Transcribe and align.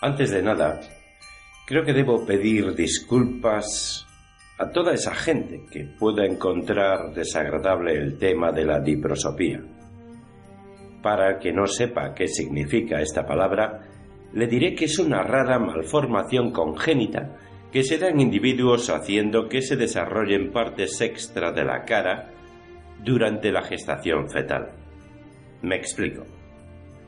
Antes 0.00 0.30
de 0.30 0.42
nada, 0.42 0.78
creo 1.66 1.84
que 1.84 1.92
debo 1.92 2.24
pedir 2.24 2.72
disculpas 2.76 4.06
a 4.56 4.70
toda 4.70 4.92
esa 4.94 5.12
gente 5.12 5.64
que 5.72 5.86
pueda 5.98 6.24
encontrar 6.24 7.12
desagradable 7.12 7.94
el 7.94 8.16
tema 8.16 8.52
de 8.52 8.64
la 8.64 8.78
diprosopía. 8.78 9.60
Para 11.02 11.40
que 11.40 11.52
no 11.52 11.66
sepa 11.66 12.14
qué 12.14 12.28
significa 12.28 13.00
esta 13.00 13.26
palabra, 13.26 13.88
le 14.34 14.46
diré 14.46 14.76
que 14.76 14.84
es 14.84 15.00
una 15.00 15.24
rara 15.24 15.58
malformación 15.58 16.52
congénita 16.52 17.36
que 17.72 17.82
se 17.82 17.98
da 17.98 18.08
en 18.08 18.20
individuos 18.20 18.90
haciendo 18.90 19.48
que 19.48 19.62
se 19.62 19.74
desarrollen 19.74 20.52
partes 20.52 21.00
extra 21.00 21.50
de 21.50 21.64
la 21.64 21.84
cara 21.84 22.30
durante 23.02 23.50
la 23.50 23.62
gestación 23.62 24.30
fetal. 24.30 24.70
Me 25.62 25.74
explico. 25.74 26.37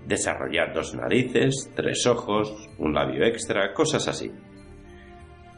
Desarrollar 0.07 0.73
dos 0.75 0.95
narices, 0.95 1.71
tres 1.75 2.07
ojos, 2.07 2.53
un 2.79 2.95
labio 2.95 3.25
extra, 3.25 3.73
cosas 3.73 4.09
así. 4.09 4.31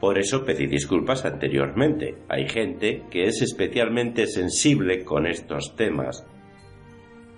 Por 0.01 0.19
eso 0.19 0.45
pedí 0.45 0.67
disculpas 0.67 1.25
anteriormente. 1.25 2.17
Hay 2.29 2.49
gente 2.49 3.05
que 3.09 3.25
es 3.25 3.41
especialmente 3.41 4.27
sensible 4.27 5.05
con 5.05 5.27
estos 5.27 5.77
temas. 5.77 6.27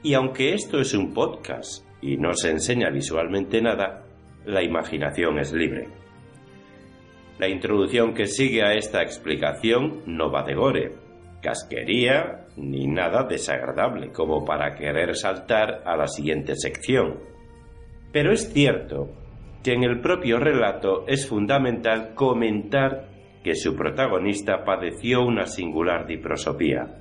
Y 0.02 0.14
aunque 0.14 0.54
esto 0.54 0.80
es 0.80 0.94
un 0.94 1.12
podcast 1.12 1.86
y 2.00 2.16
no 2.16 2.32
se 2.32 2.50
enseña 2.50 2.90
visualmente 2.90 3.60
nada, 3.60 4.06
la 4.46 4.62
imaginación 4.62 5.38
es 5.38 5.52
libre. 5.52 5.88
La 7.38 7.48
introducción 7.48 8.14
que 8.14 8.26
sigue 8.26 8.62
a 8.62 8.74
esta 8.74 9.02
explicación 9.02 10.02
no 10.06 10.30
va 10.30 10.42
de 10.42 10.54
gore, 10.54 10.92
casquería 11.42 12.43
ni 12.56 12.86
nada 12.86 13.24
desagradable 13.24 14.12
como 14.12 14.44
para 14.44 14.74
querer 14.74 15.16
saltar 15.16 15.82
a 15.84 15.96
la 15.96 16.06
siguiente 16.06 16.54
sección. 16.56 17.18
Pero 18.12 18.32
es 18.32 18.52
cierto 18.52 19.10
que 19.62 19.72
en 19.72 19.82
el 19.82 20.00
propio 20.00 20.38
relato 20.38 21.04
es 21.08 21.26
fundamental 21.26 22.14
comentar 22.14 23.08
que 23.42 23.54
su 23.54 23.74
protagonista 23.74 24.64
padeció 24.64 25.22
una 25.22 25.46
singular 25.46 26.06
diprosopía. 26.06 27.00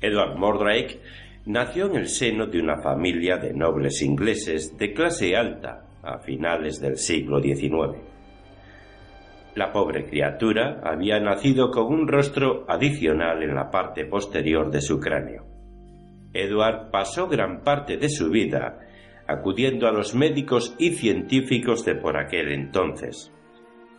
Edward 0.00 0.36
Mordrake 0.36 1.00
nació 1.46 1.86
en 1.86 1.96
el 1.96 2.08
seno 2.08 2.46
de 2.46 2.60
una 2.60 2.80
familia 2.82 3.36
de 3.36 3.52
nobles 3.52 4.02
ingleses 4.02 4.76
de 4.78 4.92
clase 4.92 5.36
alta 5.36 5.86
a 6.02 6.18
finales 6.18 6.80
del 6.80 6.96
siglo 6.96 7.40
XIX. 7.40 8.11
La 9.54 9.70
pobre 9.70 10.06
criatura 10.06 10.80
había 10.82 11.20
nacido 11.20 11.70
con 11.70 11.86
un 11.86 12.08
rostro 12.08 12.64
adicional 12.68 13.42
en 13.42 13.54
la 13.54 13.70
parte 13.70 14.06
posterior 14.06 14.70
de 14.70 14.80
su 14.80 14.98
cráneo. 14.98 15.44
Edward 16.32 16.90
pasó 16.90 17.28
gran 17.28 17.62
parte 17.62 17.98
de 17.98 18.08
su 18.08 18.30
vida 18.30 18.78
acudiendo 19.26 19.86
a 19.86 19.92
los 19.92 20.14
médicos 20.14 20.74
y 20.78 20.90
científicos 20.90 21.84
de 21.84 21.94
por 21.94 22.16
aquel 22.16 22.52
entonces. 22.52 23.32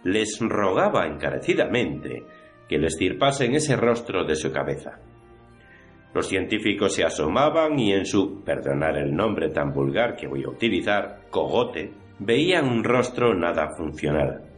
Les 0.04 0.40
rogaba 0.40 1.06
encarecidamente 1.06 2.24
que 2.68 2.78
les 2.78 2.98
cirpasen 2.98 3.56
ese 3.56 3.76
rostro 3.76 4.26
de 4.26 4.36
su 4.36 4.52
cabeza. 4.52 5.00
Los 6.14 6.28
científicos 6.28 6.94
se 6.94 7.04
asomaban 7.04 7.80
y 7.80 7.94
en 7.94 8.06
su, 8.06 8.44
perdonar 8.44 8.98
el 8.98 9.16
nombre 9.16 9.50
tan 9.50 9.72
vulgar 9.72 10.16
que 10.16 10.28
voy 10.28 10.44
a 10.44 10.50
utilizar, 10.50 11.22
cogote, 11.30 11.92
veían 12.20 12.68
un 12.68 12.84
rostro 12.84 13.34
nada 13.34 13.70
funcional. 13.76 14.53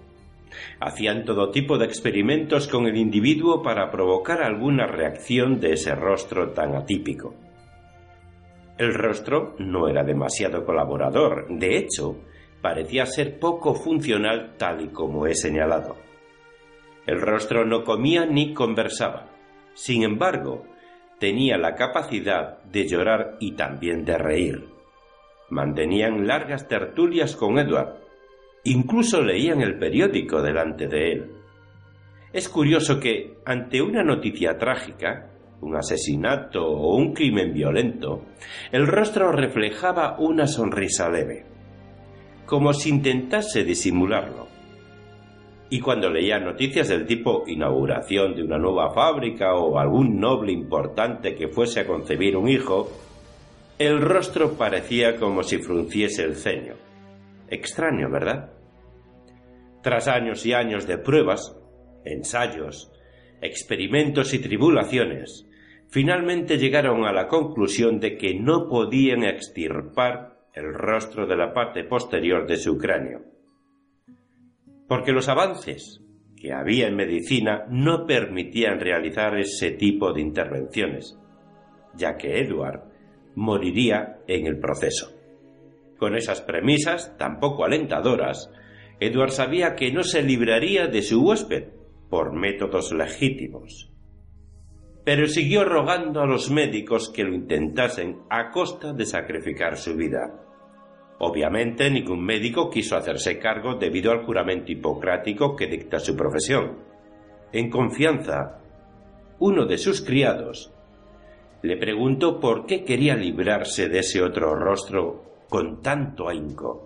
Hacían 0.80 1.26
todo 1.26 1.52
tipo 1.52 1.78
de 1.78 1.86
experimentos 1.86 2.68
con 2.68 2.88
el 2.88 2.98
individuo 2.98 3.62
para 3.62 3.92
provocar 3.92 4.42
alguna 4.42 4.88
reacción 4.88 5.60
de 5.60 5.74
ese 5.74 5.96
rostro 5.96 6.52
tan 6.52 6.76
atípico. 6.76 7.34
El 8.78 8.94
rostro 8.94 9.56
no 9.58 9.88
era 9.88 10.04
demasiado 10.04 10.66
colaborador, 10.66 11.48
de 11.50 11.78
hecho, 11.78 12.18
parecía 12.62 13.06
ser 13.06 13.40
poco 13.40 13.74
funcional 13.74 14.56
tal 14.58 14.82
y 14.82 14.88
como 14.90 15.28
he 15.28 15.36
señalado. 15.36 15.96
El 17.06 17.22
rostro 17.22 17.66
no 17.66 17.84
comía 17.84 18.26
ni 18.26 18.54
conversaba. 18.54 19.28
Sin 19.76 20.04
embargo, 20.04 20.66
tenía 21.20 21.58
la 21.58 21.76
capacidad 21.76 22.64
de 22.64 22.88
llorar 22.88 23.38
y 23.40 23.52
también 23.54 24.04
de 24.04 24.18
reír. 24.18 24.68
Mantenían 25.50 26.26
largas 26.28 26.68
tertulias 26.68 27.36
con 27.36 27.60
Edward, 27.60 28.00
Incluso 28.68 29.22
leían 29.22 29.62
el 29.62 29.78
periódico 29.78 30.42
delante 30.42 30.88
de 30.88 31.12
él. 31.12 31.32
Es 32.34 32.50
curioso 32.50 33.00
que, 33.00 33.38
ante 33.46 33.80
una 33.80 34.04
noticia 34.04 34.58
trágica, 34.58 35.30
un 35.62 35.76
asesinato 35.76 36.66
o 36.66 36.96
un 36.96 37.14
crimen 37.14 37.54
violento, 37.54 38.26
el 38.72 38.88
rostro 38.88 39.32
reflejaba 39.32 40.18
una 40.20 40.48
sonrisa 40.48 41.10
leve, 41.10 41.46
como 42.48 42.74
si 42.74 42.90
intentase 42.90 43.64
disimularlo. 43.64 44.48
Y 45.70 45.80
cuando 45.80 46.10
leía 46.10 46.40
noticias 46.40 46.90
del 46.90 47.06
tipo 47.06 47.44
inauguración 47.46 48.36
de 48.36 48.42
una 48.42 48.58
nueva 48.58 48.92
fábrica 48.96 49.54
o 49.54 49.78
algún 49.78 50.20
noble 50.20 50.52
importante 50.52 51.36
que 51.36 51.50
fuese 51.50 51.82
a 51.82 51.88
concebir 51.88 52.36
un 52.36 52.50
hijo, 52.50 52.90
el 53.78 54.02
rostro 54.02 54.54
parecía 54.54 55.18
como 55.18 55.44
si 55.44 55.60
frunciese 55.60 56.24
el 56.24 56.36
ceño. 56.36 56.74
Extraño, 57.48 58.10
¿verdad? 58.10 58.55
Tras 59.86 60.08
años 60.08 60.44
y 60.48 60.54
años 60.54 60.88
de 60.88 60.98
pruebas, 60.98 61.56
ensayos, 62.06 62.92
experimentos 63.40 64.34
y 64.34 64.40
tribulaciones, 64.40 65.48
finalmente 65.90 66.58
llegaron 66.58 67.06
a 67.06 67.14
la 67.14 67.28
conclusión 67.28 68.00
de 68.00 68.18
que 68.18 68.34
no 68.34 68.68
podían 68.68 69.24
extirpar 69.24 70.40
el 70.56 70.74
rostro 70.74 71.28
de 71.28 71.38
la 71.38 71.54
parte 71.54 71.84
posterior 71.84 72.48
de 72.48 72.58
su 72.58 72.80
cráneo. 72.80 73.26
Porque 74.88 75.12
los 75.12 75.30
avances 75.30 76.02
que 76.36 76.52
había 76.52 76.88
en 76.88 76.96
medicina 76.96 77.68
no 77.70 78.08
permitían 78.08 78.80
realizar 78.80 79.38
ese 79.38 79.70
tipo 79.70 80.14
de 80.14 80.22
intervenciones, 80.22 81.16
ya 81.94 82.18
que 82.18 82.40
Edward 82.40 82.86
moriría 83.36 84.18
en 84.26 84.48
el 84.48 84.58
proceso. 84.58 85.16
Con 86.00 86.16
esas 86.16 86.42
premisas, 86.42 87.16
tan 87.20 87.40
poco 87.40 87.66
alentadoras, 87.66 88.50
Edward 89.00 89.32
sabía 89.32 89.76
que 89.76 89.92
no 89.92 90.04
se 90.04 90.22
libraría 90.22 90.88
de 90.88 91.02
su 91.02 91.22
huésped 91.22 91.66
por 92.10 92.34
métodos 92.34 92.94
legítimos. 92.94 93.92
Pero 95.04 95.28
siguió 95.28 95.66
rogando 95.66 96.22
a 96.22 96.26
los 96.26 96.50
médicos 96.50 97.10
que 97.10 97.24
lo 97.24 97.34
intentasen 97.34 98.22
a 98.30 98.52
costa 98.52 98.94
de 98.94 99.06
sacrificar 99.06 99.78
su 99.78 99.96
vida. 99.96 100.42
Obviamente 101.20 101.90
ningún 101.90 102.24
médico 102.24 102.70
quiso 102.70 102.98
hacerse 102.98 103.38
cargo 103.38 103.76
debido 103.76 104.12
al 104.12 104.26
juramento 104.26 104.72
hipocrático 104.72 105.56
que 105.56 105.68
dicta 105.68 106.00
su 106.00 106.16
profesión. 106.16 106.80
En 107.52 107.70
confianza, 107.70 108.60
uno 109.40 109.66
de 109.66 109.78
sus 109.78 110.02
criados 110.02 110.74
le 111.62 111.78
preguntó 111.78 112.40
por 112.40 112.66
qué 112.66 112.84
quería 112.84 113.16
librarse 113.16 113.90
de 113.90 114.00
ese 114.00 114.22
otro 114.22 114.56
rostro 114.56 115.44
con 115.50 115.82
tanto 115.82 116.28
ahínco. 116.30 116.85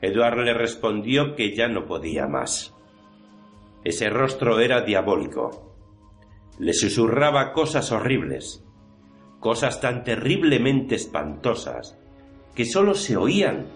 Eduard 0.00 0.38
le 0.44 0.54
respondió 0.54 1.34
que 1.34 1.54
ya 1.54 1.68
no 1.68 1.86
podía 1.86 2.26
más. 2.26 2.74
Ese 3.84 4.08
rostro 4.10 4.60
era 4.60 4.82
diabólico. 4.82 5.74
Le 6.58 6.72
susurraba 6.72 7.52
cosas 7.52 7.90
horribles, 7.92 8.64
cosas 9.40 9.80
tan 9.80 10.04
terriblemente 10.04 10.94
espantosas, 10.94 11.98
que 12.54 12.64
sólo 12.64 12.94
se 12.94 13.16
oían 13.16 13.66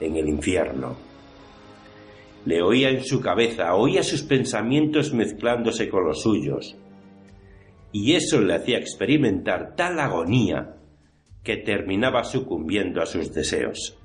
en 0.00 0.16
el 0.16 0.28
infierno. 0.28 0.96
Le 2.44 2.62
oía 2.62 2.90
en 2.90 3.04
su 3.04 3.20
cabeza, 3.20 3.74
oía 3.74 4.02
sus 4.02 4.22
pensamientos 4.22 5.14
mezclándose 5.14 5.88
con 5.88 6.04
los 6.04 6.22
suyos, 6.22 6.76
y 7.92 8.14
eso 8.14 8.40
le 8.40 8.54
hacía 8.54 8.78
experimentar 8.78 9.74
tal 9.76 9.98
agonía 10.00 10.76
que 11.42 11.56
terminaba 11.58 12.24
sucumbiendo 12.24 13.00
a 13.00 13.06
sus 13.06 13.32
deseos. 13.32 13.98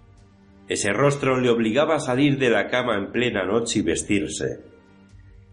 Ese 0.70 0.94
rostro 0.94 1.40
le 1.40 1.50
obligaba 1.50 1.96
a 1.96 2.00
salir 2.00 2.38
de 2.38 2.52
la 2.52 2.68
cama 2.68 2.96
en 2.96 3.12
plena 3.12 3.44
noche 3.44 3.80
y 3.80 3.82
vestirse. 3.82 4.60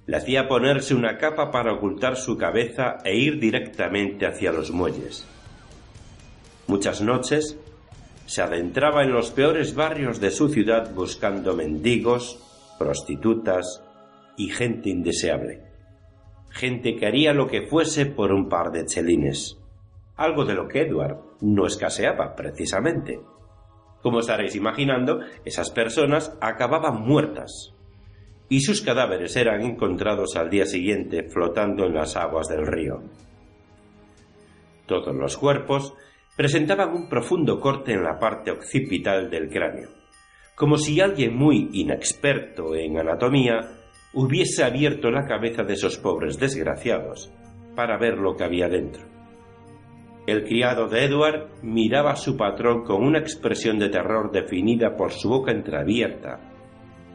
Le 0.05 0.19
hacía 0.19 0.47
ponerse 0.47 0.95
una 0.95 1.17
capa 1.17 1.51
para 1.51 1.73
ocultar 1.73 2.17
su 2.17 2.37
cabeza 2.37 2.99
e 3.03 3.17
ir 3.17 3.41
directamente 3.41 4.27
hacia 4.27 4.53
los 4.53 4.71
muelles. 4.71 5.27
Muchas 6.67 7.01
noches 7.01 7.59
se 8.27 8.43
adentraba 8.43 9.05
en 9.05 9.13
los 9.13 9.31
peores 9.31 9.75
barrios 9.75 10.21
de 10.21 10.31
su 10.31 10.51
ciudad 10.51 10.93
buscando 10.95 11.57
mendigos, 11.57 12.39
prostitutas 12.79 13.83
y 14.37 14.51
gente 14.51 14.91
indeseable. 14.91 15.63
Gente 16.51 16.95
que 16.97 17.07
haría 17.07 17.33
lo 17.33 17.47
que 17.47 17.63
fuese 17.63 18.05
por 18.05 18.33
un 18.33 18.51
par 18.51 18.71
de 18.71 18.85
chelines. 18.85 19.57
Algo 20.17 20.45
de 20.45 20.55
lo 20.55 20.69
que 20.69 20.83
Edward 20.83 21.21
no 21.41 21.67
escaseaba 21.67 22.37
precisamente. 22.37 23.19
Como 24.07 24.21
estaréis 24.21 24.55
imaginando, 24.55 25.19
esas 25.45 25.69
personas 25.73 26.39
acababan 26.41 27.03
muertas 27.03 27.75
y 28.49 28.61
sus 28.61 28.81
cadáveres 28.81 29.35
eran 29.35 29.63
encontrados 29.63 30.37
al 30.37 30.49
día 30.49 30.65
siguiente 30.65 31.25
flotando 31.25 31.87
en 31.87 31.95
las 31.95 32.15
aguas 32.15 32.47
del 32.47 32.65
río. 32.69 33.03
Todos 34.87 35.13
los 35.13 35.37
cuerpos 35.37 35.93
presentaban 36.37 36.95
un 36.95 37.09
profundo 37.09 37.59
corte 37.59 37.95
en 37.95 38.05
la 38.05 38.17
parte 38.17 38.53
occipital 38.53 39.29
del 39.29 39.49
cráneo, 39.49 39.89
como 40.55 40.79
si 40.79 41.01
alguien 41.01 41.37
muy 41.37 41.71
inexperto 41.73 42.77
en 42.77 43.01
anatomía 43.01 43.59
hubiese 44.15 44.63
abierto 44.63 45.11
la 45.11 45.27
cabeza 45.27 45.65
de 45.65 45.75
esos 45.75 45.99
pobres 45.99 46.39
desgraciados 46.39 47.33
para 47.75 47.99
ver 47.99 48.19
lo 48.19 48.37
que 48.37 48.45
había 48.45 48.69
dentro. 48.69 49.16
El 50.27 50.43
criado 50.45 50.89
de 50.89 51.05
Edward 51.05 51.63
miraba 51.63 52.11
a 52.11 52.17
su 52.17 52.37
patrón 52.37 52.83
con 52.83 53.05
una 53.05 53.19
expresión 53.21 53.79
de 53.79 53.89
terror 53.89 54.33
definida 54.33 54.97
por 54.97 55.13
su 55.13 55.29
boca 55.29 55.53
entreabierta 55.53 56.41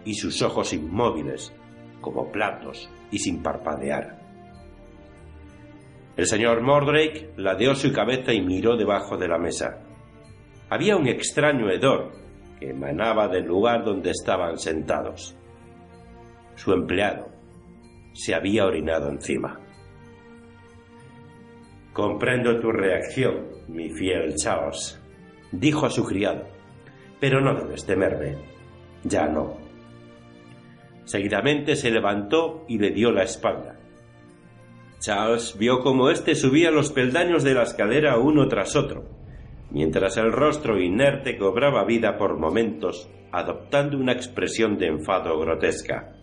y 0.05 0.13
sus 0.13 0.41
ojos 0.41 0.71
inmóviles, 0.71 1.53
como 1.99 2.31
platos 2.31 2.89
y 3.11 3.19
sin 3.19 3.43
parpadear. 3.43 4.17
El 6.15 6.25
señor 6.25 6.61
Mordrake 6.61 7.33
ladeó 7.35 7.75
su 7.75 7.91
cabeza 7.91 8.33
y 8.33 8.41
miró 8.41 8.77
debajo 8.77 9.17
de 9.17 9.27
la 9.27 9.37
mesa. 9.37 9.81
Había 10.69 10.95
un 10.95 11.07
extraño 11.07 11.69
hedor 11.69 12.11
que 12.59 12.69
emanaba 12.69 13.27
del 13.27 13.45
lugar 13.45 13.83
donde 13.83 14.11
estaban 14.11 14.57
sentados. 14.57 15.35
Su 16.55 16.71
empleado 16.71 17.27
se 18.13 18.33
había 18.33 18.65
orinado 18.65 19.09
encima. 19.09 19.59
Comprendo 21.93 22.57
tu 22.61 22.71
reacción, 22.71 23.47
mi 23.67 23.89
fiel 23.89 24.35
Charles, 24.35 24.97
dijo 25.51 25.85
a 25.85 25.89
su 25.89 26.05
criado, 26.05 26.47
pero 27.19 27.41
no 27.41 27.53
debes 27.53 27.85
temerme. 27.85 28.37
Ya 29.03 29.27
no. 29.27 29.57
Seguidamente 31.03 31.75
se 31.75 31.91
levantó 31.91 32.63
y 32.69 32.77
le 32.77 32.91
dio 32.91 33.11
la 33.11 33.23
espalda. 33.23 33.77
Charles 34.99 35.57
vio 35.57 35.79
cómo 35.81 36.09
éste 36.09 36.35
subía 36.35 36.71
los 36.71 36.91
peldaños 36.91 37.43
de 37.43 37.55
la 37.55 37.63
escalera 37.63 38.17
uno 38.17 38.47
tras 38.47 38.77
otro, 38.77 39.09
mientras 39.69 40.15
el 40.15 40.31
rostro 40.31 40.79
inerte 40.79 41.37
cobraba 41.37 41.83
vida 41.83 42.17
por 42.17 42.37
momentos, 42.37 43.09
adoptando 43.33 43.97
una 43.97 44.13
expresión 44.13 44.77
de 44.77 44.87
enfado 44.87 45.37
grotesca. 45.39 46.13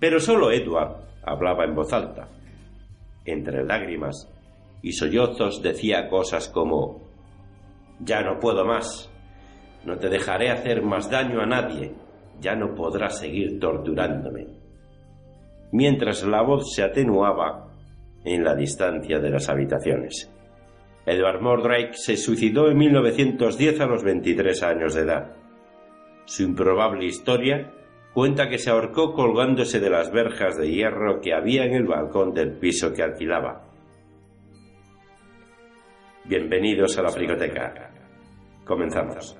Pero 0.00 0.18
solo 0.18 0.50
Edward 0.50 1.04
hablaba 1.22 1.64
en 1.64 1.74
voz 1.76 1.92
alta. 1.92 2.28
Entre 3.24 3.62
lágrimas 3.62 4.31
y 4.82 4.92
sollozos 4.92 5.62
decía 5.62 6.08
cosas 6.08 6.48
como 6.48 7.00
Ya 8.00 8.22
no 8.22 8.38
puedo 8.40 8.64
más, 8.64 9.10
no 9.84 9.96
te 9.98 10.08
dejaré 10.08 10.50
hacer 10.50 10.82
más 10.82 11.08
daño 11.10 11.40
a 11.40 11.46
nadie, 11.46 11.94
ya 12.40 12.56
no 12.56 12.74
podrás 12.74 13.18
seguir 13.18 13.60
torturándome. 13.60 14.46
Mientras 15.70 16.24
la 16.24 16.42
voz 16.42 16.74
se 16.74 16.82
atenuaba 16.82 17.68
en 18.24 18.44
la 18.44 18.54
distancia 18.54 19.18
de 19.18 19.30
las 19.30 19.48
habitaciones. 19.48 20.30
Edward 21.06 21.40
Mordrake 21.40 21.94
se 21.94 22.16
suicidó 22.16 22.70
en 22.70 22.78
1910 22.78 23.80
a 23.80 23.86
los 23.86 24.04
23 24.04 24.62
años 24.62 24.94
de 24.94 25.02
edad. 25.02 25.32
Su 26.26 26.44
improbable 26.44 27.06
historia 27.06 27.72
cuenta 28.14 28.48
que 28.48 28.58
se 28.58 28.70
ahorcó 28.70 29.14
colgándose 29.14 29.80
de 29.80 29.90
las 29.90 30.12
verjas 30.12 30.56
de 30.58 30.70
hierro 30.70 31.20
que 31.20 31.34
había 31.34 31.64
en 31.64 31.74
el 31.74 31.86
balcón 31.86 32.34
del 32.34 32.52
piso 32.58 32.92
que 32.92 33.02
alquilaba. 33.02 33.71
Bienvenidos 36.24 36.96
a 36.98 37.02
la 37.02 37.10
frigoteca. 37.10 37.90
Comenzamos. 38.64 39.36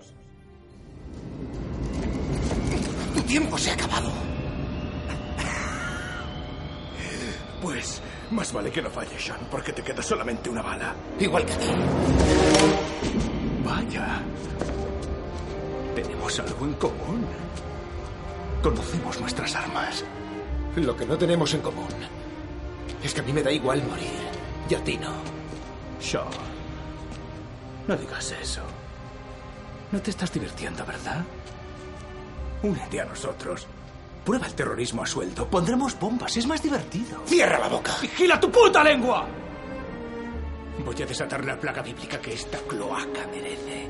Tu 3.14 3.22
tiempo 3.22 3.56
se 3.56 3.70
ha 3.70 3.74
acabado. 3.74 4.10
Pues 7.62 8.02
más 8.32 8.52
vale 8.52 8.70
que 8.72 8.82
no 8.82 8.90
falle, 8.90 9.16
Sean, 9.16 9.38
porque 9.48 9.72
te 9.72 9.82
queda 9.82 10.02
solamente 10.02 10.50
una 10.50 10.62
bala. 10.62 10.94
Igual 11.20 11.46
que 11.46 11.52
a 11.52 11.58
ti. 11.58 11.66
Vaya. 13.64 14.22
Tenemos 15.94 16.40
algo 16.40 16.66
en 16.66 16.74
común. 16.74 17.26
Conocemos 18.60 19.20
nuestras 19.20 19.54
armas. 19.54 20.04
Lo 20.74 20.96
que 20.96 21.06
no 21.06 21.16
tenemos 21.16 21.54
en 21.54 21.60
común 21.60 21.88
es 23.04 23.14
que 23.14 23.20
a 23.20 23.24
mí 23.24 23.32
me 23.32 23.42
da 23.42 23.52
igual 23.52 23.82
morir 23.84 24.10
y 24.68 24.74
a 24.74 24.82
ti 24.82 24.98
no. 24.98 25.12
Sean, 26.00 26.26
no 27.86 27.96
digas 27.96 28.32
eso. 28.32 28.62
No 29.90 30.00
te 30.00 30.10
estás 30.10 30.32
divirtiendo, 30.32 30.84
¿verdad? 30.86 31.24
Únete 32.62 33.00
a 33.00 33.04
nosotros. 33.04 33.66
Prueba 34.24 34.46
el 34.46 34.54
terrorismo 34.54 35.02
a 35.02 35.06
sueldo. 35.06 35.48
Pondremos 35.48 35.98
bombas. 35.98 36.36
Es 36.36 36.46
más 36.46 36.62
divertido. 36.62 37.22
¡Cierra 37.26 37.58
la 37.58 37.68
boca! 37.68 37.92
¡Vigila 38.00 38.38
tu 38.38 38.50
puta 38.50 38.84
lengua! 38.84 39.26
Voy 40.84 41.02
a 41.02 41.06
desatar 41.06 41.44
la 41.44 41.58
plaga 41.58 41.82
bíblica 41.82 42.20
que 42.20 42.32
esta 42.32 42.58
cloaca 42.58 43.26
merece. 43.30 43.88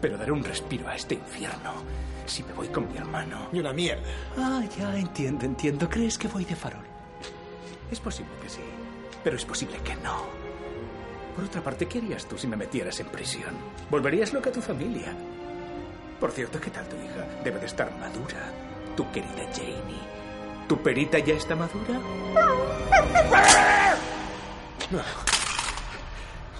Pero 0.00 0.18
daré 0.18 0.32
un 0.32 0.44
respiro 0.44 0.88
a 0.88 0.96
este 0.96 1.14
infierno 1.14 1.72
si 2.28 2.42
me 2.42 2.52
voy 2.52 2.68
con 2.68 2.90
mi 2.90 2.98
hermano. 2.98 3.48
Y 3.52 3.60
una 3.60 3.72
mierda. 3.72 4.02
Ah, 4.36 4.62
ya 4.76 4.96
entiendo, 4.96 5.44
entiendo. 5.46 5.88
¿Crees 5.88 6.18
que 6.18 6.28
voy 6.28 6.44
de 6.44 6.54
farol? 6.54 6.84
Es 7.90 8.00
posible 8.00 8.32
que 8.42 8.50
sí, 8.50 8.60
pero 9.24 9.36
es 9.36 9.44
posible 9.44 9.78
que 9.78 9.96
no. 9.96 10.47
Por 11.38 11.46
otra 11.46 11.62
parte, 11.62 11.86
¿qué 11.86 11.98
harías 11.98 12.26
tú 12.26 12.36
si 12.36 12.48
me 12.48 12.56
metieras 12.56 12.98
en 12.98 13.06
prisión? 13.06 13.54
Volverías 13.88 14.32
loca 14.32 14.50
a 14.50 14.52
tu 14.52 14.60
familia. 14.60 15.14
Por 16.18 16.32
cierto, 16.32 16.60
¿qué 16.60 16.68
tal 16.68 16.84
tu 16.88 16.96
hija? 16.96 17.24
Debe 17.44 17.60
de 17.60 17.66
estar 17.66 17.96
madura. 17.96 18.50
Tu 18.96 19.08
querida 19.12 19.46
Jamie. 19.54 20.02
¿Tu 20.66 20.76
perita 20.82 21.20
ya 21.20 21.34
está 21.34 21.54
madura? 21.54 22.00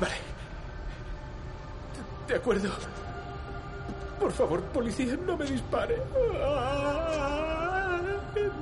Vale. 0.01 0.15
De 2.29 2.37
acuerdo. 2.37 2.71
Por 4.21 4.31
favor, 4.31 4.63
policía, 4.63 5.17
no 5.27 5.37
me 5.37 5.45
dispare. 5.45 5.97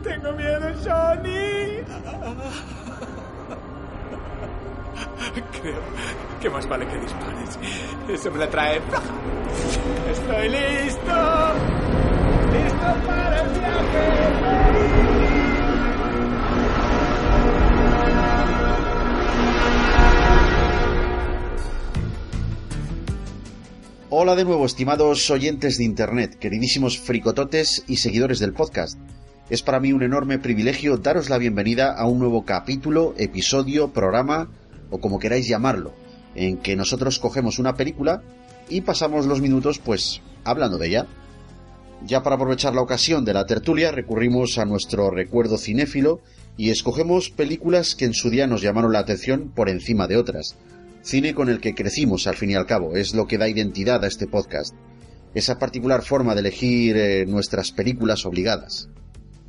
Tengo 0.02 0.32
miedo, 0.32 0.72
Johnny. 0.82 2.85
Creo 5.60 5.80
que 6.40 6.50
más 6.50 6.68
vale 6.68 6.86
que 6.86 6.98
dispares. 6.98 7.58
Eso 8.08 8.30
me 8.30 8.38
la 8.38 8.50
trae. 8.50 8.80
Estoy 10.10 10.48
listo. 10.48 11.54
Listo 12.52 13.06
para 13.06 13.42
el 13.42 13.50
viaje. 13.50 14.26
Hola 24.08 24.36
de 24.36 24.44
nuevo, 24.44 24.64
estimados 24.64 25.28
oyentes 25.30 25.78
de 25.78 25.84
Internet, 25.84 26.38
queridísimos 26.38 26.98
fricototes 26.98 27.84
y 27.86 27.96
seguidores 27.98 28.38
del 28.38 28.54
podcast. 28.54 28.98
Es 29.50 29.62
para 29.62 29.78
mí 29.78 29.92
un 29.92 30.02
enorme 30.02 30.38
privilegio 30.38 30.96
daros 30.96 31.28
la 31.28 31.38
bienvenida 31.38 31.92
a 31.92 32.06
un 32.06 32.18
nuevo 32.18 32.44
capítulo, 32.44 33.14
episodio, 33.18 33.92
programa 33.92 34.48
o 34.90 34.98
como 34.98 35.18
queráis 35.18 35.48
llamarlo, 35.48 35.92
en 36.34 36.58
que 36.58 36.76
nosotros 36.76 37.18
cogemos 37.18 37.58
una 37.58 37.74
película 37.74 38.22
y 38.68 38.82
pasamos 38.82 39.26
los 39.26 39.40
minutos 39.40 39.78
pues 39.78 40.20
hablando 40.44 40.78
de 40.78 40.88
ella. 40.88 41.06
Ya 42.04 42.22
para 42.22 42.36
aprovechar 42.36 42.74
la 42.74 42.82
ocasión 42.82 43.24
de 43.24 43.32
la 43.32 43.46
tertulia 43.46 43.90
recurrimos 43.90 44.58
a 44.58 44.64
nuestro 44.64 45.10
recuerdo 45.10 45.56
cinéfilo 45.56 46.20
y 46.56 46.70
escogemos 46.70 47.30
películas 47.30 47.94
que 47.94 48.04
en 48.04 48.14
su 48.14 48.30
día 48.30 48.46
nos 48.46 48.62
llamaron 48.62 48.92
la 48.92 49.00
atención 49.00 49.50
por 49.54 49.68
encima 49.68 50.06
de 50.06 50.16
otras. 50.16 50.56
Cine 51.02 51.34
con 51.34 51.48
el 51.48 51.60
que 51.60 51.74
crecimos 51.74 52.26
al 52.26 52.36
fin 52.36 52.50
y 52.50 52.54
al 52.54 52.66
cabo, 52.66 52.96
es 52.96 53.14
lo 53.14 53.26
que 53.26 53.38
da 53.38 53.48
identidad 53.48 54.04
a 54.04 54.08
este 54.08 54.26
podcast. 54.26 54.74
Esa 55.34 55.58
particular 55.58 56.02
forma 56.02 56.34
de 56.34 56.40
elegir 56.40 56.96
eh, 56.96 57.26
nuestras 57.26 57.72
películas 57.72 58.26
obligadas. 58.26 58.88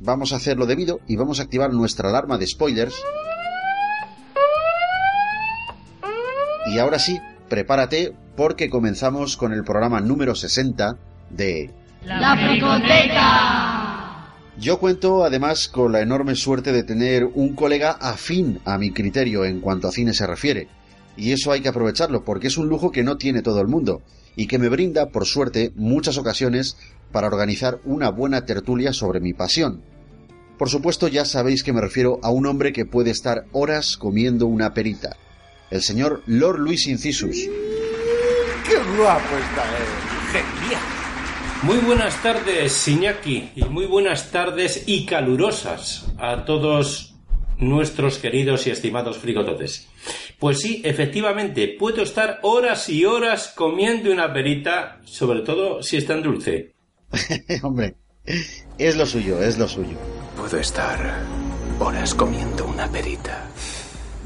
Vamos 0.00 0.32
a 0.32 0.36
hacerlo 0.36 0.66
debido 0.66 1.00
y 1.08 1.16
vamos 1.16 1.40
a 1.40 1.44
activar 1.44 1.72
nuestra 1.72 2.10
alarma 2.10 2.38
de 2.38 2.46
spoilers. 2.46 2.94
Y 6.70 6.78
ahora 6.78 6.98
sí, 6.98 7.18
prepárate 7.48 8.12
porque 8.36 8.68
comenzamos 8.68 9.36
con 9.36 9.52
el 9.54 9.64
programa 9.64 10.00
número 10.00 10.34
60 10.34 10.96
de 11.30 11.70
La 12.04 12.36
Fricoteca. 12.36 13.88
Yo 14.58 14.78
cuento 14.78 15.24
además 15.24 15.68
con 15.68 15.92
la 15.92 16.00
enorme 16.00 16.34
suerte 16.34 16.72
de 16.72 16.82
tener 16.82 17.24
un 17.24 17.54
colega 17.54 17.92
afín 17.92 18.60
a 18.66 18.76
mi 18.76 18.90
criterio 18.90 19.44
en 19.46 19.60
cuanto 19.60 19.88
a 19.88 19.92
cine 19.92 20.12
se 20.12 20.26
refiere. 20.26 20.68
Y 21.16 21.32
eso 21.32 21.52
hay 21.52 21.62
que 21.62 21.68
aprovecharlo 21.68 22.24
porque 22.24 22.48
es 22.48 22.58
un 22.58 22.68
lujo 22.68 22.90
que 22.90 23.02
no 23.02 23.16
tiene 23.16 23.40
todo 23.40 23.60
el 23.60 23.68
mundo 23.68 24.02
y 24.36 24.46
que 24.46 24.58
me 24.58 24.68
brinda, 24.68 25.06
por 25.06 25.24
suerte, 25.24 25.72
muchas 25.74 26.18
ocasiones 26.18 26.76
para 27.12 27.28
organizar 27.28 27.80
una 27.84 28.10
buena 28.10 28.44
tertulia 28.44 28.92
sobre 28.92 29.20
mi 29.20 29.32
pasión. 29.32 29.82
Por 30.58 30.68
supuesto 30.68 31.08
ya 31.08 31.24
sabéis 31.24 31.62
que 31.62 31.72
me 31.72 31.80
refiero 31.80 32.20
a 32.22 32.30
un 32.30 32.44
hombre 32.44 32.72
que 32.72 32.84
puede 32.84 33.10
estar 33.10 33.46
horas 33.52 33.96
comiendo 33.96 34.46
una 34.46 34.74
perita. 34.74 35.16
El 35.70 35.82
señor 35.82 36.22
Lord 36.26 36.60
Luis 36.60 36.86
Incisus. 36.86 37.36
¡Qué 38.66 38.76
guapo 38.96 39.36
está 39.36 39.64
él! 39.78 39.86
¡Genial! 40.32 40.82
Muy 41.62 41.78
buenas 41.78 42.22
tardes, 42.22 42.86
Iñaki, 42.86 43.50
y 43.56 43.64
muy 43.64 43.86
buenas 43.86 44.30
tardes 44.30 44.84
y 44.86 45.04
calurosas 45.04 46.06
a 46.16 46.44
todos 46.44 47.16
nuestros 47.58 48.18
queridos 48.18 48.66
y 48.66 48.70
estimados 48.70 49.18
frigototes. 49.18 49.88
Pues 50.38 50.60
sí, 50.60 50.80
efectivamente, 50.84 51.76
puedo 51.78 52.02
estar 52.02 52.38
horas 52.42 52.88
y 52.88 53.04
horas 53.04 53.52
comiendo 53.54 54.12
una 54.12 54.32
perita, 54.32 55.00
sobre 55.04 55.40
todo 55.40 55.82
si 55.82 55.96
está 55.96 56.14
en 56.14 56.22
dulce. 56.22 56.74
Hombre, 57.62 57.96
es 58.78 58.96
lo 58.96 59.04
suyo, 59.04 59.42
es 59.42 59.58
lo 59.58 59.66
suyo. 59.68 59.98
Puedo 60.36 60.58
estar 60.58 61.24
horas 61.80 62.14
comiendo 62.14 62.66
una 62.66 62.88
perita. 62.88 63.48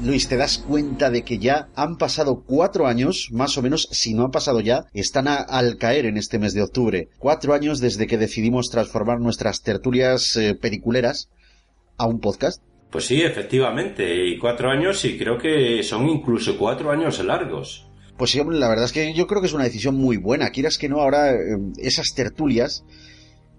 Luis, 0.01 0.27
¿te 0.27 0.37
das 0.37 0.57
cuenta 0.57 1.09
de 1.09 1.21
que 1.23 1.37
ya 1.37 1.69
han 1.75 1.97
pasado 1.97 2.43
cuatro 2.45 2.87
años, 2.87 3.29
más 3.31 3.57
o 3.57 3.61
menos, 3.61 3.87
si 3.91 4.13
no 4.13 4.25
han 4.25 4.31
pasado 4.31 4.59
ya, 4.59 4.85
están 4.93 5.27
a- 5.27 5.35
al 5.35 5.77
caer 5.77 6.05
en 6.05 6.17
este 6.17 6.39
mes 6.39 6.53
de 6.53 6.61
octubre? 6.63 7.09
Cuatro 7.19 7.53
años 7.53 7.79
desde 7.79 8.07
que 8.07 8.17
decidimos 8.17 8.69
transformar 8.69 9.19
nuestras 9.19 9.61
tertulias 9.61 10.35
eh, 10.35 10.55
peliculeras 10.55 11.29
a 11.97 12.07
un 12.07 12.19
podcast. 12.19 12.61
Pues 12.89 13.05
sí, 13.05 13.21
efectivamente, 13.21 14.27
y 14.27 14.37
cuatro 14.39 14.69
años 14.69 15.03
y 15.05 15.17
creo 15.17 15.37
que 15.37 15.81
son 15.83 16.09
incluso 16.09 16.57
cuatro 16.57 16.91
años 16.91 17.23
largos. 17.23 17.87
Pues 18.17 18.31
sí, 18.31 18.39
hombre, 18.39 18.57
la 18.59 18.67
verdad 18.69 18.85
es 18.85 18.91
que 18.91 19.13
yo 19.13 19.25
creo 19.25 19.41
que 19.41 19.47
es 19.47 19.53
una 19.53 19.63
decisión 19.63 19.95
muy 19.95 20.17
buena. 20.17 20.49
Quieras 20.49 20.77
que 20.77 20.89
no, 20.89 21.01
ahora 21.01 21.31
eh, 21.31 21.37
esas 21.77 22.13
tertulias 22.15 22.83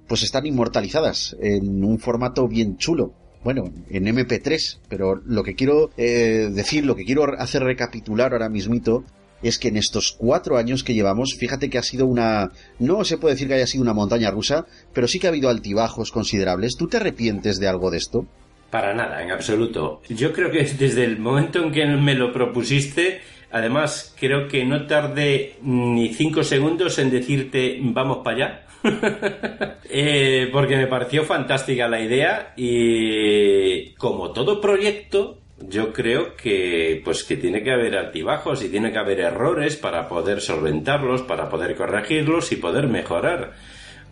pues 0.07 0.23
están 0.23 0.47
inmortalizadas 0.47 1.35
en 1.41 1.83
un 1.85 1.99
formato 1.99 2.47
bien 2.47 2.77
chulo. 2.77 3.15
Bueno, 3.45 3.71
en 3.91 4.07
MP3, 4.07 4.79
pero 4.89 5.21
lo 5.27 5.43
que 5.43 5.55
quiero 5.55 5.91
eh, 5.99 6.49
decir, 6.51 6.87
lo 6.87 6.97
que 6.97 7.05
quiero 7.05 7.25
hacer 7.39 7.63
recapitular 7.63 8.33
ahora 8.33 8.49
mismito 8.49 9.05
es 9.43 9.59
que 9.59 9.69
en 9.69 9.77
estos 9.77 10.17
cuatro 10.19 10.57
años 10.57 10.83
que 10.83 10.95
llevamos, 10.95 11.35
fíjate 11.39 11.69
que 11.69 11.77
ha 11.77 11.83
sido 11.83 12.07
una... 12.07 12.51
No 12.79 13.05
se 13.05 13.19
puede 13.19 13.35
decir 13.35 13.47
que 13.47 13.55
haya 13.55 13.67
sido 13.67 13.83
una 13.83 13.93
montaña 13.93 14.31
rusa, 14.31 14.65
pero 14.95 15.07
sí 15.07 15.19
que 15.19 15.27
ha 15.27 15.31
habido 15.31 15.51
altibajos 15.51 16.11
considerables. 16.11 16.77
¿Tú 16.79 16.89
te 16.89 16.97
arrepientes 16.97 17.61
de 17.61 17.69
algo 17.69 17.91
de 17.91 17.99
esto? 17.99 18.27
Para 18.71 18.95
nada, 18.95 19.23
en 19.23 19.31
absoluto. 19.31 20.01
Yo 20.09 20.33
creo 20.33 20.51
que 20.51 20.65
desde 20.79 21.05
el 21.05 21.19
momento 21.19 21.63
en 21.63 21.71
que 21.71 21.85
me 21.85 22.15
lo 22.15 22.33
propusiste, 22.33 23.21
además 23.53 24.15
creo 24.19 24.49
que 24.49 24.65
no 24.65 24.87
tardé 24.87 25.57
ni 25.61 26.15
cinco 26.15 26.43
segundos 26.43 26.99
en 26.99 27.11
decirte 27.11 27.79
vamos 27.83 28.25
para 28.25 28.37
allá. 28.37 28.67
Eh, 29.97 30.49
porque 30.53 30.77
me 30.77 30.89
pareció 30.89 31.23
fantástica 31.23 31.87
la 31.87 32.01
idea 32.01 32.53
y 32.57 33.95
como 33.95 34.33
todo 34.33 34.61
proyecto, 34.61 35.39
yo 35.61 35.93
creo 35.93 36.35
que 36.35 37.01
pues 37.05 37.23
que 37.23 37.37
tiene 37.37 37.63
que 37.63 37.71
haber 37.71 37.97
altibajos 37.97 38.65
y 38.65 38.71
tiene 38.71 38.91
que 38.91 38.99
haber 38.99 39.21
errores 39.21 39.77
para 39.77 40.09
poder 40.09 40.41
solventarlos, 40.41 41.23
para 41.23 41.49
poder 41.49 41.77
corregirlos 41.77 42.51
y 42.51 42.57
poder 42.57 42.89
mejorar. 42.89 43.53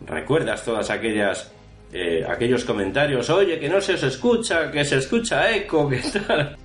¿Recuerdas 0.05 0.63
todas 0.63 0.89
aquellas 0.89 1.51
eh, 1.95 2.25
aquellos 2.27 2.65
comentarios, 2.65 3.29
oye, 3.29 3.59
que 3.59 3.69
no 3.69 3.79
se 3.79 3.93
os 3.93 4.03
escucha, 4.03 4.71
que 4.71 4.83
se 4.83 4.97
escucha 4.97 5.55
eco, 5.55 5.87
que 5.87 5.97
tal. 5.97 6.57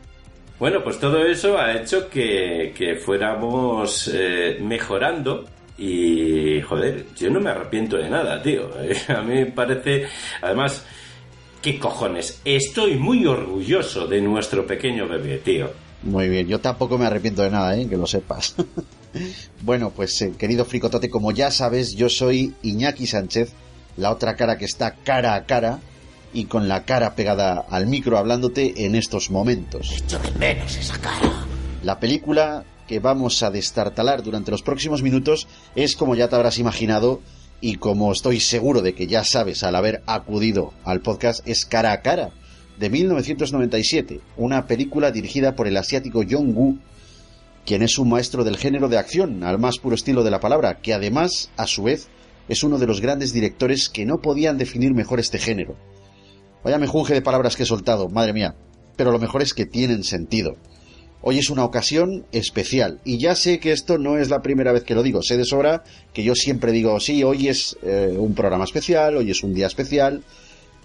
Bueno, 0.58 0.82
pues 0.82 0.98
todo 0.98 1.22
eso 1.24 1.58
ha 1.58 1.74
hecho 1.74 2.08
que, 2.08 2.72
que 2.74 2.96
fuéramos 2.96 4.10
eh, 4.12 4.58
mejorando 4.60 5.44
y, 5.78 6.60
joder, 6.60 7.06
yo 7.16 7.30
no 7.30 7.40
me 7.40 7.50
arrepiento 7.50 7.96
de 7.96 8.10
nada, 8.10 8.42
tío. 8.42 8.68
A 9.08 9.22
mí 9.22 9.34
me 9.34 9.46
parece, 9.46 10.06
además, 10.42 10.84
¿qué 11.62 11.78
cojones? 11.78 12.40
Estoy 12.44 12.96
muy 12.96 13.24
orgulloso 13.26 14.06
de 14.06 14.20
nuestro 14.20 14.66
pequeño 14.66 15.06
bebé, 15.06 15.38
tío. 15.38 15.70
Muy 16.02 16.28
bien, 16.28 16.46
yo 16.48 16.60
tampoco 16.60 16.98
me 16.98 17.06
arrepiento 17.06 17.42
de 17.42 17.50
nada, 17.50 17.76
¿eh? 17.76 17.86
que 17.88 17.96
lo 17.96 18.06
sepas. 18.06 18.56
bueno, 19.62 19.90
pues 19.90 20.20
eh, 20.22 20.32
querido 20.36 20.64
Fricotote, 20.64 21.10
como 21.10 21.32
ya 21.32 21.50
sabes, 21.50 21.94
yo 21.94 22.08
soy 22.08 22.54
Iñaki 22.62 23.06
Sánchez, 23.06 23.52
la 23.96 24.10
otra 24.10 24.36
cara 24.36 24.58
que 24.58 24.64
está 24.64 24.94
cara 24.96 25.34
a 25.34 25.44
cara 25.44 25.80
y 26.32 26.44
con 26.44 26.68
la 26.68 26.84
cara 26.84 27.14
pegada 27.14 27.64
al 27.70 27.86
micro 27.86 28.18
hablándote 28.18 28.84
en 28.84 28.94
estos 28.94 29.30
momentos. 29.30 29.92
Echo 29.96 30.18
de 30.18 30.30
menos 30.32 30.76
esa 30.76 30.98
cara. 30.98 31.46
La 31.82 31.98
película 31.98 32.64
que 32.88 32.98
vamos 32.98 33.44
a 33.44 33.50
destartalar 33.50 34.24
durante 34.24 34.50
los 34.50 34.62
próximos 34.62 35.02
minutos 35.02 35.46
es, 35.76 35.94
como 35.94 36.16
ya 36.16 36.28
te 36.28 36.34
habrás 36.34 36.58
imaginado, 36.58 37.20
y 37.60 37.76
como 37.76 38.10
estoy 38.10 38.40
seguro 38.40 38.82
de 38.82 38.94
que 38.94 39.06
ya 39.06 39.22
sabes 39.22 39.62
al 39.62 39.76
haber 39.76 40.02
acudido 40.06 40.72
al 40.84 41.00
podcast, 41.00 41.46
es 41.46 41.64
Cara 41.64 41.92
a 41.92 42.02
Cara, 42.02 42.30
de 42.78 42.90
1997, 42.90 44.20
una 44.36 44.66
película 44.66 45.10
dirigida 45.10 45.54
por 45.54 45.68
el 45.68 45.76
asiático 45.76 46.22
John 46.28 46.54
Woo, 46.56 46.78
quien 47.66 47.82
es 47.82 47.98
un 47.98 48.08
maestro 48.08 48.44
del 48.44 48.56
género 48.56 48.88
de 48.88 48.96
acción, 48.96 49.44
al 49.44 49.58
más 49.58 49.78
puro 49.78 49.94
estilo 49.94 50.24
de 50.24 50.30
la 50.30 50.40
palabra, 50.40 50.80
que 50.80 50.94
además, 50.94 51.50
a 51.56 51.66
su 51.66 51.82
vez, 51.82 52.08
es 52.48 52.62
uno 52.62 52.78
de 52.78 52.86
los 52.86 53.00
grandes 53.00 53.32
directores 53.32 53.88
que 53.90 54.06
no 54.06 54.22
podían 54.22 54.56
definir 54.56 54.94
mejor 54.94 55.20
este 55.20 55.38
género. 55.38 55.76
Vaya 56.64 56.78
mejunje 56.78 57.12
de 57.12 57.22
palabras 57.22 57.56
que 57.56 57.64
he 57.64 57.66
soltado, 57.66 58.08
madre 58.08 58.32
mía, 58.32 58.54
pero 58.96 59.10
lo 59.10 59.18
mejor 59.18 59.42
es 59.42 59.52
que 59.52 59.66
tienen 59.66 60.02
sentido. 60.02 60.56
Hoy 61.20 61.38
es 61.38 61.50
una 61.50 61.64
ocasión 61.64 62.26
especial 62.30 63.00
y 63.04 63.18
ya 63.18 63.34
sé 63.34 63.58
que 63.58 63.72
esto 63.72 63.98
no 63.98 64.18
es 64.18 64.30
la 64.30 64.40
primera 64.40 64.72
vez 64.72 64.84
que 64.84 64.94
lo 64.94 65.02
digo, 65.02 65.20
sé 65.22 65.36
de 65.36 65.44
sobra 65.44 65.82
que 66.12 66.22
yo 66.22 66.34
siempre 66.36 66.70
digo, 66.70 67.00
sí, 67.00 67.24
hoy 67.24 67.48
es 67.48 67.76
eh, 67.82 68.14
un 68.16 68.34
programa 68.34 68.64
especial, 68.64 69.16
hoy 69.16 69.32
es 69.32 69.42
un 69.42 69.52
día 69.52 69.66
especial, 69.66 70.22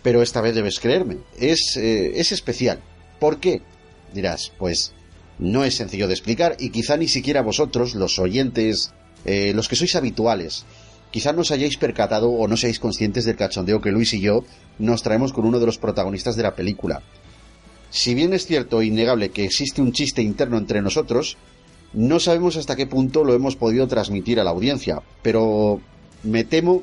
pero 0.02 0.24
esta 0.24 0.42
vez 0.42 0.56
debes 0.56 0.80
creerme, 0.80 1.18
es, 1.40 1.78
eh, 1.78 2.20
es 2.20 2.32
especial. 2.32 2.80
¿Por 3.20 3.40
qué? 3.40 3.62
Dirás, 4.12 4.52
pues 4.58 4.94
no 5.38 5.64
es 5.64 5.76
sencillo 5.76 6.08
de 6.08 6.14
explicar 6.14 6.56
y 6.60 6.70
quizá 6.70 6.98
ni 6.98 7.08
siquiera 7.08 7.44
vosotros, 7.44 7.94
los 7.94 8.18
oyentes, 8.18 8.92
eh, 9.26 9.54
los 9.54 9.68
que 9.70 9.76
sois 9.76 9.96
habituales, 9.96 10.66
quizá 11.12 11.32
no 11.32 11.42
os 11.42 11.52
hayáis 11.52 11.78
percatado 11.78 12.32
o 12.32 12.48
no 12.48 12.58
seáis 12.58 12.80
conscientes 12.80 13.26
del 13.26 13.38
cachondeo 13.38 13.82
que 13.82 13.92
Luis 13.92 14.14
y 14.14 14.20
yo 14.20 14.44
nos 14.80 15.04
traemos 15.04 15.32
con 15.32 15.46
uno 15.46 15.60
de 15.60 15.68
los 15.68 15.78
protagonistas 15.78 16.36
de 16.36 16.44
la 16.44 16.56
película. 16.56 17.04
Si 17.94 18.16
bien 18.16 18.34
es 18.34 18.48
cierto 18.48 18.82
e 18.82 18.88
innegable 18.88 19.30
que 19.30 19.46
existe 19.46 19.80
un 19.80 19.92
chiste 19.92 20.24
interno 20.24 20.58
entre 20.58 20.82
nosotros, 20.82 21.38
no 21.94 22.20
sabemos 22.20 22.58
hasta 22.58 22.76
qué 22.76 22.88
punto 22.88 23.24
lo 23.24 23.36
hemos 23.36 23.56
podido 23.56 23.88
transmitir 23.88 24.40
a 24.40 24.44
la 24.44 24.50
audiencia, 24.50 25.04
pero 25.22 25.80
me 26.24 26.44
temo 26.44 26.82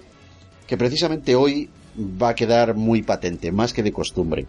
que 0.69 0.77
precisamente 0.77 1.35
hoy 1.35 1.69
va 1.99 2.29
a 2.29 2.35
quedar 2.37 2.77
muy 2.77 3.03
patente, 3.03 3.51
más 3.51 3.73
que 3.73 3.83
de 3.83 3.91
costumbre. 3.91 4.47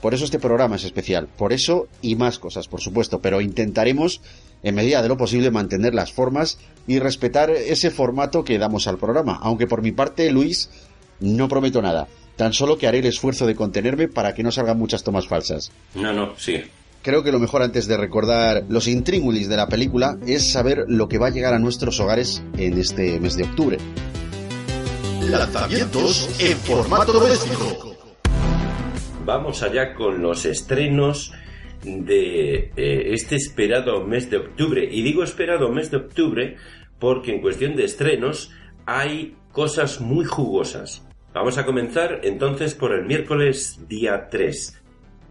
Por 0.00 0.14
eso 0.14 0.24
este 0.24 0.38
programa 0.38 0.76
es 0.76 0.84
especial, 0.84 1.26
por 1.26 1.52
eso 1.52 1.88
y 2.02 2.14
más 2.14 2.38
cosas, 2.38 2.68
por 2.68 2.80
supuesto, 2.80 3.20
pero 3.20 3.40
intentaremos, 3.40 4.20
en 4.62 4.76
medida 4.76 5.02
de 5.02 5.08
lo 5.08 5.16
posible, 5.16 5.50
mantener 5.50 5.92
las 5.92 6.12
formas 6.12 6.58
y 6.86 7.00
respetar 7.00 7.50
ese 7.50 7.90
formato 7.90 8.44
que 8.44 8.58
damos 8.58 8.86
al 8.86 8.98
programa, 8.98 9.40
aunque 9.42 9.66
por 9.66 9.82
mi 9.82 9.90
parte, 9.90 10.30
Luis, 10.30 10.70
no 11.18 11.48
prometo 11.48 11.82
nada, 11.82 12.06
tan 12.36 12.52
solo 12.52 12.78
que 12.78 12.86
haré 12.86 12.98
el 12.98 13.06
esfuerzo 13.06 13.46
de 13.46 13.54
contenerme 13.54 14.08
para 14.08 14.34
que 14.34 14.42
no 14.42 14.52
salgan 14.52 14.78
muchas 14.78 15.02
tomas 15.02 15.26
falsas. 15.26 15.72
No, 15.94 16.12
no, 16.12 16.34
sí. 16.36 16.62
Creo 17.02 17.22
que 17.22 17.32
lo 17.32 17.38
mejor 17.38 17.62
antes 17.62 17.86
de 17.86 17.96
recordar 17.96 18.64
los 18.68 18.88
intríngulis 18.88 19.48
de 19.48 19.56
la 19.56 19.68
película 19.68 20.18
es 20.26 20.50
saber 20.50 20.84
lo 20.88 21.08
que 21.08 21.18
va 21.18 21.28
a 21.28 21.30
llegar 21.30 21.54
a 21.54 21.58
nuestros 21.58 22.00
hogares 22.00 22.42
en 22.58 22.78
este 22.78 23.20
mes 23.20 23.36
de 23.36 23.44
octubre. 23.44 23.78
Lanzamientos 25.22 26.28
en 26.40 26.56
formato 26.58 27.12
doméstico. 27.12 27.94
Vamos 29.24 29.62
allá 29.62 29.94
con 29.94 30.20
los 30.20 30.44
estrenos 30.46 31.32
de 31.84 32.72
eh, 32.76 33.12
este 33.12 33.36
esperado 33.36 34.04
mes 34.04 34.28
de 34.28 34.38
octubre. 34.38 34.88
Y 34.90 35.02
digo 35.02 35.22
esperado 35.22 35.70
mes 35.70 35.90
de 35.90 35.98
octubre 35.98 36.56
porque 36.98 37.32
en 37.32 37.40
cuestión 37.40 37.76
de 37.76 37.84
estrenos 37.84 38.50
hay 38.84 39.36
cosas 39.52 40.00
muy 40.00 40.24
jugosas. 40.24 41.05
Vamos 41.36 41.58
a 41.58 41.66
comenzar 41.66 42.20
entonces 42.22 42.74
por 42.74 42.94
el 42.94 43.04
miércoles 43.04 43.86
día 43.86 44.26
3. 44.30 44.82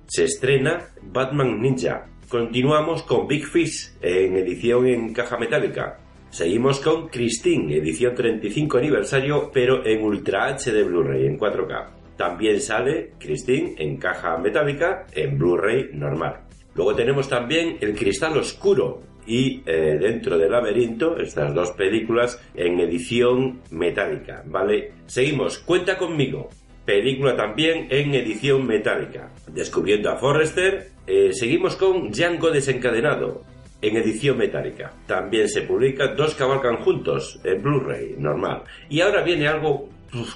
Se 0.06 0.24
estrena 0.24 0.90
Batman 1.02 1.60
Ninja. 1.60 2.06
Continuamos 2.30 3.02
con 3.02 3.28
Big 3.28 3.48
Fish 3.48 3.92
en 4.02 4.38
edición 4.38 4.86
en 4.86 5.14
caja 5.14 5.36
metálica. 5.40 5.98
Seguimos 6.30 6.80
con 6.80 7.08
Christine, 7.08 7.78
edición 7.78 8.14
35 8.14 8.78
aniversario, 8.78 9.50
pero 9.52 9.84
en 9.84 10.04
Ultra 10.04 10.56
HD 10.56 10.86
Blu-ray 10.86 11.26
en 11.26 11.40
4K. 11.40 11.88
También 12.16 12.62
sale 12.62 13.14
Christine 13.18 13.74
en 13.80 13.98
caja 13.98 14.38
metálica 14.38 15.08
en 15.12 15.40
Blu-ray 15.40 15.90
normal. 15.94 16.42
Luego 16.76 16.94
tenemos 16.94 17.28
también 17.28 17.80
El 17.82 17.96
Cristal 17.96 18.38
Oscuro 18.38 19.02
y 19.26 19.62
eh, 19.66 19.98
Dentro 20.00 20.38
del 20.38 20.52
Laberinto, 20.52 21.18
estas 21.18 21.54
dos 21.54 21.72
películas 21.72 22.40
en 22.54 22.80
edición 22.80 23.62
metálica, 23.72 24.44
¿vale? 24.46 24.92
Seguimos, 25.06 25.60
cuenta 25.60 25.98
conmigo. 25.98 26.50
Película 26.86 27.36
también 27.36 27.88
en 27.90 28.14
edición 28.14 28.68
metálica. 28.68 29.32
Descubriendo 29.48 30.12
a 30.12 30.18
Forrester, 30.18 30.90
eh, 31.08 31.32
seguimos 31.34 31.76
con 31.76 32.12
Django 32.12 32.52
desencadenado 32.52 33.44
en 33.82 33.98
edición 33.98 34.38
metálica. 34.38 34.94
También 35.08 35.50
se 35.50 35.62
publica 35.62 36.14
Dos 36.14 36.36
cabalgan 36.36 36.78
juntos 36.78 37.40
en 37.44 37.62
Blu-ray 37.62 38.16
normal. 38.18 38.64
Y 38.90 39.02
ahora 39.02 39.24
viene 39.24 39.48
algo 39.48 39.90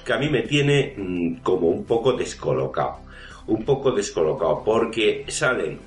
que 0.04 0.12
a 0.12 0.18
mí 0.18 0.28
me 0.28 0.42
tiene 0.42 0.94
mm, 0.96 1.36
como 1.42 1.68
un 1.68 1.84
poco 1.84 2.12
descolocado. 2.12 2.98
Un 3.46 3.64
poco 3.64 3.92
descolocado 3.92 4.62
porque 4.64 5.24
salen 5.28 5.78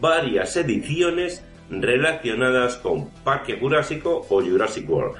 varias 0.00 0.56
ediciones 0.56 1.44
relacionadas 1.70 2.76
con 2.76 3.10
Parque 3.24 3.56
Jurásico 3.58 4.26
o 4.28 4.42
Jurassic 4.42 4.88
World. 4.88 5.16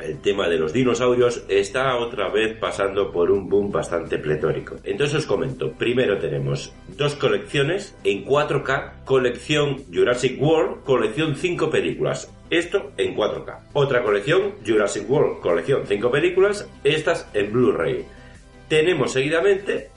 El 0.00 0.18
tema 0.20 0.48
de 0.48 0.58
los 0.58 0.72
dinosaurios 0.72 1.44
está 1.48 1.96
otra 1.96 2.30
vez 2.30 2.56
pasando 2.56 3.12
por 3.12 3.30
un 3.30 3.50
boom 3.50 3.70
bastante 3.70 4.18
pletórico. 4.18 4.76
Entonces 4.82 5.18
os 5.18 5.26
comento, 5.26 5.72
primero 5.72 6.18
tenemos 6.18 6.72
dos 6.96 7.14
colecciones 7.16 7.94
en 8.02 8.24
4K, 8.24 9.04
colección 9.04 9.84
Jurassic 9.92 10.40
World, 10.40 10.84
colección 10.84 11.36
5 11.36 11.68
películas. 11.68 12.32
Esto 12.48 12.92
en 12.96 13.14
4K. 13.14 13.58
Otra 13.74 14.02
colección, 14.02 14.54
Jurassic 14.66 15.08
World, 15.08 15.40
colección 15.40 15.82
5 15.86 16.10
películas, 16.10 16.68
estas 16.82 17.28
en 17.34 17.52
Blu-ray. 17.52 18.06
Tenemos 18.68 19.12
seguidamente 19.12 19.90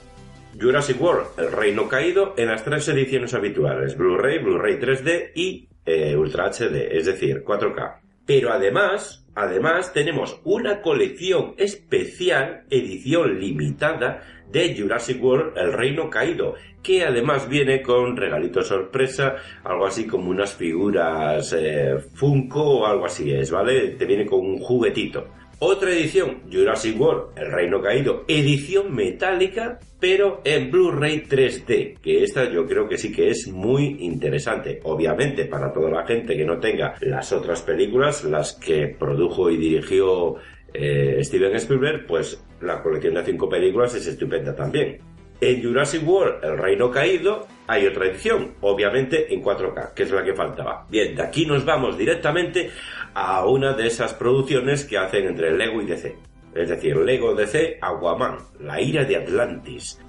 Jurassic 0.60 1.00
World, 1.00 1.28
El 1.38 1.50
Reino 1.50 1.88
Caído, 1.88 2.34
en 2.36 2.48
las 2.48 2.62
tres 2.62 2.86
ediciones 2.88 3.34
habituales, 3.34 3.96
Blu-ray, 3.96 4.38
Blu-ray 4.38 4.78
3D 4.78 5.32
y 5.34 5.68
eh, 5.84 6.16
Ultra 6.16 6.50
HD, 6.50 6.96
es 6.96 7.06
decir, 7.06 7.42
4K. 7.44 7.96
Pero 8.26 8.52
además, 8.52 9.26
además 9.34 9.92
tenemos 9.92 10.40
una 10.44 10.80
colección 10.80 11.54
especial, 11.58 12.64
edición 12.70 13.38
limitada, 13.38 14.22
de 14.50 14.76
Jurassic 14.78 15.22
World, 15.22 15.58
El 15.58 15.72
Reino 15.72 16.08
Caído, 16.08 16.54
que 16.82 17.04
además 17.04 17.48
viene 17.48 17.82
con 17.82 18.16
regalito 18.16 18.62
sorpresa, 18.62 19.36
algo 19.64 19.86
así 19.86 20.06
como 20.06 20.30
unas 20.30 20.54
figuras 20.54 21.52
eh, 21.58 21.96
Funko 22.14 22.80
o 22.80 22.86
algo 22.86 23.06
así 23.06 23.32
es, 23.32 23.50
¿vale? 23.50 23.88
Te 23.98 24.04
viene 24.04 24.24
con 24.24 24.40
un 24.40 24.58
juguetito. 24.58 25.26
Otra 25.66 25.92
edición, 25.92 26.42
Jurassic 26.52 27.00
World, 27.00 27.38
El 27.38 27.50
Reino 27.50 27.80
Caído, 27.80 28.26
edición 28.28 28.94
metálica, 28.94 29.80
pero 29.98 30.42
en 30.44 30.70
Blu-ray 30.70 31.22
3D, 31.22 32.00
que 32.02 32.22
esta 32.22 32.50
yo 32.50 32.66
creo 32.66 32.86
que 32.86 32.98
sí 32.98 33.10
que 33.10 33.30
es 33.30 33.48
muy 33.48 33.96
interesante. 34.00 34.80
Obviamente, 34.82 35.46
para 35.46 35.72
toda 35.72 35.90
la 35.90 36.06
gente 36.06 36.36
que 36.36 36.44
no 36.44 36.58
tenga 36.60 36.96
las 37.00 37.32
otras 37.32 37.62
películas, 37.62 38.24
las 38.24 38.52
que 38.52 38.88
produjo 38.88 39.48
y 39.48 39.56
dirigió 39.56 40.34
eh, 40.74 41.24
Steven 41.24 41.54
Spielberg, 41.54 42.04
pues 42.06 42.44
la 42.60 42.82
colección 42.82 43.14
de 43.14 43.24
cinco 43.24 43.48
películas 43.48 43.94
es 43.94 44.06
estupenda 44.06 44.54
también. 44.54 44.98
En 45.44 45.62
Jurassic 45.62 46.08
World, 46.08 46.42
El 46.42 46.56
Reino 46.56 46.90
Caído, 46.90 47.46
hay 47.66 47.86
otra 47.86 48.06
edición, 48.06 48.54
obviamente 48.62 49.34
en 49.34 49.42
4K, 49.42 49.92
que 49.92 50.04
es 50.04 50.10
la 50.10 50.24
que 50.24 50.32
faltaba. 50.32 50.86
Bien, 50.88 51.14
de 51.14 51.22
aquí 51.22 51.44
nos 51.44 51.66
vamos 51.66 51.98
directamente 51.98 52.70
a 53.12 53.44
una 53.44 53.74
de 53.74 53.86
esas 53.86 54.14
producciones 54.14 54.86
que 54.86 54.96
hacen 54.96 55.26
entre 55.26 55.54
Lego 55.54 55.82
y 55.82 55.84
DC. 55.84 56.16
Es 56.54 56.70
decir, 56.70 56.96
Lego 56.96 57.34
DC, 57.34 57.76
Aquaman, 57.82 58.38
La 58.60 58.80
ira 58.80 59.04
de 59.04 59.16
Atlantis. 59.16 60.00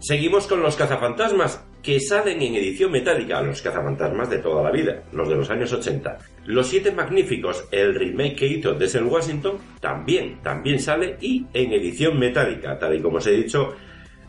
Seguimos 0.00 0.46
con 0.46 0.60
los 0.60 0.76
cazafantasmas, 0.76 1.64
que 1.82 1.98
salen 1.98 2.42
en 2.42 2.54
edición 2.56 2.92
metálica, 2.92 3.40
los 3.40 3.62
cazafantasmas 3.62 4.28
de 4.28 4.38
toda 4.38 4.62
la 4.62 4.70
vida, 4.70 5.02
los 5.12 5.30
de 5.30 5.36
los 5.36 5.48
años 5.48 5.72
80. 5.72 6.18
Los 6.44 6.68
Siete 6.68 6.92
Magníficos, 6.92 7.66
el 7.70 7.94
remake 7.94 8.36
que 8.36 8.46
hizo 8.46 8.74
Denzel 8.74 9.04
Washington, 9.04 9.56
también, 9.80 10.42
también 10.42 10.78
sale 10.78 11.16
y 11.22 11.46
en 11.54 11.72
edición 11.72 12.18
metálica, 12.18 12.78
tal 12.78 12.96
y 12.96 13.00
como 13.00 13.16
os 13.16 13.26
he 13.26 13.32
dicho, 13.32 13.74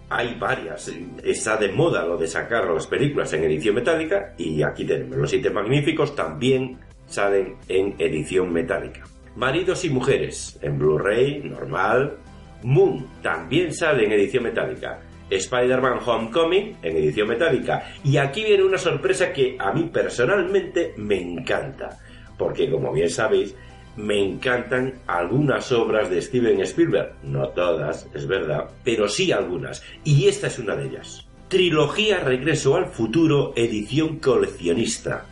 hay 0.10 0.36
varias. 0.36 0.92
Está 1.24 1.58
de 1.58 1.72
moda 1.72 2.06
lo 2.06 2.18
de 2.18 2.28
sacar 2.28 2.70
las 2.70 2.88
películas 2.88 3.32
en 3.34 3.44
edición 3.44 3.75
metálica 3.75 4.34
y 4.38 4.63
aquí 4.63 4.86
tenemos 4.86 5.18
los 5.18 5.30
Siete 5.30 5.50
Magníficos 5.50 6.16
también 6.16 6.80
salen 7.06 7.56
en 7.68 7.96
edición 8.00 8.51
metálica. 8.51 9.04
Maridos 9.36 9.86
y 9.86 9.89
mujeres 9.89 10.58
en 10.62 10.78
Blu-ray 10.80 11.44
normal. 11.44 12.18
Moon 12.63 13.08
también 13.22 13.74
sale 13.74 14.06
en 14.06 14.12
edición 14.12 14.44
metálica. 14.44 15.00
Spider-Man 15.30 16.00
Homecoming 16.06 16.78
en 16.82 16.98
edición 16.98 17.28
metálica. 17.28 17.84
Y 18.04 18.18
aquí 18.18 18.44
viene 18.44 18.63
una 18.63 18.78
sorpresa 18.78 19.32
que 19.32 19.56
a 19.60 19.72
mí 19.72 19.89
personalmente 19.94 20.94
me 20.98 21.22
encanta. 21.22 21.98
Porque 22.38 22.70
como 22.70 22.92
bien 22.92 23.10
sabéis, 23.10 23.56
me 24.00 24.18
encantan 24.18 24.94
algunas 25.08 25.74
obras 25.74 26.10
de 26.10 26.22
Steven 26.22 26.62
Spielberg. 26.62 27.15
No 27.22 27.50
todas, 27.50 28.08
es 28.13 28.27
verdad, 28.27 28.70
pero 28.86 29.10
sí 29.10 29.34
algunas. 29.34 29.84
Y 30.06 30.29
esta 30.29 30.48
es 30.48 30.58
una 30.58 30.75
de 30.75 30.88
ellas. 30.88 31.27
Trilogía 31.50 32.22
Regreso 32.22 32.77
al 32.77 32.86
Futuro, 32.86 33.51
edición 33.58 34.20
coleccionista. 34.20 35.25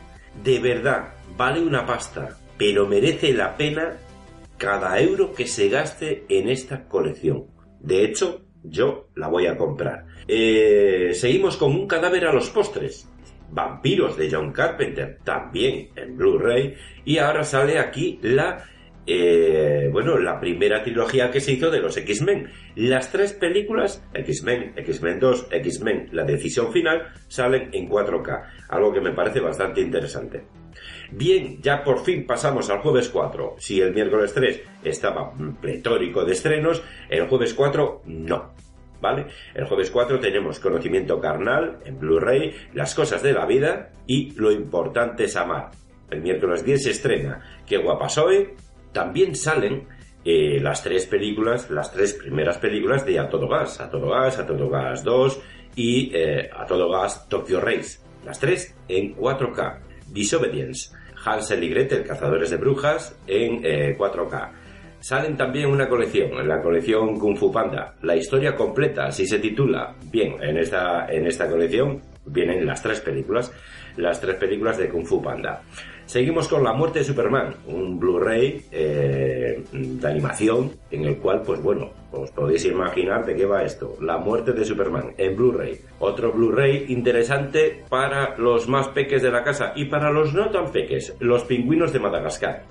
De 0.44 0.60
verdad, 0.60 1.14
vale 1.38 1.62
una 1.62 1.86
pasta, 1.86 2.38
pero 2.58 2.86
merece 2.88 3.34
la 3.34 3.56
pena 3.56 3.98
cada 4.58 5.00
euro 5.00 5.34
que 5.34 5.48
se 5.48 5.70
gaste 5.70 6.26
en 6.28 6.50
esta 6.50 6.90
colección. 6.90 7.46
De 7.80 8.04
hecho, 8.04 8.42
yo 8.64 9.08
la 9.16 9.30
voy 9.30 9.48
a 9.48 9.56
comprar. 9.56 10.08
Eh, 10.28 11.12
seguimos 11.14 11.56
con 11.56 11.72
un 11.72 11.88
cadáver 11.88 12.26
a 12.26 12.34
los 12.34 12.50
postres. 12.50 13.08
Vampiros 13.50 14.18
de 14.18 14.30
John 14.32 14.52
Carpenter, 14.52 15.20
también 15.24 15.90
en 15.96 16.18
Blu-ray. 16.18 16.76
Y 17.06 17.18
ahora 17.18 17.44
sale 17.44 17.80
aquí 17.80 18.20
la, 18.22 18.66
eh, 19.06 19.90
bueno, 19.92 20.18
la 20.18 20.40
primera 20.40 20.84
trilogía 20.84 21.32
que 21.32 21.40
se 21.40 21.54
hizo 21.54 21.72
de 21.72 21.80
los 21.80 21.96
X-Men. 21.98 22.50
Las 22.76 23.12
tres 23.12 23.34
películas, 23.34 24.04
X-Men, 24.14 24.74
X-Men 24.76 25.20
2, 25.20 25.48
X-Men, 25.52 26.10
La 26.12 26.24
Decisión 26.24 26.72
Final, 26.72 27.08
salen 27.28 27.70
en 27.74 27.90
4K. 27.90 28.68
Algo 28.70 28.94
que 28.94 29.02
me 29.02 29.12
parece 29.12 29.40
bastante 29.40 29.82
interesante. 29.82 30.44
Bien, 31.12 31.62
ya 31.62 31.84
por 31.84 32.04
fin 32.04 32.26
pasamos 32.26 32.70
al 32.70 32.80
jueves 32.80 33.10
4. 33.10 33.56
Si 33.58 33.80
el 33.80 33.94
miércoles 33.94 34.34
3 34.34 34.62
estaba 34.84 35.32
pletórico 35.62 36.26
de 36.26 36.34
estrenos, 36.34 36.84
el 37.10 37.28
jueves 37.28 37.54
4 37.54 38.02
no. 38.06 38.54
El 39.54 39.66
jueves 39.66 39.92
4 39.92 40.20
tenemos 40.20 40.60
Conocimiento 40.60 41.20
Carnal 41.20 41.80
en 41.86 42.00
Blu-ray, 42.00 42.54
Las 42.74 42.96
Cosas 42.96 43.22
de 43.22 43.34
la 43.34 43.46
Vida 43.46 43.92
y 44.08 44.32
Lo 44.32 44.52
Importante 44.52 45.26
es 45.26 45.36
Amar. 45.36 45.72
El 46.10 46.22
miércoles 46.22 46.64
10 46.64 46.84
se 46.84 46.92
estrena 46.92 47.62
Qué 47.66 47.78
guapa 47.78 48.10
soy. 48.10 48.50
También 48.92 49.36
salen 49.36 49.88
eh, 50.26 50.60
las 50.62 50.84
tres 50.84 51.06
películas, 51.06 51.70
las 51.70 51.92
tres 51.92 52.14
primeras 52.14 52.58
películas 52.58 53.06
de 53.06 53.20
A 53.20 53.30
Todo 53.30 53.48
Gas, 53.48 53.80
A 53.80 53.90
Todo 53.90 54.10
Gas, 54.10 54.40
A 54.40 54.48
Todo 54.48 54.70
Gas 54.70 55.04
2 55.04 55.40
y 55.76 56.12
eh, 56.16 56.50
A 56.54 56.66
Todo 56.66 56.90
Gas 56.90 57.28
Tokyo 57.30 57.62
Race. 57.62 58.00
Las 58.26 58.40
tres 58.40 58.76
en 58.88 59.16
4K. 59.16 59.80
Disobedience, 60.12 60.96
Hansel 61.24 61.64
y 61.64 61.70
Gretel, 61.70 62.04
Cazadores 62.04 62.50
de 62.50 62.58
Brujas, 62.58 63.18
en 63.28 63.62
4K. 63.62 64.52
Salen 65.00 65.38
también 65.38 65.70
una 65.70 65.88
colección, 65.88 66.34
en 66.40 66.48
la 66.48 66.62
colección 66.62 67.20
Kung 67.20 67.38
Fu 67.38 67.52
Panda. 67.52 67.96
La 68.02 68.16
historia 68.16 68.56
completa, 68.56 69.06
así 69.06 69.26
se 69.26 69.40
titula. 69.40 69.96
Bien, 70.12 70.36
en 70.42 70.58
esta, 70.58 71.08
en 71.12 71.28
esta 71.28 71.50
colección 71.50 72.02
vienen 72.26 72.66
las 72.66 72.82
tres 72.82 73.00
películas, 73.02 73.52
las 73.96 74.20
tres 74.20 74.36
películas 74.36 74.78
de 74.78 74.90
Kung 74.90 75.06
Fu 75.06 75.22
Panda. 75.22 75.62
Seguimos 76.08 76.48
con 76.48 76.64
La 76.64 76.72
muerte 76.72 77.00
de 77.00 77.06
Superman, 77.06 77.54
un 77.68 78.00
Blu-ray 78.00 78.66
eh, 78.72 79.62
de 79.74 80.08
animación 80.08 80.72
en 80.90 81.04
el 81.04 81.18
cual, 81.18 81.42
pues 81.46 81.62
bueno, 81.62 81.92
os 82.14 82.32
podéis 82.32 82.64
imaginar 82.64 83.26
de 83.26 83.36
qué 83.36 83.46
va 83.46 83.64
esto. 83.64 83.98
La 84.00 84.18
muerte 84.18 84.54
de 84.54 84.64
Superman 84.64 85.14
en 85.18 85.36
Blu-ray. 85.36 85.82
Otro 86.00 86.32
Blu-ray 86.32 86.86
interesante 86.88 87.84
para 87.90 88.38
los 88.38 88.70
más 88.70 88.88
peques 88.88 89.22
de 89.22 89.32
la 89.32 89.44
casa 89.44 89.74
y 89.76 89.86
para 89.86 90.10
los 90.10 90.34
no 90.34 90.50
tan 90.50 90.72
peques, 90.72 91.14
Los 91.20 91.44
pingüinos 91.44 91.92
de 91.92 92.00
Madagascar. 92.00 92.64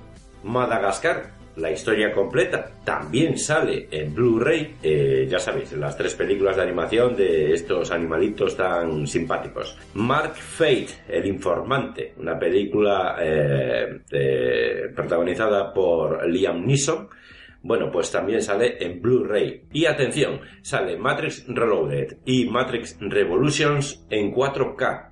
Madagascar 0.43 1.36
la 1.57 1.71
historia 1.71 2.13
completa 2.13 2.71
también 2.85 3.39
sale 3.39 3.89
en 3.91 4.15
Blu-ray. 4.15 4.77
Eh, 4.83 5.27
ya 5.29 5.39
sabéis, 5.39 5.73
las 5.73 5.97
tres 5.97 6.15
películas 6.15 6.57
de 6.57 6.63
animación 6.63 7.17
de 7.17 7.53
estos 7.53 7.91
animalitos 7.91 8.57
tan 8.57 9.07
simpáticos. 9.07 9.77
Mark 9.95 10.35
Fate, 10.35 10.89
El 11.09 11.27
Informante, 11.27 12.15
una 12.19 12.39
película 12.39 13.17
eh, 13.21 14.01
protagonizada 14.95 15.73
por 15.73 16.29
Liam 16.29 16.67
Neeson. 16.67 17.09
Bueno, 17.63 17.91
pues 17.91 18.13
también 18.13 18.43
sale 18.43 18.77
en 18.79 19.01
Blu-ray. 19.01 19.65
Y 19.73 19.87
atención, 19.87 20.41
sale 20.63 20.97
Matrix 20.97 21.47
Reloaded 21.49 22.19
y 22.25 22.45
Matrix 22.49 22.97
Revolutions 23.01 24.07
en 24.11 24.33
4K. 24.33 25.11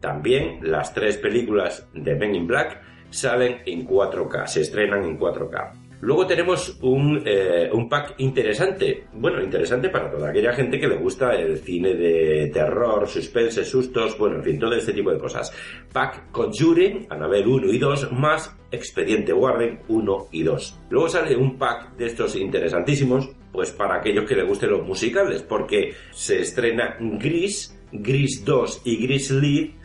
También 0.00 0.60
las 0.62 0.94
tres 0.94 1.16
películas 1.16 1.88
de 1.92 2.14
Men 2.14 2.34
in 2.34 2.46
Black 2.46 2.80
salen 3.10 3.62
en 3.66 3.86
4K, 3.86 4.46
se 4.46 4.60
estrenan 4.60 5.04
en 5.04 5.18
4K. 5.18 5.72
Luego 6.00 6.26
tenemos 6.26 6.78
un, 6.82 7.22
eh, 7.26 7.68
un, 7.72 7.88
pack 7.88 8.14
interesante, 8.18 9.06
bueno, 9.14 9.42
interesante 9.42 9.88
para 9.88 10.10
toda 10.10 10.30
aquella 10.30 10.52
gente 10.52 10.78
que 10.78 10.86
le 10.86 10.96
gusta 10.96 11.34
el 11.34 11.58
cine 11.58 11.94
de 11.94 12.50
terror, 12.52 13.08
suspense, 13.08 13.64
sustos, 13.64 14.16
bueno, 14.16 14.36
en 14.36 14.44
fin, 14.44 14.58
todo 14.58 14.74
este 14.74 14.92
tipo 14.92 15.10
de 15.10 15.18
cosas. 15.18 15.52
Pack 15.92 16.30
Conjuring, 16.30 17.06
Annabelle 17.10 17.48
1 17.48 17.72
y 17.72 17.78
2, 17.78 18.12
más 18.12 18.56
Expediente 18.70 19.32
Warren 19.32 19.80
1 19.88 20.28
y 20.30 20.42
2. 20.44 20.80
Luego 20.90 21.08
sale 21.08 21.36
un 21.36 21.58
pack 21.58 21.96
de 21.96 22.06
estos 22.06 22.36
interesantísimos, 22.36 23.30
pues 23.50 23.72
para 23.72 23.96
aquellos 23.96 24.24
que 24.24 24.36
les 24.36 24.46
gusten 24.46 24.70
los 24.70 24.86
musicales, 24.86 25.42
porque 25.42 25.94
se 26.12 26.40
estrena 26.40 26.96
Gris, 27.00 27.76
Gris 27.90 28.44
2 28.44 28.82
y 28.84 28.96
Gris 29.04 29.30
Lead 29.32 29.77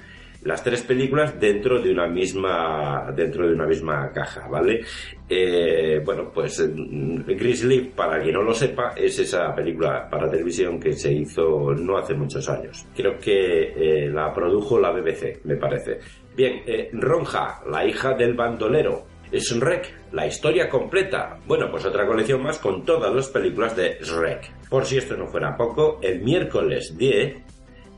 las 0.45 0.63
tres 0.63 0.81
películas 0.83 1.39
dentro 1.39 1.81
de 1.81 1.91
una 1.91 2.07
misma 2.07 3.11
dentro 3.15 3.47
de 3.47 3.53
una 3.53 3.65
misma 3.65 4.11
caja, 4.11 4.47
¿vale? 4.47 4.81
Eh, 5.29 6.01
bueno, 6.03 6.31
pues 6.33 6.59
mm, 6.59 7.21
Grizzly, 7.25 7.91
para 7.95 8.21
quien 8.21 8.35
no 8.35 8.43
lo 8.43 8.53
sepa, 8.53 8.93
es 8.95 9.17
esa 9.19 9.53
película 9.55 10.09
para 10.09 10.29
televisión 10.29 10.79
que 10.79 10.93
se 10.93 11.11
hizo 11.11 11.73
no 11.73 11.97
hace 11.97 12.13
muchos 12.13 12.47
años. 12.49 12.85
Creo 12.95 13.17
que 13.17 13.73
eh, 13.75 14.09
la 14.09 14.33
produjo 14.33 14.79
la 14.79 14.91
BBC, 14.91 15.43
me 15.45 15.55
parece. 15.55 15.99
Bien, 16.35 16.63
eh, 16.65 16.89
Ronja, 16.93 17.61
la 17.69 17.85
hija 17.85 18.13
del 18.13 18.33
bandolero. 18.33 19.05
Shrek, 19.31 20.11
la 20.11 20.27
historia 20.27 20.69
completa. 20.69 21.39
Bueno, 21.47 21.69
pues 21.71 21.85
otra 21.85 22.05
colección 22.05 22.43
más 22.43 22.59
con 22.59 22.85
todas 22.85 23.13
las 23.13 23.29
películas 23.29 23.75
de 23.75 23.97
Shrek. 23.99 24.69
Por 24.69 24.85
si 24.85 24.97
esto 24.97 25.17
no 25.17 25.25
fuera 25.25 25.57
poco, 25.57 25.99
el 26.03 26.21
miércoles 26.21 26.95
10 26.95 27.37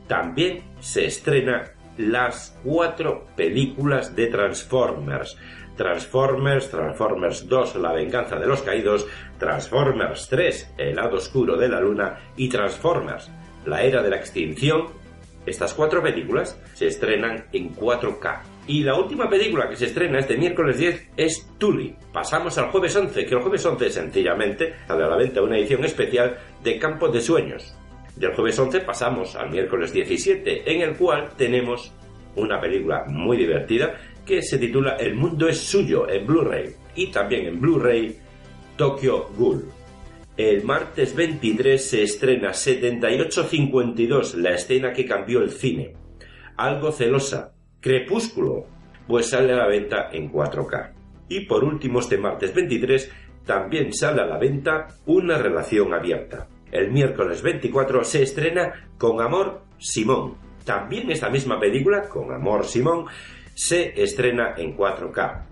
también 0.06 0.62
se 0.80 1.06
estrena 1.06 1.75
las 1.98 2.58
cuatro 2.62 3.26
películas 3.36 4.14
de 4.14 4.26
Transformers. 4.26 5.36
Transformers, 5.76 6.70
Transformers 6.70 7.48
2, 7.48 7.76
La 7.76 7.92
venganza 7.92 8.36
de 8.36 8.46
los 8.46 8.62
caídos, 8.62 9.06
Transformers 9.38 10.28
3, 10.28 10.74
El 10.78 10.96
lado 10.96 11.16
oscuro 11.16 11.56
de 11.56 11.68
la 11.68 11.80
luna 11.80 12.18
y 12.36 12.48
Transformers, 12.48 13.30
La 13.66 13.82
era 13.82 14.02
de 14.02 14.10
la 14.10 14.16
extinción. 14.16 14.86
Estas 15.44 15.74
cuatro 15.74 16.02
películas 16.02 16.60
se 16.74 16.88
estrenan 16.88 17.46
en 17.52 17.74
4K. 17.74 18.40
Y 18.66 18.82
la 18.82 18.98
última 18.98 19.28
película 19.28 19.68
que 19.68 19.76
se 19.76 19.86
estrena 19.86 20.18
este 20.18 20.36
miércoles 20.36 20.78
10 20.78 21.10
es 21.16 21.48
Tully. 21.56 21.94
Pasamos 22.12 22.58
al 22.58 22.70
jueves 22.70 22.96
11, 22.96 23.24
que 23.24 23.34
el 23.34 23.40
jueves 23.40 23.64
11 23.64 23.90
sencillamente 23.90 24.74
sale 24.88 25.04
a 25.04 25.08
la 25.08 25.16
venta 25.16 25.42
una 25.42 25.56
edición 25.56 25.84
especial 25.84 26.36
de 26.64 26.78
Campo 26.78 27.08
de 27.08 27.20
Sueños. 27.20 27.76
Del 28.16 28.34
jueves 28.34 28.58
11 28.58 28.80
pasamos 28.80 29.36
al 29.36 29.50
miércoles 29.50 29.92
17, 29.92 30.72
en 30.72 30.80
el 30.80 30.96
cual 30.96 31.32
tenemos 31.36 31.92
una 32.34 32.58
película 32.58 33.04
muy 33.06 33.36
divertida 33.36 33.94
que 34.24 34.40
se 34.40 34.56
titula 34.56 34.96
El 34.96 35.14
mundo 35.14 35.46
es 35.48 35.58
suyo 35.60 36.08
en 36.08 36.26
Blu-ray 36.26 36.74
y 36.94 37.08
también 37.08 37.46
en 37.46 37.60
Blu-ray 37.60 38.16
Tokyo 38.76 39.28
Ghoul. 39.36 39.66
El 40.34 40.64
martes 40.64 41.14
23 41.14 41.82
se 41.82 42.02
estrena 42.02 42.54
7852, 42.54 44.34
la 44.36 44.54
escena 44.54 44.92
que 44.94 45.04
cambió 45.04 45.42
el 45.42 45.50
cine. 45.50 45.94
Algo 46.56 46.92
celosa, 46.92 47.52
Crepúsculo, 47.80 48.66
pues 49.06 49.28
sale 49.28 49.52
a 49.52 49.56
la 49.56 49.66
venta 49.66 50.08
en 50.10 50.32
4K. 50.32 50.92
Y 51.28 51.40
por 51.40 51.64
último, 51.64 52.00
este 52.00 52.16
martes 52.16 52.54
23 52.54 53.12
también 53.44 53.92
sale 53.92 54.22
a 54.22 54.26
la 54.26 54.38
venta 54.38 54.88
Una 55.04 55.36
relación 55.38 55.92
abierta. 55.92 56.48
El 56.72 56.90
miércoles 56.90 57.42
24 57.42 58.04
se 58.04 58.22
estrena 58.22 58.88
Con 58.98 59.20
Amor 59.20 59.62
Simón. 59.78 60.34
También 60.64 61.10
esta 61.10 61.30
misma 61.30 61.60
película, 61.60 62.08
Con 62.08 62.32
Amor 62.32 62.64
Simón, 62.64 63.06
se 63.54 64.00
estrena 64.02 64.54
en 64.56 64.76
4K. 64.76 65.44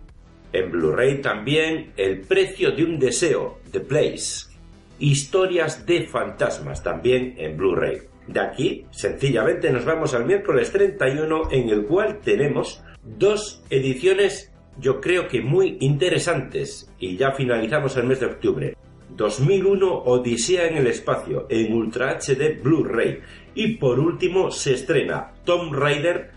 En 0.53 0.71
Blu-ray 0.71 1.21
también 1.21 1.93
El 1.97 2.21
precio 2.21 2.73
de 2.73 2.85
un 2.85 2.99
deseo, 2.99 3.59
The 3.71 3.81
Place. 3.81 4.53
Historias 4.99 5.87
de 5.87 6.07
fantasmas 6.07 6.83
también 6.83 7.35
en 7.39 7.57
Blu-ray. 7.57 8.03
De 8.27 8.41
aquí, 8.41 8.87
sencillamente 8.91 9.71
nos 9.71 9.85
vamos 9.85 10.15
al 10.15 10.25
miércoles 10.25 10.73
31 10.73 11.51
en 11.51 11.69
el 11.69 11.85
cual 11.85 12.21
tenemos 12.21 12.83
dos 13.03 13.63
ediciones 13.71 14.51
yo 14.79 15.01
creo 15.01 15.29
que 15.29 15.41
muy 15.41 15.77
interesantes 15.81 16.91
y 16.99 17.17
ya 17.17 17.33
finalizamos 17.33 17.97
el 17.97 18.05
mes 18.05 18.21
de 18.21 18.27
octubre. 18.27 18.77
2001 19.17 20.03
Odisea 20.05 20.67
en 20.67 20.77
el 20.77 20.87
espacio 20.87 21.47
en 21.49 21.73
Ultra 21.73 22.19
HD 22.19 22.61
Blu-ray 22.63 23.21
y 23.55 23.77
por 23.77 24.01
último 24.01 24.51
se 24.51 24.75
estrena 24.75 25.33
Tomb 25.45 25.73
Raider 25.73 26.31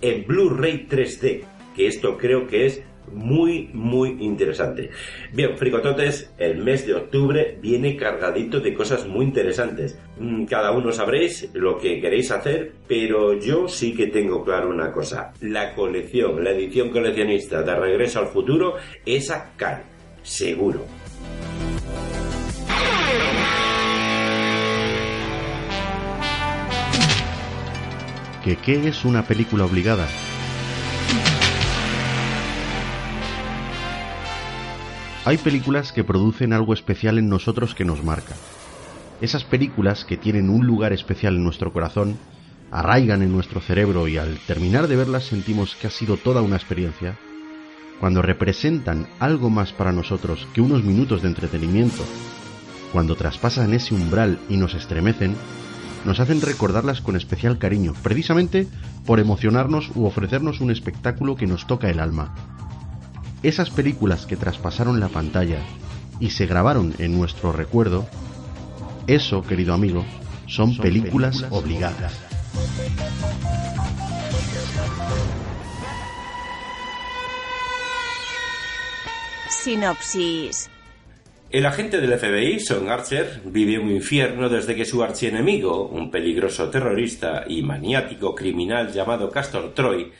en 0.00 0.26
Blu-ray 0.26 0.86
3D, 0.88 1.42
que 1.74 1.86
esto 1.86 2.18
creo 2.18 2.46
que 2.46 2.66
es 2.66 2.82
muy, 3.12 3.70
muy 3.72 4.16
interesante. 4.20 4.90
Bien, 5.32 5.56
fricototes, 5.56 6.32
el 6.38 6.58
mes 6.58 6.86
de 6.86 6.94
octubre 6.94 7.58
viene 7.60 7.96
cargadito 7.96 8.60
de 8.60 8.74
cosas 8.74 9.06
muy 9.06 9.26
interesantes. 9.26 9.98
Mm, 10.18 10.44
cada 10.46 10.72
uno 10.72 10.92
sabréis 10.92 11.48
lo 11.54 11.78
que 11.78 12.00
queréis 12.00 12.30
hacer, 12.30 12.72
pero 12.88 13.38
yo 13.38 13.68
sí 13.68 13.94
que 13.94 14.08
tengo 14.08 14.44
claro 14.44 14.70
una 14.70 14.92
cosa. 14.92 15.32
La 15.40 15.74
colección, 15.74 16.42
la 16.42 16.50
edición 16.50 16.90
coleccionista 16.90 17.62
de 17.62 17.74
Regreso 17.76 18.20
al 18.20 18.28
Futuro, 18.28 18.74
esa 19.04 19.52
cae, 19.56 19.82
seguro. 20.22 20.84
¿Que 28.44 28.56
qué 28.56 28.86
es 28.86 29.04
una 29.04 29.22
película 29.26 29.64
obligada? 29.64 30.06
Hay 35.24 35.38
películas 35.38 35.90
que 35.90 36.04
producen 36.04 36.52
algo 36.52 36.72
especial 36.72 37.18
en 37.18 37.28
nosotros 37.28 37.74
que 37.74 37.84
nos 37.84 38.04
marca. 38.04 38.36
Esas 39.20 39.42
películas 39.42 40.04
que 40.04 40.16
tienen 40.16 40.48
un 40.48 40.64
lugar 40.64 40.92
especial 40.92 41.34
en 41.34 41.42
nuestro 41.42 41.72
corazón, 41.72 42.16
arraigan 42.70 43.22
en 43.22 43.32
nuestro 43.32 43.60
cerebro 43.60 44.06
y 44.06 44.18
al 44.18 44.38
terminar 44.46 44.86
de 44.86 44.94
verlas 44.94 45.24
sentimos 45.24 45.74
que 45.74 45.88
ha 45.88 45.90
sido 45.90 46.16
toda 46.16 46.42
una 46.42 46.54
experiencia, 46.54 47.18
cuando 47.98 48.22
representan 48.22 49.08
algo 49.18 49.50
más 49.50 49.72
para 49.72 49.90
nosotros 49.90 50.46
que 50.54 50.60
unos 50.60 50.84
minutos 50.84 51.22
de 51.22 51.28
entretenimiento, 51.28 52.04
cuando 52.96 53.14
traspasan 53.14 53.74
ese 53.74 53.94
umbral 53.94 54.38
y 54.48 54.56
nos 54.56 54.72
estremecen, 54.72 55.36
nos 56.06 56.18
hacen 56.18 56.40
recordarlas 56.40 57.02
con 57.02 57.14
especial 57.14 57.58
cariño, 57.58 57.92
precisamente 58.02 58.66
por 59.04 59.20
emocionarnos 59.20 59.90
u 59.94 60.06
ofrecernos 60.06 60.62
un 60.62 60.70
espectáculo 60.70 61.36
que 61.36 61.46
nos 61.46 61.66
toca 61.66 61.90
el 61.90 62.00
alma. 62.00 62.34
Esas 63.42 63.68
películas 63.68 64.24
que 64.24 64.38
traspasaron 64.38 64.98
la 64.98 65.08
pantalla 65.08 65.58
y 66.20 66.30
se 66.30 66.46
grabaron 66.46 66.94
en 66.96 67.18
nuestro 67.18 67.52
recuerdo, 67.52 68.08
eso, 69.06 69.42
querido 69.42 69.74
amigo, 69.74 70.02
son, 70.46 70.74
películas, 70.78 71.44
obligadas. 71.50 72.18
Sinopsis. 79.50 80.70
El 81.48 81.64
agente 81.64 82.00
del 82.00 82.18
FBI, 82.18 82.58
Son 82.58 82.88
Archer, 82.88 83.40
vive 83.44 83.78
un 83.78 83.88
infierno 83.88 84.48
desde 84.48 84.74
que 84.74 84.84
su 84.84 85.04
archienemigo, 85.04 85.86
un 85.86 86.10
peligroso 86.10 86.68
terrorista 86.70 87.44
y 87.46 87.62
maniático 87.62 88.34
criminal 88.34 88.92
llamado 88.92 89.30
Castor 89.30 89.72
Troy, 89.72 90.10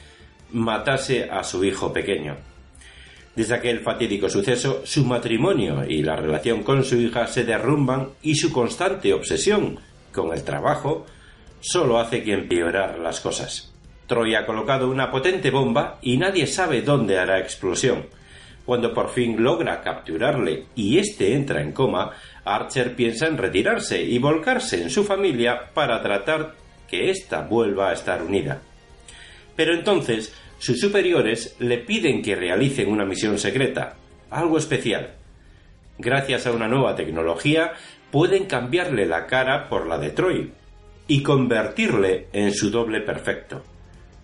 matase 0.53 1.29
a 1.29 1.43
su 1.43 1.65
hijo 1.65 1.93
pequeño. 1.93 2.37
Desde 3.35 3.57
aquel 3.57 3.81
fatídico 3.81 4.31
suceso, 4.31 4.83
su 4.85 5.05
matrimonio 5.05 5.85
y 5.87 6.03
la 6.05 6.15
relación 6.15 6.63
con 6.63 6.85
su 6.85 6.97
hija 6.97 7.27
se 7.27 7.43
derrumban 7.43 8.11
y 8.23 8.37
su 8.37 8.53
constante 8.53 9.13
obsesión 9.13 9.81
con 10.13 10.33
el 10.33 10.45
trabajo 10.45 11.07
solo 11.61 11.99
hace 11.99 12.23
que 12.23 12.35
empeorar 12.35 13.01
las 13.01 13.21
cosas. 13.21 13.75
Troy 14.07 14.37
ha 14.37 14.47
colocado 14.47 14.89
una 14.89 15.11
potente 15.11 15.51
bomba 15.51 15.99
y 16.03 16.19
nadie 16.19 16.47
sabe 16.47 16.83
dónde 16.83 17.19
hará 17.19 17.41
explosión. 17.41 18.07
Cuando 18.67 18.93
por 18.93 19.11
fin 19.11 19.43
logra 19.43 19.81
capturarle 19.81 20.65
y 20.75 20.99
éste 20.99 21.35
entra 21.35 21.63
en 21.63 21.71
coma, 21.71 22.11
Archer 22.45 22.97
piensa 22.97 23.29
en 23.29 23.39
retirarse 23.39 24.03
y 24.03 24.19
volcarse 24.19 24.83
en 24.83 24.91
su 24.91 25.05
familia 25.05 25.71
para 25.73 26.03
tratar 26.03 26.55
que 26.89 27.11
ésta 27.11 27.43
vuelva 27.43 27.91
a 27.91 27.93
estar 27.93 28.23
unida. 28.23 28.61
Pero 29.55 29.73
entonces 29.73 30.35
sus 30.59 30.81
superiores 30.81 31.55
le 31.61 31.79
piden 31.79 32.23
que 32.23 32.35
realicen 32.35 32.91
una 32.91 33.05
misión 33.05 33.39
secreta, 33.39 33.95
algo 34.31 34.59
especial. 34.59 35.15
Gracias 35.99 36.47
a 36.47 36.53
una 36.53 36.67
nueva 36.67 36.97
tecnología, 36.97 37.73
pueden 38.11 38.47
cambiarle 38.47 39.07
la 39.07 39.27
cara 39.27 39.69
por 39.69 39.87
la 39.87 39.99
de 39.99 40.11
Troy 40.11 40.51
y 41.07 41.23
convertirle 41.23 42.27
en 42.33 42.53
su 42.53 42.71
doble 42.71 43.01
perfecto. 43.01 43.63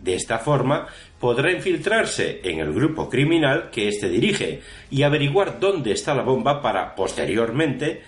De 0.03 0.15
esta 0.15 0.39
forma, 0.41 0.89
podrá 1.21 1.53
infiltrarse 1.53 2.41
en 2.43 2.59
el 2.59 2.73
grupo 2.73 3.09
criminal 3.09 3.71
que 3.71 3.87
éste 3.87 4.09
dirige 4.09 4.61
y 4.91 5.05
averiguar 5.05 5.61
dónde 5.61 5.93
está 5.93 6.13
la 6.13 6.23
bomba 6.23 6.61
para, 6.61 6.95
posteriormente, 6.97 8.03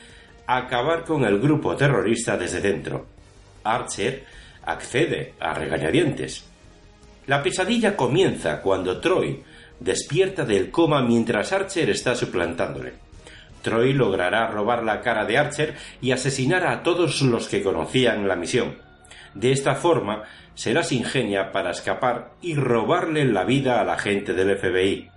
acabar 0.46 1.04
con 1.04 1.24
el 1.24 1.38
grupo 1.38 1.76
terrorista 1.76 2.36
desde 2.36 2.60
dentro. 2.60 3.06
Archer 3.62 4.24
accede 4.66 5.34
a 5.38 5.54
regañadientes. 5.54 6.44
La 7.26 7.42
pesadilla 7.42 7.96
comienza 7.96 8.60
cuando 8.60 9.00
Troy 9.00 9.42
despierta 9.78 10.44
del 10.44 10.70
coma 10.72 11.00
mientras 11.00 11.52
Archer 11.52 11.90
está 11.90 12.16
suplantándole. 12.16 12.94
Troy 13.62 13.92
logrará 13.92 14.48
robar 14.48 14.82
la 14.82 15.00
cara 15.00 15.24
de 15.24 15.38
Archer 15.38 15.74
y 16.02 16.10
asesinar 16.10 16.66
a 16.66 16.82
todos 16.82 17.22
los 17.22 17.48
que 17.48 17.62
conocían 17.62 18.26
la 18.26 18.36
misión. 18.36 18.76
De 19.32 19.52
esta 19.52 19.74
forma, 19.74 20.24
se 20.54 20.72
las 20.72 20.92
ingenia 20.92 21.52
para 21.52 21.70
escapar 21.70 22.34
y 22.40 22.54
robarle 22.54 23.24
la 23.24 23.44
vida 23.44 23.80
a 23.80 23.84
la 23.84 23.98
gente 23.98 24.32
del 24.34 24.56
FBI. 24.56 25.10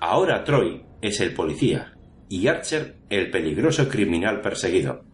Ahora 0.00 0.44
Troy 0.44 0.84
es 1.00 1.20
el 1.20 1.34
policía 1.34 1.94
y 2.28 2.46
Archer 2.46 2.96
el 3.08 3.30
peligroso 3.30 3.88
criminal 3.88 4.40
perseguido. 4.40 5.04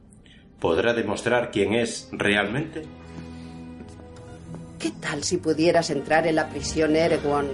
¿Podrá 0.60 0.94
demostrar 0.94 1.50
quién 1.50 1.74
es 1.74 2.08
realmente? 2.12 2.82
¿Qué 4.78 4.90
tal 5.00 5.22
si 5.22 5.38
pudieras 5.38 5.90
entrar 5.90 6.26
en 6.26 6.36
la 6.36 6.48
prisión 6.48 6.96
Erewhon 6.96 7.48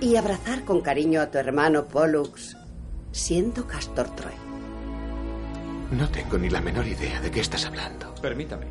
y 0.00 0.16
abrazar 0.16 0.64
con 0.64 0.80
cariño 0.80 1.20
a 1.20 1.30
tu 1.30 1.38
hermano 1.38 1.86
Pollux, 1.86 2.56
siendo 3.12 3.66
Castor 3.66 4.14
Troy? 4.14 4.34
No 5.90 6.08
tengo 6.08 6.38
ni 6.38 6.48
la 6.48 6.60
menor 6.60 6.86
idea 6.86 7.20
de 7.20 7.30
qué 7.30 7.40
estás 7.40 7.66
hablando. 7.66 8.14
Permítame. 8.22 8.66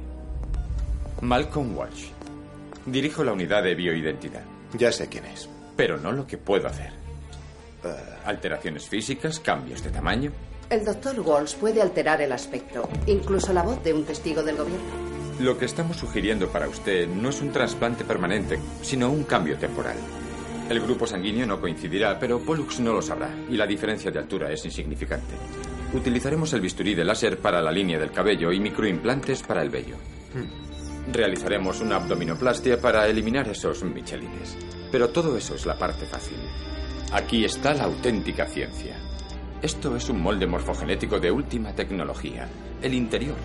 Malcolm 1.22 1.78
Walsh. 1.78 2.19
Dirijo 2.92 3.24
la 3.24 3.34
unidad 3.34 3.64
de 3.64 3.76
bioidentidad. 3.76 4.44
Ya 4.74 4.92
sé 4.92 5.08
quién 5.08 5.26
es. 5.26 5.48
Pero 5.76 5.98
no 5.98 6.12
lo 6.12 6.26
que 6.26 6.38
puedo 6.38 6.68
hacer. 6.68 6.92
Alteraciones 8.26 8.90
físicas, 8.90 9.40
cambios 9.40 9.84
de 9.84 9.92
tamaño. 9.92 10.32
El 10.70 10.84
doctor 10.84 11.20
Walsh 11.20 11.56
puede 11.56 11.82
alterar 11.82 12.22
el 12.22 12.32
aspecto, 12.32 12.90
incluso 13.06 13.54
la 13.54 13.64
voz 13.64 13.84
de 13.84 13.94
un 13.94 14.06
testigo 14.06 14.44
del 14.44 14.58
gobierno. 14.58 15.10
Lo 15.40 15.58
que 15.58 15.66
estamos 15.66 15.98
sugiriendo 15.98 16.50
para 16.50 16.68
usted 16.68 17.08
no 17.08 17.30
es 17.30 17.42
un 17.42 17.52
trasplante 17.52 18.04
permanente, 18.04 18.60
sino 18.82 19.10
un 19.10 19.24
cambio 19.24 19.58
temporal. 19.58 19.98
El 20.70 20.82
grupo 20.82 21.08
sanguíneo 21.08 21.46
no 21.48 21.62
coincidirá, 21.62 22.20
pero 22.20 22.40
Pollux 22.40 22.80
no 22.80 22.94
lo 22.94 23.02
sabrá, 23.02 23.30
y 23.50 23.56
la 23.56 23.66
diferencia 23.66 24.12
de 24.12 24.20
altura 24.20 24.52
es 24.52 24.66
insignificante. 24.66 25.34
Utilizaremos 25.94 26.54
el 26.54 26.62
bisturí 26.62 26.94
de 26.94 27.06
láser 27.06 27.38
para 27.40 27.62
la 27.62 27.72
línea 27.72 27.98
del 27.98 28.12
cabello 28.12 28.52
y 28.52 28.60
microimplantes 28.60 29.42
para 29.44 29.62
el 29.62 29.70
vello. 29.70 29.96
Realizaremos 31.12 31.82
una 31.82 31.96
abdominoplastia 31.98 32.80
para 32.80 33.08
eliminar 33.08 33.48
esos 33.48 33.84
michelines. 33.84 34.58
Pero 34.92 35.10
todo 35.10 35.36
eso 35.38 35.56
es 35.56 35.66
la 35.66 35.78
parte 35.78 36.06
fácil. 36.06 36.38
Aquí 37.12 37.46
está 37.46 37.74
la 37.74 37.84
auténtica 37.86 38.46
ciencia. 38.46 38.98
Esto 39.62 39.96
es 39.96 40.08
un 40.10 40.22
molde 40.22 40.46
morfogenético 40.48 41.20
de 41.20 41.32
última 41.32 41.74
tecnología. 41.74 42.48
El 42.82 42.94
interior 42.94 43.36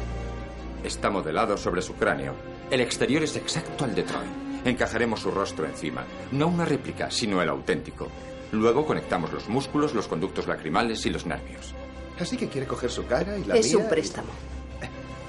está 0.85 1.11
modelado 1.11 1.57
sobre 1.57 1.83
su 1.83 1.94
cráneo. 1.94 2.35
El 2.70 2.81
exterior 2.81 3.22
es 3.22 3.37
exacto 3.37 3.85
al 3.85 3.94
de 3.94 4.03
Troy. 4.03 4.27
Encajaremos 4.64 5.20
su 5.20 5.31
rostro 5.31 5.66
encima. 5.66 6.05
No 6.33 6.46
una 6.48 6.64
réplica, 6.64 7.11
sino 7.11 7.42
el 7.42 7.48
auténtico. 7.48 8.09
Luego 8.53 8.87
conectamos 8.87 9.33
los 9.33 9.48
músculos, 9.48 9.94
los 9.94 10.07
conductos 10.07 10.46
lacrimales 10.46 11.05
y 11.07 11.11
los 11.11 11.27
nervios. 11.27 11.74
Así 12.20 12.37
que 12.37 12.48
quiere 12.48 12.66
coger 12.66 12.90
su 12.90 13.07
cara 13.07 13.37
y 13.38 13.44
la 13.44 13.57
Es 13.57 13.66
mía 13.68 13.79
un 13.79 13.87
y- 13.87 13.88
préstamo. 13.88 14.29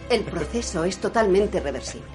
El 0.07 0.21
proceso 0.21 0.83
es 0.83 0.97
totalmente 0.99 1.59
reversible. 1.59 2.05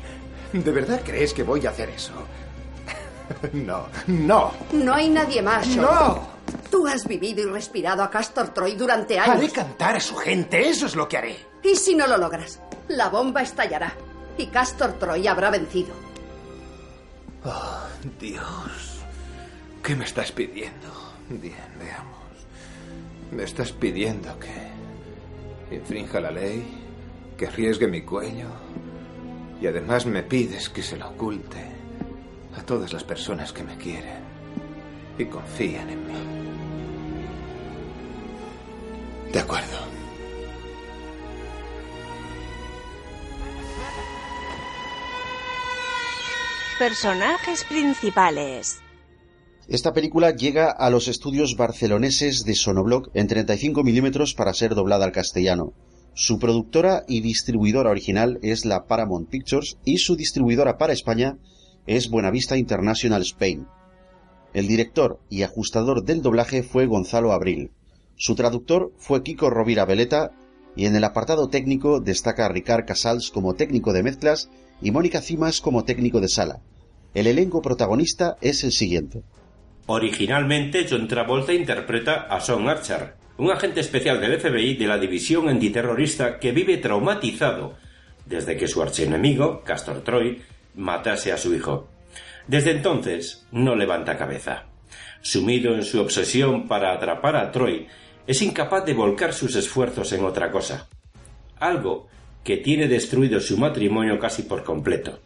¿De 0.64 0.70
verdad 0.70 1.00
crees 1.04 1.32
que 1.32 1.42
voy 1.42 1.66
a 1.66 1.70
hacer 1.70 1.88
eso? 1.90 2.12
No, 3.52 3.86
no, 4.08 4.52
No 4.72 4.92
hay 4.94 5.08
nadie 5.08 5.40
más. 5.40 5.64
Sean. 5.64 5.82
no. 5.82 6.28
Tú 6.68 6.86
has 6.88 7.06
vivido 7.06 7.42
y 7.42 7.46
respirado 7.52 8.02
a 8.02 8.10
Castor 8.10 8.48
Troy 8.48 8.74
durante 8.74 9.18
años. 9.18 9.36
Haré 9.36 9.50
cantar 9.50 9.96
a 9.96 10.00
su 10.00 10.16
gente, 10.16 10.68
eso 10.68 10.86
es 10.86 10.96
lo 10.96 11.08
que 11.08 11.16
haré. 11.16 11.36
Y 11.62 11.76
si 11.76 11.94
no 11.94 12.08
lo 12.08 12.16
logras, 12.16 12.60
la 12.88 13.08
bomba 13.08 13.42
estallará. 13.42 13.92
Y 14.36 14.46
Castor 14.48 14.94
Troy 14.94 15.28
habrá 15.28 15.50
vencido. 15.50 15.94
Oh, 17.44 17.82
Dios. 18.18 19.00
¿Qué 19.82 19.94
me 19.94 20.04
estás 20.04 20.32
pidiendo? 20.32 20.88
Bien, 21.28 21.54
veamos. 21.78 22.18
Me 23.30 23.44
estás 23.44 23.70
pidiendo 23.72 24.36
que 24.38 25.74
infrinja 25.76 26.20
la 26.20 26.32
ley, 26.32 26.64
que 27.36 27.46
arriesgue 27.46 27.86
mi 27.86 28.02
cuello 28.02 28.48
y 29.60 29.66
además 29.66 30.06
me 30.06 30.22
pides 30.22 30.68
que 30.68 30.82
se 30.82 30.96
lo 30.96 31.08
oculte 31.08 31.64
a 32.56 32.62
todas 32.62 32.92
las 32.92 33.04
personas 33.04 33.52
que 33.52 33.62
me 33.62 33.76
quieren 33.76 34.22
y 35.18 35.26
confían 35.26 35.90
en 35.90 36.06
mí. 36.06 36.14
De 39.32 39.38
acuerdo. 39.38 39.78
Personajes 46.78 47.64
principales. 47.64 48.80
Esta 49.68 49.92
película 49.92 50.30
llega 50.34 50.70
a 50.70 50.90
los 50.90 51.06
estudios 51.06 51.54
barceloneses 51.56 52.44
de 52.44 52.54
Sonobloc 52.54 53.10
en 53.14 53.28
35 53.28 53.84
milímetros 53.84 54.34
para 54.34 54.54
ser 54.54 54.74
doblada 54.74 55.04
al 55.04 55.12
castellano. 55.12 55.74
Su 56.14 56.38
productora 56.38 57.04
y 57.08 57.20
distribuidora 57.20 57.90
original 57.90 58.38
es 58.42 58.64
la 58.64 58.86
Paramount 58.86 59.28
Pictures 59.28 59.78
y 59.84 59.98
su 59.98 60.16
distribuidora 60.16 60.76
para 60.76 60.92
España 60.92 61.36
es 61.86 62.10
Buenavista 62.10 62.56
International 62.56 63.22
Spain. 63.22 63.66
El 64.52 64.66
director 64.66 65.20
y 65.30 65.42
ajustador 65.42 66.04
del 66.04 66.22
doblaje 66.22 66.62
fue 66.62 66.86
Gonzalo 66.86 67.32
Abril. 67.32 67.70
Su 68.16 68.34
traductor 68.34 68.92
fue 68.98 69.22
Kiko 69.22 69.48
Rovira 69.48 69.84
Veleta 69.84 70.32
y 70.76 70.86
en 70.86 70.96
el 70.96 71.04
apartado 71.04 71.48
técnico 71.48 72.00
destaca 72.00 72.48
Ricard 72.48 72.84
Casals 72.84 73.30
como 73.30 73.54
técnico 73.54 73.92
de 73.92 74.02
mezclas 74.02 74.50
y 74.82 74.90
Mónica 74.90 75.20
Cimas 75.20 75.60
como 75.60 75.84
técnico 75.84 76.20
de 76.20 76.28
sala. 76.28 76.60
El 77.14 77.26
elenco 77.26 77.62
protagonista 77.62 78.36
es 78.40 78.62
el 78.64 78.72
siguiente. 78.72 79.22
Originalmente, 79.86 80.86
John 80.88 81.08
Travolta 81.08 81.52
interpreta 81.52 82.26
a 82.28 82.40
Sean 82.40 82.68
Archer, 82.68 83.14
un 83.40 83.50
agente 83.50 83.80
especial 83.80 84.20
del 84.20 84.38
FBI 84.38 84.74
de 84.74 84.86
la 84.86 84.98
división 84.98 85.48
antiterrorista 85.48 86.38
que 86.38 86.52
vive 86.52 86.76
traumatizado 86.76 87.74
desde 88.26 88.54
que 88.54 88.68
su 88.68 88.82
archienemigo, 88.82 89.62
Castor 89.64 90.02
Troy, 90.02 90.42
matase 90.74 91.32
a 91.32 91.38
su 91.38 91.54
hijo. 91.54 91.88
Desde 92.46 92.72
entonces 92.72 93.46
no 93.50 93.74
levanta 93.74 94.18
cabeza. 94.18 94.66
Sumido 95.22 95.74
en 95.74 95.84
su 95.84 96.02
obsesión 96.02 96.68
para 96.68 96.92
atrapar 96.92 97.36
a 97.36 97.50
Troy, 97.50 97.86
es 98.26 98.42
incapaz 98.42 98.84
de 98.84 98.92
volcar 98.92 99.32
sus 99.32 99.56
esfuerzos 99.56 100.12
en 100.12 100.22
otra 100.26 100.50
cosa. 100.50 100.90
Algo 101.60 102.08
que 102.44 102.58
tiene 102.58 102.88
destruido 102.88 103.40
su 103.40 103.56
matrimonio 103.56 104.18
casi 104.18 104.42
por 104.42 104.64
completo. 104.64 105.18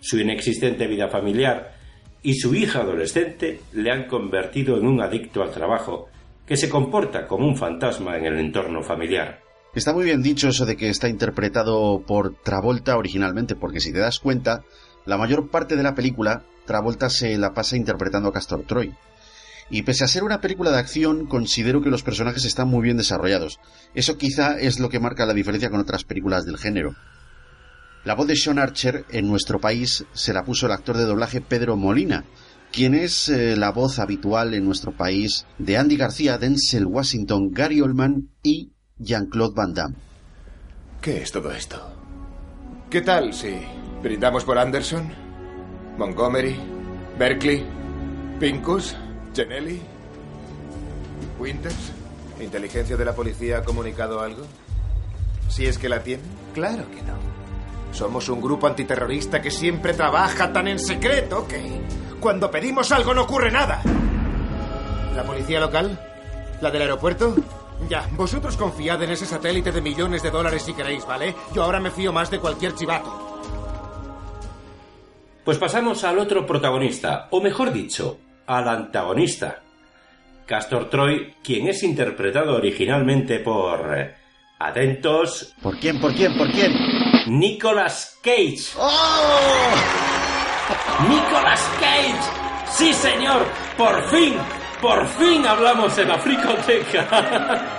Su 0.00 0.18
inexistente 0.18 0.86
vida 0.86 1.08
familiar 1.08 1.74
y 2.22 2.32
su 2.32 2.54
hija 2.54 2.80
adolescente 2.80 3.60
le 3.74 3.90
han 3.90 4.06
convertido 4.06 4.78
en 4.78 4.86
un 4.86 5.02
adicto 5.02 5.42
al 5.42 5.50
trabajo 5.50 6.08
que 6.52 6.58
se 6.58 6.68
comporta 6.68 7.26
como 7.26 7.46
un 7.46 7.56
fantasma 7.56 8.18
en 8.18 8.26
el 8.26 8.38
entorno 8.38 8.82
familiar. 8.82 9.40
Está 9.74 9.94
muy 9.94 10.04
bien 10.04 10.20
dicho 10.22 10.48
eso 10.50 10.66
de 10.66 10.76
que 10.76 10.90
está 10.90 11.08
interpretado 11.08 12.02
por 12.06 12.34
Travolta 12.42 12.98
originalmente, 12.98 13.56
porque 13.56 13.80
si 13.80 13.90
te 13.90 14.00
das 14.00 14.18
cuenta, 14.18 14.62
la 15.06 15.16
mayor 15.16 15.48
parte 15.48 15.76
de 15.76 15.82
la 15.82 15.94
película 15.94 16.42
Travolta 16.66 17.08
se 17.08 17.38
la 17.38 17.54
pasa 17.54 17.78
interpretando 17.78 18.28
a 18.28 18.34
Castor 18.34 18.64
Troy. 18.66 18.92
Y 19.70 19.80
pese 19.80 20.04
a 20.04 20.08
ser 20.08 20.24
una 20.24 20.42
película 20.42 20.70
de 20.70 20.78
acción, 20.78 21.24
considero 21.24 21.80
que 21.80 21.88
los 21.88 22.02
personajes 22.02 22.44
están 22.44 22.68
muy 22.68 22.82
bien 22.82 22.98
desarrollados. 22.98 23.58
Eso 23.94 24.18
quizá 24.18 24.58
es 24.60 24.78
lo 24.78 24.90
que 24.90 25.00
marca 25.00 25.24
la 25.24 25.32
diferencia 25.32 25.70
con 25.70 25.80
otras 25.80 26.04
películas 26.04 26.44
del 26.44 26.58
género. 26.58 26.94
La 28.04 28.14
voz 28.14 28.26
de 28.26 28.36
Sean 28.36 28.58
Archer 28.58 29.06
en 29.08 29.26
nuestro 29.26 29.58
país 29.58 30.04
se 30.12 30.34
la 30.34 30.44
puso 30.44 30.66
el 30.66 30.72
actor 30.72 30.98
de 30.98 31.04
doblaje 31.04 31.40
Pedro 31.40 31.78
Molina, 31.78 32.24
quien 32.72 32.94
es 32.94 33.28
eh, 33.28 33.54
la 33.54 33.70
voz 33.70 33.98
habitual 33.98 34.54
en 34.54 34.64
nuestro 34.64 34.96
país 34.96 35.46
de 35.58 35.76
Andy 35.76 35.96
García, 35.96 36.38
Denzel 36.38 36.86
Washington, 36.86 37.50
Gary 37.52 37.80
Oldman 37.80 38.30
y 38.42 38.72
Jean-Claude 38.98 39.54
Van 39.54 39.74
Damme. 39.74 39.96
¿Qué 41.00 41.22
es 41.22 41.30
todo 41.30 41.52
esto? 41.52 41.76
¿Qué 42.90 43.02
tal 43.02 43.34
si 43.34 43.54
brindamos 44.02 44.44
por 44.44 44.58
Anderson, 44.58 45.12
Montgomery, 45.98 46.56
Berkeley, 47.18 47.64
Pincus, 48.40 48.96
Genelli, 49.34 49.80
Winters? 51.38 51.92
¿Inteligencia 52.40 52.96
de 52.96 53.04
la 53.04 53.14
policía 53.14 53.58
ha 53.58 53.64
comunicado 53.64 54.20
algo? 54.20 54.46
Si 55.48 55.66
es 55.66 55.76
que 55.76 55.88
la 55.88 56.02
tiene. 56.02 56.22
Claro 56.54 56.90
que 56.90 57.02
no. 57.02 57.31
Somos 57.92 58.28
un 58.28 58.40
grupo 58.40 58.66
antiterrorista 58.66 59.40
que 59.40 59.50
siempre 59.50 59.92
trabaja 59.94 60.52
tan 60.52 60.66
en 60.66 60.78
secreto 60.78 61.46
que 61.46 61.60
cuando 62.20 62.50
pedimos 62.50 62.90
algo 62.90 63.14
no 63.14 63.22
ocurre 63.22 63.50
nada. 63.50 63.82
¿La 65.14 65.22
policía 65.24 65.60
local? 65.60 65.98
¿La 66.60 66.70
del 66.70 66.82
aeropuerto? 66.82 67.34
Ya, 67.88 68.08
vosotros 68.12 68.56
confiad 68.56 69.02
en 69.02 69.10
ese 69.10 69.26
satélite 69.26 69.72
de 69.72 69.80
millones 69.80 70.22
de 70.22 70.30
dólares 70.30 70.62
si 70.62 70.72
queréis, 70.72 71.04
¿vale? 71.04 71.34
Yo 71.54 71.64
ahora 71.64 71.80
me 71.80 71.90
fío 71.90 72.12
más 72.12 72.30
de 72.30 72.38
cualquier 72.38 72.74
chivato. 72.74 73.40
Pues 75.44 75.58
pasamos 75.58 76.02
al 76.04 76.18
otro 76.18 76.46
protagonista, 76.46 77.26
o 77.30 77.40
mejor 77.40 77.72
dicho, 77.72 78.18
al 78.46 78.68
antagonista. 78.68 79.60
Castor 80.46 80.88
Troy, 80.88 81.34
quien 81.42 81.68
es 81.68 81.82
interpretado 81.82 82.54
originalmente 82.56 83.40
por... 83.40 83.98
eh, 83.98 84.14
atentos, 84.60 85.52
¿Por 85.60 85.76
quién? 85.78 86.00
¿Por 86.00 86.14
quién? 86.14 86.38
¿Por 86.38 86.48
quién? 86.52 86.72
Nicolas 87.26 88.18
Cage. 88.22 88.72
¡Oh! 88.76 89.70
¡Nicolas 91.08 91.60
Cage! 91.78 92.16
¡Sí, 92.70 92.92
señor! 92.94 93.46
¡Por 93.76 94.02
fin! 94.10 94.36
¡Por 94.80 95.06
fin 95.06 95.46
hablamos 95.46 95.96
en 95.98 96.08
la 96.08 96.18
fricoteca! 96.18 97.78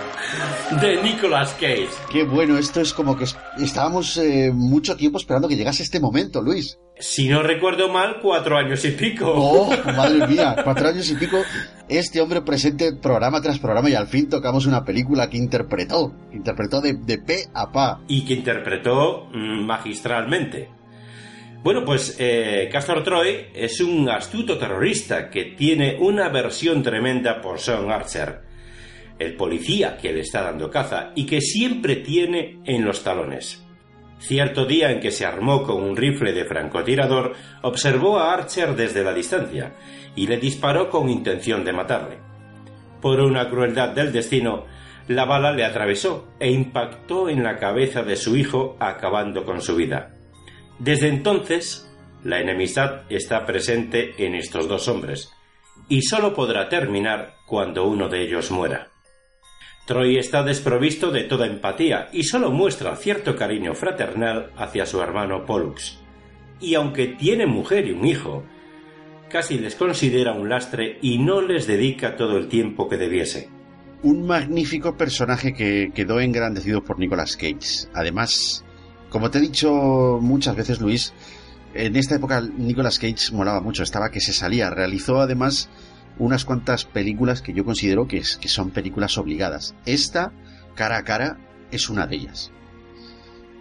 De 0.81 1.01
Nicolas 1.03 1.53
Cage. 1.59 1.87
Qué 2.11 2.23
bueno, 2.23 2.57
esto 2.57 2.81
es 2.81 2.93
como 2.93 3.15
que 3.17 3.25
es- 3.25 3.37
estábamos 3.59 4.17
eh, 4.17 4.51
mucho 4.53 4.95
tiempo 4.95 5.17
esperando 5.17 5.47
que 5.47 5.55
llegase 5.55 5.83
este 5.83 5.99
momento, 5.99 6.41
Luis. 6.41 6.79
Si 6.99 7.27
no 7.27 7.41
recuerdo 7.43 7.89
mal, 7.89 8.17
cuatro 8.21 8.57
años 8.57 8.83
y 8.85 8.91
pico. 8.91 9.31
Oh, 9.35 9.69
madre 9.95 10.27
mía, 10.27 10.55
cuatro 10.63 10.87
años 10.87 11.09
y 11.09 11.15
pico, 11.15 11.41
este 11.89 12.21
hombre 12.21 12.41
presente 12.41 12.93
programa 12.93 13.41
tras 13.41 13.59
programa 13.59 13.89
y 13.89 13.95
al 13.95 14.07
fin 14.07 14.29
tocamos 14.29 14.65
una 14.65 14.83
película 14.85 15.29
que 15.29 15.37
interpretó, 15.37 16.13
que 16.31 16.37
interpretó 16.37 16.81
de, 16.81 16.93
de 16.93 17.17
pe 17.17 17.45
a 17.53 17.71
pa. 17.71 18.01
y 18.07 18.23
que 18.25 18.33
interpretó 18.33 19.25
mm, 19.33 19.65
magistralmente. 19.65 20.69
Bueno, 21.63 21.85
pues 21.85 22.17
eh, 22.19 22.67
Castor 22.71 23.03
Troy 23.03 23.47
es 23.53 23.79
un 23.79 24.09
astuto 24.09 24.57
terrorista 24.57 25.29
que 25.29 25.45
tiene 25.57 25.97
una 25.99 26.27
versión 26.29 26.83
tremenda 26.83 27.39
por 27.41 27.57
Sean 27.59 27.89
Archer, 27.89 28.41
el 29.19 29.35
policía 29.35 29.97
que 29.97 30.13
le 30.13 30.21
está 30.21 30.43
dando 30.43 30.69
caza 30.69 31.11
y 31.15 31.25
que 31.25 31.41
siempre 31.41 31.97
tiene 31.97 32.59
en 32.65 32.85
los 32.85 33.03
talones. 33.03 33.63
Cierto 34.19 34.65
día 34.65 34.91
en 34.91 35.01
que 35.01 35.11
se 35.11 35.25
armó 35.25 35.63
con 35.63 35.83
un 35.83 35.97
rifle 35.97 36.31
de 36.31 36.45
francotirador, 36.45 37.33
observó 37.61 38.19
a 38.19 38.33
Archer 38.33 38.75
desde 38.75 39.03
la 39.03 39.13
distancia 39.13 39.73
y 40.15 40.27
le 40.27 40.37
disparó 40.37 40.89
con 40.89 41.09
intención 41.09 41.65
de 41.65 41.73
matarle. 41.73 42.19
Por 43.01 43.19
una 43.19 43.49
crueldad 43.49 43.89
del 43.89 44.13
destino, 44.13 44.65
la 45.09 45.25
bala 45.25 45.51
le 45.51 45.65
atravesó 45.65 46.29
e 46.39 46.49
impactó 46.49 47.27
en 47.27 47.43
la 47.43 47.57
cabeza 47.57 48.03
de 48.03 48.15
su 48.15 48.37
hijo, 48.37 48.77
acabando 48.79 49.43
con 49.43 49.61
su 49.61 49.75
vida. 49.75 50.13
Desde 50.79 51.09
entonces, 51.09 51.93
la 52.23 52.39
enemistad 52.39 53.01
está 53.09 53.45
presente 53.45 54.13
en 54.17 54.35
estos 54.35 54.69
dos 54.69 54.87
hombres, 54.87 55.33
y 55.89 56.01
solo 56.03 56.33
podrá 56.33 56.69
terminar 56.69 57.35
cuando 57.45 57.85
uno 57.85 58.07
de 58.07 58.21
ellos 58.21 58.51
muera. 58.51 58.92
Troy 59.85 60.17
está 60.17 60.43
desprovisto 60.43 61.11
de 61.11 61.23
toda 61.23 61.45
empatía 61.45 62.07
y 62.13 62.23
solo 62.23 62.51
muestra 62.51 62.95
cierto 62.95 63.35
cariño 63.35 63.73
fraternal 63.73 64.51
hacia 64.55 64.85
su 64.85 65.01
hermano 65.01 65.45
Pollux. 65.45 65.99
Y 66.61 66.75
aunque 66.75 67.07
tiene 67.07 67.45
mujer 67.47 67.87
y 67.87 67.91
un 67.91 68.05
hijo, 68.05 68.45
casi 69.29 69.57
les 69.57 69.75
considera 69.75 70.31
un 70.31 70.47
lastre 70.47 70.99
y 71.01 71.17
no 71.17 71.41
les 71.41 71.67
dedica 71.67 72.15
todo 72.15 72.37
el 72.37 72.47
tiempo 72.47 72.87
que 72.87 72.95
debiese. 72.95 73.49
Un 74.03 74.25
magnífico 74.25 74.95
personaje 74.95 75.53
que 75.53 75.91
quedó 75.93 76.21
engrandecido 76.21 76.81
por 76.81 76.97
Nicolas 76.97 77.35
Cage. 77.35 77.89
Además, 77.93 78.63
como 79.09 79.31
te 79.31 79.39
he 79.39 79.41
dicho 79.41 80.17
muchas 80.21 80.55
veces, 80.55 80.79
Luis, 80.79 81.13
en 81.73 81.97
esta 81.97 82.15
época 82.15 82.39
Nicolas 82.39 82.99
Cage 82.99 83.33
molaba 83.33 83.59
mucho, 83.59 83.83
estaba 83.83 84.11
que 84.11 84.21
se 84.21 84.31
salía. 84.31 84.69
Realizó 84.69 85.19
además 85.19 85.69
unas 86.19 86.45
cuantas 86.45 86.85
películas 86.85 87.41
que 87.41 87.53
yo 87.53 87.65
considero 87.65 88.07
que, 88.07 88.21
que 88.21 88.47
son 88.47 88.71
películas 88.71 89.17
obligadas. 89.17 89.75
Esta, 89.85 90.31
cara 90.75 90.97
a 90.97 91.03
cara, 91.03 91.37
es 91.71 91.89
una 91.89 92.07
de 92.07 92.15
ellas. 92.17 92.51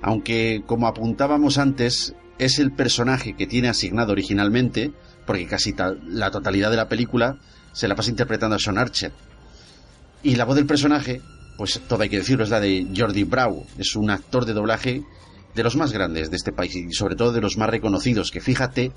Aunque, 0.03 0.62
como 0.67 0.87
apuntábamos 0.87 1.59
antes, 1.59 2.15
es 2.38 2.59
el 2.59 2.73
personaje 2.73 3.35
que 3.35 3.47
tiene 3.47 3.69
asignado 3.69 4.12
originalmente, 4.12 4.93
porque 5.27 5.47
casi 5.47 5.75
la 6.07 6.31
totalidad 6.31 6.71
de 6.71 6.77
la 6.77 6.88
película 6.88 7.38
se 7.73 7.88
la 7.88 7.95
pasa 7.95 8.11
interpretando 8.11 8.57
a 8.57 8.59
Sean 8.59 8.79
Archer. 8.79 9.12
Y 10.23 10.35
la 10.37 10.45
voz 10.45 10.57
del 10.57 10.67
personaje, 10.67 11.21
pues 11.57 11.81
todo 11.88 12.03
hay 12.03 12.09
que 12.09 12.19
decirlo, 12.19 12.45
es 12.45 12.51
la 12.51 12.61
de 12.61 12.87
Jordi 12.97 13.25
Brau. 13.25 13.67
Es 13.79 13.97
un 13.97 14.11
actor 14.11 14.45
de 14.45 14.55
doblaje 14.55 15.03
de 15.55 15.62
los 15.62 15.77
más 15.77 15.93
grandes 15.93 16.31
de 16.31 16.37
este 16.37 16.53
país 16.53 16.75
y 16.75 16.93
sobre 16.93 17.15
todo 17.15 17.33
de 17.33 17.41
los 17.41 17.57
más 17.57 17.69
reconocidos, 17.69 18.31
que 18.31 18.41
fíjate 18.41 18.93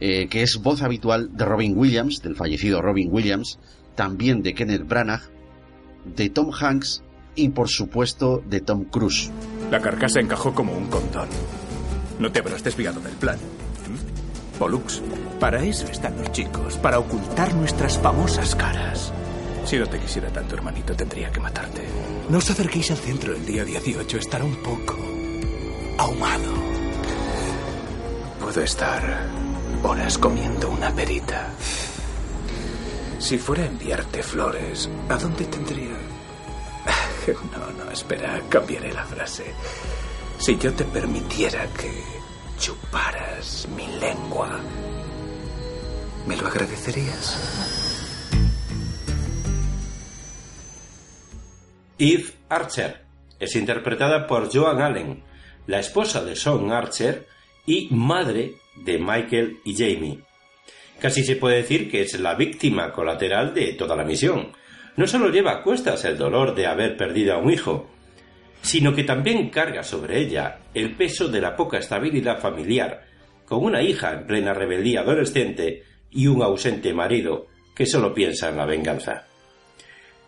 eh, 0.00 0.28
que 0.28 0.42
es 0.42 0.58
voz 0.62 0.82
habitual 0.82 1.36
de 1.36 1.44
Robin 1.44 1.76
Williams, 1.76 2.22
del 2.22 2.36
fallecido 2.36 2.80
Robin 2.82 3.08
Williams, 3.10 3.58
también 3.94 4.42
de 4.42 4.54
Kenneth 4.54 4.86
Branagh, 4.86 5.22
de 6.04 6.30
Tom 6.30 6.50
Hanks 6.52 7.02
y 7.34 7.48
por 7.50 7.68
supuesto 7.68 8.42
de 8.46 8.60
Tom 8.60 8.84
Cruise. 8.84 9.30
La 9.70 9.80
carcasa 9.80 10.20
encajó 10.20 10.54
como 10.54 10.72
un 10.72 10.86
condón. 10.86 11.28
No 12.18 12.32
te 12.32 12.40
habrás 12.40 12.64
desviado 12.64 13.00
del 13.00 13.12
plan. 13.14 13.36
¿Mm? 13.36 14.58
Pollux, 14.58 15.02
para 15.38 15.62
eso 15.64 15.86
están 15.86 16.16
los 16.18 16.32
chicos, 16.32 16.76
para 16.78 16.98
ocultar 16.98 17.54
nuestras 17.54 17.98
famosas 17.98 18.54
caras. 18.56 19.12
Si 19.64 19.76
no 19.76 19.86
te 19.86 19.98
quisiera 19.98 20.30
tanto, 20.30 20.54
hermanito, 20.54 20.94
tendría 20.94 21.30
que 21.30 21.40
matarte. 21.40 21.84
No 22.30 22.38
os 22.38 22.50
acerquéis 22.50 22.90
al 22.90 22.96
centro 22.96 23.34
el 23.34 23.44
día 23.44 23.64
18, 23.64 24.18
estará 24.18 24.44
un 24.44 24.56
poco 24.56 24.96
ahumado. 25.98 26.54
Puedo 28.40 28.62
estar 28.62 29.47
horas 29.82 30.18
comiendo 30.18 30.70
una 30.70 30.90
perita. 30.94 31.52
Si 33.18 33.38
fuera 33.38 33.64
a 33.64 33.66
enviarte 33.66 34.22
flores, 34.22 34.88
¿a 35.08 35.16
dónde 35.16 35.44
tendría? 35.46 35.96
No, 37.52 37.84
no, 37.84 37.90
espera, 37.90 38.40
cambiaré 38.48 38.90
la 38.90 39.04
frase. 39.04 39.44
Si 40.38 40.56
yo 40.56 40.72
te 40.72 40.84
permitiera 40.84 41.66
que 41.74 42.02
chuparas 42.58 43.68
mi 43.76 43.86
lengua, 43.98 44.58
¿me 46.26 46.34
lo 46.38 46.46
agradecerías? 46.46 47.36
Eve 51.98 52.32
Archer 52.48 53.04
es 53.38 53.56
interpretada 53.56 54.26
por 54.26 54.50
Joan 54.50 54.80
Allen, 54.80 55.22
la 55.66 55.80
esposa 55.80 56.24
de 56.24 56.34
Sean 56.34 56.72
Archer 56.72 57.28
y 57.66 57.88
madre 57.90 58.54
de 58.84 58.98
Michael 58.98 59.58
y 59.64 59.74
Jamie. 59.74 60.18
Casi 61.00 61.22
se 61.22 61.36
puede 61.36 61.58
decir 61.58 61.90
que 61.90 62.02
es 62.02 62.18
la 62.18 62.34
víctima 62.34 62.92
colateral 62.92 63.54
de 63.54 63.74
toda 63.74 63.94
la 63.94 64.04
misión. 64.04 64.48
No 64.96 65.06
solo 65.06 65.30
lleva 65.30 65.52
a 65.52 65.62
cuestas 65.62 66.04
el 66.04 66.18
dolor 66.18 66.54
de 66.54 66.66
haber 66.66 66.96
perdido 66.96 67.34
a 67.34 67.38
un 67.38 67.52
hijo, 67.52 67.88
sino 68.62 68.94
que 68.94 69.04
también 69.04 69.50
carga 69.50 69.84
sobre 69.84 70.20
ella 70.20 70.58
el 70.74 70.96
peso 70.96 71.28
de 71.28 71.40
la 71.40 71.54
poca 71.54 71.78
estabilidad 71.78 72.40
familiar, 72.40 73.04
con 73.46 73.64
una 73.64 73.82
hija 73.82 74.12
en 74.12 74.26
plena 74.26 74.52
rebeldía 74.52 75.00
adolescente 75.00 75.84
y 76.10 76.26
un 76.26 76.42
ausente 76.42 76.92
marido 76.92 77.46
que 77.74 77.86
solo 77.86 78.12
piensa 78.12 78.48
en 78.48 78.56
la 78.56 78.66
venganza. 78.66 79.24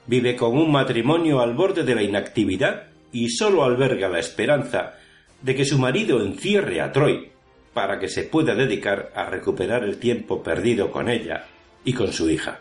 Vive 0.06 0.36
con 0.36 0.56
un 0.56 0.70
matrimonio 0.70 1.40
al 1.40 1.54
borde 1.54 1.82
de 1.82 1.94
la 1.94 2.02
inactividad 2.02 2.84
y 3.12 3.28
solo 3.28 3.64
alberga 3.64 4.08
la 4.08 4.20
esperanza 4.20 4.94
de 5.42 5.54
que 5.54 5.64
su 5.64 5.78
marido 5.78 6.24
encierre 6.24 6.80
a 6.80 6.92
Troy 6.92 7.30
para 7.74 7.98
que 7.98 8.08
se 8.08 8.24
pueda 8.24 8.54
dedicar 8.54 9.12
a 9.14 9.26
recuperar 9.26 9.84
el 9.84 9.98
tiempo 9.98 10.42
perdido 10.42 10.90
con 10.90 11.08
ella 11.08 11.46
y 11.84 11.92
con 11.92 12.12
su 12.12 12.28
hija. 12.28 12.60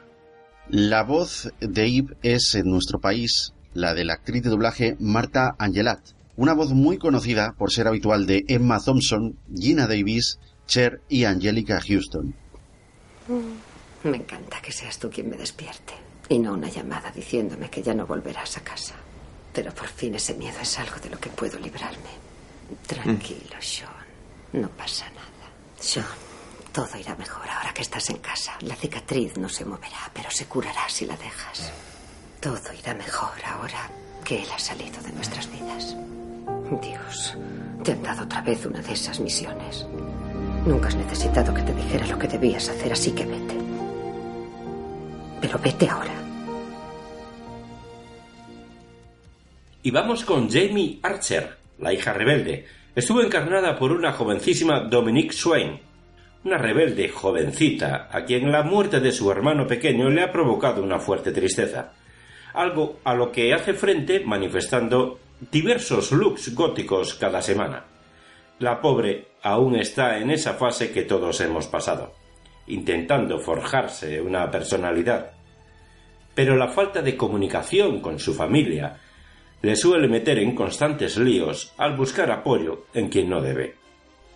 La 0.70 1.04
voz 1.04 1.52
de 1.60 1.86
Eve 1.88 2.16
es 2.22 2.54
en 2.56 2.70
nuestro 2.70 3.00
país 3.00 3.54
la 3.74 3.94
de 3.94 4.06
la 4.06 4.14
actriz 4.14 4.44
de 4.44 4.50
doblaje 4.50 4.96
Marta 5.00 5.56
Angelat, 5.58 6.00
una 6.36 6.54
voz 6.54 6.72
muy 6.72 6.98
conocida 6.98 7.54
por 7.58 7.72
ser 7.72 7.88
habitual 7.88 8.26
de 8.26 8.46
Emma 8.48 8.80
Thompson, 8.80 9.38
Gina 9.54 9.88
Davis, 9.88 10.40
Cher 10.68 11.02
y 11.10 11.26
Angelica 11.26 11.82
Houston. 11.82 12.34
Me 14.04 14.18
encanta 14.18 14.62
que 14.62 14.72
seas 14.72 14.98
tú 14.98 15.10
quien 15.10 15.30
me 15.30 15.38
despierte 15.38 15.94
y 16.30 16.40
no 16.40 16.54
una 16.54 16.70
llamada 16.70 17.12
diciéndome 17.12 17.70
que 17.70 17.82
ya 17.82 17.94
no 17.94 18.06
volverás 18.06 18.58
a 18.58 18.62
casa. 18.62 18.96
Pero 19.52 19.74
por 19.74 19.88
fin 19.88 20.16
ese 20.16 20.36
miedo 20.36 20.60
es 20.62 20.80
algo 20.80 20.96
de 21.02 21.10
lo 21.10 21.20
que 21.20 21.30
puedo 21.30 21.60
librarme. 21.60 22.10
Tranquilo, 22.88 23.56
Sean. 23.60 23.99
No 24.54 24.70
pasa 24.70 25.06
nada. 25.12 25.30
Sean, 25.80 26.06
todo 26.72 26.98
irá 26.98 27.16
mejor 27.16 27.48
ahora 27.48 27.74
que 27.74 27.82
estás 27.82 28.10
en 28.10 28.18
casa. 28.18 28.54
La 28.62 28.76
cicatriz 28.76 29.38
no 29.38 29.50
se 29.50 29.66
moverá, 29.66 30.10
pero 30.14 30.32
se 30.32 30.46
curará 30.46 30.90
si 30.90 31.06
la 31.06 31.16
dejas. 31.18 31.72
Todo 32.40 32.74
irá 32.74 32.94
mejor 32.94 33.44
ahora 33.46 33.90
que 34.24 34.42
él 34.42 34.48
ha 34.54 34.60
salido 34.60 35.02
de 35.02 35.12
nuestras 35.12 35.52
vidas. 35.52 35.96
Dios, 36.82 37.38
te 37.84 37.92
han 37.92 38.04
dado 38.04 38.24
otra 38.24 38.42
vez 38.42 38.66
una 38.66 38.82
de 38.82 38.94
esas 38.94 39.20
misiones. 39.20 39.86
Nunca 40.66 40.88
has 40.88 40.96
necesitado 40.96 41.54
que 41.54 41.62
te 41.62 41.74
dijera 41.74 42.08
lo 42.08 42.18
que 42.18 42.28
debías 42.28 42.70
hacer, 42.70 42.92
así 42.92 43.12
que 43.12 43.26
vete. 43.26 43.56
Pero 45.42 45.60
vete 45.60 45.88
ahora. 45.88 46.14
Y 49.82 49.92
vamos 49.92 50.26
con 50.26 50.50
Jamie 50.50 51.00
Archer, 51.02 51.58
la 51.80 51.94
hija 51.94 52.14
rebelde, 52.14 52.68
estuvo 52.96 53.22
encarnada 53.22 53.78
por 53.78 53.92
una 53.92 54.12
jovencísima 54.14 54.82
Dominique 54.82 55.34
Swain, 55.34 55.80
una 56.44 56.58
rebelde 56.58 57.10
jovencita 57.10 58.10
a 58.12 58.24
quien 58.24 58.52
la 58.52 58.64
muerte 58.64 59.00
de 59.00 59.12
su 59.12 59.30
hermano 59.32 59.68
pequeño 59.68 60.10
le 60.10 60.24
ha 60.24 60.32
provocado 60.32 60.82
una 60.82 61.00
fuerte 61.00 61.32
tristeza, 61.32 61.92
algo 62.54 63.00
a 63.04 63.14
lo 63.14 63.32
que 63.32 63.54
hace 63.54 63.74
frente 63.74 64.22
manifestando 64.22 65.20
diversos 65.52 66.12
looks 66.12 66.54
góticos 66.56 67.14
cada 67.16 67.42
semana. 67.42 67.86
La 68.60 68.82
pobre 68.82 69.28
aún 69.44 69.76
está 69.76 70.18
en 70.18 70.32
esa 70.32 70.54
fase 70.54 70.92
que 70.92 71.04
todos 71.04 71.40
hemos 71.42 71.68
pasado, 71.68 72.14
intentando 72.68 73.40
forjarse 73.40 74.20
una 74.22 74.50
personalidad. 74.50 75.32
Pero 76.36 76.56
la 76.56 76.68
falta 76.68 77.02
de 77.02 77.16
comunicación 77.16 78.02
con 78.02 78.20
su 78.20 78.34
familia 78.34 78.98
le 79.62 79.76
suele 79.76 80.08
meter 80.08 80.40
en 80.40 80.56
constantes 80.56 81.18
líos 81.18 81.74
al 81.78 81.98
buscar 81.98 82.32
apoyo 82.32 82.86
en 82.94 83.10
quien 83.10 83.30
no 83.30 83.42
debe. 83.42 83.76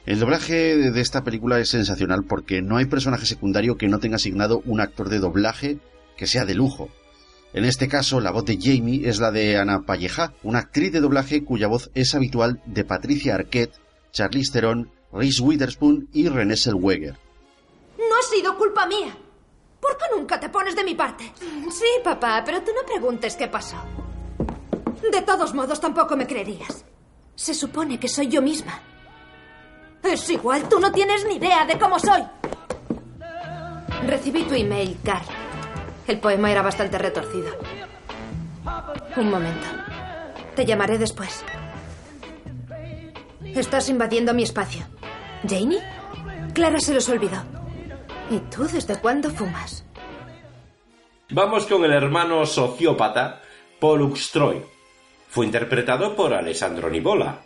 El 0.05 0.19
doblaje 0.19 0.75
de 0.91 1.01
esta 1.01 1.23
película 1.23 1.59
es 1.59 1.69
sensacional 1.69 2.25
porque 2.25 2.61
no 2.61 2.75
hay 2.77 2.85
personaje 2.85 3.25
secundario 3.25 3.77
que 3.77 3.87
no 3.87 3.99
tenga 3.99 4.17
asignado 4.17 4.61
un 4.65 4.81
actor 4.81 5.07
de 5.07 5.19
doblaje 5.19 5.77
que 6.17 6.27
sea 6.27 6.45
de 6.45 6.55
lujo. 6.55 6.89
En 7.53 7.63
este 7.63 7.87
caso, 7.87 8.19
la 8.19 8.31
voz 8.31 8.45
de 8.45 8.57
Jamie 8.59 9.07
es 9.07 9.19
la 9.19 9.31
de 9.31 9.57
Ana 9.57 9.83
Palleja, 9.85 10.33
una 10.43 10.59
actriz 10.59 10.91
de 10.91 10.99
doblaje 10.99 11.45
cuya 11.45 11.67
voz 11.67 11.89
es 11.93 12.15
habitual 12.15 12.61
de 12.65 12.83
Patricia 12.83 13.35
Arquette, 13.35 13.77
Charlize 14.11 14.51
Theron, 14.51 14.91
Reese 15.13 15.41
Witherspoon 15.41 16.09
y 16.11 16.27
Renée 16.27 16.57
Zellweger. 16.57 17.17
No 17.97 18.15
ha 18.17 18.35
sido 18.35 18.57
culpa 18.57 18.85
mía. 18.87 19.15
¿Por 19.79 19.97
qué 19.97 20.05
nunca 20.17 20.39
te 20.39 20.49
pones 20.49 20.75
de 20.75 20.83
mi 20.83 20.95
parte? 20.95 21.31
Sí, 21.71 21.85
papá, 22.03 22.41
pero 22.45 22.61
tú 22.61 22.71
no 22.75 22.85
preguntes 22.85 23.35
qué 23.35 23.47
pasó. 23.47 23.77
De 25.11 25.21
todos 25.21 25.53
modos, 25.53 25.79
tampoco 25.79 26.15
me 26.15 26.27
creerías. 26.27 26.85
Se 27.35 27.53
supone 27.53 27.99
que 27.99 28.07
soy 28.07 28.27
yo 28.27 28.41
misma. 28.41 28.79
Es 30.01 30.29
igual, 30.29 30.67
tú 30.69 30.79
no 30.79 30.91
tienes 30.91 31.25
ni 31.25 31.35
idea 31.35 31.65
de 31.65 31.79
cómo 31.79 31.99
soy. 31.99 32.23
Recibí 34.05 34.43
tu 34.43 34.53
email, 34.53 34.97
Carl. 35.03 35.25
El 36.07 36.19
poema 36.19 36.51
era 36.51 36.61
bastante 36.61 36.97
retorcido. 36.97 37.57
Un 39.15 39.29
momento. 39.29 39.67
Te 40.55 40.65
llamaré 40.65 40.97
después. 40.97 41.43
Estás 43.43 43.89
invadiendo 43.89 44.33
mi 44.33 44.43
espacio. 44.43 44.85
¿Janie? 45.47 45.79
Clara 46.53 46.79
se 46.79 46.93
los 46.93 47.07
olvidó. 47.09 47.43
¿Y 48.29 48.39
tú 48.39 48.63
desde 48.65 48.99
cuándo 48.99 49.29
fumas? 49.29 49.85
Vamos 51.29 51.65
con 51.65 51.83
el 51.85 51.93
hermano 51.93 52.45
sociópata 52.45 53.41
Pollux 53.79 54.31
Troy. 54.31 54.72
Fue 55.33 55.47
interpretado 55.47 56.15
por 56.15 56.31
Alessandro 56.35 56.91
Nivola, 56.91 57.39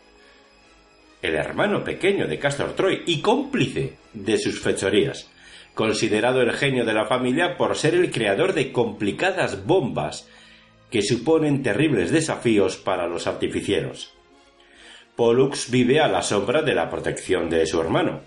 el 1.22 1.36
hermano 1.36 1.86
pequeño 1.86 2.28
de 2.28 2.38
Castor 2.38 2.74
Troy 2.74 3.04
y 3.06 3.22
cómplice 3.22 3.94
de 4.12 4.38
sus 4.38 4.60
fechorías. 4.60 5.32
considerado 5.74 6.42
el 6.42 6.52
genio 6.52 6.84
de 6.84 6.94
la 6.94 7.06
familia 7.06 7.56
por 7.56 7.78
ser 7.78 7.94
el 7.94 8.12
creador 8.12 8.54
de 8.54 8.74
complicadas 8.74 9.66
bombas 9.66 10.28
que 10.92 11.02
suponen 11.02 11.64
terribles 11.64 12.12
desafíos 12.12 12.76
para 12.76 13.08
los 13.08 13.26
artificieros. 13.26 14.14
Pollux 15.16 15.72
vive 15.72 16.02
a 16.02 16.10
la 16.10 16.24
sombra 16.24 16.64
de 16.64 16.76
la 16.76 16.90
protección 16.90 17.50
de 17.50 17.66
su 17.66 17.80
hermano. 17.80 18.20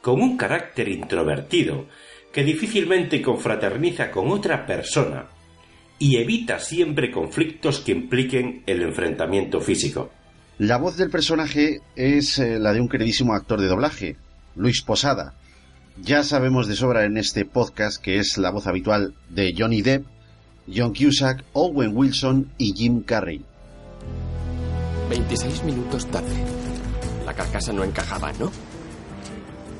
Con 0.00 0.22
un 0.22 0.38
carácter 0.38 0.88
introvertido, 0.88 1.88
que 2.32 2.42
difícilmente 2.42 3.20
confraterniza 3.20 4.10
con 4.10 4.30
otra 4.30 4.64
persona 4.64 5.28
y 5.98 6.16
evita 6.16 6.58
siempre 6.58 7.10
conflictos 7.10 7.80
que 7.80 7.92
impliquen 7.92 8.62
el 8.66 8.82
enfrentamiento 8.82 9.60
físico. 9.60 10.10
La 10.58 10.76
voz 10.76 10.96
del 10.96 11.10
personaje 11.10 11.80
es 11.96 12.38
eh, 12.38 12.58
la 12.58 12.72
de 12.72 12.80
un 12.80 12.88
queridísimo 12.88 13.34
actor 13.34 13.60
de 13.60 13.68
doblaje, 13.68 14.16
Luis 14.54 14.82
Posada. 14.82 15.34
Ya 16.00 16.22
sabemos 16.22 16.68
de 16.68 16.76
sobra 16.76 17.04
en 17.04 17.16
este 17.16 17.44
podcast 17.44 18.02
que 18.02 18.18
es 18.18 18.38
la 18.38 18.50
voz 18.50 18.66
habitual 18.66 19.14
de 19.28 19.54
Johnny 19.56 19.82
Depp, 19.82 20.06
John 20.72 20.94
Cusack, 20.94 21.44
Owen 21.52 21.96
Wilson 21.96 22.50
y 22.58 22.72
Jim 22.72 23.02
Carrey. 23.02 23.44
26 25.10 25.64
minutos 25.64 26.06
tarde. 26.06 26.34
La 27.26 27.34
carcasa 27.34 27.72
no 27.72 27.84
encajaba, 27.84 28.32
¿no? 28.34 28.50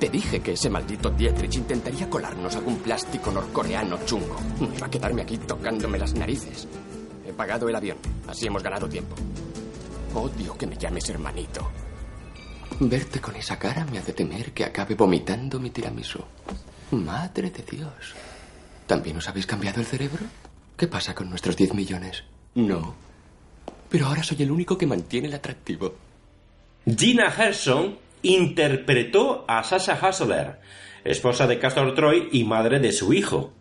Te 0.02 0.10
dije 0.10 0.40
que 0.40 0.54
ese 0.54 0.68
maldito 0.68 1.10
Dietrich 1.10 1.54
intentaría 1.54 2.10
colarnos 2.10 2.56
algún 2.56 2.78
plástico 2.78 3.30
norcoreano 3.30 4.00
chungo. 4.04 4.36
No 4.58 4.74
iba 4.74 4.88
a 4.88 4.90
quedarme 4.90 5.22
aquí 5.22 5.38
tocándome 5.38 5.96
las 5.96 6.12
narices. 6.14 6.66
He 7.24 7.32
pagado 7.32 7.68
el 7.68 7.76
avión, 7.76 7.98
así 8.26 8.48
hemos 8.48 8.64
ganado 8.64 8.88
tiempo. 8.88 9.14
Odio 10.12 10.58
que 10.58 10.66
me 10.66 10.76
llames 10.76 11.08
hermanito. 11.08 11.70
Verte 12.80 13.20
con 13.20 13.36
esa 13.36 13.56
cara 13.60 13.84
me 13.84 13.98
hace 13.98 14.12
temer 14.12 14.50
que 14.50 14.64
acabe 14.64 14.96
vomitando 14.96 15.60
mi 15.60 15.70
tiramisú. 15.70 16.18
Madre 16.90 17.52
de 17.52 17.62
Dios. 17.62 18.16
¿También 18.88 19.18
os 19.18 19.28
habéis 19.28 19.46
cambiado 19.46 19.78
el 19.78 19.86
cerebro? 19.86 20.24
¿Qué 20.76 20.88
pasa 20.88 21.14
con 21.14 21.30
nuestros 21.30 21.56
10 21.56 21.74
millones? 21.74 22.24
No. 22.56 22.96
Pero 23.88 24.06
ahora 24.06 24.24
soy 24.24 24.42
el 24.42 24.50
único 24.50 24.76
que 24.76 24.88
mantiene 24.88 25.28
el 25.28 25.34
atractivo. 25.34 25.94
Gina 26.84 27.30
Gerson 27.30 28.10
interpretó 28.22 29.44
a 29.48 29.62
Sasha 29.64 29.94
Hassler, 29.94 30.58
esposa 31.04 31.46
de 31.46 31.58
Castor 31.58 31.94
Troy 31.94 32.28
y 32.32 32.44
madre 32.44 32.78
de 32.78 32.92
su 32.92 33.12
hijo. 33.12 33.52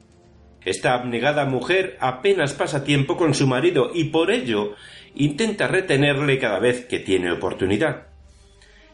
Esta 0.64 0.94
abnegada 0.94 1.46
mujer 1.46 1.98
apenas 2.00 2.54
pasa 2.54 2.84
tiempo 2.84 3.18
con 3.18 3.34
su 3.34 3.48
marido 3.48 3.92
y 3.94 4.06
por 4.06 4.32
ello 4.32 4.76
intenta 5.16 5.68
retenerle 5.68 6.38
cada 6.38 6.60
vez 6.60 6.86
que 6.86 7.00
tiene 7.00 7.32
oportunidad. 7.32 8.08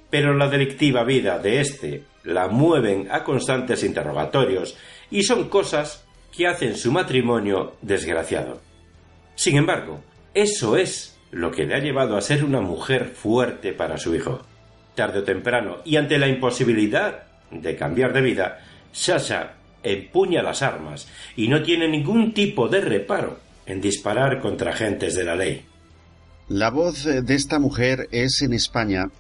Pero 0.10 0.34
la 0.34 0.48
delictiva 0.48 1.04
vida 1.04 1.40
de 1.40 1.60
éste 1.60 2.04
la 2.24 2.48
mueven 2.48 3.10
a 3.12 3.24
constantes 3.24 3.84
interrogatorios 3.84 4.78
y 5.12 5.24
son 5.24 5.50
cosas 5.50 6.06
que 6.36 6.48
hacen 6.48 6.78
su 6.78 6.92
matrimonio 6.92 7.76
desgraciado. 7.82 8.62
Sin 9.36 9.58
embargo, 9.58 10.02
eso 10.34 10.78
es 10.78 11.18
lo 11.32 11.52
que 11.52 11.66
le 11.66 11.76
ha 11.76 11.80
llevado 11.80 12.16
a 12.16 12.22
ser 12.22 12.46
una 12.46 12.62
mujer 12.62 13.08
fuerte 13.10 13.74
para 13.74 13.98
su 13.98 14.16
hijo. 14.16 14.47
Tarde 14.98 15.20
o 15.20 15.24
temprano, 15.24 15.78
y 15.86 15.96
ante 15.96 16.18
la 16.18 16.28
imposibilidad 16.28 17.20
de 17.52 17.76
cambiar 17.76 18.14
de 18.14 18.22
vida, 18.22 18.58
Sasha 18.92 19.54
empuña 19.84 20.42
las 20.42 20.64
armas 20.64 21.08
y 21.36 21.48
no 21.50 21.62
tiene 21.62 21.88
ningún 21.88 22.34
tipo 22.34 22.68
de 22.68 22.82
reparo 22.82 23.38
en 23.68 23.80
disparar 23.80 24.42
contra 24.42 24.72
agentes 24.72 25.14
de 25.14 25.24
la 25.24 25.36
ley. 25.36 25.64
La 26.50 26.72
voz 26.72 27.04
de 27.04 27.36
esta 27.36 27.60
mujer 27.60 28.08
es 28.12 28.42
en 28.42 28.54
España 28.54 29.12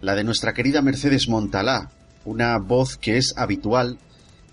la 0.00 0.14
de 0.14 0.22
nuestra 0.22 0.54
querida 0.54 0.82
Mercedes 0.82 1.28
Montalá, 1.28 1.90
una 2.24 2.56
voz 2.58 2.96
que 2.96 3.16
es 3.16 3.34
habitual 3.36 3.98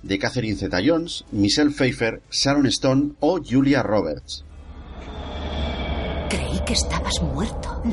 de 0.01 0.17
Catherine 0.17 0.57
Zeta-Jones, 0.57 1.25
Michelle 1.31 1.69
Pfeiffer, 1.69 2.23
Sharon 2.31 2.65
Stone 2.65 3.11
o 3.19 3.39
Julia 3.39 3.83
Roberts. 3.83 4.43
Creí 6.27 6.59
que 6.65 6.73
estabas 6.73 7.21
muerto. 7.21 7.83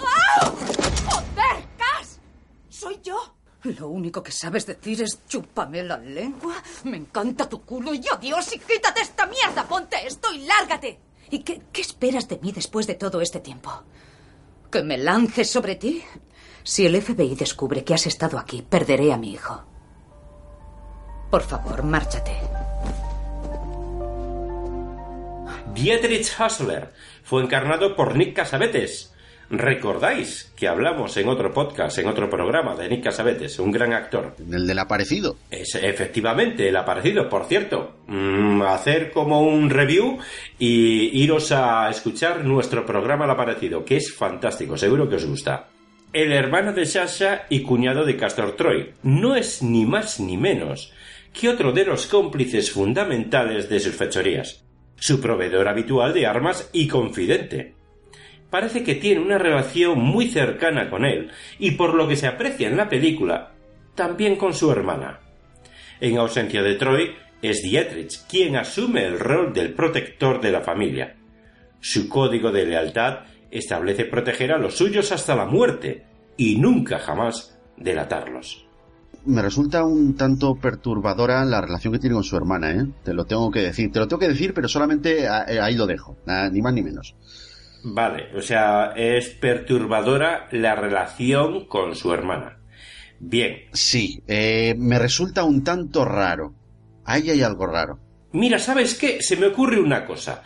¡Ah! 0.00 1.07
¡Soy 2.78 3.00
yo! 3.02 3.16
Lo 3.64 3.88
único 3.88 4.22
que 4.22 4.30
sabes 4.30 4.64
decir 4.64 5.02
es 5.02 5.26
chúpame 5.26 5.82
la 5.82 5.98
lengua. 5.98 6.54
Me 6.84 6.96
encanta 6.96 7.48
tu 7.48 7.62
culo 7.62 7.92
y 7.92 8.00
adiós 8.06 8.54
y 8.54 8.58
quítate 8.60 9.00
esta 9.00 9.26
mierda. 9.26 9.66
Ponte 9.66 9.96
esto 10.06 10.32
y 10.32 10.46
lárgate. 10.46 11.00
¿Y 11.28 11.40
qué, 11.40 11.60
qué 11.72 11.80
esperas 11.80 12.28
de 12.28 12.38
mí 12.38 12.52
después 12.52 12.86
de 12.86 12.94
todo 12.94 13.20
este 13.20 13.40
tiempo? 13.40 13.82
¿Que 14.70 14.84
me 14.84 14.96
lances 14.96 15.50
sobre 15.50 15.74
ti? 15.74 16.04
Si 16.62 16.86
el 16.86 17.02
FBI 17.02 17.34
descubre 17.34 17.82
que 17.82 17.94
has 17.94 18.06
estado 18.06 18.38
aquí, 18.38 18.62
perderé 18.62 19.12
a 19.12 19.16
mi 19.16 19.32
hijo. 19.32 19.64
Por 21.28 21.42
favor, 21.42 21.82
márchate. 21.82 22.36
Dietrich 25.74 26.32
Hassler 26.38 26.92
fue 27.24 27.42
encarnado 27.42 27.96
por 27.96 28.14
Nick 28.16 28.36
Casabetes. 28.36 29.12
¿Recordáis 29.50 30.52
que 30.56 30.68
hablamos 30.68 31.16
en 31.16 31.28
otro 31.28 31.52
podcast, 31.52 31.96
en 31.98 32.06
otro 32.06 32.28
programa 32.28 32.76
de 32.76 32.88
Nick 32.88 33.04
Casabetes, 33.04 33.58
un 33.58 33.70
gran 33.70 33.94
actor? 33.94 34.34
El 34.38 34.66
del 34.66 34.78
aparecido. 34.78 35.36
Es 35.50 35.74
efectivamente 35.74 36.68
el 36.68 36.76
aparecido, 36.76 37.28
por 37.28 37.46
cierto. 37.46 37.96
Mm, 38.06 38.60
hacer 38.62 39.10
como 39.10 39.42
un 39.42 39.70
review 39.70 40.18
y 40.58 41.22
iros 41.22 41.50
a 41.52 41.88
escuchar 41.88 42.44
nuestro 42.44 42.84
programa 42.84 43.24
El 43.24 43.30
aparecido, 43.30 43.84
que 43.84 43.96
es 43.96 44.12
fantástico, 44.12 44.76
seguro 44.76 45.08
que 45.08 45.16
os 45.16 45.24
gusta. 45.24 45.68
El 46.12 46.32
hermano 46.32 46.72
de 46.72 46.84
Sasha 46.84 47.46
y 47.48 47.62
cuñado 47.62 48.04
de 48.04 48.16
Castor 48.16 48.52
Troy. 48.52 48.92
No 49.02 49.34
es 49.34 49.62
ni 49.62 49.86
más 49.86 50.20
ni 50.20 50.36
menos 50.36 50.92
que 51.32 51.48
otro 51.48 51.72
de 51.72 51.84
los 51.84 52.06
cómplices 52.06 52.70
fundamentales 52.70 53.68
de 53.68 53.80
sus 53.80 53.94
fechorías 53.94 54.64
su 55.00 55.20
proveedor 55.20 55.68
habitual 55.68 56.12
de 56.12 56.26
armas 56.26 56.68
y 56.72 56.88
confidente. 56.88 57.74
Parece 58.50 58.82
que 58.82 58.94
tiene 58.94 59.20
una 59.20 59.38
relación 59.38 59.98
muy 59.98 60.28
cercana 60.28 60.88
con 60.88 61.04
él, 61.04 61.30
y 61.58 61.72
por 61.72 61.94
lo 61.94 62.08
que 62.08 62.16
se 62.16 62.26
aprecia 62.26 62.68
en 62.68 62.76
la 62.76 62.88
película, 62.88 63.52
también 63.94 64.36
con 64.36 64.54
su 64.54 64.70
hermana. 64.70 65.20
En 66.00 66.16
ausencia 66.16 66.62
de 66.62 66.74
Troy, 66.74 67.10
es 67.42 67.62
Dietrich 67.62 68.26
quien 68.28 68.56
asume 68.56 69.04
el 69.04 69.18
rol 69.18 69.52
del 69.52 69.74
protector 69.74 70.40
de 70.40 70.52
la 70.52 70.60
familia. 70.60 71.16
Su 71.80 72.08
código 72.08 72.50
de 72.50 72.66
lealtad 72.66 73.20
establece 73.50 74.04
proteger 74.04 74.52
a 74.52 74.58
los 74.58 74.76
suyos 74.76 75.12
hasta 75.12 75.36
la 75.36 75.46
muerte, 75.46 76.04
y 76.36 76.56
nunca 76.56 76.98
jamás 76.98 77.58
delatarlos 77.76 78.68
me 79.28 79.42
resulta 79.42 79.84
un 79.84 80.14
tanto 80.14 80.54
perturbadora 80.54 81.44
la 81.44 81.60
relación 81.60 81.92
que 81.92 81.98
tiene 81.98 82.14
con 82.14 82.24
su 82.24 82.36
hermana, 82.36 82.70
¿eh? 82.72 82.86
Te 83.04 83.12
lo 83.12 83.26
tengo 83.26 83.50
que 83.50 83.60
decir. 83.60 83.92
Te 83.92 83.98
lo 83.98 84.08
tengo 84.08 84.20
que 84.20 84.28
decir, 84.28 84.54
pero 84.54 84.68
solamente 84.68 85.24
eh, 85.24 85.60
ahí 85.60 85.76
lo 85.76 85.86
dejo. 85.86 86.16
ni 86.50 86.62
más 86.62 86.72
ni 86.72 86.82
menos. 86.82 87.14
Vale, 87.84 88.34
o 88.36 88.42
sea, 88.42 88.92
es 88.96 89.28
perturbadora 89.28 90.48
la 90.50 90.74
relación 90.74 91.66
con 91.66 91.94
su 91.94 92.12
hermana. 92.12 92.58
Bien. 93.20 93.68
Sí, 93.72 94.22
eh, 94.26 94.74
me 94.78 94.98
resulta 94.98 95.44
un 95.44 95.64
tanto 95.64 96.04
raro. 96.04 96.54
Ahí 97.04 97.30
hay 97.30 97.42
algo 97.42 97.66
raro. 97.66 97.98
Mira, 98.32 98.58
¿sabes 98.58 98.94
qué? 98.94 99.22
Se 99.22 99.36
me 99.36 99.46
ocurre 99.46 99.80
una 99.80 100.04
cosa. 100.04 100.42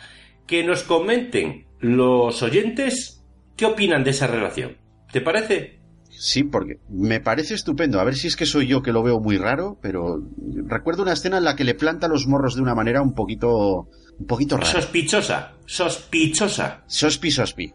Que 0.47 0.63
nos 0.63 0.83
comenten 0.83 1.67
los 1.79 2.41
oyentes 2.41 3.23
qué 3.55 3.65
opinan 3.65 4.03
de 4.03 4.11
esa 4.11 4.27
relación. 4.27 4.77
¿Te 5.11 5.21
parece? 5.21 5.79
Sí, 6.23 6.45
porque 6.45 6.79
me 6.87 7.19
parece 7.19 7.53
estupendo. 7.53 7.99
A 7.99 8.05
ver 8.05 8.15
si 8.15 8.27
es 8.27 8.37
que 8.37 8.45
soy 8.45 8.65
yo 8.65 8.81
que 8.81 8.93
lo 8.93 9.03
veo 9.03 9.19
muy 9.19 9.37
raro, 9.37 9.77
pero 9.81 10.23
recuerdo 10.65 11.03
una 11.03 11.11
escena 11.11 11.37
en 11.37 11.43
la 11.43 11.57
que 11.57 11.65
le 11.65 11.73
planta 11.73 12.07
los 12.07 12.27
morros 12.27 12.55
de 12.55 12.61
una 12.61 12.73
manera 12.73 13.01
un 13.01 13.13
poquito, 13.13 13.89
un 14.17 14.25
poquito 14.25 14.55
rara. 14.55 14.71
Sospechosa, 14.71 15.51
sospechosa. 15.65 16.81
Sospi, 16.87 17.29
sospi. 17.29 17.73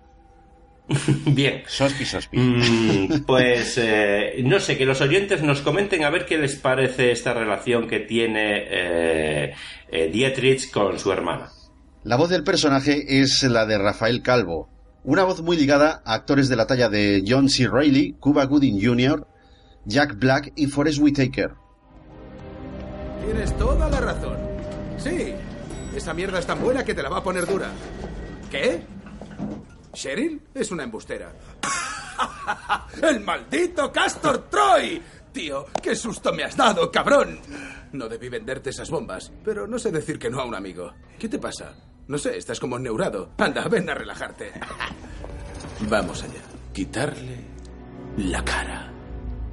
Bien. 1.26 1.62
Sospi, 1.66 2.06
sospi. 2.06 2.38
Mm, 2.38 3.24
pues 3.26 3.76
eh, 3.76 4.40
no 4.42 4.58
sé, 4.60 4.78
que 4.78 4.86
los 4.86 5.02
oyentes 5.02 5.42
nos 5.42 5.60
comenten 5.60 6.02
a 6.04 6.08
ver 6.08 6.24
qué 6.24 6.38
les 6.38 6.56
parece 6.56 7.10
esta 7.10 7.34
relación 7.34 7.86
que 7.86 8.00
tiene 8.00 8.64
eh, 8.66 9.54
eh, 9.92 10.10
Dietrich 10.10 10.70
con 10.70 10.98
su 10.98 11.12
hermana. 11.12 11.50
La 12.02 12.16
voz 12.16 12.30
del 12.30 12.44
personaje 12.44 13.20
es 13.20 13.42
la 13.42 13.66
de 13.66 13.76
Rafael 13.76 14.22
Calvo, 14.22 14.70
una 15.04 15.24
voz 15.24 15.42
muy 15.42 15.56
ligada 15.56 16.02
a 16.04 16.14
actores 16.14 16.48
de 16.48 16.56
la 16.56 16.66
talla 16.66 16.88
de 16.88 17.24
John 17.26 17.48
C. 17.48 17.68
Reilly, 17.68 18.14
Cuba 18.20 18.44
Gooding 18.44 18.80
Jr., 18.82 19.26
Jack 19.84 20.18
Black 20.18 20.52
y 20.56 20.66
Forrest 20.66 20.98
Whitaker. 20.98 21.54
Tienes 23.24 23.56
toda 23.56 23.88
la 23.88 24.00
razón. 24.00 24.36
Sí, 24.98 25.32
esa 25.94 26.12
mierda 26.14 26.38
es 26.38 26.46
tan 26.46 26.60
buena 26.60 26.84
que 26.84 26.94
te 26.94 27.02
la 27.02 27.08
va 27.08 27.18
a 27.18 27.22
poner 27.22 27.46
dura. 27.46 27.70
¿Qué? 28.50 28.82
¿Cheryl? 29.92 30.40
Es 30.54 30.70
una 30.70 30.84
embustera. 30.84 31.32
¡El 33.02 33.20
maldito 33.20 33.90
Castor 33.92 34.48
Troy! 34.50 35.02
Tío, 35.32 35.66
qué 35.82 35.94
susto 35.94 36.32
me 36.32 36.44
has 36.44 36.56
dado, 36.56 36.90
cabrón. 36.90 37.38
No 37.92 38.08
debí 38.08 38.28
venderte 38.28 38.70
esas 38.70 38.90
bombas, 38.90 39.30
pero 39.44 39.66
no 39.66 39.78
sé 39.78 39.90
decir 39.90 40.18
que 40.18 40.30
no 40.30 40.40
a 40.40 40.44
un 40.44 40.54
amigo. 40.54 40.92
¿Qué 41.18 41.28
te 41.28 41.38
pasa? 41.38 41.74
No 42.08 42.16
sé, 42.16 42.38
estás 42.38 42.58
como 42.58 42.78
neurado. 42.78 43.30
Anda, 43.36 43.68
ven 43.68 43.88
a 43.90 43.94
relajarte. 43.94 44.52
Vamos 45.88 46.22
allá. 46.22 46.40
Quitarle 46.72 47.36
la 48.16 48.42
cara. 48.44 48.90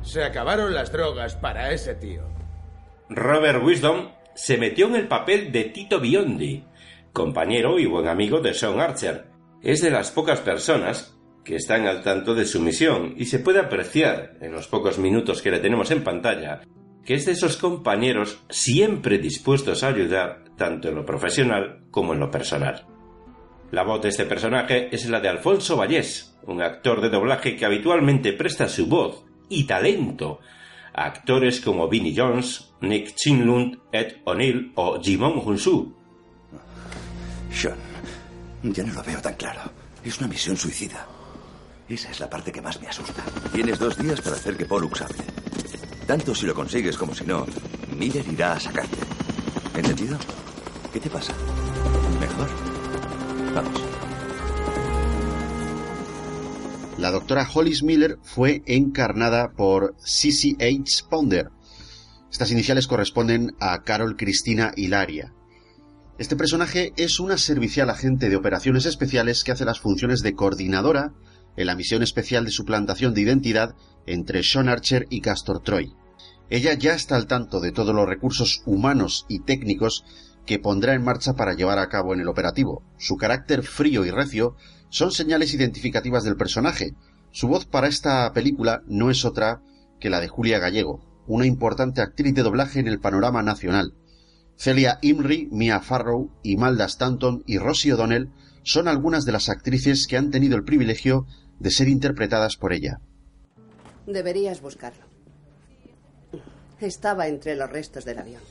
Se 0.02 0.24
acabaron 0.24 0.74
las 0.74 0.92
drogas 0.92 1.36
para 1.36 1.72
ese 1.72 1.96
tío. 1.96 2.24
Robert 3.10 3.62
Wisdom 3.62 4.10
se 4.36 4.58
metió 4.58 4.88
en 4.88 4.96
el 4.96 5.08
papel 5.08 5.52
de 5.52 5.66
Tito 5.66 6.00
Biondi, 6.00 6.64
compañero 7.12 7.78
y 7.78 7.86
buen 7.86 8.08
amigo 8.08 8.40
de 8.40 8.54
Sean 8.54 8.80
Archer. 8.80 9.26
Es 9.62 9.82
de 9.82 9.92
las 9.92 10.12
pocas 10.12 10.40
personas 10.40 11.18
que 11.44 11.58
están 11.58 11.88
al 11.88 12.04
tanto 12.04 12.34
de 12.34 12.46
su 12.46 12.62
misión 12.62 13.16
y 13.18 13.26
se 13.26 13.40
puede 13.40 13.60
apreciar 13.60 14.38
en 14.40 14.54
los 14.54 14.68
pocos 14.68 14.98
minutos 14.98 15.42
que 15.42 15.52
le 15.52 15.60
tenemos 15.60 15.92
en 15.92 16.04
pantalla 16.04 16.62
que 17.06 17.14
es 17.14 17.26
de 17.26 17.34
esos 17.34 17.58
compañeros 17.58 18.40
siempre 18.50 19.20
dispuestos 19.20 19.84
a 19.84 19.90
ayudar 19.90 20.45
tanto 20.58 20.90
en 20.90 20.96
lo 20.96 21.06
profesional 21.06 21.82
como 21.92 22.14
en 22.14 22.20
lo 22.20 22.32
personal. 22.32 22.86
La 23.72 23.84
voz 23.84 24.02
de 24.02 24.10
este 24.10 24.26
personaje 24.26 24.90
es 24.94 25.10
la 25.10 25.20
de 25.20 25.30
Alfonso 25.30 25.76
Vallés, 25.76 26.38
un 26.44 26.62
actor 26.62 27.02
de 27.02 27.10
doblaje 27.10 27.56
que 27.56 27.66
habitualmente 27.66 28.34
presta 28.34 28.70
su 28.70 28.88
voz 28.88 29.26
y 29.50 29.66
talento 29.66 30.40
a 30.94 31.06
actores 31.06 31.60
como 31.60 31.90
Vinnie 31.90 32.14
Jones, 32.16 32.74
Nick 32.82 33.16
Chinlund, 33.16 33.80
Ed 33.92 34.18
O'Neill 34.24 34.72
o 34.76 35.02
Jimon 35.02 35.42
Hunsu. 35.44 35.94
Sean, 37.52 37.78
ya 38.64 38.84
no 38.84 38.94
lo 38.94 39.04
veo 39.04 39.22
tan 39.22 39.34
claro. 39.34 39.62
Es 40.04 40.20
una 40.20 40.28
misión 40.28 40.56
suicida. 40.56 41.06
Esa 41.90 42.10
es 42.12 42.20
la 42.20 42.30
parte 42.30 42.52
que 42.52 42.62
más 42.62 42.82
me 42.82 42.88
asusta. 42.88 43.24
Tienes 43.54 43.78
dos 43.78 43.98
días 43.98 44.22
para 44.22 44.36
hacer 44.36 44.56
que 44.56 44.66
Pollux 44.66 45.02
hable. 45.02 45.24
Tanto 46.08 46.34
si 46.34 46.46
lo 46.46 46.54
consigues 46.54 46.98
como 46.98 47.14
si 47.14 47.26
no, 47.26 47.46
Miller 47.98 48.26
irá 48.32 48.54
a 48.54 48.60
sacarte. 48.60 48.98
¿Entendido? 49.78 50.18
¿Qué 50.94 51.00
te 51.00 51.10
pasa? 51.10 51.34
Mejor. 52.20 52.48
Vamos. 53.54 53.82
La 56.98 57.12
doctora 57.12 57.48
Hollis 57.54 57.84
Miller 57.84 58.18
fue 58.24 58.64
encarnada 58.66 59.52
por 59.52 59.96
Cissy 60.00 60.56
H. 60.62 61.04
Ponder. 61.10 61.50
Estas 62.32 62.52
iniciales 62.52 62.88
corresponden 62.88 63.54
a 63.60 63.84
Carol 63.84 64.16
Cristina 64.16 64.72
Hilaria. 64.78 65.34
Este 66.18 66.38
personaje 66.38 66.94
es 66.96 67.20
una 67.20 67.38
servicial 67.38 67.90
agente 67.90 68.30
de 68.30 68.38
operaciones 68.38 68.86
especiales 68.86 69.44
que 69.44 69.52
hace 69.52 69.66
las 69.66 69.82
funciones 69.82 70.22
de 70.22 70.36
coordinadora 70.36 71.12
en 71.58 71.68
la 71.68 71.76
misión 71.76 72.02
especial 72.02 72.46
de 72.46 72.52
suplantación 72.52 73.14
de 73.14 73.22
identidad 73.22 73.76
entre 74.06 74.42
Sean 74.42 74.70
Archer 74.70 75.06
y 75.10 75.20
Castor 75.20 75.62
Troy. 75.62 75.94
Ella 76.50 76.74
ya 76.74 76.94
está 76.94 77.16
al 77.16 77.28
tanto 77.28 77.60
de 77.60 77.72
todos 77.72 77.96
los 77.96 78.08
recursos 78.08 78.62
humanos 78.66 79.26
y 79.28 79.40
técnicos 79.40 80.06
que 80.46 80.60
pondrá 80.60 80.94
en 80.94 81.04
marcha 81.04 81.34
para 81.34 81.56
llevar 81.56 81.80
a 81.80 81.90
cabo 81.90 82.14
en 82.14 82.20
el 82.20 82.28
operativo. 82.28 82.84
Su 82.98 83.18
carácter 83.18 83.64
frío 83.64 84.06
y 84.06 84.12
recio 84.12 84.56
son 84.90 85.12
señales 85.12 85.54
identificativas 85.54 86.24
del 86.24 86.38
personaje. 86.38 86.94
Su 87.32 87.48
voz 87.48 87.66
para 87.66 87.88
esta 87.88 88.32
película 88.32 88.84
no 88.86 89.10
es 89.10 89.26
otra 89.26 89.62
que 90.00 90.10
la 90.10 90.20
de 90.20 90.28
Julia 90.28 90.60
Gallego, 90.60 91.02
una 91.28 91.48
importante 91.48 92.02
actriz 92.02 92.36
de 92.36 92.44
doblaje 92.44 92.80
en 92.80 92.88
el 92.88 93.00
panorama 93.00 93.42
nacional. 93.42 93.96
Celia 94.56 95.00
Imrie, 95.02 95.50
Mia 95.52 95.82
Farrow, 95.82 96.30
Imalda 96.44 96.86
Stanton 96.86 97.44
y 97.46 97.58
Rosie 97.58 97.94
O'Donnell 97.94 98.30
son 98.64 98.88
algunas 98.88 99.26
de 99.26 99.32
las 99.32 99.50
actrices 99.50 100.08
que 100.08 100.18
han 100.18 100.32
tenido 100.32 100.56
el 100.56 100.64
privilegio 100.64 101.26
de 101.60 101.72
ser 101.72 101.88
interpretadas 101.88 102.56
por 102.56 102.72
ella. 102.72 103.00
Deberías 104.06 104.62
buscarlo. 104.62 105.15
Estaba 106.82 107.28
entre 107.28 107.56
los 107.56 107.70
restos 107.70 108.06
del 108.06 108.20
avión. 108.20 108.42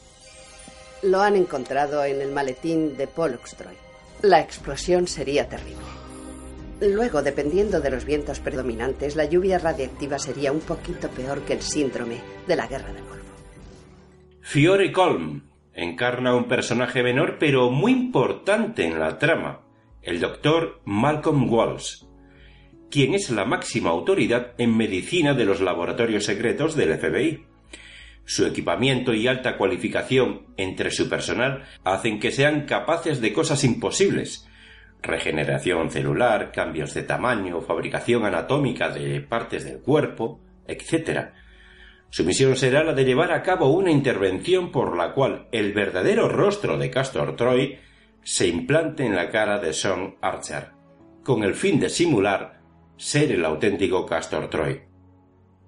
Lo 1.02 1.20
han 1.20 1.36
encontrado 1.36 2.04
en 2.04 2.20
el 2.20 2.32
maletín 2.32 2.96
de 2.96 3.06
Pollux 3.06 3.56
Troy. 3.56 3.74
La 4.22 4.40
explosión 4.40 5.06
sería 5.06 5.48
terrible. 5.48 5.84
Luego, 6.80 7.22
dependiendo 7.22 7.80
de 7.80 7.90
los 7.90 8.04
vientos 8.04 8.40
predominantes, 8.40 9.16
la 9.16 9.26
lluvia 9.26 9.58
radiactiva 9.58 10.18
sería 10.18 10.52
un 10.52 10.60
poquito 10.60 11.08
peor 11.08 11.42
que 11.42 11.52
el 11.52 11.62
síndrome 11.62 12.20
de 12.46 12.56
la 12.56 12.66
guerra 12.66 12.92
del 12.92 13.04
Golfo. 13.04 13.24
Fiore 14.40 14.92
Colm 14.92 15.42
encarna 15.72 16.34
un 16.34 16.48
personaje 16.48 17.02
menor 17.02 17.36
pero 17.38 17.70
muy 17.70 17.92
importante 17.92 18.84
en 18.84 18.98
la 18.98 19.18
trama, 19.18 19.62
el 20.02 20.20
doctor 20.20 20.80
Malcolm 20.84 21.50
Walsh, 21.50 22.04
quien 22.90 23.14
es 23.14 23.30
la 23.30 23.44
máxima 23.44 23.90
autoridad 23.90 24.54
en 24.58 24.76
medicina 24.76 25.34
de 25.34 25.44
los 25.44 25.60
laboratorios 25.60 26.24
secretos 26.24 26.76
del 26.76 26.96
FBI. 26.98 27.53
Su 28.26 28.46
equipamiento 28.46 29.12
y 29.12 29.26
alta 29.26 29.56
cualificación 29.56 30.46
entre 30.56 30.90
su 30.90 31.08
personal 31.08 31.64
hacen 31.84 32.18
que 32.18 32.30
sean 32.30 32.62
capaces 32.66 33.20
de 33.20 33.32
cosas 33.32 33.64
imposibles. 33.64 34.48
Regeneración 35.02 35.90
celular, 35.90 36.50
cambios 36.50 36.94
de 36.94 37.02
tamaño, 37.02 37.60
fabricación 37.60 38.24
anatómica 38.24 38.88
de 38.88 39.20
partes 39.20 39.64
del 39.64 39.80
cuerpo, 39.80 40.40
etc. 40.66 41.32
Su 42.08 42.24
misión 42.24 42.56
será 42.56 42.82
la 42.82 42.94
de 42.94 43.04
llevar 43.04 43.32
a 43.32 43.42
cabo 43.42 43.68
una 43.68 43.90
intervención 43.90 44.72
por 44.72 44.96
la 44.96 45.12
cual 45.12 45.48
el 45.52 45.74
verdadero 45.74 46.28
rostro 46.28 46.78
de 46.78 46.90
Castor 46.90 47.36
Troy 47.36 47.78
se 48.22 48.48
implante 48.48 49.04
en 49.04 49.14
la 49.14 49.28
cara 49.28 49.58
de 49.58 49.74
Sean 49.74 50.14
Archer, 50.22 50.70
con 51.22 51.44
el 51.44 51.54
fin 51.54 51.78
de 51.78 51.90
simular 51.90 52.62
ser 52.96 53.32
el 53.32 53.44
auténtico 53.44 54.06
Castor 54.06 54.48
Troy. 54.48 54.93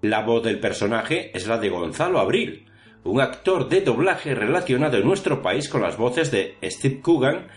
La 0.07 0.23
voz 0.23 0.45
del 0.45 0.61
personaje 0.61 1.37
es 1.37 1.49
la 1.49 1.59
de 1.59 1.69
Gonzalo 1.69 2.21
Abril, 2.21 2.71
un 3.03 3.21
actor 3.21 3.69
de 3.69 3.81
doblaje 3.81 4.37
relacionado 4.37 4.99
en 4.99 5.05
nuestro 5.05 5.43
país 5.43 5.69
con 5.69 5.83
las 5.83 5.97
voces 5.97 6.31
de 6.31 6.57
Steve 6.63 7.01
Coogan, 7.01 7.49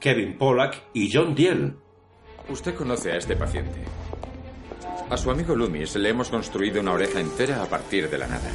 Kevin 0.00 0.38
Pollack 0.38 0.84
y 0.94 1.12
John 1.12 1.34
Diel. 1.34 1.74
Usted 2.48 2.74
conoce 2.74 3.12
a 3.12 3.18
este 3.18 3.36
paciente. 3.36 3.78
A 5.10 5.18
su 5.18 5.30
amigo 5.30 5.54
Loomis 5.54 5.96
le 5.96 6.08
hemos 6.08 6.30
construido 6.30 6.80
una 6.80 6.92
oreja 6.92 7.20
entera 7.20 7.62
a 7.62 7.66
partir 7.66 8.08
de 8.08 8.16
la 8.16 8.26
nada. 8.26 8.50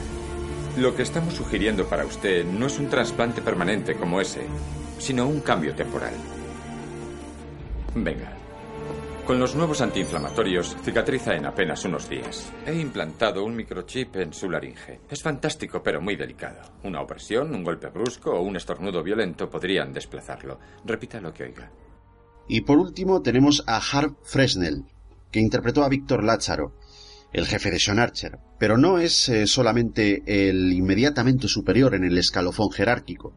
Lo 0.75 0.95
que 0.95 1.03
estamos 1.03 1.35
sugiriendo 1.35 1.85
para 1.85 2.07
usted 2.07 2.43
no 2.43 2.65
es 2.65 2.79
un 2.79 2.89
trasplante 2.89 3.43
permanente 3.43 3.93
como 3.93 4.19
ese, 4.19 4.47
sino 4.97 5.27
un 5.27 5.41
cambio 5.41 5.75
temporal. 5.75 6.13
Venga. 7.93 8.46
Con 9.27 9.39
los 9.39 9.55
nuevos 9.55 9.81
antiinflamatorios 9.81 10.77
cicatriza 10.85 11.35
en 11.35 11.45
apenas 11.45 11.83
unos 11.83 12.07
días. 12.07 12.49
He 12.65 12.73
implantado 12.79 13.43
un 13.43 13.57
microchip 13.57 14.15
en 14.15 14.31
su 14.31 14.49
laringe. 14.49 15.01
Es 15.09 15.21
fantástico, 15.21 15.83
pero 15.83 15.99
muy 15.99 16.15
delicado. 16.15 16.61
Una 16.85 17.01
opresión, 17.01 17.53
un 17.53 17.61
golpe 17.61 17.89
brusco 17.89 18.31
o 18.31 18.41
un 18.41 18.55
estornudo 18.55 19.03
violento 19.03 19.49
podrían 19.49 19.91
desplazarlo. 19.91 20.59
Repita 20.85 21.19
lo 21.19 21.33
que 21.33 21.43
oiga. 21.43 21.69
Y 22.47 22.61
por 22.61 22.77
último 22.77 23.21
tenemos 23.21 23.65
a 23.67 23.81
Harv 23.81 24.15
Fresnel, 24.23 24.85
que 25.29 25.41
interpretó 25.41 25.83
a 25.83 25.89
Víctor 25.89 26.23
Lázaro, 26.23 26.77
el 27.33 27.47
jefe 27.47 27.69
de 27.69 27.79
Sean 27.79 27.99
Archer, 27.99 28.39
pero 28.57 28.77
no 28.77 28.97
es 28.97 29.27
eh, 29.27 29.45
solamente 29.45 30.23
el 30.25 30.71
inmediatamente 30.71 31.49
superior 31.49 31.95
en 31.95 32.05
el 32.05 32.17
escalofón 32.17 32.71
jerárquico. 32.71 33.33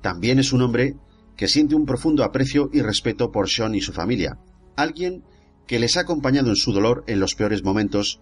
También 0.00 0.38
es 0.38 0.54
un 0.54 0.62
hombre 0.62 0.94
que 1.36 1.46
siente 1.46 1.74
un 1.74 1.84
profundo 1.84 2.24
aprecio 2.24 2.70
y 2.72 2.80
respeto 2.80 3.30
por 3.30 3.50
Sean 3.50 3.74
y 3.74 3.82
su 3.82 3.92
familia, 3.92 4.38
alguien 4.76 5.24
que 5.66 5.78
les 5.78 5.96
ha 5.96 6.00
acompañado 6.00 6.50
en 6.50 6.56
su 6.56 6.72
dolor 6.72 7.04
en 7.06 7.20
los 7.20 7.34
peores 7.34 7.64
momentos 7.64 8.20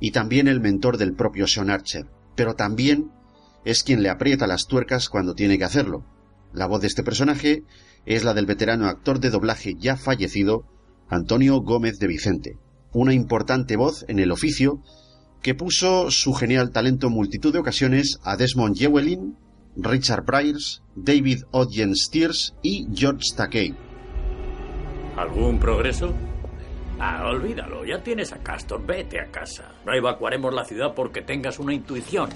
y 0.00 0.12
también 0.12 0.48
el 0.48 0.60
mentor 0.60 0.96
del 0.96 1.14
propio 1.14 1.46
Sean 1.46 1.70
Archer, 1.70 2.06
pero 2.34 2.54
también 2.54 3.10
es 3.64 3.82
quien 3.82 4.02
le 4.02 4.10
aprieta 4.10 4.46
las 4.46 4.66
tuercas 4.66 5.08
cuando 5.08 5.34
tiene 5.34 5.58
que 5.58 5.64
hacerlo. 5.64 6.04
La 6.52 6.66
voz 6.66 6.80
de 6.80 6.86
este 6.86 7.02
personaje 7.02 7.64
es 8.06 8.24
la 8.24 8.32
del 8.32 8.46
veterano 8.46 8.86
actor 8.86 9.20
de 9.20 9.30
doblaje 9.30 9.74
ya 9.78 9.96
fallecido, 9.96 10.64
Antonio 11.08 11.60
Gómez 11.60 11.98
de 11.98 12.06
Vicente, 12.06 12.56
una 12.92 13.12
importante 13.12 13.76
voz 13.76 14.04
en 14.08 14.18
el 14.18 14.30
oficio 14.30 14.82
que 15.42 15.54
puso 15.54 16.10
su 16.10 16.32
genial 16.32 16.70
talento 16.70 17.08
en 17.08 17.14
multitud 17.14 17.52
de 17.52 17.60
ocasiones 17.60 18.18
a 18.24 18.36
Desmond 18.36 18.76
Llewellyn, 18.76 19.36
Richard 19.76 20.24
Byers, 20.24 20.82
David 20.96 21.42
Odgen 21.52 21.94
Steers 21.94 22.54
y 22.62 22.86
George 22.92 23.26
Takei. 23.36 23.87
¿Algún 25.18 25.58
progreso? 25.58 26.14
Ah, 27.00 27.26
olvídalo, 27.28 27.84
ya 27.84 28.00
tienes 28.00 28.32
a 28.32 28.38
Castor, 28.38 28.86
vete 28.86 29.20
a 29.20 29.26
casa. 29.26 29.72
No 29.84 29.92
evacuaremos 29.92 30.54
la 30.54 30.64
ciudad 30.64 30.94
porque 30.94 31.22
tengas 31.22 31.58
una 31.58 31.74
intuición. 31.74 32.30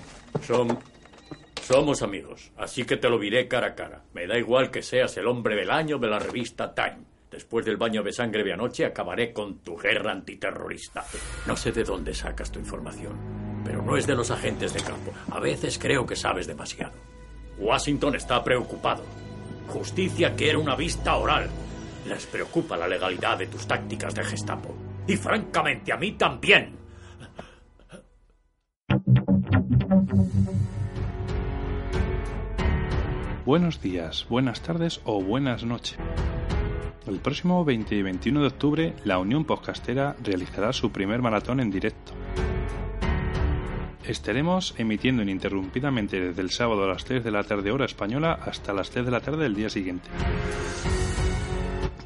Somos 1.62 2.02
amigos, 2.02 2.50
así 2.56 2.84
que 2.84 2.96
te 2.96 3.08
lo 3.08 3.20
diré 3.20 3.46
cara 3.46 3.68
a 3.68 3.74
cara. 3.76 4.02
Me 4.14 4.26
da 4.26 4.36
igual 4.36 4.72
que 4.72 4.82
seas 4.82 5.16
el 5.16 5.28
hombre 5.28 5.54
del 5.54 5.70
año 5.70 5.98
de 5.98 6.08
la 6.08 6.18
revista 6.18 6.74
Time. 6.74 7.04
Después 7.30 7.64
del 7.64 7.76
baño 7.76 8.02
de 8.02 8.12
sangre 8.12 8.42
de 8.42 8.52
anoche 8.52 8.84
acabaré 8.84 9.32
con 9.32 9.60
tu 9.60 9.76
guerra 9.76 10.10
antiterrorista. 10.10 11.04
No 11.46 11.56
sé 11.56 11.70
de 11.70 11.84
dónde 11.84 12.12
sacas 12.12 12.50
tu 12.50 12.58
información, 12.58 13.62
pero 13.64 13.80
no 13.80 13.96
es 13.96 14.08
de 14.08 14.16
los 14.16 14.32
agentes 14.32 14.74
de 14.74 14.80
campo. 14.80 15.12
A 15.30 15.38
veces 15.38 15.78
creo 15.78 16.04
que 16.04 16.16
sabes 16.16 16.48
demasiado. 16.48 16.94
Washington 17.58 18.16
está 18.16 18.42
preocupado. 18.42 19.04
Justicia 19.68 20.34
quiere 20.34 20.58
una 20.58 20.74
vista 20.74 21.14
oral. 21.14 21.48
Les 22.06 22.26
preocupa 22.26 22.76
la 22.76 22.88
legalidad 22.88 23.38
de 23.38 23.46
tus 23.46 23.66
tácticas 23.66 24.14
de 24.14 24.24
Gestapo. 24.24 24.74
Y 25.06 25.16
francamente 25.16 25.92
a 25.92 25.96
mí 25.96 26.12
también. 26.12 26.76
Buenos 33.44 33.80
días, 33.80 34.26
buenas 34.28 34.62
tardes 34.62 35.00
o 35.04 35.20
buenas 35.20 35.64
noches. 35.64 35.98
El 37.06 37.18
próximo 37.18 37.64
20 37.64 37.96
y 37.96 38.02
21 38.02 38.40
de 38.40 38.46
octubre, 38.46 38.94
la 39.04 39.18
Unión 39.18 39.44
Podcastera 39.44 40.14
realizará 40.22 40.72
su 40.72 40.92
primer 40.92 41.20
maratón 41.20 41.58
en 41.58 41.70
directo. 41.70 42.12
Estaremos 44.04 44.74
emitiendo 44.78 45.22
ininterrumpidamente 45.22 46.20
desde 46.20 46.42
el 46.42 46.50
sábado 46.50 46.84
a 46.84 46.88
las 46.88 47.04
3 47.04 47.24
de 47.24 47.30
la 47.30 47.42
tarde 47.42 47.72
hora 47.72 47.84
española 47.84 48.32
hasta 48.32 48.72
las 48.72 48.90
3 48.90 49.04
de 49.04 49.10
la 49.10 49.20
tarde 49.20 49.44
del 49.44 49.54
día 49.54 49.68
siguiente. 49.68 50.08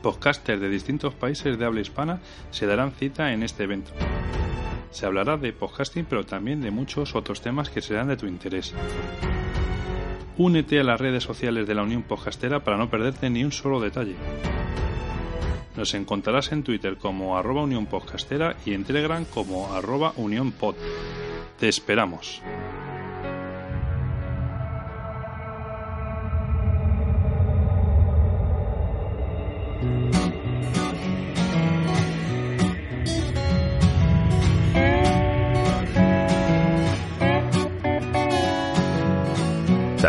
Podcasters 0.06 0.60
de 0.60 0.68
distintos 0.68 1.14
países 1.14 1.58
de 1.58 1.64
habla 1.64 1.80
hispana 1.80 2.20
se 2.52 2.64
darán 2.64 2.92
cita 2.92 3.32
en 3.32 3.42
este 3.42 3.64
evento. 3.64 3.90
Se 4.92 5.04
hablará 5.04 5.36
de 5.36 5.52
podcasting 5.52 6.04
pero 6.04 6.24
también 6.24 6.60
de 6.60 6.70
muchos 6.70 7.16
otros 7.16 7.40
temas 7.40 7.70
que 7.70 7.82
serán 7.82 8.06
de 8.06 8.16
tu 8.16 8.28
interés. 8.28 8.72
Únete 10.38 10.78
a 10.78 10.84
las 10.84 11.00
redes 11.00 11.24
sociales 11.24 11.66
de 11.66 11.74
la 11.74 11.82
Unión 11.82 12.04
Podcastera 12.04 12.62
para 12.62 12.76
no 12.76 12.88
perderte 12.88 13.28
ni 13.30 13.42
un 13.42 13.50
solo 13.50 13.80
detalle. 13.80 14.14
Nos 15.76 15.92
encontrarás 15.94 16.52
en 16.52 16.62
Twitter 16.62 16.98
como 16.98 17.36
arroba 17.36 17.64
Unión 17.64 17.86
Podcastera 17.86 18.54
y 18.64 18.74
en 18.74 18.84
Telegram 18.84 19.24
como 19.24 19.74
arroba 19.74 20.12
Unión 20.14 20.52
Pod. 20.52 20.76
Te 21.58 21.68
esperamos. 21.68 22.42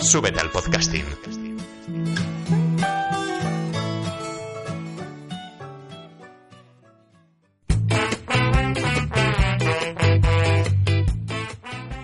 Súbete 0.00 0.40
al 0.40 0.50
podcasting. 0.50 1.04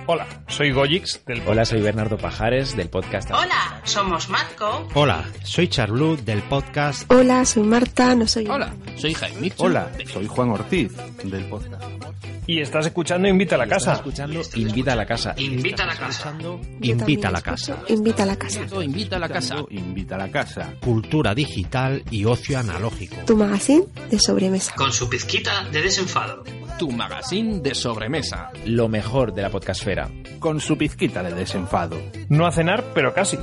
Hola, 0.06 0.26
soy 0.48 0.72
Goyix 0.72 1.24
del 1.26 1.42
Hola, 1.46 1.64
soy 1.64 1.80
Bernardo 1.80 2.18
Pajares 2.18 2.76
del 2.76 2.88
podcast. 2.88 3.30
Hola, 3.30 3.80
somos 3.84 4.28
Matco. 4.28 4.88
Hola, 4.94 5.24
soy 5.44 5.68
Charlu 5.68 6.16
del 6.16 6.42
podcast. 6.42 7.10
Hola, 7.10 7.44
soy 7.44 7.62
Marta, 7.62 8.14
no 8.14 8.26
soy. 8.26 8.46
Hola, 8.48 8.74
soy 8.96 9.14
Jaime. 9.14 9.52
Hola, 9.58 9.90
soy 10.12 10.26
Juan 10.26 10.50
Ortiz 10.50 10.92
del 11.24 11.44
podcast. 11.44 12.01
Y 12.46 12.60
estás 12.60 12.86
escuchando 12.86 13.28
Invita 13.28 13.54
a 13.54 13.58
la 13.58 13.66
Casa. 13.66 13.94
Escuchando 13.94 14.40
Invita 14.54 14.92
a 14.92 14.96
la 14.96 15.06
Casa. 15.06 15.34
Invita 15.36 15.84
a 15.84 15.86
la 15.86 15.96
casa. 15.96 16.34
Invita 16.80 17.28
a 17.28 17.30
la 17.30 17.40
casa. 17.40 17.78
Invita 17.88 18.22
a 18.22 18.26
la 18.26 18.36
casa. 18.36 18.66
Invita 18.82 19.16
a 19.16 19.18
la 19.20 19.28
casa. 19.28 19.64
Invita 19.70 20.14
a 20.16 20.18
la 20.18 20.30
casa. 20.30 20.74
Cultura 20.80 21.34
digital 21.34 22.02
y 22.10 22.24
ocio 22.24 22.58
analógico. 22.58 23.16
Tu 23.26 23.36
magazine 23.36 23.84
de 24.10 24.18
sobremesa. 24.18 24.74
Con 24.74 24.92
su 24.92 25.08
pizquita 25.08 25.68
de 25.70 25.82
desenfado. 25.82 26.42
Tu 26.78 26.90
magazine 26.90 27.60
de 27.60 27.74
sobremesa. 27.74 28.50
Lo 28.66 28.88
mejor 28.88 29.32
de 29.32 29.42
la 29.42 29.50
podcastfera. 29.50 30.10
Con 30.40 30.60
su 30.60 30.76
pizquita 30.76 31.22
de 31.22 31.34
desenfado. 31.34 31.96
No 32.28 32.46
a 32.46 32.52
cenar, 32.52 32.84
pero 32.92 33.14
casi. 33.14 33.38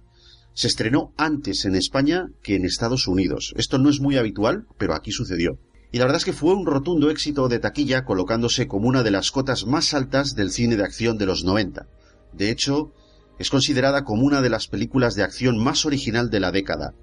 Se 0.53 0.67
estrenó 0.67 1.13
antes 1.15 1.63
en 1.63 1.75
España 1.75 2.25
que 2.43 2.57
en 2.57 2.65
Estados 2.65 3.07
Unidos. 3.07 3.53
Esto 3.55 3.77
no 3.77 3.89
es 3.89 4.01
muy 4.01 4.17
habitual, 4.17 4.65
pero 4.77 4.93
aquí 4.93 5.13
sucedió. 5.13 5.57
Y 5.91 5.97
la 5.97 6.05
verdad 6.05 6.19
es 6.19 6.25
que 6.25 6.33
fue 6.33 6.53
un 6.53 6.65
rotundo 6.65 7.09
éxito 7.09 7.49
de 7.49 7.59
taquilla, 7.59 8.05
colocándose 8.05 8.67
como 8.67 8.87
una 8.87 9.03
de 9.03 9.11
las 9.11 9.31
cotas 9.31 9.65
más 9.65 9.93
altas 9.93 10.35
del 10.35 10.51
cine 10.51 10.77
de 10.77 10.83
acción 10.83 11.17
de 11.17 11.25
los 11.25 11.43
90. 11.43 11.87
De 12.31 12.49
hecho, 12.49 12.93
es 13.39 13.49
considerada 13.49 14.03
como 14.03 14.23
una 14.23 14.41
de 14.41 14.49
las 14.49 14.67
películas 14.67 15.15
de 15.15 15.23
acción 15.23 15.61
más 15.61 15.85
original 15.85 16.29
de 16.29 16.39
la 16.39 16.51
década. 16.51 16.93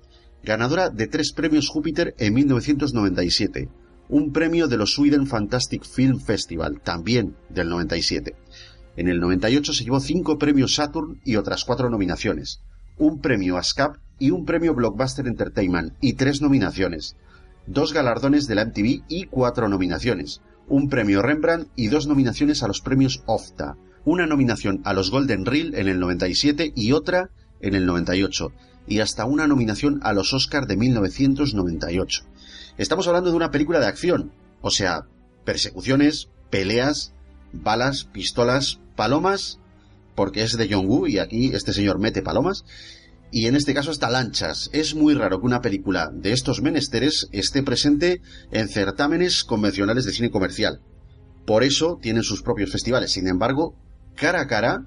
Ganadora 0.42 0.88
de 0.88 1.06
tres 1.06 1.32
premios 1.32 1.68
Júpiter 1.68 2.14
en 2.18 2.32
1997, 2.32 3.68
un 4.08 4.32
premio 4.32 4.68
de 4.68 4.78
los 4.78 4.94
Sweden 4.94 5.26
Fantastic 5.26 5.84
Film 5.84 6.20
Festival, 6.20 6.80
también 6.80 7.36
del 7.50 7.68
97. 7.68 8.36
En 8.96 9.08
el 9.08 9.20
98 9.20 9.74
se 9.74 9.84
llevó 9.84 10.00
cinco 10.00 10.38
premios 10.38 10.74
Saturn 10.76 11.20
y 11.24 11.36
otras 11.36 11.64
cuatro 11.64 11.90
nominaciones, 11.90 12.62
un 12.96 13.20
premio 13.20 13.58
ASCAP 13.58 13.96
y 14.18 14.30
un 14.30 14.44
premio 14.44 14.74
Blockbuster 14.74 15.26
Entertainment 15.26 15.92
y 16.00 16.14
tres 16.14 16.40
nominaciones, 16.40 17.16
dos 17.68 17.92
galardones 17.92 18.46
de 18.46 18.54
la 18.54 18.64
MTV 18.64 19.04
y 19.08 19.24
cuatro 19.24 19.68
nominaciones, 19.68 20.40
un 20.68 20.88
premio 20.88 21.22
Rembrandt 21.22 21.68
y 21.76 21.88
dos 21.88 22.06
nominaciones 22.06 22.62
a 22.62 22.68
los 22.68 22.80
premios 22.80 23.22
OFTA, 23.26 23.76
una 24.04 24.26
nominación 24.26 24.80
a 24.84 24.94
los 24.94 25.10
Golden 25.10 25.44
Reel 25.44 25.74
en 25.74 25.88
el 25.88 26.00
97 26.00 26.72
y 26.74 26.92
otra 26.92 27.30
en 27.60 27.74
el 27.74 27.86
98 27.86 28.52
y 28.86 29.00
hasta 29.00 29.26
una 29.26 29.46
nominación 29.46 30.00
a 30.02 30.14
los 30.14 30.32
Oscars 30.32 30.66
de 30.66 30.76
1998. 30.76 32.24
Estamos 32.78 33.06
hablando 33.06 33.30
de 33.30 33.36
una 33.36 33.50
película 33.50 33.80
de 33.80 33.86
acción, 33.86 34.32
o 34.62 34.70
sea, 34.70 35.04
persecuciones, 35.44 36.28
peleas, 36.48 37.12
balas, 37.52 38.04
pistolas, 38.04 38.80
palomas, 38.96 39.58
porque 40.14 40.42
es 40.42 40.56
de 40.56 40.68
John 40.70 40.86
Woo 40.86 41.06
y 41.06 41.18
aquí 41.18 41.50
este 41.54 41.74
señor 41.74 41.98
mete 41.98 42.22
palomas, 42.22 42.64
y 43.30 43.46
en 43.46 43.56
este 43.56 43.74
caso 43.74 43.90
hasta 43.90 44.10
lanchas. 44.10 44.70
Es 44.72 44.94
muy 44.94 45.14
raro 45.14 45.40
que 45.40 45.46
una 45.46 45.60
película 45.60 46.10
de 46.12 46.32
estos 46.32 46.62
menesteres 46.62 47.28
esté 47.32 47.62
presente 47.62 48.20
en 48.50 48.68
certámenes 48.68 49.44
convencionales 49.44 50.04
de 50.04 50.12
cine 50.12 50.30
comercial. 50.30 50.80
Por 51.46 51.64
eso 51.64 51.98
tienen 52.00 52.22
sus 52.22 52.42
propios 52.42 52.70
festivales. 52.72 53.12
Sin 53.12 53.26
embargo, 53.28 53.74
cara 54.14 54.40
a 54.42 54.46
cara, 54.46 54.84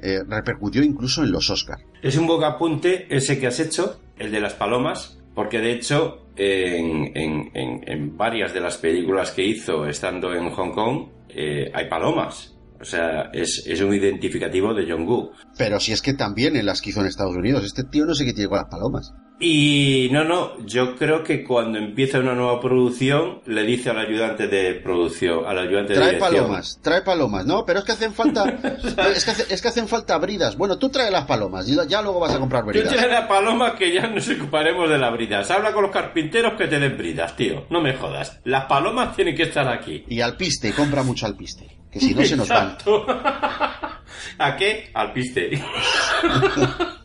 eh, 0.00 0.20
repercutió 0.28 0.82
incluso 0.82 1.22
en 1.24 1.32
los 1.32 1.50
Oscars. 1.50 1.82
Es 2.02 2.16
un 2.16 2.26
bocapunte 2.26 3.06
ese 3.14 3.38
que 3.38 3.46
has 3.46 3.58
hecho, 3.60 4.00
el 4.18 4.30
de 4.30 4.40
las 4.40 4.54
palomas, 4.54 5.18
porque 5.34 5.58
de 5.58 5.72
hecho 5.72 6.24
en, 6.36 7.16
en- 7.16 7.50
en- 7.54 7.88
en 7.88 8.16
varias 8.16 8.54
de 8.54 8.60
las 8.60 8.76
películas 8.76 9.32
que 9.32 9.44
hizo 9.44 9.86
estando 9.86 10.32
en 10.34 10.50
Hong 10.50 10.72
Kong 10.72 11.08
eh, 11.30 11.70
hay 11.74 11.88
palomas. 11.88 12.54
O 12.80 12.84
sea, 12.84 13.30
es, 13.32 13.64
es 13.66 13.80
un 13.80 13.92
identificativo 13.92 14.72
de 14.72 14.86
John 14.88 15.06
Woo. 15.06 15.32
Pero 15.56 15.80
si 15.80 15.92
es 15.92 16.02
que 16.02 16.14
también 16.14 16.56
en 16.56 16.66
las 16.66 16.80
que 16.80 16.90
hizo 16.90 17.00
en 17.00 17.06
Estados 17.06 17.36
Unidos, 17.36 17.64
este 17.64 17.84
tío 17.84 18.06
no 18.06 18.14
sé 18.14 18.24
qué 18.24 18.32
tiene 18.32 18.48
con 18.48 18.58
las 18.58 18.68
palomas. 18.68 19.12
Y 19.40 20.08
no, 20.10 20.24
no, 20.24 20.58
yo 20.66 20.96
creo 20.96 21.22
que 21.22 21.44
cuando 21.44 21.78
empieza 21.78 22.18
una 22.18 22.34
nueva 22.34 22.60
producción 22.60 23.40
le 23.46 23.62
dice 23.62 23.90
al 23.90 23.98
ayudante 23.98 24.48
de 24.48 24.74
producción, 24.74 25.46
al 25.46 25.58
ayudante 25.58 25.92
de 25.92 25.98
Trae 26.00 26.14
dirección, 26.14 26.40
palomas, 26.40 26.80
trae 26.82 27.02
palomas. 27.02 27.46
No, 27.46 27.64
pero 27.64 27.78
es 27.78 27.84
que 27.84 27.92
hacen 27.92 28.12
falta, 28.12 28.44
es 29.14 29.24
que, 29.24 29.30
hace- 29.30 29.54
es 29.54 29.62
que 29.62 29.68
hacen 29.68 29.86
falta 29.86 30.18
bridas. 30.18 30.56
Bueno, 30.56 30.76
tú 30.76 30.88
trae 30.88 31.10
las 31.12 31.24
palomas 31.24 31.68
y 31.68 31.76
ya 31.88 32.02
luego 32.02 32.18
vas 32.18 32.34
a 32.34 32.38
comprar 32.40 32.64
bridas. 32.64 32.92
trae 32.92 33.08
la 33.08 33.28
paloma 33.28 33.76
que 33.76 33.92
ya 33.92 34.08
nos 34.08 34.28
ocuparemos 34.28 34.90
de 34.90 34.98
las 34.98 35.12
bridas. 35.12 35.48
Habla 35.52 35.72
con 35.72 35.82
los 35.84 35.92
carpinteros 35.92 36.54
que 36.54 36.66
te 36.66 36.80
den 36.80 36.96
bridas, 36.98 37.36
tío. 37.36 37.64
No 37.70 37.80
me 37.80 37.94
jodas. 37.94 38.40
Las 38.44 38.64
palomas 38.64 39.14
tienen 39.14 39.36
que 39.36 39.44
estar 39.44 39.68
aquí. 39.68 40.04
Y 40.08 40.20
alpiste, 40.20 40.72
compra 40.72 41.04
mucho 41.04 41.26
alpiste. 41.26 41.78
Que 41.92 42.00
si 42.00 42.12
no 42.12 42.24
se 42.24 42.36
nos 42.36 42.48
van. 42.48 42.76
¿A 44.38 44.56
qué? 44.56 44.90
Al 44.94 45.12
piste. 45.12 45.62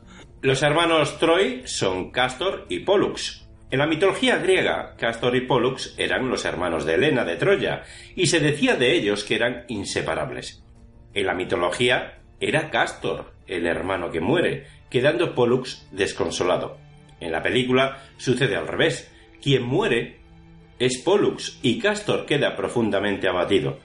Los 0.44 0.62
hermanos 0.62 1.20
Troy 1.20 1.62
son 1.64 2.12
Castor 2.12 2.66
y 2.68 2.80
Pollux. 2.80 3.48
En 3.72 3.80
la 3.80 3.88
mitología 3.88 4.36
griega, 4.40 4.94
Castor 4.98 5.38
y 5.38 5.48
Pollux 5.48 5.96
eran 5.98 6.30
los 6.30 6.44
hermanos 6.44 6.84
de 6.84 6.96
Helena 6.96 7.24
de 7.24 7.38
Troya, 7.38 7.84
y 8.14 8.26
se 8.26 8.42
decía 8.42 8.76
de 8.76 8.92
ellos 8.92 9.24
que 9.24 9.36
eran 9.36 9.64
inseparables. 9.70 10.62
En 11.14 11.28
la 11.28 11.34
mitología 11.34 12.20
era 12.42 12.70
Castor, 12.70 13.32
el 13.48 13.66
hermano 13.66 14.12
que 14.12 14.20
muere, 14.20 14.68
quedando 14.90 15.34
Pollux 15.34 15.88
desconsolado. 15.94 16.78
En 17.22 17.32
la 17.32 17.42
película 17.42 18.04
sucede 18.18 18.58
al 18.58 18.68
revés. 18.68 19.10
Quien 19.42 19.64
muere 19.64 20.20
es 20.78 20.98
Pollux 20.98 21.58
y 21.62 21.80
Castor 21.80 22.26
queda 22.26 22.58
profundamente 22.58 23.30
abatido. 23.30 23.80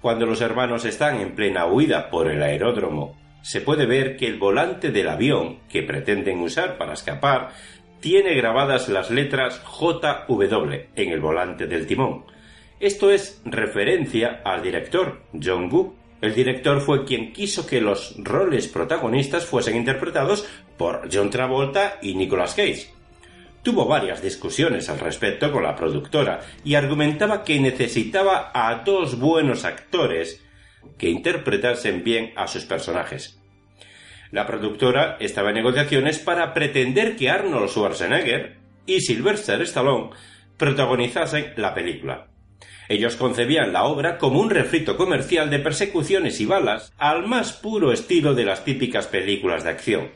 Cuando 0.00 0.24
los 0.24 0.40
hermanos 0.40 0.86
están 0.86 1.20
en 1.20 1.34
plena 1.34 1.66
huida 1.66 2.08
por 2.08 2.30
el 2.30 2.42
aeródromo, 2.42 3.19
se 3.42 3.60
puede 3.60 3.86
ver 3.86 4.16
que 4.16 4.26
el 4.26 4.38
volante 4.38 4.90
del 4.90 5.08
avión 5.08 5.60
que 5.68 5.82
pretenden 5.82 6.40
usar 6.40 6.78
para 6.78 6.92
escapar 6.92 7.50
tiene 8.00 8.34
grabadas 8.34 8.88
las 8.88 9.10
letras 9.10 9.62
JW 9.62 10.72
en 10.94 11.10
el 11.10 11.20
volante 11.20 11.66
del 11.66 11.86
timón. 11.86 12.24
Esto 12.80 13.10
es 13.10 13.42
referencia 13.44 14.40
al 14.44 14.62
director, 14.62 15.22
John 15.42 15.70
Woo. 15.70 15.94
El 16.22 16.34
director 16.34 16.80
fue 16.80 17.04
quien 17.04 17.32
quiso 17.32 17.66
que 17.66 17.80
los 17.80 18.14
roles 18.18 18.68
protagonistas 18.68 19.46
fuesen 19.46 19.76
interpretados 19.76 20.46
por 20.76 21.08
John 21.12 21.30
Travolta 21.30 21.98
y 22.02 22.14
Nicolas 22.14 22.54
Cage. 22.54 22.88
Tuvo 23.62 23.86
varias 23.86 24.22
discusiones 24.22 24.88
al 24.88 24.98
respecto 24.98 25.52
con 25.52 25.62
la 25.62 25.76
productora 25.76 26.40
y 26.64 26.74
argumentaba 26.74 27.44
que 27.44 27.60
necesitaba 27.60 28.50
a 28.54 28.82
dos 28.84 29.18
buenos 29.18 29.66
actores 29.66 30.42
que 30.98 31.08
interpretasen 31.08 32.04
bien 32.04 32.32
a 32.36 32.46
sus 32.46 32.64
personajes. 32.64 33.40
La 34.30 34.46
productora 34.46 35.16
estaba 35.18 35.48
en 35.48 35.56
negociaciones 35.56 36.18
para 36.18 36.54
pretender 36.54 37.16
que 37.16 37.30
Arnold 37.30 37.68
Schwarzenegger 37.68 38.58
y 38.86 39.00
Sylvester 39.00 39.60
Stallone 39.62 40.10
protagonizasen 40.56 41.54
la 41.56 41.74
película. 41.74 42.28
Ellos 42.88 43.16
concebían 43.16 43.72
la 43.72 43.84
obra 43.84 44.18
como 44.18 44.40
un 44.40 44.50
refrito 44.50 44.96
comercial 44.96 45.48
de 45.48 45.60
persecuciones 45.60 46.40
y 46.40 46.46
balas 46.46 46.92
al 46.98 47.26
más 47.26 47.52
puro 47.52 47.92
estilo 47.92 48.34
de 48.34 48.44
las 48.44 48.64
típicas 48.64 49.06
películas 49.06 49.64
de 49.64 49.70
acción. 49.70 50.10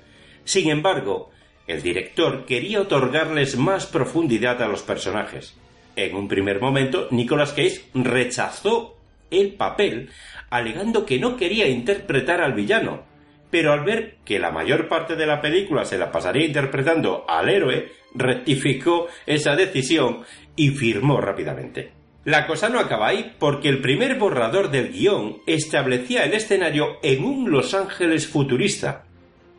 Sin 0.44 0.68
embargo, 0.68 1.30
el 1.66 1.82
director 1.82 2.44
quería 2.44 2.80
otorgarles 2.80 3.56
más 3.56 3.86
profundidad 3.86 4.60
a 4.60 4.68
los 4.68 4.82
personajes. 4.82 5.56
En 5.96 6.14
un 6.14 6.28
primer 6.28 6.60
momento, 6.60 7.08
Nicolas 7.10 7.52
Cage 7.52 7.84
rechazó 7.94 8.98
el 9.30 9.54
papel, 9.54 10.10
alegando 10.54 11.04
que 11.04 11.18
no 11.18 11.36
quería 11.36 11.66
interpretar 11.66 12.40
al 12.40 12.52
villano, 12.52 13.02
pero 13.50 13.72
al 13.72 13.84
ver 13.84 14.18
que 14.24 14.38
la 14.38 14.52
mayor 14.52 14.88
parte 14.88 15.16
de 15.16 15.26
la 15.26 15.40
película 15.40 15.84
se 15.84 15.98
la 15.98 16.12
pasaría 16.12 16.46
interpretando 16.46 17.24
al 17.28 17.48
héroe, 17.48 17.90
rectificó 18.14 19.08
esa 19.26 19.56
decisión 19.56 20.20
y 20.54 20.68
firmó 20.68 21.20
rápidamente. 21.20 21.90
La 22.24 22.46
cosa 22.46 22.68
no 22.68 22.78
acaba 22.78 23.08
ahí 23.08 23.34
porque 23.36 23.68
el 23.68 23.80
primer 23.80 24.16
borrador 24.16 24.70
del 24.70 24.92
guion 24.92 25.38
establecía 25.46 26.24
el 26.24 26.34
escenario 26.34 26.98
en 27.02 27.24
un 27.24 27.50
Los 27.50 27.74
Ángeles 27.74 28.28
futurista. 28.28 29.06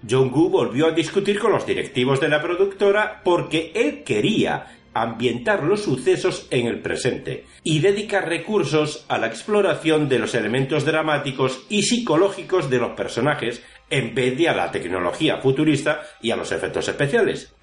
John 0.10 0.32
Woo 0.34 0.50
volvió 0.50 0.88
a 0.88 0.92
discutir 0.92 1.40
con 1.40 1.52
los 1.52 1.66
directivos 1.66 2.22
de 2.22 2.30
la 2.30 2.42
productora 2.42 3.22
porque 3.24 3.72
él 3.76 4.04
quería 4.04 4.75
ambientar 4.96 5.64
los 5.64 5.84
sucesos 5.84 6.48
en 6.52 6.68
el 6.68 6.80
presente 6.80 7.46
y 7.64 7.80
dedicar 7.80 8.30
recursos 8.30 9.06
a 9.10 9.18
la 9.18 9.28
exploración 9.28 10.08
de 10.08 10.20
los 10.20 10.34
elementos 10.34 10.86
dramáticos 10.86 11.66
y 11.70 11.84
psicológicos 11.84 12.70
de 12.70 12.80
los 12.80 12.92
personajes 12.92 13.62
en 13.90 14.16
vez 14.16 14.38
de 14.38 14.48
a 14.48 14.56
la 14.56 14.72
tecnología 14.72 15.38
futurista 15.38 16.02
y 16.22 16.32
a 16.32 16.38
los 16.38 16.54
efectos 16.54 16.88
especiales. 16.88 17.54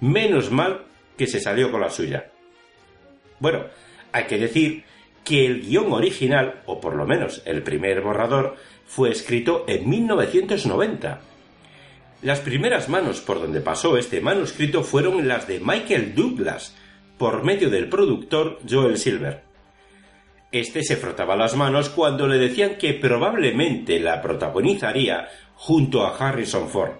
Menos 0.00 0.50
mal 0.50 0.86
que 1.18 1.26
se 1.26 1.38
salió 1.38 1.70
con 1.70 1.82
la 1.82 1.90
suya. 1.90 2.30
Bueno, 3.38 3.66
hay 4.10 4.24
que 4.24 4.38
decir 4.38 4.84
que 5.22 5.44
el 5.44 5.60
guion 5.60 5.92
original, 5.92 6.62
o 6.64 6.80
por 6.80 6.96
lo 6.96 7.06
menos 7.06 7.42
el 7.44 7.62
primer 7.62 8.00
borrador, 8.00 8.56
fue 8.86 9.10
escrito 9.10 9.66
en 9.68 9.88
1990. 9.88 11.20
Las 12.22 12.40
primeras 12.40 12.90
manos 12.90 13.22
por 13.22 13.40
donde 13.40 13.62
pasó 13.62 13.96
este 13.96 14.20
manuscrito 14.20 14.82
fueron 14.82 15.26
las 15.26 15.48
de 15.48 15.58
Michael 15.58 16.14
Douglas, 16.14 16.76
por 17.16 17.44
medio 17.44 17.70
del 17.70 17.88
productor 17.88 18.58
Joel 18.68 18.98
Silver. 18.98 19.42
Este 20.52 20.82
se 20.82 20.96
frotaba 20.96 21.34
las 21.34 21.56
manos 21.56 21.88
cuando 21.88 22.26
le 22.28 22.36
decían 22.36 22.76
que 22.76 22.92
probablemente 22.92 23.98
la 24.00 24.20
protagonizaría 24.20 25.28
junto 25.54 26.04
a 26.04 26.14
Harrison 26.14 26.68
Ford. 26.68 26.92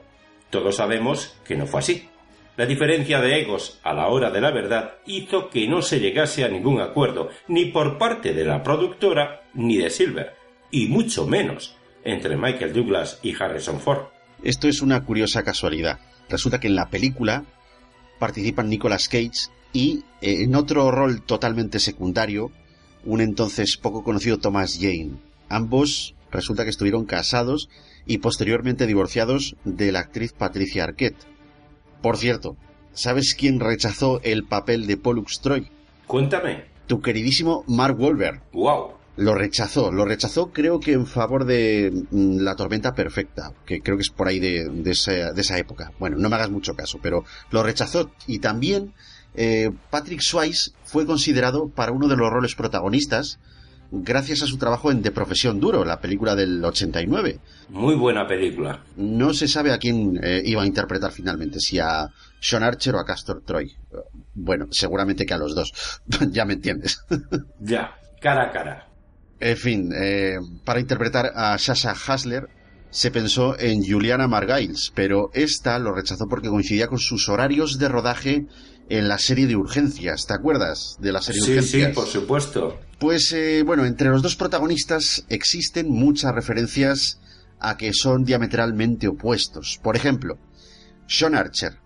Todos 0.48 0.76
sabemos 0.76 1.36
que 1.44 1.54
no 1.54 1.66
fue 1.66 1.80
así. 1.80 2.08
La 2.56 2.64
diferencia 2.64 3.20
de 3.20 3.40
egos 3.40 3.78
a 3.82 3.92
la 3.92 4.08
hora 4.08 4.30
de 4.30 4.40
la 4.40 4.52
verdad 4.52 4.94
hizo 5.04 5.50
que 5.50 5.68
no 5.68 5.82
se 5.82 6.00
llegase 6.00 6.44
a 6.44 6.48
ningún 6.48 6.80
acuerdo, 6.80 7.28
ni 7.46 7.66
por 7.66 7.98
parte 7.98 8.32
de 8.32 8.46
la 8.46 8.62
productora 8.62 9.42
ni 9.52 9.76
de 9.76 9.90
Silver, 9.90 10.34
y 10.70 10.86
mucho 10.86 11.26
menos 11.26 11.76
entre 12.04 12.38
Michael 12.38 12.72
Douglas 12.72 13.20
y 13.22 13.34
Harrison 13.38 13.80
Ford. 13.80 14.19
Esto 14.42 14.68
es 14.68 14.80
una 14.80 15.04
curiosa 15.04 15.42
casualidad. 15.42 15.98
Resulta 16.28 16.60
que 16.60 16.68
en 16.68 16.76
la 16.76 16.88
película 16.88 17.44
participan 18.18 18.70
Nicolas 18.70 19.08
Cage 19.08 19.50
y 19.72 20.04
eh, 20.20 20.42
en 20.44 20.54
otro 20.54 20.90
rol 20.90 21.22
totalmente 21.22 21.78
secundario, 21.78 22.50
un 23.04 23.20
entonces 23.20 23.76
poco 23.76 24.02
conocido 24.02 24.38
Thomas 24.38 24.78
Jane. 24.80 25.12
Ambos 25.48 26.14
resulta 26.30 26.64
que 26.64 26.70
estuvieron 26.70 27.04
casados 27.04 27.68
y 28.06 28.18
posteriormente 28.18 28.86
divorciados 28.86 29.56
de 29.64 29.92
la 29.92 30.00
actriz 30.00 30.32
Patricia 30.32 30.84
Arquette. 30.84 31.26
Por 32.02 32.16
cierto, 32.16 32.56
¿sabes 32.92 33.34
quién 33.34 33.60
rechazó 33.60 34.20
el 34.22 34.44
papel 34.44 34.86
de 34.86 34.96
Pollux 34.96 35.40
Troy? 35.40 35.68
Cuéntame. 36.06 36.64
Tu 36.86 37.00
queridísimo 37.00 37.64
Mark 37.66 38.00
Wahlberg. 38.00 38.42
¡Wow! 38.52 38.99
Lo 39.20 39.34
rechazó, 39.34 39.92
lo 39.92 40.06
rechazó 40.06 40.50
creo 40.50 40.80
que 40.80 40.92
en 40.92 41.06
favor 41.06 41.44
de 41.44 41.92
mm, 42.10 42.38
La 42.38 42.56
Tormenta 42.56 42.94
Perfecta, 42.94 43.52
que 43.66 43.82
creo 43.82 43.98
que 43.98 44.02
es 44.02 44.08
por 44.08 44.28
ahí 44.28 44.38
de, 44.38 44.68
de 44.70 44.90
esa, 44.92 45.32
de 45.32 45.40
esa 45.40 45.58
época. 45.58 45.92
Bueno, 45.98 46.16
no 46.16 46.30
me 46.30 46.36
hagas 46.36 46.50
mucho 46.50 46.74
caso, 46.74 46.98
pero 47.02 47.24
lo 47.50 47.62
rechazó. 47.62 48.10
Y 48.26 48.38
también 48.38 48.94
eh, 49.34 49.70
Patrick 49.90 50.22
Swayze 50.22 50.72
fue 50.84 51.04
considerado 51.04 51.68
para 51.68 51.92
uno 51.92 52.08
de 52.08 52.16
los 52.16 52.30
roles 52.30 52.54
protagonistas 52.54 53.38
gracias 53.92 54.42
a 54.42 54.46
su 54.46 54.56
trabajo 54.56 54.90
en 54.90 55.02
De 55.02 55.10
Profesión 55.10 55.60
Duro, 55.60 55.84
la 55.84 56.00
película 56.00 56.34
del 56.34 56.64
89. 56.64 57.40
Muy 57.68 57.96
buena 57.96 58.26
película. 58.26 58.82
No 58.96 59.34
se 59.34 59.48
sabe 59.48 59.72
a 59.72 59.78
quién 59.78 60.18
eh, 60.22 60.42
iba 60.44 60.62
a 60.62 60.66
interpretar 60.66 61.12
finalmente, 61.12 61.60
si 61.60 61.78
a 61.78 62.08
Sean 62.40 62.62
Archer 62.62 62.94
o 62.94 63.00
a 63.00 63.04
Castor 63.04 63.42
Troy. 63.44 63.70
Bueno, 64.34 64.68
seguramente 64.70 65.26
que 65.26 65.34
a 65.34 65.38
los 65.38 65.54
dos. 65.54 66.00
ya 66.30 66.44
me 66.44 66.54
entiendes. 66.54 67.04
Ya, 67.60 67.94
cara 68.20 68.44
a 68.44 68.52
cara. 68.52 68.89
En 69.40 69.56
fin, 69.56 69.90
eh, 69.94 70.38
para 70.64 70.80
interpretar 70.80 71.32
a 71.34 71.56
Sasha 71.58 71.92
Hasler, 72.06 72.48
se 72.90 73.10
pensó 73.10 73.58
en 73.58 73.82
Juliana 73.84 74.28
Margiles, 74.28 74.92
pero 74.94 75.30
esta 75.32 75.78
lo 75.78 75.94
rechazó 75.94 76.26
porque 76.28 76.48
coincidía 76.48 76.88
con 76.88 76.98
sus 76.98 77.28
horarios 77.28 77.78
de 77.78 77.88
rodaje 77.88 78.46
en 78.88 79.08
la 79.08 79.18
serie 79.18 79.46
de 79.46 79.56
urgencias. 79.56 80.26
¿Te 80.26 80.34
acuerdas 80.34 80.96
de 81.00 81.12
la 81.12 81.22
serie 81.22 81.40
de 81.40 81.46
Sí, 81.46 81.52
urgencias? 81.52 81.88
sí, 81.88 81.94
por 81.94 82.06
supuesto. 82.06 82.80
Pues 82.98 83.32
eh, 83.32 83.62
bueno, 83.64 83.86
entre 83.86 84.08
los 84.10 84.20
dos 84.22 84.36
protagonistas 84.36 85.24
existen 85.28 85.88
muchas 85.88 86.34
referencias 86.34 87.20
a 87.60 87.76
que 87.76 87.92
son 87.94 88.24
diametralmente 88.24 89.08
opuestos. 89.08 89.78
Por 89.82 89.96
ejemplo, 89.96 90.38
Sean 91.06 91.34
Archer 91.34 91.78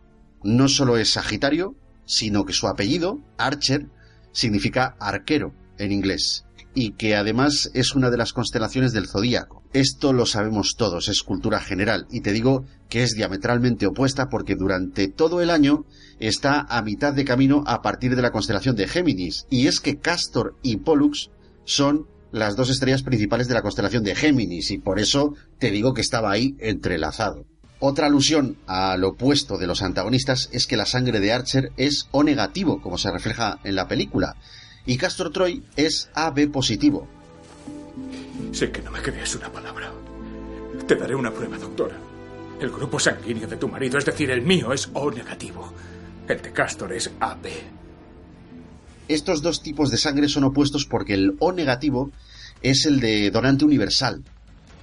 no 0.43 0.69
solo 0.69 0.97
es 0.97 1.11
Sagitario, 1.13 1.77
sino 2.07 2.45
que 2.45 2.53
su 2.53 2.67
apellido, 2.67 3.21
Archer, 3.39 3.87
significa 4.33 4.97
arquero 4.99 5.55
en 5.79 5.93
inglés 5.93 6.45
y 6.75 6.93
que 6.93 7.17
además 7.17 7.71
es 7.75 7.95
una 7.95 8.11
de 8.11 8.17
las 8.17 8.33
constelaciones 8.33 8.93
del 8.93 9.09
zodíaco. 9.09 9.63
Esto 9.73 10.13
lo 10.13 10.27
sabemos 10.27 10.75
todos, 10.77 11.09
es 11.09 11.23
cultura 11.23 11.61
general, 11.61 12.07
y 12.11 12.21
te 12.21 12.33
digo 12.33 12.65
que 12.89 13.03
es 13.03 13.15
diametralmente 13.15 13.87
opuesta 13.87 14.29
porque 14.29 14.57
durante 14.57 15.09
todo 15.09 15.41
el 15.41 15.51
año 15.51 15.85
está 16.21 16.61
a 16.69 16.83
mitad 16.83 17.13
de 17.13 17.25
camino 17.25 17.65
a 17.67 17.83
partir 17.83 18.17
de 18.17 18.23
la 18.23 18.31
constelación 18.31 18.77
de 18.77 18.89
Géminis, 18.89 19.47
y 19.51 19.67
es 19.67 19.81
que 19.81 19.99
Castor 19.99 20.57
y 20.63 20.77
Pollux 20.77 21.31
son 21.65 22.07
las 22.33 22.57
dos 22.57 22.69
estrellas 22.69 23.03
principales 23.03 23.47
de 23.47 23.55
la 23.55 23.63
constelación 23.63 24.03
de 24.03 24.15
Géminis, 24.15 24.71
y 24.71 24.79
por 24.79 24.99
eso 24.99 25.35
te 25.59 25.71
digo 25.71 25.95
que 25.95 26.01
estaba 26.01 26.31
ahí 26.31 26.57
entrelazado. 26.59 27.47
Otra 27.87 28.07
alusión 28.07 28.57
al 28.67 29.05
opuesto 29.05 29.59
de 29.59 29.67
los 29.67 29.83
antagonistas 29.83 30.49
es 30.53 30.67
que 30.67 30.77
la 30.77 30.87
sangre 30.87 31.21
de 31.21 31.33
Archer 31.33 31.71
es 31.77 32.09
O 32.13 32.25
negativo, 32.25 32.81
como 32.81 32.99
se 32.99 33.11
refleja 33.11 33.59
en 33.63 33.75
la 33.75 33.89
película, 33.89 34.37
y 34.87 34.97
Castor 34.97 35.31
Troy 35.31 35.63
es 35.77 36.11
AB 36.15 36.51
positivo. 36.51 37.09
Sé 38.53 38.71
que 38.71 38.83
no 38.83 38.91
me 38.91 39.01
crees 39.01 39.35
una 39.35 39.51
palabra. 39.51 39.93
Te 40.87 40.95
daré 40.95 41.15
una 41.15 41.33
prueba, 41.33 41.57
doctora. 41.59 41.97
El 42.61 42.71
grupo 42.71 42.99
sanguíneo 42.99 43.49
de 43.49 43.57
tu 43.57 43.69
marido, 43.69 43.99
es 43.99 44.05
decir, 44.05 44.31
el 44.31 44.43
mío, 44.43 44.73
es 44.73 44.89
O 44.93 45.11
negativo. 45.11 45.73
El 46.29 46.41
de 46.41 46.53
Castor 46.53 46.93
es 46.93 47.11
AB. 47.21 47.49
Estos 49.09 49.43
dos 49.43 49.63
tipos 49.63 49.91
de 49.91 49.99
sangre 49.99 50.29
son 50.29 50.45
opuestos 50.45 50.87
porque 50.87 51.15
el 51.15 51.37
O 51.39 51.53
negativo 51.53 52.11
es 52.63 52.87
el 52.87 53.01
de 53.01 53.31
donante 53.31 53.65
universal. 53.65 54.23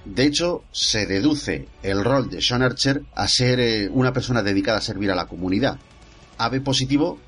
De 0.04 0.24
hecho, 0.24 0.64
se 0.72 1.06
deduce 1.06 1.68
el 1.82 2.04
rol 2.04 2.28
de 2.28 2.42
Sean 2.42 2.62
Archer 2.62 3.02
a 3.14 3.28
ser 3.28 3.60
eh, 3.60 3.88
una 3.88 4.12
persona 4.12 4.42
dedicada 4.42 4.78
a 4.78 4.82
servir 4.82 5.10
a 5.10 5.14
la 5.14 5.26
comunidad. 5.26 5.78
AB 6.38 6.62
positivo 6.62 7.18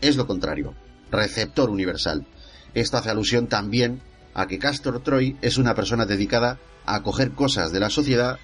es 0.00 0.16
lo 0.16 0.26
contrario, 0.26 0.74
receptor 1.10 1.70
universal. 1.70 2.26
Esto 2.74 2.96
hace 2.96 3.10
alusión 3.10 3.46
también 3.46 4.00
a 4.34 4.46
que 4.46 4.58
Castor 4.58 5.02
Troy 5.02 5.36
es 5.42 5.58
una 5.58 5.74
persona 5.74 6.06
dedicada 6.06 6.58
a 6.86 7.02
coger 7.02 7.30
cosas 7.32 7.72
de 7.72 7.80
la 7.80 7.90
sociedad 7.90 8.38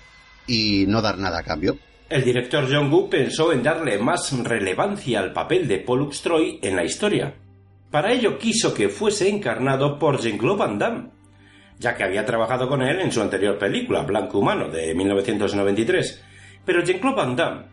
y 0.47 0.85
no 0.89 1.03
dar 1.03 1.19
nada 1.19 1.41
a 1.41 1.43
cambio. 1.43 1.79
El 2.09 2.25
director 2.25 2.67
John 2.69 2.93
Woo 2.93 3.09
pensó 3.09 3.53
en 3.53 3.63
darle 3.63 3.99
más 3.99 4.33
relevancia 4.43 5.21
al 5.21 5.33
papel 5.33 5.69
de 5.69 5.79
Pollux 5.79 6.23
Troy 6.23 6.59
en 6.63 6.75
la 6.75 6.85
historia. 6.85 7.35
Para 7.91 8.13
ello 8.13 8.39
quiso 8.39 8.75
que 8.75 8.89
fuese 8.89 9.29
encarnado 9.29 9.99
por 9.99 10.21
Jean-Claude 10.21 10.59
Van 10.59 10.79
Damme, 10.79 11.11
ya 11.79 11.95
que 11.95 12.05
había 12.05 12.25
trabajado 12.25 12.69
con 12.69 12.83
él 12.83 13.01
en 13.01 13.13
su 13.13 13.21
anterior 13.21 13.59
película, 13.59 14.03
Blanco 14.03 14.39
Humano, 14.39 14.69
de 14.69 14.95
1993. 14.95 16.23
Pero 16.65 16.85
Jean-Claude 16.85 17.17
Van 17.17 17.37
Damme, 17.37 17.65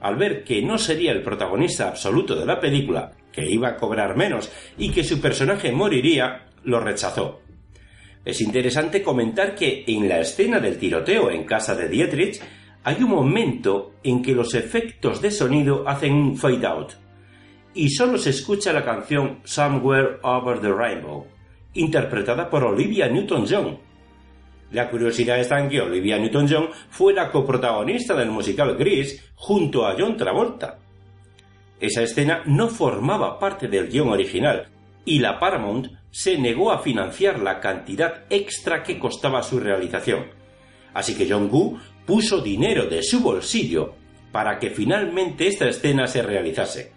al 0.00 0.16
ver 0.16 0.42
que 0.42 0.62
no 0.62 0.78
sería 0.78 1.12
el 1.12 1.22
protagonista 1.22 1.88
absoluto 1.88 2.34
de 2.34 2.46
la 2.46 2.60
película, 2.60 3.12
que 3.32 3.48
iba 3.48 3.68
a 3.68 3.76
cobrar 3.76 4.16
menos 4.16 4.52
y 4.78 4.90
que 4.90 5.04
su 5.04 5.20
personaje 5.20 5.72
moriría, 5.72 6.48
lo 6.64 6.78
rechazó. 6.80 7.40
Es 8.24 8.40
interesante 8.40 9.02
comentar 9.02 9.54
que 9.54 9.84
en 9.86 10.08
la 10.08 10.20
escena 10.20 10.60
del 10.60 10.78
tiroteo 10.78 11.30
en 11.30 11.44
casa 11.44 11.74
de 11.74 11.88
Dietrich 11.88 12.40
hay 12.84 13.02
un 13.02 13.10
momento 13.10 13.94
en 14.04 14.22
que 14.22 14.34
los 14.34 14.54
efectos 14.54 15.20
de 15.20 15.30
sonido 15.30 15.88
hacen 15.88 16.12
un 16.12 16.36
fade 16.36 16.66
out 16.66 16.92
y 17.74 17.88
solo 17.90 18.18
se 18.18 18.30
escucha 18.30 18.72
la 18.72 18.84
canción 18.84 19.40
Somewhere 19.44 20.18
Over 20.22 20.60
the 20.60 20.72
Rainbow, 20.72 21.26
interpretada 21.74 22.50
por 22.50 22.64
Olivia 22.64 23.08
Newton-John. 23.08 23.78
La 24.72 24.90
curiosidad 24.90 25.38
está 25.38 25.58
en 25.60 25.68
que 25.68 25.80
Olivia 25.80 26.18
Newton-John 26.18 26.68
fue 26.90 27.14
la 27.14 27.30
coprotagonista 27.30 28.14
del 28.14 28.30
musical 28.30 28.76
Grease 28.76 29.20
junto 29.34 29.86
a 29.86 29.94
John 29.98 30.16
Travolta. 30.16 30.78
Esa 31.82 32.02
escena 32.04 32.44
no 32.46 32.68
formaba 32.68 33.40
parte 33.40 33.66
del 33.66 33.88
guion 33.88 34.10
original 34.10 34.68
y 35.04 35.18
la 35.18 35.40
Paramount 35.40 35.88
se 36.12 36.38
negó 36.38 36.70
a 36.70 36.78
financiar 36.78 37.40
la 37.40 37.58
cantidad 37.58 38.22
extra 38.30 38.84
que 38.84 39.00
costaba 39.00 39.42
su 39.42 39.58
realización. 39.58 40.26
Así 40.94 41.16
que 41.16 41.34
Woo 41.34 41.80
puso 42.06 42.40
dinero 42.40 42.86
de 42.86 43.02
su 43.02 43.20
bolsillo 43.20 43.96
para 44.30 44.60
que 44.60 44.70
finalmente 44.70 45.48
esta 45.48 45.68
escena 45.68 46.06
se 46.06 46.22
realizase. 46.22 46.92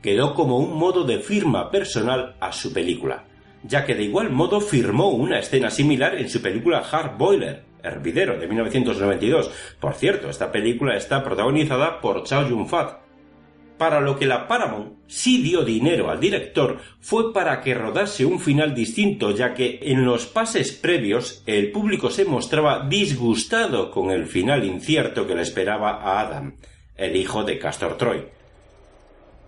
Quedó 0.00 0.34
como 0.34 0.58
un 0.58 0.78
modo 0.78 1.02
de 1.02 1.18
firma 1.18 1.72
personal 1.72 2.36
a 2.38 2.52
su 2.52 2.72
película, 2.72 3.24
ya 3.64 3.84
que 3.84 3.96
de 3.96 4.04
igual 4.04 4.30
modo 4.30 4.60
firmó 4.60 5.08
una 5.08 5.40
escena 5.40 5.70
similar 5.70 6.14
en 6.14 6.30
su 6.30 6.40
película 6.40 6.84
Hard 6.88 7.18
Boiler, 7.18 7.64
Hervidero, 7.82 8.38
de 8.38 8.46
1992. 8.46 9.50
Por 9.80 9.94
cierto, 9.94 10.30
esta 10.30 10.52
película 10.52 10.96
está 10.96 11.24
protagonizada 11.24 12.00
por 12.00 12.22
Chow 12.22 12.48
Yun-fat, 12.48 13.03
para 13.84 14.00
lo 14.00 14.18
que 14.18 14.24
la 14.24 14.48
Paramount 14.48 14.94
sí 15.08 15.42
dio 15.42 15.62
dinero 15.62 16.10
al 16.10 16.18
director 16.18 16.78
fue 17.00 17.34
para 17.34 17.60
que 17.60 17.74
rodase 17.74 18.24
un 18.24 18.40
final 18.40 18.74
distinto, 18.74 19.32
ya 19.32 19.52
que 19.52 19.78
en 19.82 20.06
los 20.06 20.24
pases 20.24 20.72
previos 20.72 21.42
el 21.44 21.70
público 21.70 22.08
se 22.08 22.24
mostraba 22.24 22.88
disgustado 22.88 23.90
con 23.90 24.10
el 24.10 24.24
final 24.24 24.64
incierto 24.64 25.26
que 25.26 25.34
le 25.34 25.42
esperaba 25.42 26.00
a 26.00 26.20
Adam, 26.20 26.54
el 26.96 27.14
hijo 27.14 27.44
de 27.44 27.58
Castor 27.58 27.98
Troy. 27.98 28.24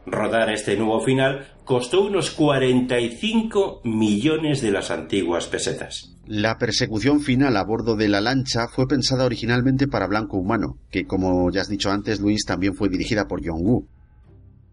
Rodar 0.04 0.50
este 0.50 0.76
nuevo 0.76 1.00
final 1.00 1.46
costó 1.64 2.02
unos 2.02 2.30
45 2.32 3.80
millones 3.84 4.60
de 4.60 4.70
las 4.70 4.90
antiguas 4.90 5.46
pesetas. 5.46 6.14
La 6.26 6.58
persecución 6.58 7.20
final 7.20 7.56
a 7.56 7.64
bordo 7.64 7.96
de 7.96 8.08
la 8.08 8.20
lancha 8.20 8.68
fue 8.68 8.86
pensada 8.86 9.24
originalmente 9.24 9.88
para 9.88 10.06
Blanco 10.06 10.36
Humano, 10.36 10.76
que 10.90 11.06
como 11.06 11.50
ya 11.50 11.62
has 11.62 11.70
dicho 11.70 11.90
antes, 11.90 12.20
Luis, 12.20 12.44
también 12.44 12.74
fue 12.74 12.90
dirigida 12.90 13.26
por 13.26 13.40
John 13.42 13.62
Woo. 13.62 13.88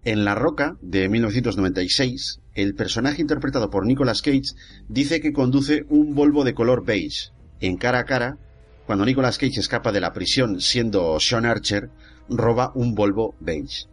En 0.05 0.25
La 0.25 0.35
Roca, 0.35 0.75
de 0.81 1.07
1996, 1.07 2.41
el 2.55 2.75
personaje 2.75 3.21
interpretado 3.21 3.69
por 3.69 3.85
Nicolas 3.85 4.21
Cage 4.21 4.51
dice 4.89 5.21
que 5.21 5.31
conduce 5.31 5.85
un 5.87 6.13
Volvo 6.13 6.43
de 6.43 6.53
color 6.53 6.83
beige. 6.83 7.31
En 7.61 7.77
cara 7.77 7.99
a 7.99 8.03
cara, 8.03 8.37
cuando 8.85 9.05
Nicolas 9.05 9.37
Cage 9.37 9.61
escapa 9.61 9.93
de 9.93 10.01
la 10.01 10.11
prisión 10.11 10.59
siendo 10.59 11.17
Sean 11.21 11.45
Archer, 11.45 11.89
roba 12.27 12.73
un 12.75 12.95
Volvo 12.95 13.35
beige. 13.39 13.85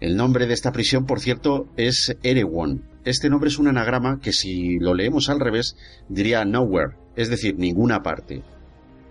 El 0.00 0.16
nombre 0.16 0.48
de 0.48 0.54
esta 0.54 0.72
prisión, 0.72 1.06
por 1.06 1.20
cierto, 1.20 1.68
es 1.76 2.16
Erewhon. 2.24 2.82
Este 3.04 3.30
nombre 3.30 3.48
es 3.48 3.58
un 3.58 3.68
anagrama 3.68 4.18
que 4.20 4.32
si 4.32 4.80
lo 4.80 4.92
leemos 4.92 5.28
al 5.28 5.38
revés 5.38 5.76
diría 6.08 6.44
nowhere, 6.44 6.96
es 7.14 7.30
decir, 7.30 7.56
ninguna 7.56 8.02
parte. 8.02 8.42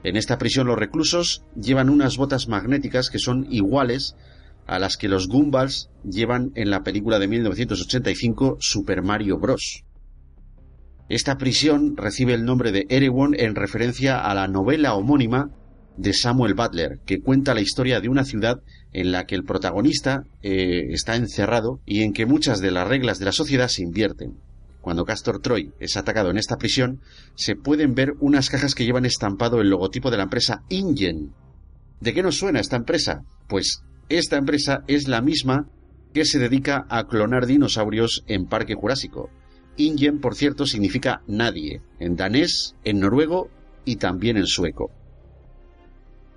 En 0.03 0.17
esta 0.17 0.37
prisión 0.37 0.67
los 0.67 0.77
reclusos 0.77 1.45
llevan 1.55 1.89
unas 1.89 2.17
botas 2.17 2.49
magnéticas 2.49 3.09
que 3.09 3.17
son 3.17 3.47
iguales 3.49 4.17
a 4.68 4.80
las 4.80 4.97
que 4.97 5.07
los 5.07 5.28
Goombas 5.28 5.89
llevan 6.03 6.51
en 6.55 6.70
la 6.70 6.84
película 6.84 7.20
de 7.20 7.28
1985 7.28 8.57
Super 8.59 9.01
Mario 9.01 9.38
Bros. 9.38 9.84
Esta 11.07 11.38
prisión 11.38 11.95
recibe 11.97 12.34
el 12.34 12.45
nombre 12.45 12.72
de 12.72 12.88
Erewhon 12.89 13.36
en 13.38 13.55
referencia 13.55 14.20
a 14.20 14.34
la 14.34 14.47
novela 14.47 14.95
homónima 14.95 15.51
de 15.97 16.13
Samuel 16.13 16.55
Butler, 16.55 16.99
que 17.05 17.22
cuenta 17.22 17.53
la 17.53 17.61
historia 17.61 18.01
de 18.01 18.09
una 18.09 18.26
ciudad 18.26 18.61
en 18.91 19.11
la 19.11 19.26
que 19.26 19.36
el 19.36 19.43
protagonista 19.43 20.24
eh, 20.41 20.88
está 20.89 21.16
encerrado 21.16 21.80
y 21.86 22.01
en 22.01 22.13
que 22.13 22.26
muchas 22.26 22.59
de 22.59 22.72
las 22.72 22.88
reglas 22.88 23.20
de 23.20 23.26
la 23.26 23.32
sociedad 23.32 23.68
se 23.68 23.84
invierten. 23.84 24.39
Cuando 24.82 25.05
Castor 25.05 25.41
Troy 25.41 25.74
es 25.80 25.97
atacado 25.97 26.30
en 26.30 26.38
esta 26.38 26.57
prisión, 26.57 27.01
se 27.36 27.55
pueden 27.55 27.95
ver 27.95 28.13
unas 28.20 28.49
cajas 28.49 28.76
que 28.76 28.86
llevan 28.86 29.05
estampado 29.05 29.59
el 29.61 29.70
logotipo 29.70 30.11
de 30.11 30.18
la 30.18 30.24
empresa 30.24 30.63
InGen. 30.70 31.34
¿De 32.01 32.13
qué 32.13 32.22
nos 32.22 32.38
suena 32.38 32.59
esta 32.59 32.76
empresa? 32.76 33.24
Pues 33.47 33.82
esta 34.10 34.38
empresa 34.38 34.84
es 34.88 35.08
la 35.08 35.22
misma 35.22 35.68
que 36.14 36.26
se 36.26 36.39
dedica 36.39 36.86
a 36.89 37.08
clonar 37.08 37.45
dinosaurios 37.45 38.24
en 38.28 38.45
Parque 38.45 38.76
Jurásico. 38.76 39.30
Ingen, 39.78 40.22
por 40.22 40.36
cierto, 40.36 40.66
significa 40.66 41.22
nadie, 41.28 41.82
en 41.99 42.16
danés, 42.16 42.76
en 42.84 42.99
noruego 42.99 43.49
y 43.84 43.97
también 43.97 44.38
en 44.38 44.47
sueco. 44.47 44.91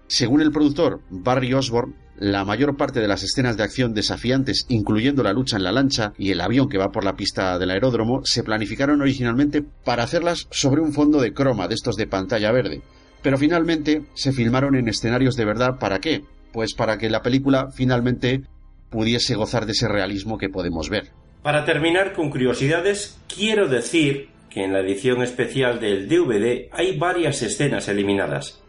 Según 0.09 0.41
el 0.41 0.51
productor 0.51 1.03
Barry 1.11 1.53
Osborne, 1.55 1.95
la 2.17 2.45
mayor 2.45 2.77
parte 2.77 2.99
de 2.99 3.07
las 3.07 3.23
escenas 3.23 3.57
de 3.57 3.63
acción 3.63 3.95
desafiantes, 3.95 4.67
incluyendo 4.69 5.23
la 5.23 5.33
lucha 5.33 5.57
en 5.57 5.63
la 5.63 5.71
lancha 5.71 6.13
y 6.19 6.33
el 6.33 6.41
avión 6.41 6.69
que 6.69 6.79
va 6.79 6.91
por 6.91 7.05
la 7.05 7.15
pista 7.15 7.59
del 7.59 7.71
aeródromo, 7.71 8.23
se 8.25 8.43
planificaron 8.43 9.01
originalmente 9.01 9.63
para 9.63 10.03
hacerlas 10.03 10.49
sobre 10.51 10.81
un 10.81 10.93
fondo 10.93 11.21
de 11.21 11.33
croma 11.33 11.69
de 11.69 11.75
estos 11.75 11.95
de 11.97 12.09
pantalla 12.09 12.51
verde. 12.51 12.83
Pero 13.23 13.39
finalmente 13.39 14.07
se 14.15 14.33
filmaron 14.33 14.75
en 14.75 14.89
escenarios 14.89 15.37
de 15.37 15.45
verdad. 15.45 15.79
¿Para 15.79 16.01
qué? 16.01 16.25
Pues 16.53 16.75
para 16.75 16.99
que 16.99 17.11
la 17.11 17.23
película 17.23 17.71
finalmente 17.71 18.43
pudiese 18.91 19.35
gozar 19.35 19.67
de 19.67 19.73
ese 19.73 19.89
realismo 19.89 20.39
que 20.39 20.49
podemos 20.49 20.89
ver. 20.89 21.11
Para 21.43 21.65
terminar 21.65 22.13
con 22.13 22.31
curiosidades, 22.31 23.19
quiero 23.29 23.69
decir 23.69 24.29
que 24.51 24.65
en 24.65 24.73
la 24.73 24.81
edición 24.81 25.23
especial 25.23 25.79
del 25.79 26.09
DVD 26.09 26.69
hay 26.73 26.97
varias 26.97 27.43
escenas 27.43 27.89
eliminadas. 27.89 28.63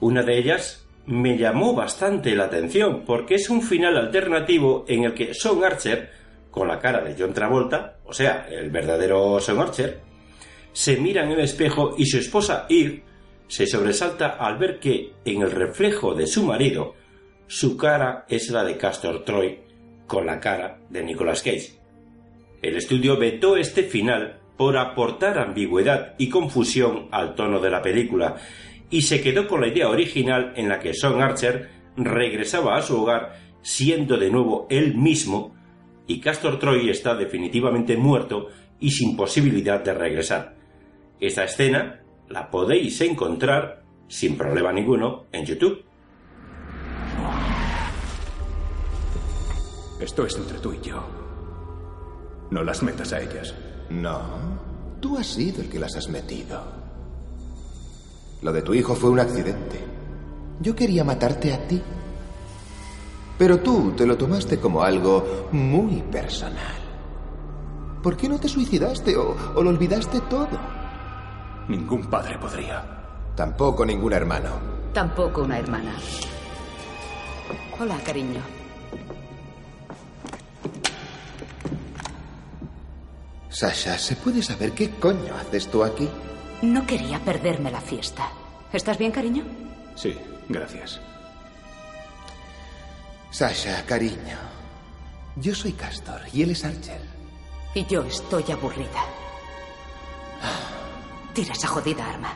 Una 0.00 0.22
de 0.22 0.38
ellas 0.38 0.86
me 1.06 1.36
llamó 1.36 1.74
bastante 1.74 2.36
la 2.36 2.44
atención 2.44 3.04
porque 3.04 3.34
es 3.34 3.50
un 3.50 3.62
final 3.62 3.96
alternativo 3.96 4.84
en 4.88 5.04
el 5.04 5.14
que 5.14 5.34
Son 5.34 5.64
Archer, 5.64 6.10
con 6.50 6.68
la 6.68 6.78
cara 6.78 7.02
de 7.02 7.16
John 7.18 7.32
Travolta, 7.32 7.96
o 8.04 8.12
sea, 8.12 8.46
el 8.50 8.70
verdadero 8.70 9.40
Son 9.40 9.58
Archer, 9.58 10.00
se 10.72 10.96
mira 10.96 11.24
en 11.24 11.32
el 11.32 11.40
espejo 11.40 11.94
y 11.96 12.06
su 12.06 12.18
esposa 12.18 12.66
Eve 12.68 13.02
se 13.52 13.66
sobresalta 13.66 14.38
al 14.38 14.56
ver 14.56 14.78
que 14.78 15.12
en 15.26 15.42
el 15.42 15.50
reflejo 15.50 16.14
de 16.14 16.26
su 16.26 16.42
marido 16.42 16.94
su 17.46 17.76
cara 17.76 18.24
es 18.26 18.48
la 18.48 18.64
de 18.64 18.78
Castor 18.78 19.26
Troy 19.26 19.58
con 20.06 20.24
la 20.24 20.40
cara 20.40 20.80
de 20.88 21.02
Nicolas 21.02 21.42
Cage. 21.42 21.74
El 22.62 22.76
estudio 22.76 23.18
vetó 23.18 23.58
este 23.58 23.82
final 23.82 24.40
por 24.56 24.78
aportar 24.78 25.38
ambigüedad 25.38 26.14
y 26.16 26.30
confusión 26.30 27.08
al 27.10 27.34
tono 27.34 27.60
de 27.60 27.68
la 27.68 27.82
película 27.82 28.36
y 28.88 29.02
se 29.02 29.20
quedó 29.20 29.46
con 29.46 29.60
la 29.60 29.68
idea 29.68 29.90
original 29.90 30.54
en 30.56 30.70
la 30.70 30.78
que 30.78 30.94
Son 30.94 31.20
Archer 31.20 31.68
regresaba 31.94 32.78
a 32.78 32.82
su 32.82 33.02
hogar 33.02 33.34
siendo 33.60 34.16
de 34.16 34.30
nuevo 34.30 34.66
él 34.70 34.96
mismo 34.96 35.54
y 36.06 36.20
Castor 36.20 36.58
Troy 36.58 36.88
está 36.88 37.14
definitivamente 37.14 37.98
muerto 37.98 38.48
y 38.80 38.92
sin 38.92 39.14
posibilidad 39.14 39.84
de 39.84 39.92
regresar. 39.92 40.56
Esta 41.20 41.44
escena 41.44 42.01
la 42.32 42.50
podéis 42.50 42.98
encontrar 43.02 43.84
sin 44.08 44.38
problema 44.38 44.72
ninguno 44.72 45.24
en 45.32 45.44
YouTube. 45.44 45.84
Esto 50.00 50.26
es 50.26 50.36
entre 50.36 50.58
tú 50.58 50.72
y 50.72 50.80
yo. 50.80 51.02
No 52.50 52.64
las 52.64 52.82
metas 52.82 53.12
a 53.12 53.20
ellas. 53.20 53.54
No, 53.90 54.20
tú 55.00 55.18
has 55.18 55.26
sido 55.26 55.60
el 55.60 55.68
que 55.68 55.78
las 55.78 55.94
has 55.94 56.08
metido. 56.08 56.60
Lo 58.40 58.52
de 58.52 58.62
tu 58.62 58.74
hijo 58.74 58.94
fue 58.94 59.10
un 59.10 59.20
accidente. 59.20 59.78
Yo 60.60 60.74
quería 60.74 61.04
matarte 61.04 61.52
a 61.52 61.68
ti. 61.68 61.80
Pero 63.38 63.60
tú 63.60 63.92
te 63.92 64.06
lo 64.06 64.16
tomaste 64.16 64.58
como 64.58 64.82
algo 64.82 65.48
muy 65.52 66.02
personal. 66.10 66.80
¿Por 68.02 68.16
qué 68.16 68.28
no 68.28 68.40
te 68.40 68.48
suicidaste 68.48 69.16
o, 69.16 69.36
o 69.54 69.62
lo 69.62 69.70
olvidaste 69.70 70.20
todo? 70.22 70.81
Ningún 71.68 72.06
padre 72.10 72.38
podría. 72.38 72.82
Tampoco 73.36 73.84
ningún 73.84 74.12
hermano. 74.12 74.50
Tampoco 74.92 75.42
una 75.42 75.58
hermana. 75.58 75.94
Hola, 77.80 77.98
cariño. 78.04 78.40
Sasha, 83.48 83.98
¿se 83.98 84.16
puede 84.16 84.42
saber 84.42 84.72
qué 84.72 84.90
coño 84.90 85.34
haces 85.36 85.68
tú 85.70 85.84
aquí? 85.84 86.08
No 86.62 86.86
quería 86.86 87.18
perderme 87.20 87.70
la 87.70 87.80
fiesta. 87.80 88.28
¿Estás 88.72 88.98
bien, 88.98 89.12
cariño? 89.12 89.44
Sí, 89.94 90.16
gracias. 90.48 91.00
Sasha, 93.30 93.84
cariño. 93.86 94.36
Yo 95.36 95.54
soy 95.54 95.72
Castor 95.72 96.20
y 96.32 96.42
él 96.42 96.50
es 96.50 96.64
Archer. 96.64 97.00
Y 97.74 97.86
yo 97.86 98.02
estoy 98.02 98.44
aburrida. 98.52 99.02
Tira 101.34 101.52
esa 101.52 101.68
jodida 101.68 102.06
arma. 102.06 102.28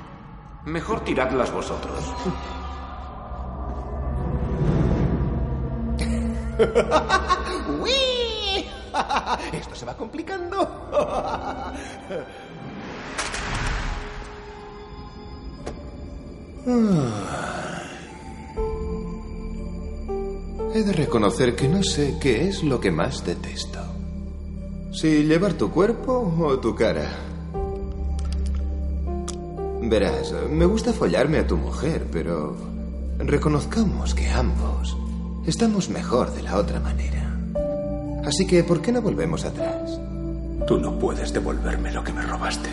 Mejor 0.64 1.00
tiradlas 1.00 1.52
vosotros. 1.52 2.04
¡Uy! 7.80 8.64
Esto 9.52 9.74
se 9.74 9.84
va 9.84 9.94
complicando. 9.94 10.56
He 20.74 20.82
de 20.82 20.92
reconocer 20.92 21.54
que 21.54 21.68
no 21.68 21.82
sé 21.82 22.16
qué 22.20 22.48
es 22.48 22.62
lo 22.64 22.80
que 22.80 22.90
más 22.90 23.24
detesto. 23.24 23.80
Si 24.92 25.24
llevar 25.24 25.52
tu 25.52 25.70
cuerpo 25.70 26.34
o 26.40 26.58
tu 26.58 26.74
cara. 26.74 27.35
Verás, 29.88 30.34
me 30.50 30.66
gusta 30.66 30.92
follarme 30.92 31.38
a 31.38 31.46
tu 31.46 31.56
mujer, 31.56 32.08
pero 32.10 32.56
reconozcamos 33.18 34.16
que 34.16 34.28
ambos 34.28 34.96
estamos 35.46 35.88
mejor 35.88 36.34
de 36.34 36.42
la 36.42 36.56
otra 36.56 36.80
manera. 36.80 37.32
Así 38.24 38.48
que, 38.48 38.64
¿por 38.64 38.82
qué 38.82 38.90
no 38.90 39.00
volvemos 39.00 39.44
atrás? 39.44 40.00
Tú 40.66 40.78
no 40.78 40.98
puedes 40.98 41.32
devolverme 41.32 41.92
lo 41.92 42.02
que 42.02 42.12
me 42.12 42.22
robaste. 42.22 42.68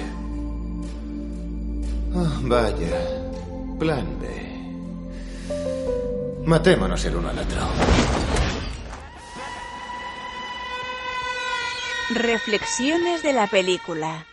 Ah, 2.15 2.39
vaya. 2.41 2.97
Plan 3.77 4.07
B. 4.19 4.27
Matémonos 6.47 7.05
el 7.05 7.15
uno 7.15 7.29
al 7.29 7.37
otro. 7.37 7.61
Reflexiones 12.09 13.21
de 13.21 13.33
la 13.33 13.45
película. 13.45 14.25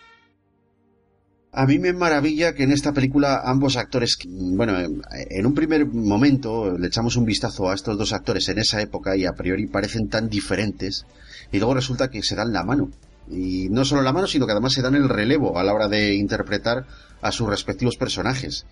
A 1.52 1.66
mí 1.66 1.80
me 1.80 1.92
maravilla 1.92 2.54
que 2.54 2.62
en 2.62 2.70
esta 2.70 2.92
película 2.92 3.42
ambos 3.44 3.76
actores, 3.76 4.16
bueno, 4.24 4.78
en 4.78 5.46
un 5.46 5.52
primer 5.54 5.84
momento 5.84 6.78
le 6.78 6.86
echamos 6.86 7.16
un 7.16 7.24
vistazo 7.24 7.68
a 7.68 7.74
estos 7.74 7.98
dos 7.98 8.12
actores 8.12 8.48
en 8.48 8.58
esa 8.58 8.80
época 8.80 9.16
y 9.16 9.24
a 9.24 9.32
priori 9.32 9.66
parecen 9.66 10.08
tan 10.08 10.28
diferentes 10.28 11.06
y 11.50 11.58
luego 11.58 11.74
resulta 11.74 12.08
que 12.08 12.22
se 12.22 12.36
dan 12.36 12.52
la 12.52 12.62
mano. 12.62 12.90
Y 13.28 13.68
no 13.68 13.84
solo 13.84 14.02
la 14.02 14.12
mano, 14.12 14.28
sino 14.28 14.46
que 14.46 14.52
además 14.52 14.74
se 14.74 14.82
dan 14.82 14.94
el 14.94 15.08
relevo 15.08 15.58
a 15.58 15.64
la 15.64 15.74
hora 15.74 15.88
de 15.88 16.14
interpretar 16.14 16.86
a 17.20 17.32
sus 17.32 17.48
respectivos 17.48 17.96
personajes. 17.96 18.64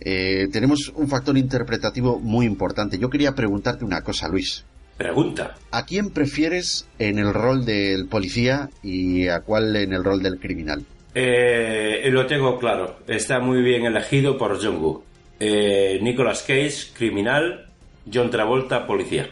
Eh, 0.00 0.48
tenemos 0.50 0.92
un 0.96 1.06
factor 1.06 1.38
interpretativo 1.38 2.18
muy 2.18 2.44
importante. 2.44 2.98
Yo 2.98 3.08
quería 3.08 3.36
preguntarte 3.36 3.84
una 3.84 4.02
cosa, 4.02 4.28
Luis. 4.28 4.64
Pregunta. 4.96 5.54
¿A 5.70 5.84
quién 5.84 6.10
prefieres 6.10 6.86
en 6.98 7.18
el 7.20 7.32
rol 7.32 7.64
del 7.64 8.06
policía 8.06 8.70
y 8.82 9.28
a 9.28 9.40
cuál 9.40 9.76
en 9.76 9.92
el 9.92 10.02
rol 10.02 10.22
del 10.22 10.40
criminal? 10.40 10.84
Eh, 11.14 12.08
lo 12.10 12.26
tengo 12.26 12.58
claro. 12.58 12.98
Está 13.06 13.40
muy 13.40 13.62
bien 13.62 13.84
elegido 13.84 14.36
por 14.36 14.62
John 14.62 14.82
Woo. 14.82 15.04
Eh, 15.38 15.98
Nicolas 16.02 16.42
Cage, 16.42 16.92
criminal. 16.94 17.66
John 18.12 18.30
Travolta, 18.30 18.86
policía. 18.86 19.30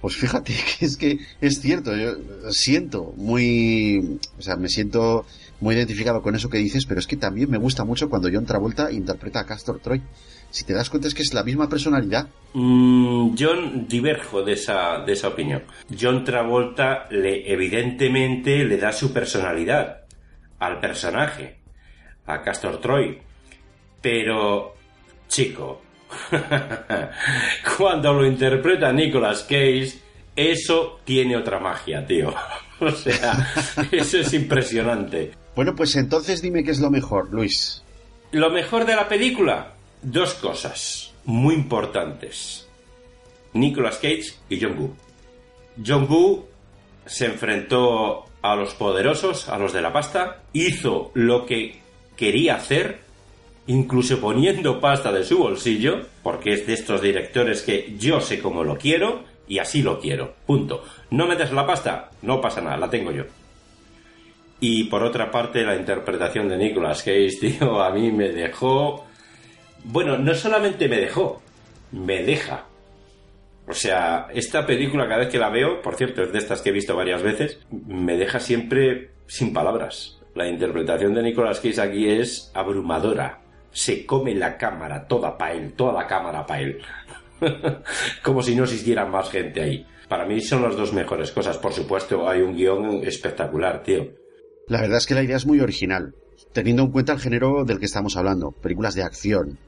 Pues 0.00 0.16
fíjate 0.16 0.54
que 0.78 0.86
es 0.86 0.96
que 0.96 1.18
es 1.40 1.60
cierto. 1.60 1.96
Yo 1.96 2.12
siento 2.50 3.12
muy. 3.16 4.18
O 4.38 4.42
sea, 4.42 4.56
me 4.56 4.68
siento 4.68 5.26
muy 5.60 5.74
identificado 5.74 6.22
con 6.22 6.34
eso 6.34 6.48
que 6.48 6.58
dices, 6.58 6.86
pero 6.86 7.00
es 7.00 7.06
que 7.06 7.16
también 7.16 7.50
me 7.50 7.58
gusta 7.58 7.84
mucho 7.84 8.08
cuando 8.08 8.30
John 8.32 8.46
Travolta 8.46 8.90
interpreta 8.90 9.40
a 9.40 9.46
Castor 9.46 9.80
Troy. 9.80 10.00
Si 10.50 10.64
te 10.64 10.72
das 10.72 10.90
cuenta 10.90 11.06
es 11.06 11.14
que 11.14 11.22
es 11.22 11.32
la 11.32 11.44
misma 11.44 11.68
personalidad. 11.68 12.28
Mm, 12.54 13.36
John 13.38 13.86
diverjo 13.88 14.42
de 14.42 14.54
esa, 14.54 15.04
de 15.04 15.12
esa 15.12 15.28
opinión. 15.28 15.62
John 15.98 16.24
Travolta 16.24 17.06
le, 17.10 17.52
evidentemente 17.52 18.64
le 18.64 18.78
da 18.78 18.92
su 18.92 19.12
personalidad 19.12 19.99
al 20.60 20.78
personaje, 20.78 21.56
a 22.26 22.40
Castor 22.42 22.80
Troy. 22.80 23.18
Pero, 24.00 24.74
chico, 25.28 25.82
cuando 27.76 28.12
lo 28.12 28.26
interpreta 28.26 28.92
Nicolas 28.92 29.42
Cage, 29.42 29.92
eso 30.36 31.00
tiene 31.04 31.36
otra 31.36 31.58
magia, 31.58 32.06
tío. 32.06 32.32
O 32.82 32.90
sea, 32.92 33.52
eso 33.92 34.16
es 34.20 34.32
impresionante. 34.32 35.32
Bueno, 35.54 35.74
pues 35.74 35.96
entonces 35.96 36.40
dime 36.40 36.64
qué 36.64 36.70
es 36.70 36.80
lo 36.80 36.90
mejor, 36.90 37.30
Luis. 37.30 37.84
Lo 38.32 38.48
mejor 38.48 38.86
de 38.86 38.96
la 38.96 39.06
película, 39.06 39.74
dos 40.00 40.32
cosas 40.32 41.12
muy 41.26 41.56
importantes. 41.56 42.66
Nicolas 43.52 43.96
Cage 43.96 44.32
y 44.48 44.58
John 44.58 44.78
Woo. 44.78 44.96
John 45.84 46.06
Woo 46.08 46.46
se 47.04 47.26
enfrentó 47.26 48.29
a 48.42 48.56
los 48.56 48.74
poderosos, 48.74 49.48
a 49.48 49.58
los 49.58 49.72
de 49.72 49.82
la 49.82 49.92
pasta, 49.92 50.42
hizo 50.52 51.10
lo 51.14 51.46
que 51.46 51.80
quería 52.16 52.56
hacer, 52.56 53.00
incluso 53.66 54.20
poniendo 54.20 54.80
pasta 54.80 55.12
de 55.12 55.24
su 55.24 55.38
bolsillo, 55.38 56.06
porque 56.22 56.52
es 56.52 56.66
de 56.66 56.74
estos 56.74 57.02
directores 57.02 57.62
que 57.62 57.94
yo 57.98 58.20
sé 58.20 58.40
cómo 58.40 58.64
lo 58.64 58.76
quiero 58.76 59.24
y 59.46 59.58
así 59.58 59.82
lo 59.82 60.00
quiero. 60.00 60.34
Punto. 60.46 60.84
No 61.10 61.26
metes 61.26 61.52
la 61.52 61.66
pasta, 61.66 62.10
no 62.22 62.40
pasa 62.40 62.60
nada, 62.60 62.76
la 62.76 62.90
tengo 62.90 63.10
yo. 63.10 63.24
Y 64.60 64.84
por 64.84 65.02
otra 65.02 65.30
parte, 65.30 65.64
la 65.64 65.74
interpretación 65.74 66.48
de 66.48 66.58
Nicolas 66.58 67.02
Cage, 67.02 67.30
tío, 67.40 67.82
a 67.82 67.90
mí 67.90 68.12
me 68.12 68.28
dejó. 68.28 69.06
Bueno, 69.84 70.18
no 70.18 70.34
solamente 70.34 70.88
me 70.88 70.98
dejó, 70.98 71.40
me 71.92 72.22
deja. 72.22 72.66
O 73.70 73.74
sea, 73.74 74.26
esta 74.34 74.66
película 74.66 75.06
cada 75.06 75.20
vez 75.20 75.28
que 75.28 75.38
la 75.38 75.48
veo, 75.48 75.80
por 75.80 75.94
cierto, 75.94 76.24
es 76.24 76.32
de 76.32 76.38
estas 76.38 76.60
que 76.60 76.70
he 76.70 76.72
visto 76.72 76.96
varias 76.96 77.22
veces, 77.22 77.60
me 77.70 78.16
deja 78.16 78.40
siempre 78.40 79.12
sin 79.28 79.52
palabras. 79.52 80.18
La 80.34 80.48
interpretación 80.48 81.14
de 81.14 81.22
Nicolas 81.22 81.60
Cage 81.60 81.80
aquí 81.80 82.08
es 82.08 82.50
abrumadora. 82.52 83.42
Se 83.70 84.04
come 84.04 84.34
la 84.34 84.56
cámara 84.56 85.06
toda 85.06 85.38
para 85.38 85.54
él, 85.54 85.72
toda 85.74 85.92
la 85.92 86.08
cámara 86.08 86.44
para 86.44 86.62
él. 86.62 86.82
Como 88.24 88.42
si 88.42 88.56
no 88.56 88.64
existiera 88.64 89.06
más 89.06 89.30
gente 89.30 89.62
ahí. 89.62 89.86
Para 90.08 90.26
mí 90.26 90.40
son 90.40 90.62
las 90.62 90.76
dos 90.76 90.92
mejores 90.92 91.30
cosas. 91.30 91.56
Por 91.56 91.72
supuesto, 91.72 92.28
hay 92.28 92.40
un 92.40 92.56
guion 92.56 93.04
espectacular, 93.04 93.84
tío. 93.84 94.10
La 94.66 94.80
verdad 94.80 94.98
es 94.98 95.06
que 95.06 95.14
la 95.14 95.22
idea 95.22 95.36
es 95.36 95.46
muy 95.46 95.60
original, 95.60 96.12
teniendo 96.52 96.82
en 96.82 96.90
cuenta 96.90 97.12
el 97.12 97.20
género 97.20 97.64
del 97.64 97.78
que 97.78 97.86
estamos 97.86 98.16
hablando, 98.16 98.50
películas 98.50 98.96
de 98.96 99.04
acción. 99.04 99.58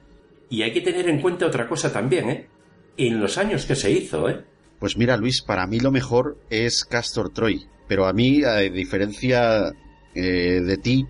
Y 0.50 0.62
hay 0.62 0.72
que 0.72 0.80
tener 0.80 1.08
en 1.08 1.20
cuenta 1.20 1.46
otra 1.46 1.68
cosa 1.68 1.92
también, 1.92 2.28
¿eh? 2.28 2.48
En 2.96 3.20
los 3.20 3.38
años 3.38 3.64
que 3.66 3.74
se 3.76 3.90
hizo, 3.90 4.28
¿eh? 4.28 4.44
Pues 4.78 4.96
mira, 4.96 5.16
Luis, 5.16 5.42
para 5.42 5.66
mí 5.66 5.80
lo 5.80 5.90
mejor 5.90 6.38
es 6.50 6.84
Castor 6.84 7.30
Troy. 7.32 7.66
Pero 7.88 8.06
a 8.06 8.12
mí, 8.12 8.42
a 8.44 8.56
diferencia 8.58 9.72
eh, 10.14 10.60
de 10.60 10.76
ti, 10.78 11.06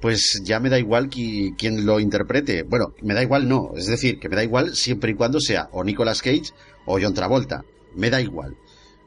pues 0.00 0.40
ya 0.44 0.60
me 0.60 0.68
da 0.70 0.78
igual 0.78 1.08
qui- 1.08 1.54
quien 1.56 1.86
lo 1.86 1.98
interprete. 2.00 2.62
Bueno, 2.62 2.94
me 3.02 3.14
da 3.14 3.22
igual 3.22 3.48
no. 3.48 3.70
Es 3.76 3.86
decir, 3.86 4.18
que 4.18 4.28
me 4.28 4.36
da 4.36 4.44
igual 4.44 4.74
siempre 4.74 5.12
y 5.12 5.14
cuando 5.14 5.40
sea 5.40 5.68
o 5.72 5.82
Nicolas 5.84 6.22
Cage 6.22 6.52
o 6.86 6.98
John 7.00 7.14
Travolta. 7.14 7.62
Me 7.94 8.10
da 8.10 8.20
igual. 8.20 8.54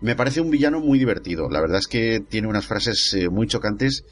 Me 0.02 0.16
parece 0.16 0.42
un 0.42 0.52
villano 0.52 0.80
muy 0.80 1.00
divertido. 1.00 1.50
La 1.50 1.62
verdad 1.62 1.80
es 1.80 1.88
que 1.88 2.20
tiene 2.20 2.48
unas 2.48 2.66
frases 2.66 3.14
eh, 3.14 3.30
muy 3.30 3.48
chocantes 3.48 4.04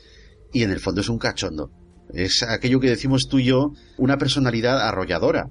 y 0.54 0.64
en 0.64 0.72
el 0.72 0.80
fondo 0.80 1.02
es 1.02 1.10
un 1.10 1.18
cachondo. 1.20 1.70
Es 2.14 2.44
aquello 2.44 2.80
que 2.80 2.90
decimos 2.90 3.28
tú 3.30 3.40
y 3.40 3.46
yo, 3.46 3.72
una 3.98 4.18
personalidad 4.18 4.80
arrolladora. 4.88 5.50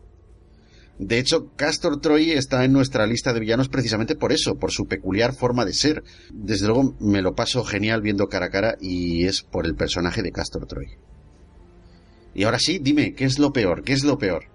De 0.99 1.19
hecho, 1.19 1.51
Castor 1.57 2.01
Troy 2.01 2.31
está 2.31 2.65
en 2.65 2.73
nuestra 2.73 3.07
lista 3.07 3.33
de 3.33 3.41
villanos 3.41 3.69
precisamente 3.69 4.15
por 4.15 4.33
eso, 4.33 4.55
por 4.57 4.71
su 4.71 4.87
peculiar 4.87 5.35
forma 5.35 5.65
de 5.65 5.73
ser. 5.73 6.05
Desde 6.33 6.67
luego 6.67 6.95
me 7.01 7.21
lo 7.21 7.35
paso 7.35 7.65
genial 7.65 8.01
viendo 8.01 8.29
cara 8.29 8.47
a 8.47 8.51
cara 8.51 8.77
y 8.81 9.27
es 9.27 9.43
por 9.43 9.67
el 9.67 9.75
personaje 9.75 10.23
de 10.23 10.31
Castor 10.31 10.67
Troy. 10.67 10.87
Y 12.35 12.45
ahora 12.45 12.59
sí, 12.59 12.79
dime, 12.81 13.15
¿qué 13.15 13.25
es 13.25 13.39
lo 13.39 13.53
peor? 13.53 13.83
¿Qué 13.83 13.93
es 13.93 14.05
lo 14.05 14.19
peor? 14.19 14.47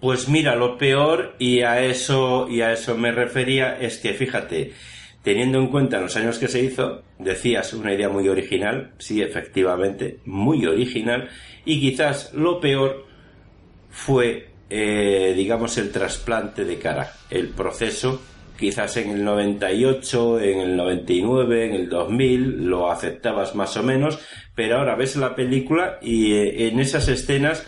Pues 0.00 0.28
mira, 0.28 0.56
lo 0.56 0.78
peor, 0.78 1.36
y 1.38 1.60
a 1.62 1.82
eso, 1.84 2.48
y 2.48 2.60
a 2.60 2.72
eso 2.72 2.96
me 2.96 3.12
refería, 3.12 3.78
es 3.78 3.98
que 3.98 4.14
fíjate, 4.14 4.72
teniendo 5.22 5.58
en 5.58 5.68
cuenta 5.68 6.00
los 6.00 6.16
años 6.16 6.38
que 6.38 6.48
se 6.48 6.60
hizo, 6.60 7.02
decías 7.20 7.72
una 7.72 7.94
idea 7.94 8.08
muy 8.08 8.28
original, 8.28 8.94
sí, 8.98 9.22
efectivamente, 9.22 10.18
muy 10.24 10.66
original, 10.66 11.28
y 11.64 11.80
quizás 11.80 12.34
lo 12.34 12.58
peor 12.58 13.06
fue, 13.90 14.48
eh, 14.74 15.34
digamos, 15.36 15.76
el 15.76 15.90
trasplante 15.90 16.64
de 16.64 16.78
cara, 16.78 17.12
el 17.28 17.48
proceso, 17.50 18.22
quizás 18.58 18.96
en 18.96 19.10
el 19.10 19.22
98, 19.22 20.40
en 20.40 20.60
el 20.60 20.76
99, 20.76 21.66
en 21.66 21.74
el 21.74 21.88
2000, 21.90 22.64
lo 22.64 22.90
aceptabas 22.90 23.54
más 23.54 23.76
o 23.76 23.82
menos, 23.82 24.18
pero 24.54 24.78
ahora 24.78 24.96
ves 24.96 25.16
la 25.16 25.34
película 25.34 25.98
y 26.00 26.32
eh, 26.32 26.68
en 26.68 26.80
esas 26.80 27.06
escenas 27.08 27.64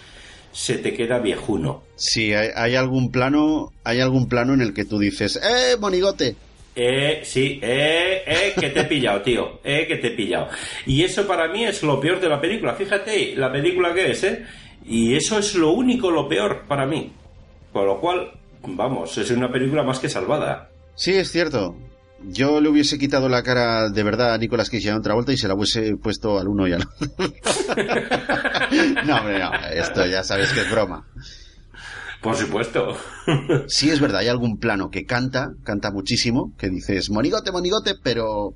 se 0.53 0.79
te 0.79 0.95
queda 0.95 1.19
viejuno. 1.19 1.83
Si 1.95 2.33
hay, 2.33 2.49
hay 2.55 2.75
algún 2.75 3.13
plano, 3.13 3.73
hay 3.85 4.01
algún 4.01 4.27
plano 4.27 4.55
en 4.55 4.63
el 4.63 4.73
que 4.73 4.87
tú 4.87 4.99
dices, 4.99 5.37
¡eh, 5.37 5.77
monigote! 5.79 6.37
Eh, 6.77 7.21
sí, 7.23 7.61
eh, 7.63 8.23
eh, 8.27 8.53
que 8.59 8.71
te 8.71 8.81
he 8.81 8.85
pillado, 8.85 9.23
tío, 9.23 9.61
eh, 9.63 9.87
que 9.87 9.97
te 9.97 10.09
he 10.09 10.11
pillado. 10.11 10.49
Y 10.87 11.05
eso 11.05 11.27
para 11.27 11.49
mí 11.49 11.65
es 11.65 11.83
lo 11.83 12.01
peor 12.01 12.19
de 12.21 12.29
la 12.29 12.41
película. 12.41 12.75
Fíjate, 12.75 13.35
la 13.37 13.53
película 13.53 13.95
que 13.95 14.11
es, 14.11 14.25
eh. 14.25 14.45
Y 14.85 15.17
eso 15.17 15.39
es 15.39 15.55
lo 15.55 15.73
único, 15.73 16.11
lo 16.11 16.29
peor 16.29 16.65
para 16.69 16.87
mí. 16.87 17.13
Con 17.73 17.87
lo 17.87 18.01
cual, 18.01 18.33
vamos, 18.63 19.17
es 19.19 19.31
una 19.31 19.51
película 19.51 19.83
más 19.83 19.99
que 19.99 20.09
salvada. 20.09 20.71
Sí, 20.95 21.15
es 21.15 21.31
cierto. 21.31 21.77
Yo 22.27 22.61
le 22.61 22.69
hubiese 22.69 22.99
quitado 22.99 23.29
la 23.29 23.43
cara 23.43 23.91
de 23.91 24.03
verdad 24.03 24.33
a 24.33 24.39
Nicolas 24.39 24.71
Cage 24.71 24.91
a 24.91 24.97
otra 24.97 25.15
vuelta 25.15 25.33
y 25.33 25.37
se 25.37 25.49
la 25.49 25.55
hubiese 25.55 25.97
puesto 25.97 26.39
al 26.39 26.49
uno 26.49 26.67
y 26.67 26.73
al 26.73 26.83
otro. 26.83 27.09
no, 29.05 29.17
hombre, 29.17 29.39
no. 29.39 29.53
Esto 29.73 30.07
ya 30.07 30.23
sabes 30.23 30.53
que 30.53 30.61
es 30.61 30.71
broma. 30.71 31.07
Por 32.23 32.37
supuesto. 32.37 32.97
Sí, 33.67 33.91
es 33.91 34.01
verdad, 34.01 34.21
hay 34.21 34.29
algún 34.29 34.57
plano 34.57 34.89
que 34.89 35.05
canta, 35.05 35.53
canta 35.63 35.91
muchísimo, 35.91 36.55
que 36.57 36.71
dices 36.71 37.11
monigote, 37.11 37.53
monigote, 37.53 37.97
pero. 38.03 38.55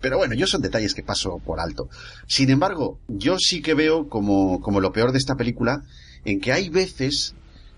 Pero 0.00 0.18
bueno, 0.18 0.34
yo 0.34 0.46
son 0.46 0.62
detalles 0.62 0.94
que 0.94 1.02
paso 1.02 1.38
por 1.38 1.60
alto. 1.60 1.88
Sin 2.26 2.50
embargo, 2.50 2.98
yo 3.08 3.38
sí 3.38 3.62
que 3.62 3.74
veo 3.74 4.08
como, 4.08 4.60
como 4.60 4.80
lo 4.80 4.92
peor 4.92 5.12
de 5.12 5.18
esta 5.18 5.36
película, 5.36 5.82
en 6.24 6.40
que 6.40 6.52
hay 6.52 6.68
veces 6.68 7.34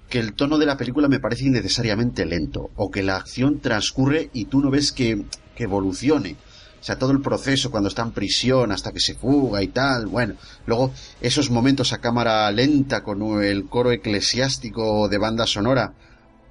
que 0.09 0.19
el 0.19 0.33
tono 0.33 0.59
de 0.59 0.67
la 0.67 0.77
película 0.77 1.09
me 1.09 1.21
parece 1.21 1.45
innecesariamente 1.45 2.25
lento, 2.25 2.71
o 2.77 2.91
que 2.91 3.03
la 3.03 3.17
acción 3.17 3.61
transcurre 3.61 4.31
y 4.33 4.47
tú 4.47 4.61
no 4.61 4.71
ves 4.71 4.91
que, 4.93 5.25
que 5.55 5.65
evolucione. 5.65 6.37
O 6.81 6.85
sea, 6.85 6.99
todo 6.99 7.11
el 7.11 7.21
proceso 7.21 7.71
cuando 7.71 7.89
está 7.89 8.03
en 8.03 8.13
prisión 8.13 8.71
hasta 8.71 8.93
que 8.93 9.01
se 9.01 9.15
fuga 9.15 9.63
y 9.63 9.69
tal. 9.69 10.07
Bueno, 10.07 10.35
luego 10.67 10.93
esos 11.21 11.51
momentos 11.51 11.93
a 11.93 11.99
cámara 11.99 12.51
lenta 12.53 13.03
con 13.03 13.43
el 13.43 13.67
coro 13.67 13.91
eclesiástico 13.91 15.09
de 15.09 15.19
banda 15.19 15.47
sonora. 15.47 15.95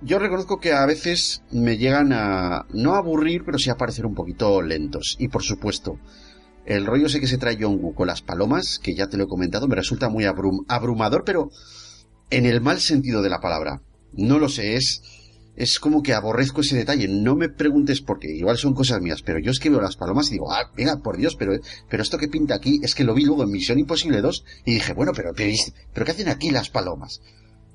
Yo 0.01 0.19
reconozco 0.19 0.59
que 0.59 0.73
a 0.73 0.85
veces 0.85 1.41
me 1.51 1.77
llegan 1.77 2.13
a 2.13 2.65
no 2.71 2.93
aburrir, 2.95 3.43
pero 3.43 3.57
sí 3.57 3.69
a 3.69 3.77
parecer 3.77 4.05
un 4.05 4.13
poquito 4.13 4.61
lentos. 4.61 5.15
Y 5.19 5.27
por 5.29 5.41
supuesto, 5.43 5.99
el 6.65 6.85
rollo 6.85 7.07
ese 7.07 7.19
que 7.19 7.27
se 7.27 7.37
trae 7.39 7.57
John 7.59 7.93
con 7.93 8.07
las 8.07 8.21
palomas, 8.21 8.79
que 8.79 8.93
ya 8.93 9.07
te 9.07 9.17
lo 9.17 9.23
he 9.23 9.27
comentado, 9.27 9.67
me 9.67 9.75
resulta 9.75 10.09
muy 10.09 10.25
abrum- 10.25 10.65
abrumador, 10.67 11.23
pero 11.25 11.49
en 12.29 12.45
el 12.45 12.61
mal 12.61 12.79
sentido 12.79 13.21
de 13.21 13.29
la 13.29 13.39
palabra. 13.41 13.81
No 14.13 14.37
lo 14.37 14.49
sé, 14.49 14.75
es, 14.75 15.01
es 15.55 15.79
como 15.79 16.03
que 16.03 16.13
aborrezco 16.13 16.61
ese 16.61 16.77
detalle. 16.77 17.07
No 17.07 17.35
me 17.35 17.49
preguntes 17.49 18.01
por 18.01 18.19
qué, 18.19 18.35
igual 18.35 18.57
son 18.57 18.75
cosas 18.75 19.01
mías, 19.01 19.23
pero 19.23 19.39
yo 19.39 19.49
es 19.49 19.59
que 19.59 19.69
veo 19.71 19.81
las 19.81 19.95
palomas 19.97 20.27
y 20.29 20.33
digo, 20.33 20.51
ah, 20.51 20.71
venga, 20.75 20.97
por 20.97 21.17
Dios, 21.17 21.35
pero, 21.35 21.53
pero 21.89 22.03
esto 22.03 22.19
que 22.19 22.27
pinta 22.27 22.53
aquí 22.55 22.79
es 22.83 22.93
que 22.93 23.03
lo 23.03 23.15
vi 23.15 23.25
luego 23.25 23.43
en 23.43 23.51
Misión 23.51 23.79
Imposible 23.79 24.21
2 24.21 24.45
y 24.65 24.73
dije, 24.75 24.93
bueno, 24.93 25.11
pero, 25.15 25.31
pero, 25.35 25.51
pero 25.93 26.05
¿qué 26.05 26.11
hacen 26.11 26.29
aquí 26.29 26.51
las 26.51 26.69
palomas? 26.69 27.21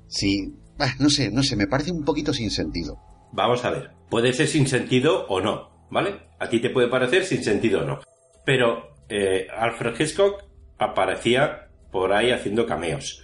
Sí, 0.07 0.53
no 0.99 1.09
sé, 1.09 1.31
no 1.31 1.43
sé, 1.43 1.55
me 1.55 1.67
parece 1.67 1.91
un 1.91 2.03
poquito 2.03 2.33
sin 2.33 2.51
sentido. 2.51 2.99
Vamos 3.31 3.65
a 3.65 3.71
ver, 3.71 3.91
puede 4.09 4.33
ser 4.33 4.47
sin 4.47 4.67
sentido 4.67 5.25
o 5.27 5.41
no, 5.41 5.87
¿vale? 5.89 6.21
A 6.39 6.49
ti 6.49 6.59
te 6.59 6.69
puede 6.69 6.87
parecer 6.87 7.25
sin 7.25 7.43
sentido 7.43 7.81
o 7.81 7.85
no. 7.85 7.99
Pero 8.45 8.95
eh, 9.09 9.47
Alfred 9.55 9.99
Hitchcock 9.99 10.43
aparecía 10.77 11.69
por 11.91 12.13
ahí 12.13 12.31
haciendo 12.31 12.65
cameos. 12.65 13.23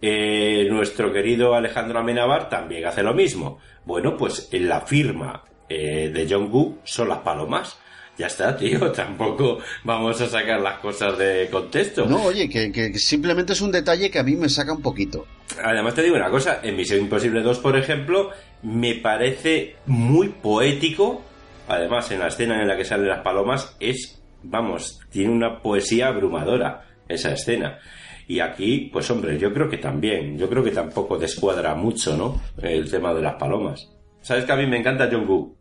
Eh, 0.00 0.66
nuestro 0.70 1.12
querido 1.12 1.54
Alejandro 1.54 1.98
Amenábar 1.98 2.48
también 2.48 2.86
hace 2.86 3.02
lo 3.02 3.14
mismo. 3.14 3.58
Bueno, 3.84 4.16
pues 4.16 4.48
en 4.52 4.68
la 4.68 4.82
firma 4.82 5.44
eh, 5.68 6.10
de 6.12 6.26
John 6.28 6.50
Woo 6.52 6.78
son 6.84 7.08
las 7.08 7.18
palomas. 7.18 7.78
Ya 8.18 8.26
está, 8.26 8.56
tío, 8.56 8.90
tampoco 8.92 9.60
vamos 9.84 10.20
a 10.20 10.28
sacar 10.28 10.60
las 10.60 10.78
cosas 10.80 11.16
de 11.16 11.48
contexto. 11.50 12.04
No, 12.06 12.24
oye, 12.24 12.48
que, 12.48 12.72
que 12.72 12.98
simplemente 12.98 13.52
es 13.52 13.60
un 13.60 13.70
detalle 13.70 14.10
que 14.10 14.18
a 14.18 14.24
mí 14.24 14.34
me 14.34 14.48
saca 14.48 14.72
un 14.72 14.82
poquito. 14.82 15.26
Además 15.62 15.94
te 15.94 16.02
digo 16.02 16.16
una 16.16 16.30
cosa, 16.30 16.60
en 16.62 16.76
Misión 16.76 17.00
Imposible 17.00 17.42
2, 17.42 17.58
por 17.60 17.76
ejemplo, 17.76 18.30
me 18.62 18.96
parece 18.96 19.76
muy 19.86 20.28
poético. 20.28 21.22
Además, 21.68 22.10
en 22.10 22.20
la 22.20 22.28
escena 22.28 22.60
en 22.60 22.68
la 22.68 22.76
que 22.76 22.84
salen 22.84 23.08
las 23.08 23.22
palomas 23.22 23.76
es, 23.78 24.20
vamos, 24.42 25.00
tiene 25.10 25.30
una 25.30 25.60
poesía 25.62 26.08
abrumadora 26.08 26.86
esa 27.08 27.32
escena. 27.32 27.78
Y 28.26 28.40
aquí, 28.40 28.90
pues 28.92 29.10
hombre, 29.10 29.38
yo 29.38 29.52
creo 29.52 29.70
que 29.70 29.78
también, 29.78 30.36
yo 30.36 30.48
creo 30.48 30.62
que 30.62 30.70
tampoco 30.70 31.16
descuadra 31.16 31.74
mucho, 31.74 32.16
¿no? 32.16 32.40
El 32.60 32.90
tema 32.90 33.14
de 33.14 33.22
las 33.22 33.36
palomas. 33.36 33.88
Sabes 34.20 34.44
que 34.44 34.52
a 34.52 34.56
mí 34.56 34.66
me 34.66 34.78
encanta 34.78 35.08
John 35.10 35.26
Woo, 35.26 35.56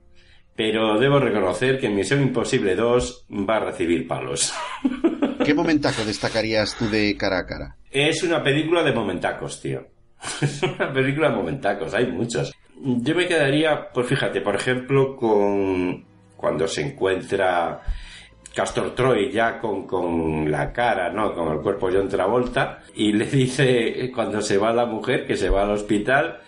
pero 0.57 0.99
debo 0.99 1.19
reconocer 1.19 1.79
que 1.79 1.85
en 1.85 1.95
Misión 1.95 2.21
Imposible 2.21 2.75
2 2.75 3.27
va 3.47 3.57
a 3.57 3.65
recibir 3.65 4.07
palos. 4.07 4.51
¿Qué 5.45 5.53
momentaco 5.53 6.03
destacarías 6.03 6.75
tú 6.75 6.89
de 6.89 7.15
cara 7.15 7.37
a 7.37 7.45
cara? 7.45 7.77
Es 7.91 8.23
una 8.23 8.43
película 8.43 8.83
de 8.83 8.91
momentacos, 8.91 9.61
tío. 9.61 9.87
Es 10.41 10.63
una 10.63 10.91
película 10.91 11.29
de 11.29 11.35
momentacos, 11.35 11.93
hay 11.93 12.07
muchos. 12.07 12.51
Yo 12.75 13.15
me 13.15 13.27
quedaría, 13.27 13.89
pues 13.93 14.07
fíjate, 14.07 14.41
por 14.41 14.55
ejemplo, 14.55 15.15
con 15.15 16.03
cuando 16.35 16.67
se 16.67 16.81
encuentra 16.81 17.81
Castor 18.55 18.95
Troy 18.95 19.31
ya 19.31 19.59
con, 19.59 19.85
con 19.85 20.49
la 20.49 20.73
cara, 20.73 21.11
¿no? 21.11 21.33
Con 21.33 21.53
el 21.53 21.61
cuerpo 21.61 21.89
John 21.91 22.09
Travolta 22.09 22.79
y 22.95 23.13
le 23.13 23.25
dice, 23.25 24.11
cuando 24.13 24.41
se 24.41 24.57
va 24.57 24.73
la 24.73 24.87
mujer, 24.87 25.27
que 25.27 25.37
se 25.37 25.49
va 25.49 25.63
al 25.63 25.71
hospital, 25.71 26.39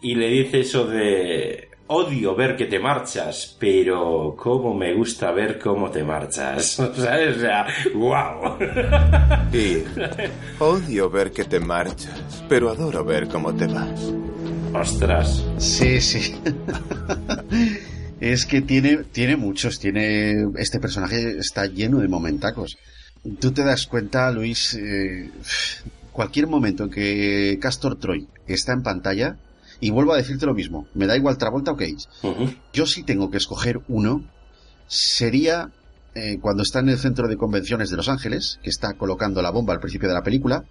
y 0.00 0.14
le 0.14 0.28
dice 0.28 0.60
eso 0.60 0.86
de 0.86 1.69
odio 1.92 2.36
ver 2.36 2.56
que 2.56 2.66
te 2.66 2.78
marchas, 2.78 3.56
pero 3.58 4.36
cómo 4.36 4.72
me 4.74 4.94
gusta 4.94 5.32
ver 5.32 5.58
cómo 5.58 5.90
te 5.90 6.04
marchas. 6.04 6.80
¿Sabes? 6.96 7.36
O 7.36 7.40
sea, 7.40 7.66
wow. 7.94 8.56
Y 9.52 9.82
odio 10.60 11.10
ver 11.10 11.32
que 11.32 11.44
te 11.44 11.58
marchas, 11.58 12.44
pero 12.48 12.70
adoro 12.70 13.04
ver 13.04 13.26
cómo 13.26 13.52
te 13.54 13.66
vas. 13.66 14.12
Ostras. 14.72 15.44
Sí, 15.58 16.00
sí. 16.00 16.36
es 18.20 18.46
que 18.46 18.60
tiene, 18.62 18.98
tiene 19.10 19.36
muchos, 19.36 19.80
tiene. 19.80 20.46
Este 20.58 20.78
personaje 20.78 21.38
está 21.38 21.66
lleno 21.66 21.98
de 21.98 22.08
momentacos. 22.08 22.78
Tú 23.40 23.50
te 23.50 23.64
das 23.64 23.88
cuenta, 23.88 24.30
Luis, 24.30 24.74
eh, 24.74 25.28
cualquier 26.12 26.46
momento 26.46 26.84
en 26.84 26.90
que 26.90 27.58
Castor 27.60 27.98
Troy 27.98 28.28
está 28.46 28.72
en 28.72 28.82
pantalla, 28.84 29.36
y 29.80 29.90
vuelvo 29.90 30.12
a 30.12 30.16
decirte 30.16 30.46
lo 30.46 30.54
mismo, 30.54 30.86
me 30.94 31.06
da 31.06 31.16
igual 31.16 31.38
Travolta 31.38 31.72
o 31.72 31.76
Cage. 31.76 32.06
Yo 32.72 32.86
sí 32.86 33.02
tengo 33.02 33.30
que 33.30 33.38
escoger 33.38 33.80
uno, 33.88 34.24
sería 34.86 35.70
eh, 36.14 36.38
cuando 36.40 36.62
está 36.62 36.80
en 36.80 36.88
el 36.88 36.98
centro 36.98 37.28
de 37.28 37.36
convenciones 37.36 37.90
de 37.90 37.96
Los 37.96 38.08
Ángeles, 38.08 38.58
que 38.62 38.70
está 38.70 38.94
colocando 38.94 39.40
la 39.42 39.50
bomba 39.50 39.74
al 39.74 39.80
principio 39.80 40.08
de 40.08 40.14
la 40.14 40.22
película. 40.22 40.64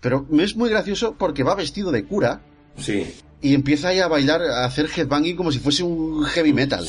Pero 0.00 0.26
me 0.30 0.42
es 0.44 0.56
muy 0.56 0.68
gracioso 0.70 1.14
porque 1.18 1.42
va 1.42 1.54
vestido 1.54 1.90
de 1.92 2.04
cura. 2.04 2.40
Sí. 2.76 3.06
Y 3.42 3.54
empieza 3.54 3.88
ahí 3.88 4.00
a 4.00 4.08
bailar, 4.08 4.42
a 4.42 4.64
hacer 4.64 4.88
headbanging 4.94 5.36
como 5.36 5.52
si 5.52 5.58
fuese 5.58 5.82
un 5.82 6.24
heavy 6.24 6.52
metal. 6.52 6.86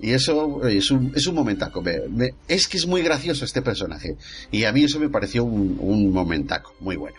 Y 0.00 0.10
eso 0.12 0.66
es 0.68 0.90
un, 0.90 1.12
es 1.14 1.26
un 1.26 1.34
momentaco. 1.34 1.82
Me- 1.82 2.08
me- 2.08 2.34
es 2.48 2.68
que 2.68 2.76
es 2.76 2.86
muy 2.86 3.02
gracioso 3.02 3.44
este 3.44 3.62
personaje. 3.62 4.16
Y 4.50 4.64
a 4.64 4.72
mí 4.72 4.84
eso 4.84 5.00
me 5.00 5.08
pareció 5.08 5.42
un, 5.44 5.76
un 5.80 6.12
momentaco. 6.12 6.74
Muy 6.80 6.96
bueno. 6.96 7.16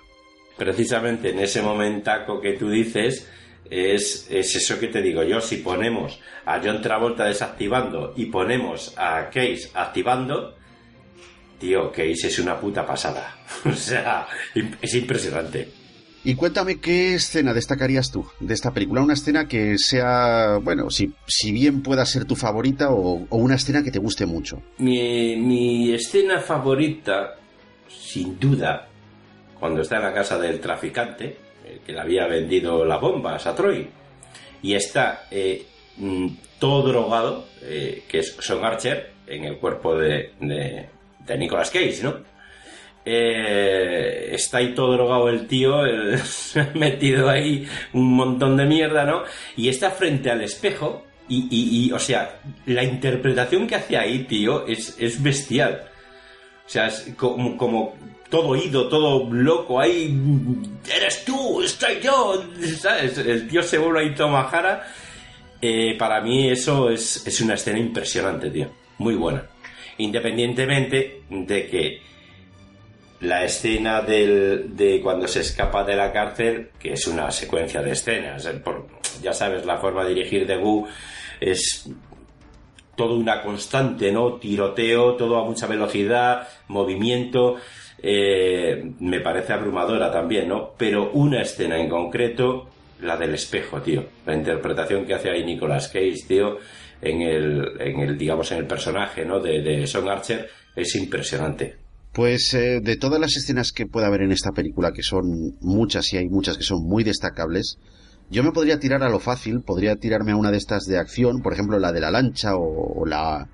Precisamente 0.57 1.29
en 1.31 1.39
ese 1.39 1.61
momentaco 1.61 2.39
que 2.39 2.53
tú 2.53 2.69
dices, 2.69 3.27
es, 3.69 4.27
es 4.29 4.55
eso 4.55 4.79
que 4.79 4.87
te 4.87 5.01
digo 5.01 5.23
yo. 5.23 5.39
Si 5.41 5.57
ponemos 5.57 6.19
a 6.45 6.59
John 6.63 6.81
Travolta 6.81 7.25
desactivando 7.25 8.13
y 8.15 8.25
ponemos 8.25 8.93
a 8.97 9.29
Case 9.29 9.71
activando, 9.73 10.55
tío, 11.57 11.91
Case 11.91 12.27
es 12.27 12.39
una 12.39 12.59
puta 12.59 12.85
pasada. 12.85 13.37
o 13.65 13.73
sea, 13.73 14.27
es 14.81 14.93
impresionante. 14.93 15.69
Y 16.23 16.35
cuéntame 16.35 16.79
qué 16.79 17.15
escena 17.15 17.51
destacarías 17.51 18.11
tú 18.11 18.27
de 18.39 18.53
esta 18.53 18.71
película. 18.71 19.01
Una 19.01 19.15
escena 19.15 19.47
que 19.47 19.79
sea, 19.79 20.59
bueno, 20.61 20.91
si, 20.91 21.11
si 21.25 21.51
bien 21.51 21.81
pueda 21.81 22.05
ser 22.05 22.25
tu 22.25 22.35
favorita 22.35 22.91
o, 22.91 23.25
o 23.27 23.37
una 23.37 23.55
escena 23.55 23.83
que 23.83 23.89
te 23.89 23.97
guste 23.97 24.27
mucho. 24.27 24.61
Mi, 24.77 25.35
mi 25.37 25.91
escena 25.93 26.39
favorita, 26.39 27.37
sin 27.87 28.39
duda, 28.39 28.90
cuando 29.61 29.81
está 29.81 29.95
en 29.97 30.03
la 30.03 30.13
casa 30.13 30.37
del 30.37 30.59
traficante, 30.59 31.37
el 31.65 31.79
que 31.79 31.93
le 31.93 32.01
había 32.01 32.27
vendido 32.27 32.83
las 32.83 32.99
bombas 32.99 33.47
a 33.47 33.55
Troy, 33.55 33.87
y 34.61 34.73
está 34.73 35.27
eh, 35.31 35.65
mm, 35.97 36.27
todo 36.59 36.81
drogado, 36.89 37.45
eh, 37.61 38.03
que 38.09 38.19
es 38.19 38.35
Son 38.39 38.65
Archer, 38.65 39.11
en 39.27 39.45
el 39.45 39.57
cuerpo 39.57 39.95
de, 39.97 40.33
de, 40.41 40.89
de 41.25 41.37
Nicolas 41.37 41.69
Cage, 41.71 41.99
¿no? 42.03 42.15
Eh, 43.05 44.29
está 44.33 44.57
ahí 44.57 44.73
todo 44.75 44.93
drogado 44.93 45.29
el 45.29 45.47
tío, 45.47 45.85
eh, 45.85 46.17
se 46.23 46.59
ha 46.61 46.71
metido 46.75 47.29
ahí 47.29 47.67
un 47.93 48.13
montón 48.13 48.57
de 48.57 48.65
mierda, 48.65 49.05
¿no? 49.05 49.23
Y 49.57 49.69
está 49.69 49.89
frente 49.91 50.29
al 50.29 50.41
espejo 50.41 51.05
y, 51.27 51.47
y- 51.49 51.85
y, 51.87 51.91
o 51.91 51.99
sea, 51.99 52.39
la 52.65 52.83
interpretación 52.83 53.67
que 53.67 53.75
hace 53.75 53.97
ahí, 53.97 54.23
tío, 54.25 54.67
es, 54.67 54.95
es 54.99 55.21
bestial. 55.21 55.83
O 56.65 56.69
sea, 56.69 56.87
es 56.87 57.13
como, 57.17 57.57
como 57.57 57.95
todo 58.31 58.55
ido, 58.55 58.87
todo 58.87 59.31
loco, 59.31 59.79
ahí, 59.79 60.17
eres 60.95 61.23
tú, 61.25 61.61
estoy 61.61 61.99
yo, 62.01 62.43
¿sabes? 62.79 63.17
El 63.19 63.47
tío 63.47 63.61
se 63.61 63.77
vuelve 63.77 63.99
ahí 63.99 64.15
Tomahara. 64.15 64.87
Eh, 65.61 65.95
para 65.99 66.21
mí 66.21 66.49
eso 66.49 66.89
es, 66.89 67.27
es 67.27 67.41
una 67.41 67.53
escena 67.53 67.77
impresionante, 67.77 68.49
tío. 68.49 68.67
Muy 68.97 69.13
buena. 69.13 69.43
Independientemente 69.97 71.21
de 71.29 71.67
que 71.67 72.01
la 73.19 73.43
escena 73.43 74.01
del- 74.01 74.75
de 74.75 74.99
cuando 75.01 75.27
se 75.27 75.41
escapa 75.41 75.83
de 75.83 75.95
la 75.95 76.11
cárcel, 76.11 76.69
que 76.79 76.93
es 76.93 77.05
una 77.07 77.29
secuencia 77.29 77.81
de 77.83 77.91
escenas, 77.91 78.45
eh, 78.47 78.53
por- 78.53 78.87
ya 79.21 79.33
sabes, 79.33 79.65
la 79.65 79.77
forma 79.77 80.03
de 80.05 80.15
dirigir 80.15 80.47
de 80.47 80.57
Wu 80.57 80.87
es 81.39 81.87
todo 82.95 83.15
una 83.15 83.41
constante, 83.43 84.11
¿no? 84.11 84.35
Tiroteo, 84.35 85.15
todo 85.15 85.37
a 85.37 85.43
mucha 85.45 85.67
velocidad, 85.67 86.47
movimiento, 86.69 87.57
eh, 88.03 88.93
me 88.99 89.19
parece 89.21 89.53
abrumadora 89.53 90.11
también, 90.11 90.47
¿no? 90.47 90.71
Pero 90.77 91.11
una 91.11 91.41
escena 91.41 91.79
en 91.79 91.89
concreto, 91.89 92.69
la 93.01 93.17
del 93.17 93.33
espejo, 93.33 93.81
tío. 93.81 94.05
La 94.25 94.35
interpretación 94.35 95.05
que 95.05 95.13
hace 95.13 95.29
ahí 95.29 95.43
Nicolas 95.43 95.87
Cage, 95.87 96.25
tío, 96.27 96.57
en 97.01 97.21
el, 97.21 97.79
en 97.79 97.99
el 97.99 98.17
digamos, 98.17 98.51
en 98.51 98.59
el 98.59 98.65
personaje, 98.65 99.25
¿no? 99.25 99.39
De, 99.39 99.61
de 99.61 99.89
Archer, 100.09 100.49
es 100.75 100.95
impresionante. 100.95 101.75
Pues 102.13 102.53
eh, 102.53 102.81
de 102.81 102.97
todas 102.97 103.19
las 103.19 103.37
escenas 103.37 103.71
que 103.71 103.85
pueda 103.85 104.07
haber 104.07 104.21
en 104.21 104.31
esta 104.31 104.51
película, 104.51 104.91
que 104.91 105.03
son 105.03 105.55
muchas 105.61 106.11
y 106.13 106.17
hay 106.17 106.27
muchas 106.27 106.57
que 106.57 106.63
son 106.63 106.83
muy 106.83 107.03
destacables, 107.03 107.77
yo 108.29 108.43
me 108.43 108.51
podría 108.51 108.79
tirar 108.79 109.03
a 109.03 109.09
lo 109.09 109.19
fácil, 109.19 109.61
podría 109.61 109.95
tirarme 109.95 110.31
a 110.31 110.35
una 110.35 110.51
de 110.51 110.57
estas 110.57 110.85
de 110.85 110.97
acción, 110.97 111.41
por 111.41 111.53
ejemplo 111.53 111.79
la 111.79 111.91
de 111.91 112.01
la 112.01 112.11
lancha 112.11 112.55
o, 112.55 113.01
o 113.01 113.05
la, 113.05 113.49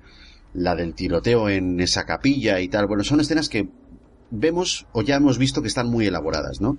la 0.54 0.74
del 0.74 0.94
tiroteo 0.94 1.48
en 1.48 1.80
esa 1.80 2.04
capilla 2.04 2.60
y 2.60 2.68
tal. 2.68 2.86
Bueno, 2.86 3.04
son 3.04 3.20
escenas 3.20 3.48
que 3.48 3.68
vemos 4.30 4.86
o 4.92 5.02
ya 5.02 5.16
hemos 5.16 5.38
visto 5.38 5.62
que 5.62 5.68
están 5.68 5.88
muy 5.88 6.06
elaboradas, 6.06 6.60
¿no? 6.60 6.78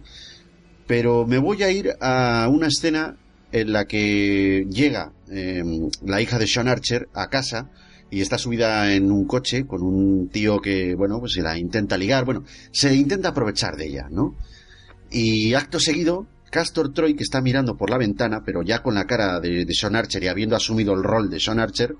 Pero 0.87 1.25
me 1.25 1.37
voy 1.37 1.63
a 1.63 1.71
ir 1.71 1.95
a 2.01 2.47
una 2.51 2.67
escena 2.67 3.17
en 3.51 3.73
la 3.73 3.85
que 3.85 4.65
llega 4.69 5.11
eh, 5.29 5.63
la 6.03 6.21
hija 6.21 6.37
de 6.37 6.47
Sean 6.47 6.67
Archer 6.67 7.09
a 7.13 7.29
casa 7.29 7.69
y 8.11 8.21
está 8.21 8.37
subida 8.37 8.93
en 8.93 9.11
un 9.11 9.25
coche 9.25 9.65
con 9.65 9.83
un 9.83 10.29
tío 10.29 10.59
que, 10.59 10.95
bueno, 10.95 11.19
pues 11.19 11.33
se 11.33 11.41
la 11.41 11.57
intenta 11.57 11.97
ligar, 11.97 12.25
bueno, 12.25 12.43
se 12.71 12.95
intenta 12.95 13.29
aprovechar 13.29 13.75
de 13.75 13.87
ella, 13.87 14.07
¿no? 14.09 14.35
Y 15.11 15.53
acto 15.53 15.79
seguido, 15.79 16.27
Castor 16.49 16.91
Troy, 16.93 17.15
que 17.15 17.23
está 17.23 17.41
mirando 17.41 17.77
por 17.77 17.89
la 17.89 17.97
ventana, 17.97 18.43
pero 18.43 18.63
ya 18.63 18.81
con 18.81 18.95
la 18.95 19.05
cara 19.05 19.39
de, 19.39 19.65
de 19.65 19.73
Sean 19.73 19.95
Archer 19.95 20.23
y 20.23 20.27
habiendo 20.27 20.55
asumido 20.55 20.93
el 20.93 21.03
rol 21.03 21.29
de 21.29 21.39
Sean 21.39 21.59
Archer, 21.59 21.95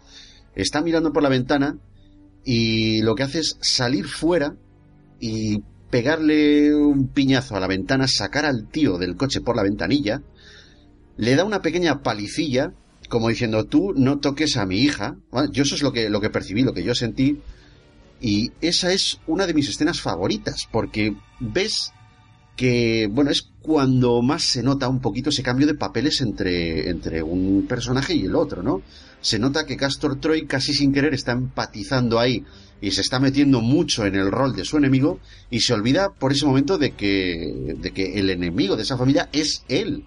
está 0.55 0.81
mirando 0.81 1.13
por 1.13 1.21
la 1.21 1.29
ventana 1.29 1.77
y 2.43 3.01
lo 3.01 3.15
que 3.15 3.23
hace 3.23 3.39
es 3.39 3.57
salir 3.61 4.07
fuera 4.07 4.55
y 5.19 5.61
pegarle 5.89 6.73
un 6.75 7.07
piñazo 7.07 7.55
a 7.55 7.59
la 7.59 7.67
ventana, 7.67 8.07
sacar 8.07 8.45
al 8.45 8.67
tío 8.67 8.97
del 8.97 9.15
coche 9.15 9.41
por 9.41 9.55
la 9.55 9.63
ventanilla, 9.63 10.21
le 11.17 11.35
da 11.35 11.43
una 11.43 11.61
pequeña 11.61 12.01
palicilla, 12.01 12.73
como 13.09 13.29
diciendo, 13.29 13.65
tú 13.65 13.93
no 13.95 14.19
toques 14.19 14.55
a 14.57 14.65
mi 14.65 14.79
hija. 14.79 15.17
¿vale? 15.31 15.49
Yo 15.51 15.63
eso 15.63 15.75
es 15.75 15.81
lo 15.81 15.91
que, 15.91 16.09
lo 16.09 16.21
que 16.21 16.29
percibí, 16.29 16.63
lo 16.63 16.73
que 16.73 16.83
yo 16.83 16.95
sentí. 16.95 17.41
Y 18.21 18.51
esa 18.61 18.91
es 18.93 19.19
una 19.27 19.47
de 19.47 19.53
mis 19.53 19.69
escenas 19.69 20.01
favoritas, 20.01 20.67
porque 20.71 21.15
ves 21.39 21.91
que, 22.55 23.07
bueno, 23.09 23.31
es 23.31 23.49
cuando 23.61 24.21
más 24.21 24.43
se 24.43 24.61
nota 24.61 24.89
un 24.89 24.99
poquito 24.99 25.29
ese 25.29 25.43
cambio 25.43 25.65
de 25.65 25.75
papeles 25.75 26.21
entre, 26.21 26.89
entre 26.89 27.23
un 27.23 27.65
personaje 27.67 28.13
y 28.13 28.25
el 28.25 28.35
otro, 28.35 28.61
¿no? 28.61 28.81
Se 29.21 29.39
nota 29.39 29.65
que 29.65 29.77
Castor 29.77 30.19
Troy 30.19 30.45
casi 30.45 30.73
sin 30.73 30.91
querer 30.91 31.13
está 31.13 31.31
empatizando 31.31 32.19
ahí 32.19 32.43
y 32.81 32.91
se 32.91 33.01
está 33.01 33.19
metiendo 33.19 33.61
mucho 33.61 34.05
en 34.05 34.15
el 34.15 34.31
rol 34.31 34.55
de 34.55 34.65
su 34.65 34.77
enemigo 34.77 35.19
y 35.49 35.59
se 35.61 35.73
olvida 35.73 36.09
por 36.09 36.31
ese 36.31 36.45
momento 36.45 36.77
de 36.77 36.91
que, 36.91 37.75
de 37.77 37.91
que 37.91 38.19
el 38.19 38.29
enemigo 38.29 38.75
de 38.75 38.83
esa 38.83 38.97
familia 38.97 39.29
es 39.33 39.63
él. 39.67 40.05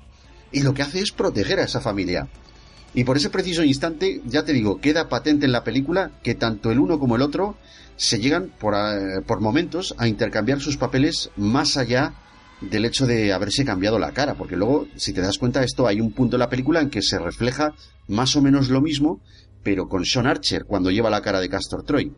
Y 0.53 0.63
lo 0.63 0.75
que 0.75 0.83
hace 0.83 1.01
es 1.01 1.13
proteger 1.13 1.61
a 1.61 1.65
esa 1.65 1.81
familia. 1.81 2.29
Y 2.95 3.05
por 3.05 3.17
ese 3.17 3.31
preciso 3.31 3.63
instante, 3.63 4.21
ya 4.27 4.45
te 4.45 4.53
digo, 4.53 4.81
queda 4.81 5.09
patente 5.09 5.47
en 5.47 5.53
la 5.53 5.65
película 5.65 6.11
que 6.23 6.35
tanto 6.35 6.71
el 6.71 6.79
uno 6.79 6.99
como 6.99 7.17
el 7.17 7.23
otro 7.23 7.57
se 7.97 8.19
llegan 8.19 8.53
por, 8.59 8.75
eh, 8.75 9.23
por 9.27 9.41
momentos 9.41 9.95
a 9.99 10.09
intercambiar 10.09 10.61
sus 10.61 10.77
papeles 10.77 11.31
más 11.37 11.77
allá 11.77 12.15
del 12.61 12.85
hecho 12.85 13.07
de 13.07 13.33
haberse 13.33 13.65
cambiado 13.65 13.99
la 13.99 14.13
cara, 14.13 14.35
porque 14.35 14.57
luego, 14.57 14.87
si 14.97 15.13
te 15.13 15.21
das 15.21 15.39
cuenta, 15.39 15.65
esto 15.65 15.87
hay 15.87 16.01
un 16.01 16.13
punto 16.13 16.37
en 16.37 16.41
la 16.41 16.49
película 16.49 16.81
en 16.81 16.91
que 16.91 17.03
se 17.03 17.19
refleja 17.19 17.75
más 18.09 18.37
o 18.37 18.43
menos 18.43 18.69
lo 18.69 18.81
mismo, 18.81 19.21
pero 19.63 19.89
con 19.89 20.05
Sean 20.05 20.27
Archer 20.27 20.65
cuando 20.65 20.91
lleva 20.91 21.11
la 21.11 21.23
cara 21.23 21.41
de 21.41 21.49
Castor 21.49 21.83
Troy. 21.85 22.13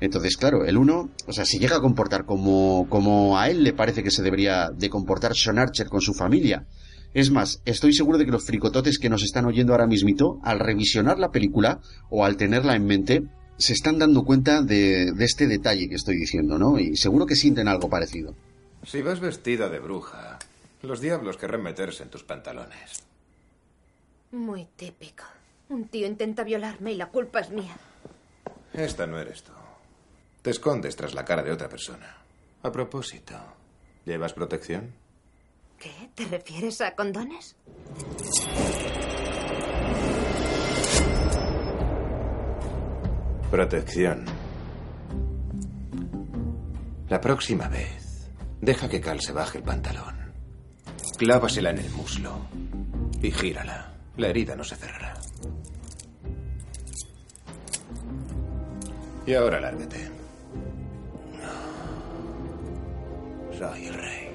Entonces, 0.00 0.36
claro, 0.36 0.64
el 0.64 0.76
uno, 0.76 1.10
o 1.26 1.32
sea, 1.32 1.44
si 1.44 1.58
llega 1.58 1.76
a 1.76 1.80
comportar 1.80 2.24
como, 2.24 2.86
como 2.88 3.38
a 3.38 3.50
él 3.50 3.64
le 3.64 3.72
parece 3.72 4.02
que 4.02 4.10
se 4.10 4.22
debería 4.22 4.70
de 4.70 4.90
comportar 4.90 5.34
Sean 5.34 5.58
Archer 5.58 5.88
con 5.88 6.00
su 6.00 6.14
familia. 6.14 6.66
Es 7.14 7.30
más, 7.30 7.62
estoy 7.64 7.92
seguro 7.92 8.18
de 8.18 8.24
que 8.24 8.30
los 8.30 8.44
fricototes 8.44 8.98
que 8.98 9.08
nos 9.08 9.22
están 9.22 9.46
oyendo 9.46 9.72
ahora 9.72 9.86
mismito, 9.86 10.38
al 10.42 10.60
revisionar 10.60 11.18
la 11.18 11.30
película 11.30 11.80
o 12.10 12.24
al 12.24 12.36
tenerla 12.36 12.76
en 12.76 12.86
mente, 12.86 13.22
se 13.56 13.72
están 13.72 13.98
dando 13.98 14.24
cuenta 14.24 14.62
de, 14.62 15.12
de 15.12 15.24
este 15.24 15.46
detalle 15.48 15.88
que 15.88 15.96
estoy 15.96 16.16
diciendo, 16.16 16.58
¿no? 16.58 16.78
Y 16.78 16.96
seguro 16.96 17.26
que 17.26 17.34
sienten 17.34 17.66
algo 17.66 17.88
parecido. 17.88 18.34
Si 18.84 19.02
vas 19.02 19.18
vestida 19.20 19.68
de 19.68 19.80
bruja, 19.80 20.38
los 20.82 21.00
diablos 21.00 21.36
querrán 21.36 21.62
meterse 21.62 22.04
en 22.04 22.10
tus 22.10 22.22
pantalones. 22.22 23.02
Muy 24.30 24.66
típico. 24.76 25.24
Un 25.70 25.88
tío 25.88 26.06
intenta 26.06 26.44
violarme 26.44 26.92
y 26.92 26.96
la 26.96 27.08
culpa 27.08 27.40
es 27.40 27.50
mía. 27.50 27.76
Esta 28.72 29.06
no 29.06 29.18
eres 29.18 29.42
tú. 29.42 29.52
Te 30.42 30.50
escondes 30.50 30.96
tras 30.96 31.14
la 31.14 31.24
cara 31.24 31.42
de 31.42 31.52
otra 31.52 31.68
persona. 31.68 32.16
A 32.62 32.72
propósito, 32.72 33.34
¿llevas 34.04 34.32
protección? 34.32 34.94
¿Qué? 35.78 36.10
¿Te 36.14 36.24
refieres 36.26 36.80
a 36.80 36.94
condones? 36.94 37.56
Protección. 43.50 44.24
La 47.08 47.20
próxima 47.20 47.68
vez, 47.68 48.28
deja 48.60 48.88
que 48.88 49.00
Cal 49.00 49.20
se 49.20 49.32
baje 49.32 49.58
el 49.58 49.64
pantalón. 49.64 50.34
Clávasela 51.16 51.70
en 51.70 51.78
el 51.78 51.90
muslo 51.90 52.46
y 53.22 53.30
gírala. 53.30 53.94
La 54.16 54.28
herida 54.28 54.54
no 54.54 54.64
se 54.64 54.76
cerrará. 54.76 55.14
Y 59.26 59.34
ahora 59.34 59.60
lárgate. 59.60 60.17
Soy 63.58 63.86
el 63.86 63.94
rey. 63.94 64.28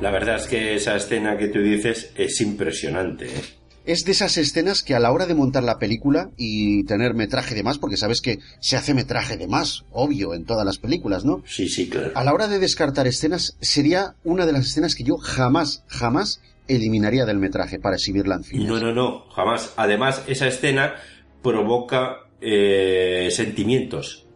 La 0.00 0.10
verdad 0.10 0.36
es 0.36 0.46
que 0.46 0.74
esa 0.74 0.96
escena 0.96 1.36
que 1.36 1.48
tú 1.48 1.60
dices 1.60 2.12
es 2.16 2.40
impresionante. 2.40 3.26
¿eh? 3.26 3.42
Es 3.84 4.04
de 4.04 4.12
esas 4.12 4.36
escenas 4.36 4.82
que 4.82 4.94
a 4.94 5.00
la 5.00 5.10
hora 5.12 5.26
de 5.26 5.34
montar 5.34 5.64
la 5.64 5.78
película 5.78 6.30
y 6.36 6.84
tener 6.84 7.14
metraje 7.14 7.54
de 7.54 7.62
más, 7.62 7.78
porque 7.78 7.96
sabes 7.96 8.20
que 8.20 8.38
se 8.60 8.76
hace 8.76 8.94
metraje 8.94 9.36
de 9.36 9.48
más, 9.48 9.84
obvio, 9.90 10.34
en 10.34 10.44
todas 10.44 10.64
las 10.64 10.78
películas, 10.78 11.24
¿no? 11.24 11.42
Sí, 11.46 11.68
sí, 11.68 11.88
claro. 11.88 12.12
A 12.14 12.22
la 12.22 12.32
hora 12.32 12.48
de 12.48 12.58
descartar 12.58 13.06
escenas, 13.06 13.56
sería 13.60 14.14
una 14.24 14.46
de 14.46 14.52
las 14.52 14.66
escenas 14.66 14.94
que 14.94 15.04
yo 15.04 15.16
jamás, 15.16 15.84
jamás 15.88 16.40
eliminaría 16.68 17.24
del 17.24 17.38
metraje 17.38 17.80
para 17.80 17.96
exhibirla 17.96 18.36
en 18.36 18.44
cine. 18.44 18.64
No, 18.66 18.78
no, 18.78 18.92
no, 18.92 19.28
jamás. 19.30 19.72
Además, 19.76 20.22
esa 20.28 20.46
escena 20.46 20.94
provoca 21.42 22.28
eh, 22.40 23.28
sentimientos, 23.32 24.26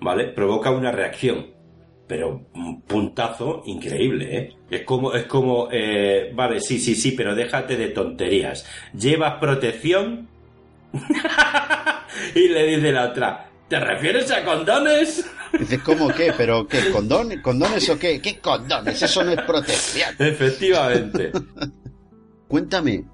¿vale? 0.00 0.32
Provoca 0.32 0.70
una 0.72 0.90
reacción. 0.90 1.53
Pero 2.06 2.46
un 2.54 2.82
puntazo 2.82 3.62
increíble, 3.66 4.36
¿eh? 4.36 4.56
Es 4.70 4.82
como, 4.82 5.14
es 5.14 5.24
como, 5.24 5.68
eh, 5.72 6.32
vale, 6.34 6.60
sí, 6.60 6.78
sí, 6.78 6.94
sí, 6.94 7.12
pero 7.12 7.34
déjate 7.34 7.76
de 7.76 7.88
tonterías. 7.88 8.66
¿Llevas 8.92 9.34
protección? 9.40 10.28
y 12.34 12.48
le 12.48 12.66
dice 12.66 12.92
la 12.92 13.06
otra, 13.06 13.48
¿te 13.68 13.80
refieres 13.80 14.30
a 14.30 14.44
condones? 14.44 15.30
Dice, 15.58 15.78
¿cómo 15.80 16.08
qué? 16.08 16.32
¿Pero 16.36 16.66
qué? 16.66 16.90
¿Condón? 16.90 17.40
¿Condones 17.40 17.88
o 17.88 17.98
qué? 17.98 18.20
¿Qué 18.20 18.38
condones? 18.38 19.00
Eso 19.02 19.24
no 19.24 19.32
es 19.32 19.40
protección. 19.42 20.14
Efectivamente. 20.18 21.32
Cuéntame, 22.48 23.04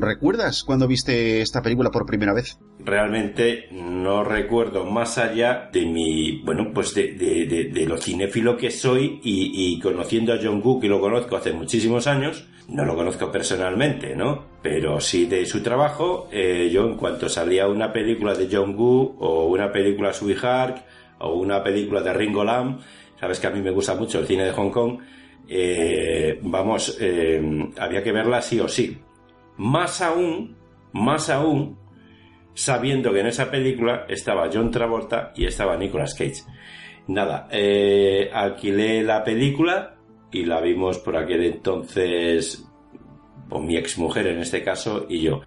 ¿recuerdas 0.00 0.64
cuando 0.64 0.86
viste 0.86 1.40
esta 1.40 1.62
película 1.62 1.90
por 1.90 2.06
primera 2.06 2.32
vez? 2.32 2.58
Realmente 2.78 3.68
no 3.72 4.24
recuerdo 4.24 4.84
más 4.84 5.18
allá 5.18 5.68
de 5.72 5.86
mi, 5.86 6.42
bueno, 6.42 6.70
pues 6.72 6.94
de, 6.94 7.12
de, 7.12 7.70
de, 7.72 7.86
lo 7.86 7.98
cinéfilo 7.98 8.56
que 8.56 8.70
soy 8.70 9.20
y, 9.22 9.74
y 9.74 9.80
conociendo 9.80 10.32
a 10.32 10.38
John 10.42 10.62
Woo, 10.64 10.80
que 10.80 10.88
lo 10.88 11.00
conozco 11.00 11.36
hace 11.36 11.52
muchísimos 11.52 12.06
años, 12.06 12.46
no 12.68 12.84
lo 12.84 12.94
conozco 12.94 13.32
personalmente, 13.32 14.14
¿no? 14.14 14.44
Pero 14.62 15.00
sí 15.00 15.26
de 15.26 15.46
su 15.46 15.62
trabajo, 15.62 16.28
eh, 16.30 16.68
yo 16.72 16.86
en 16.86 16.96
cuanto 16.96 17.28
salía 17.28 17.66
una 17.66 17.92
película 17.92 18.34
de 18.34 18.48
John 18.50 18.76
Woo 18.76 19.16
o 19.18 19.46
una 19.46 19.72
película 19.72 20.12
Sweetheart 20.12 20.84
o 21.18 21.34
una 21.34 21.62
película 21.62 22.02
de 22.02 22.12
Ringo 22.12 22.44
Lam, 22.44 22.78
sabes 23.18 23.40
que 23.40 23.46
a 23.46 23.50
mí 23.50 23.60
me 23.60 23.70
gusta 23.70 23.94
mucho 23.94 24.20
el 24.20 24.26
cine 24.26 24.44
de 24.44 24.52
Hong 24.52 24.70
Kong, 24.70 24.98
eh, 25.48 26.38
vamos, 26.42 26.98
eh, 27.00 27.70
había 27.78 28.02
que 28.02 28.12
verla 28.12 28.42
sí 28.42 28.60
o 28.60 28.68
sí. 28.68 28.98
Más 29.58 30.00
aún, 30.00 30.56
más 30.92 31.30
aún, 31.30 31.78
sabiendo 32.54 33.12
que 33.12 33.20
en 33.20 33.26
esa 33.26 33.50
película 33.50 34.06
estaba 34.08 34.48
John 34.52 34.70
Travolta 34.70 35.32
y 35.36 35.46
estaba 35.46 35.76
Nicolas 35.76 36.14
Cage. 36.14 36.42
Nada, 37.08 37.48
eh, 37.50 38.30
alquilé 38.32 39.02
la 39.02 39.22
película 39.22 39.96
y 40.30 40.44
la 40.44 40.60
vimos 40.60 40.98
por 40.98 41.16
aquel 41.16 41.44
entonces, 41.44 42.68
o 43.50 43.60
mi 43.60 43.76
exmujer 43.76 44.26
en 44.26 44.38
este 44.38 44.62
caso 44.62 45.06
y 45.08 45.20
yo. 45.20 45.42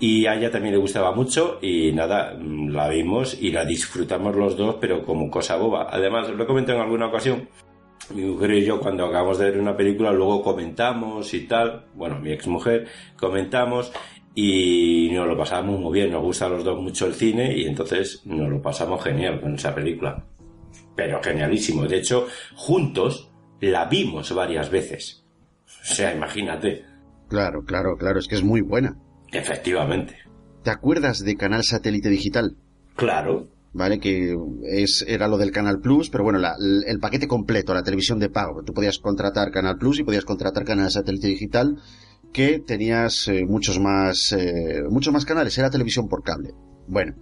Y 0.00 0.26
a 0.26 0.34
ella 0.34 0.50
también 0.50 0.74
le 0.74 0.80
gustaba 0.80 1.12
mucho 1.12 1.58
y 1.62 1.92
nada, 1.92 2.34
la 2.34 2.88
vimos 2.88 3.40
y 3.40 3.52
la 3.52 3.64
disfrutamos 3.64 4.34
los 4.34 4.56
dos, 4.56 4.76
pero 4.80 5.04
como 5.04 5.30
cosa 5.30 5.56
boba. 5.56 5.88
Además, 5.90 6.28
lo 6.30 6.42
he 6.42 6.46
comentado 6.46 6.78
en 6.78 6.84
alguna 6.84 7.06
ocasión, 7.06 7.48
mi 8.10 8.22
mujer 8.22 8.52
y 8.52 8.64
yo 8.64 8.80
cuando 8.80 9.06
acabamos 9.06 9.38
de 9.38 9.50
ver 9.50 9.60
una 9.60 9.76
película 9.76 10.12
luego 10.12 10.42
comentamos 10.42 11.32
y 11.34 11.46
tal, 11.46 11.86
bueno, 11.94 12.18
mi 12.18 12.32
exmujer, 12.32 12.88
comentamos 13.16 13.92
y 14.34 15.10
nos 15.12 15.28
lo 15.28 15.36
pasamos 15.36 15.78
muy 15.78 15.92
bien, 15.92 16.10
nos 16.10 16.22
gusta 16.22 16.46
a 16.46 16.48
los 16.48 16.64
dos 16.64 16.80
mucho 16.80 17.06
el 17.06 17.14
cine 17.14 17.56
y 17.56 17.66
entonces 17.66 18.22
nos 18.24 18.48
lo 18.48 18.60
pasamos 18.60 19.02
genial 19.02 19.40
con 19.40 19.54
esa 19.54 19.74
película. 19.74 20.24
Pero 20.96 21.22
genialísimo, 21.22 21.86
de 21.86 21.98
hecho, 21.98 22.26
juntos 22.54 23.30
la 23.60 23.86
vimos 23.86 24.34
varias 24.34 24.70
veces. 24.70 25.24
O 25.66 25.94
sea, 25.94 26.14
imagínate. 26.14 26.84
Claro, 27.28 27.64
claro, 27.64 27.96
claro, 27.96 28.18
es 28.18 28.28
que 28.28 28.36
es 28.36 28.42
muy 28.42 28.60
buena. 28.60 28.96
Efectivamente. 29.32 30.16
¿Te 30.62 30.70
acuerdas 30.70 31.20
de 31.20 31.36
Canal 31.36 31.62
Satélite 31.62 32.08
Digital? 32.08 32.56
Claro. 32.96 33.48
¿Vale? 33.74 33.98
Que 33.98 34.34
es, 34.70 35.04
era 35.06 35.26
lo 35.28 35.36
del 35.36 35.50
Canal 35.50 35.80
Plus, 35.80 36.08
pero 36.08 36.22
bueno, 36.24 36.38
la- 36.38 36.54
el 36.86 36.98
paquete 37.00 37.26
completo, 37.26 37.74
la 37.74 37.82
televisión 37.82 38.20
de 38.20 38.30
pago. 38.30 38.62
Tú 38.62 38.72
podías 38.72 38.98
contratar 39.00 39.50
Canal 39.50 39.76
Plus 39.78 39.98
y 39.98 40.04
podías 40.04 40.24
contratar 40.24 40.64
Canal 40.64 40.90
Satélite 40.92 41.26
Digital, 41.26 41.76
que 42.32 42.60
tenías 42.60 43.26
eh, 43.28 43.44
muchos 43.46 43.80
más, 43.80 44.32
eh, 44.32 44.82
muchos 44.88 45.12
más 45.12 45.24
canales. 45.24 45.58
Era 45.58 45.70
televisión 45.70 46.08
por 46.08 46.22
cable. 46.22 46.52
Bueno, 46.86 47.14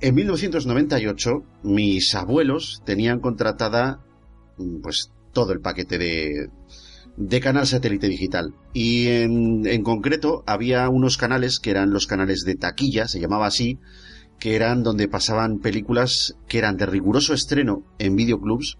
en 0.00 0.14
1998 0.14 1.42
mis 1.64 2.14
abuelos 2.14 2.82
tenían 2.84 3.20
contratada, 3.20 4.00
mm, 4.58 4.80
pues, 4.82 5.10
todo 5.32 5.52
el 5.52 5.60
paquete 5.60 5.96
de, 5.98 6.48
de 7.16 7.40
canal 7.40 7.66
satélite 7.66 8.08
digital. 8.08 8.52
Y 8.74 9.06
en, 9.08 9.66
en 9.66 9.82
concreto 9.82 10.42
había 10.46 10.88
unos 10.90 11.16
canales 11.16 11.58
que 11.60 11.70
eran 11.70 11.90
los 11.92 12.06
canales 12.06 12.42
de 12.44 12.56
taquilla, 12.56 13.08
se 13.08 13.20
llamaba 13.20 13.46
así, 13.46 13.78
que 14.38 14.56
eran 14.56 14.82
donde 14.82 15.08
pasaban 15.08 15.58
películas 15.58 16.36
que 16.46 16.58
eran 16.58 16.76
de 16.76 16.86
riguroso 16.86 17.34
estreno 17.34 17.82
en 17.98 18.16
videoclubs 18.16 18.78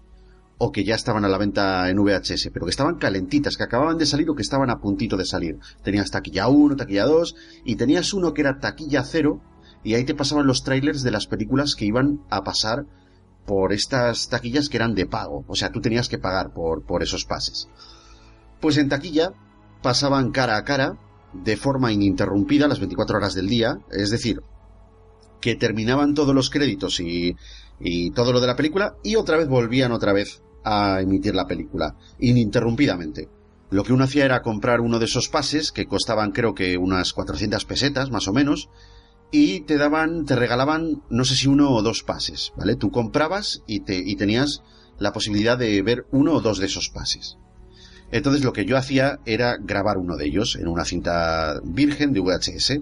o 0.57 0.71
que 0.71 0.83
ya 0.83 0.95
estaban 0.95 1.23
a 1.23 1.29
la 1.29 1.37
venta 1.37 1.89
en 1.89 1.97
VHS, 1.97 2.49
pero 2.53 2.65
que 2.65 2.71
estaban 2.71 2.95
calentitas, 2.95 3.55
que 3.55 3.63
acababan 3.63 3.97
de 3.97 4.05
salir 4.05 4.29
o 4.29 4.35
que 4.35 4.41
estaban 4.41 4.69
a 4.69 4.79
puntito 4.79 5.15
de 5.15 5.25
salir. 5.25 5.57
Tenías 5.83 6.11
taquilla 6.11 6.49
1, 6.49 6.75
taquilla 6.75 7.05
2 7.05 7.35
y 7.63 7.75
tenías 7.75 8.13
uno 8.13 8.33
que 8.33 8.41
era 8.41 8.59
taquilla 8.59 9.03
0 9.03 9.41
y 9.83 9.93
ahí 9.93 10.03
te 10.03 10.15
pasaban 10.15 10.47
los 10.47 10.63
trailers 10.63 11.01
de 11.03 11.11
las 11.11 11.27
películas 11.27 11.75
que 11.75 11.85
iban 11.85 12.21
a 12.29 12.43
pasar 12.43 12.85
por 13.45 13.73
estas 13.73 14.27
taquillas 14.27 14.69
que 14.69 14.77
eran 14.77 14.93
de 14.93 15.05
pago, 15.05 15.43
o 15.47 15.55
sea, 15.55 15.71
tú 15.71 15.81
tenías 15.81 16.09
que 16.09 16.19
pagar 16.19 16.53
por, 16.53 16.83
por 16.83 17.01
esos 17.01 17.25
pases. 17.25 17.67
Pues 18.59 18.77
en 18.77 18.89
taquilla 18.89 19.31
pasaban 19.81 20.31
cara 20.31 20.57
a 20.57 20.63
cara, 20.65 20.97
de 21.33 21.57
forma 21.57 21.91
ininterrumpida, 21.91 22.67
las 22.67 22.79
24 22.79 23.17
horas 23.17 23.33
del 23.33 23.47
día, 23.47 23.79
es 23.91 24.09
decir, 24.09 24.41
que 25.41 25.55
terminaban 25.55 26.13
todos 26.13 26.35
los 26.35 26.49
créditos 26.49 26.99
y, 26.99 27.35
todo 28.13 28.33
lo 28.33 28.41
de 28.41 28.47
la 28.47 28.57
película 28.57 28.95
y 29.03 29.15
otra 29.15 29.37
vez 29.37 29.47
volvían 29.47 29.93
otra 29.93 30.11
vez 30.11 30.41
a 30.65 30.99
emitir 31.01 31.33
la 31.33 31.47
película, 31.47 31.95
ininterrumpidamente. 32.19 33.29
Lo 33.69 33.83
que 33.83 33.93
uno 33.93 34.03
hacía 34.03 34.25
era 34.25 34.41
comprar 34.41 34.81
uno 34.81 34.99
de 34.99 35.05
esos 35.05 35.29
pases, 35.29 35.71
que 35.71 35.85
costaban 35.85 36.31
creo 36.31 36.53
que 36.53 36.77
unas 36.77 37.13
400 37.13 37.63
pesetas, 37.65 38.11
más 38.11 38.27
o 38.27 38.33
menos, 38.33 38.69
y 39.31 39.61
te 39.61 39.77
daban, 39.77 40.25
te 40.25 40.35
regalaban, 40.35 41.03
no 41.09 41.23
sé 41.23 41.35
si 41.35 41.47
uno 41.47 41.71
o 41.71 41.81
dos 41.81 42.03
pases, 42.03 42.51
¿vale? 42.57 42.75
Tú 42.75 42.89
comprabas 42.91 43.61
y, 43.67 43.81
te, 43.81 43.97
y 43.97 44.15
tenías 44.15 44.63
la 44.97 45.13
posibilidad 45.13 45.57
de 45.57 45.81
ver 45.81 46.05
uno 46.11 46.33
o 46.33 46.41
dos 46.41 46.57
de 46.57 46.65
esos 46.65 46.89
pases. 46.89 47.37
Entonces 48.11 48.43
lo 48.43 48.53
que 48.53 48.65
yo 48.65 48.77
hacía 48.77 49.19
era 49.25 49.57
grabar 49.57 49.97
uno 49.97 50.17
de 50.17 50.25
ellos 50.25 50.57
en 50.59 50.67
una 50.67 50.85
cinta 50.85 51.59
virgen 51.63 52.11
de 52.11 52.21
VHS. 52.21 52.81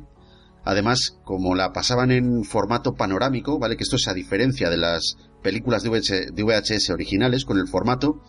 Además, 0.68 1.18
como 1.24 1.56
la 1.56 1.72
pasaban 1.72 2.12
en 2.12 2.44
formato 2.44 2.94
panorámico, 2.94 3.58
¿vale? 3.58 3.78
Que 3.78 3.84
esto 3.84 3.96
es 3.96 4.10
a 4.10 4.14
diferencia 4.14 4.70
de 4.70 4.76
las 4.76 5.16
películas 5.42 5.82
de 5.82 5.90
VHS, 5.90 6.90
originales 6.90 7.46
con 7.46 7.58
el 7.58 7.70
formato. 7.70 8.22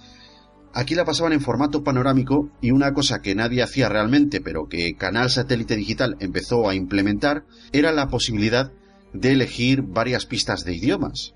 Aquí 0.73 0.95
la 0.95 1.05
pasaban 1.05 1.33
en 1.33 1.41
formato 1.41 1.83
panorámico 1.83 2.49
y 2.61 2.71
una 2.71 2.95
cosa 2.95 3.23
que 3.23 3.35
nadie 3.35 3.61
hacía 3.61 3.89
realmente, 3.89 4.41
pero 4.41 4.69
que 4.69 4.95
Canal 4.95 5.31
Satélite 5.31 5.75
Digital 5.75 6.15
empezó 6.21 6.69
a 6.69 6.77
implementar, 6.77 7.45
era 7.73 7.91
la 7.91 8.07
posibilidad 8.07 8.71
de 9.13 9.33
elegir 9.33 9.83
varias 9.83 10.25
pistas 10.25 10.63
de 10.63 10.77
idiomas. 10.77 11.35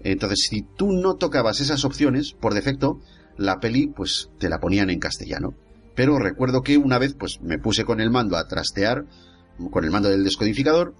Entonces, 0.00 0.48
si 0.50 0.62
tú 0.76 0.90
no 0.90 1.14
tocabas 1.14 1.60
esas 1.60 1.84
opciones, 1.84 2.32
por 2.32 2.52
defecto, 2.52 2.98
la 3.36 3.60
peli 3.60 3.86
pues 3.86 4.28
te 4.40 4.48
la 4.48 4.58
ponían 4.58 4.90
en 4.90 4.98
castellano. 4.98 5.54
Pero 5.94 6.18
recuerdo 6.18 6.62
que 6.62 6.78
una 6.78 6.98
vez 6.98 7.14
pues 7.14 7.40
me 7.42 7.60
puse 7.60 7.84
con 7.84 8.00
el 8.00 8.10
mando 8.10 8.36
a 8.36 8.48
trastear, 8.48 9.04
con 9.70 9.84
el 9.84 9.90
mando 9.90 10.08
del 10.08 10.24
descodificador, 10.24 10.94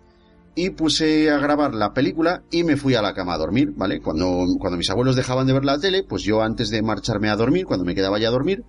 y 0.55 0.70
puse 0.70 1.31
a 1.31 1.39
grabar 1.39 1.74
la 1.74 1.93
película 1.93 2.43
y 2.51 2.65
me 2.65 2.77
fui 2.77 2.95
a 2.95 3.03
la 3.03 3.12
cama 3.12 3.35
a 3.35 3.39
dormir, 3.39 3.73
¿vale? 3.77 4.01
Cuando, 4.01 4.45
cuando 4.59 4.78
mis 4.78 4.89
abuelos 4.89 5.15
dejaban 5.15 5.47
de 5.47 5.53
ver 5.53 5.66
la 5.66 5.78
tele, 5.78 6.03
pues 6.03 6.23
yo 6.23 6.43
antes 6.43 6.70
de 6.70 6.81
marcharme 6.81 7.28
a 7.28 7.37
dormir, 7.37 7.66
cuando 7.66 7.85
me 7.85 7.95
quedaba 7.95 8.19
ya 8.19 8.28
a 8.28 8.33
dormir, 8.33 8.65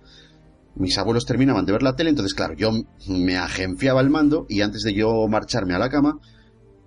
mis 0.74 0.98
abuelos 0.98 1.24
terminaban 1.24 1.64
de 1.64 1.72
ver 1.72 1.82
la 1.82 1.96
tele, 1.96 2.10
entonces 2.10 2.34
claro, 2.34 2.54
yo 2.54 2.70
me 3.08 3.38
agenciaba 3.38 4.02
el 4.02 4.10
mando 4.10 4.44
y 4.50 4.60
antes 4.60 4.82
de 4.82 4.92
yo 4.92 5.26
marcharme 5.28 5.74
a 5.74 5.78
la 5.78 5.88
cama, 5.88 6.18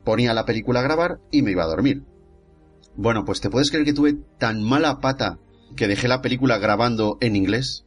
ponía 0.04 0.36
la 0.36 0.46
película 0.46 0.82
a 0.82 0.84
grabar 0.84 1.20
y 1.32 1.42
me 1.42 1.52
iba 1.52 1.64
a 1.64 1.68
dormir. 1.68 2.04
Bueno, 2.96 3.26
pues 3.26 3.42
te 3.42 3.50
puedes 3.50 3.72
creer 3.72 3.86
que 3.86 3.94
tuve 3.94 4.18
tan 4.38 4.62
mala 4.62 5.00
pata 5.00 5.40
que 5.76 5.88
dejé 5.88 6.08
la 6.08 6.22
película 6.22 6.60
grabando 6.60 7.18
en 7.22 7.36
inglés. 7.36 7.86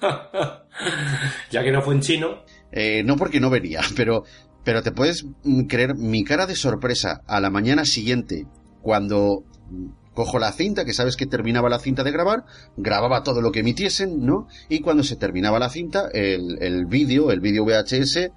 ya 1.50 1.62
que 1.62 1.72
no 1.72 1.80
fue 1.82 1.94
en 1.94 2.00
chino. 2.00 2.44
Eh, 2.76 3.04
no 3.04 3.16
porque 3.16 3.38
no 3.38 3.50
venía, 3.50 3.80
pero, 3.96 4.24
pero 4.64 4.82
te 4.82 4.90
puedes 4.90 5.24
mm, 5.44 5.62
creer 5.62 5.94
mi 5.94 6.24
cara 6.24 6.46
de 6.46 6.56
sorpresa 6.56 7.22
a 7.26 7.40
la 7.40 7.48
mañana 7.48 7.84
siguiente 7.84 8.46
cuando 8.82 9.44
mm, 9.70 10.12
cojo 10.12 10.40
la 10.40 10.50
cinta, 10.50 10.84
que 10.84 10.92
sabes 10.92 11.16
que 11.16 11.26
terminaba 11.26 11.68
la 11.68 11.78
cinta 11.78 12.02
de 12.02 12.10
grabar, 12.10 12.44
grababa 12.76 13.22
todo 13.22 13.40
lo 13.40 13.52
que 13.52 13.60
emitiesen, 13.60 14.26
¿no? 14.26 14.48
Y 14.68 14.80
cuando 14.80 15.04
se 15.04 15.16
terminaba 15.16 15.60
la 15.60 15.70
cinta, 15.70 16.08
el, 16.12 16.58
el 16.60 16.86
vídeo, 16.86 17.30
el 17.30 17.40
vídeo 17.40 17.64
VHS, 17.64 18.30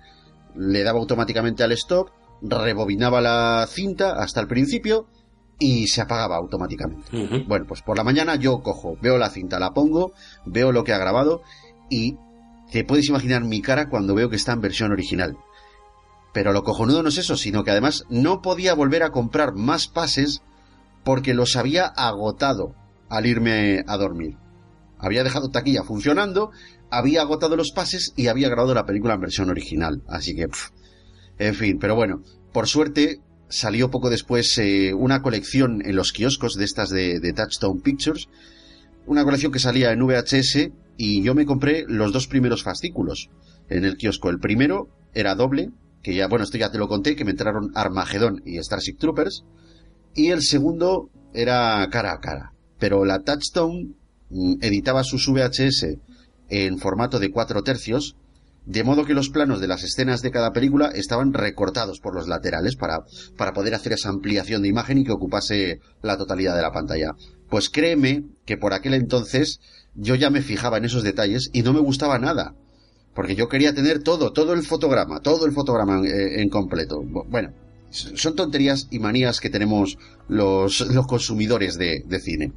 le 0.55 0.83
daba 0.83 0.99
automáticamente 0.99 1.63
al 1.63 1.71
stop, 1.71 2.09
rebobinaba 2.41 3.21
la 3.21 3.65
cinta 3.67 4.13
hasta 4.21 4.39
el 4.39 4.47
principio 4.47 5.07
y 5.59 5.87
se 5.87 6.01
apagaba 6.01 6.37
automáticamente. 6.37 7.09
Bueno, 7.47 7.65
pues 7.67 7.81
por 7.81 7.97
la 7.97 8.03
mañana 8.03 8.35
yo 8.35 8.61
cojo, 8.61 8.97
veo 9.01 9.17
la 9.17 9.29
cinta, 9.29 9.59
la 9.59 9.73
pongo, 9.73 10.13
veo 10.45 10.71
lo 10.71 10.83
que 10.83 10.93
ha 10.93 10.99
grabado 10.99 11.41
y 11.89 12.17
te 12.71 12.83
puedes 12.83 13.07
imaginar 13.07 13.43
mi 13.43 13.61
cara 13.61 13.89
cuando 13.89 14.15
veo 14.15 14.29
que 14.29 14.35
está 14.35 14.53
en 14.53 14.61
versión 14.61 14.91
original. 14.91 15.37
Pero 16.33 16.51
lo 16.53 16.63
cojonudo 16.63 17.03
no 17.03 17.09
es 17.09 17.17
eso, 17.17 17.35
sino 17.35 17.63
que 17.63 17.71
además 17.71 18.03
no 18.09 18.41
podía 18.41 18.73
volver 18.73 19.03
a 19.03 19.11
comprar 19.11 19.53
más 19.55 19.87
pases 19.87 20.41
porque 21.03 21.33
los 21.33 21.55
había 21.55 21.85
agotado 21.85 22.75
al 23.09 23.25
irme 23.25 23.83
a 23.87 23.97
dormir. 23.97 24.35
Había 24.99 25.23
dejado 25.23 25.49
taquilla 25.49 25.83
funcionando, 25.83 26.51
había 26.89 27.21
agotado 27.21 27.55
los 27.55 27.71
pases 27.71 28.13
y 28.15 28.27
había 28.27 28.49
grabado 28.49 28.73
la 28.73 28.85
película 28.85 29.13
en 29.13 29.21
versión 29.21 29.49
original. 29.49 30.03
Así 30.07 30.35
que, 30.35 30.47
en 31.37 31.55
fin, 31.55 31.79
pero 31.79 31.95
bueno, 31.95 32.21
por 32.51 32.67
suerte 32.67 33.21
salió 33.49 33.89
poco 33.89 34.09
después 34.09 34.57
eh, 34.57 34.93
una 34.93 35.21
colección 35.21 35.81
en 35.85 35.95
los 35.95 36.11
kioscos 36.11 36.55
de 36.55 36.65
estas 36.65 36.89
de, 36.89 37.19
de 37.19 37.33
Touchstone 37.33 37.79
Pictures 37.81 38.27
una 39.07 39.23
colección 39.23 39.51
que 39.51 39.59
salía 39.59 39.91
en 39.91 40.05
VHS 40.05 40.69
y 40.97 41.21
yo 41.21 41.35
me 41.35 41.45
compré 41.45 41.85
los 41.87 42.11
dos 42.11 42.27
primeros 42.27 42.63
fascículos 42.63 43.29
en 43.69 43.85
el 43.85 43.97
kiosco. 43.97 44.29
El 44.29 44.39
primero 44.39 44.89
era 45.13 45.35
doble, 45.35 45.71
que 46.01 46.15
ya, 46.15 46.27
bueno, 46.27 46.43
esto 46.43 46.57
ya 46.57 46.71
te 46.71 46.77
lo 46.77 46.87
conté, 46.87 47.15
que 47.15 47.25
me 47.25 47.31
entraron 47.31 47.71
Armagedón 47.75 48.41
y 48.45 48.57
Starship 48.57 48.97
Troopers. 48.97 49.43
Y 50.15 50.29
el 50.29 50.41
segundo 50.41 51.09
era 51.33 51.87
cara 51.91 52.13
a 52.13 52.19
cara. 52.19 52.53
Pero 52.79 53.05
la 53.05 53.19
Touchstone 53.19 53.93
mm, 54.29 54.55
editaba 54.61 55.03
sus 55.03 55.27
VHS 55.27 55.97
en 56.49 56.77
formato 56.79 57.19
de 57.19 57.31
4 57.31 57.61
tercios, 57.61 58.15
de 58.65 58.83
modo 58.83 59.05
que 59.05 59.13
los 59.13 59.29
planos 59.29 59.61
de 59.61 59.67
las 59.67 59.83
escenas 59.83 60.21
de 60.21 60.31
cada 60.31 60.51
película 60.51 60.87
estaban 60.93 61.33
recortados 61.33 61.99
por 61.99 62.13
los 62.13 62.27
laterales 62.27 62.75
para, 62.75 63.05
para 63.37 63.53
poder 63.53 63.73
hacer 63.73 63.93
esa 63.93 64.09
ampliación 64.09 64.61
de 64.61 64.67
imagen 64.67 64.97
y 64.97 65.03
que 65.05 65.13
ocupase 65.13 65.79
la 66.01 66.17
totalidad 66.17 66.55
de 66.55 66.61
la 66.61 66.73
pantalla. 66.73 67.15
Pues 67.49 67.69
créeme 67.69 68.25
que 68.45 68.57
por 68.57 68.73
aquel 68.73 68.93
entonces 68.93 69.61
yo 69.97 70.15
ya 70.15 70.29
me 70.29 70.41
fijaba 70.41 70.77
en 70.77 70.85
esos 70.85 71.03
detalles 71.03 71.49
y 71.51 71.63
no 71.63 71.73
me 71.73 71.79
gustaba 71.79 72.19
nada. 72.19 72.55
Porque 73.13 73.35
yo 73.35 73.49
quería 73.49 73.73
tener 73.73 74.03
todo, 74.03 74.31
todo 74.31 74.53
el 74.53 74.63
fotograma, 74.63 75.19
todo 75.21 75.45
el 75.45 75.51
fotograma 75.51 75.97
en, 75.99 76.39
en 76.39 76.49
completo. 76.49 77.01
Bueno, 77.03 77.51
son 77.89 78.35
tonterías 78.35 78.87
y 78.91 78.99
manías 78.99 79.39
que 79.39 79.49
tenemos 79.49 79.97
los, 80.27 80.81
los 80.81 81.07
consumidores 81.07 81.77
de, 81.77 82.03
de 82.05 82.19
cine. 82.19 82.53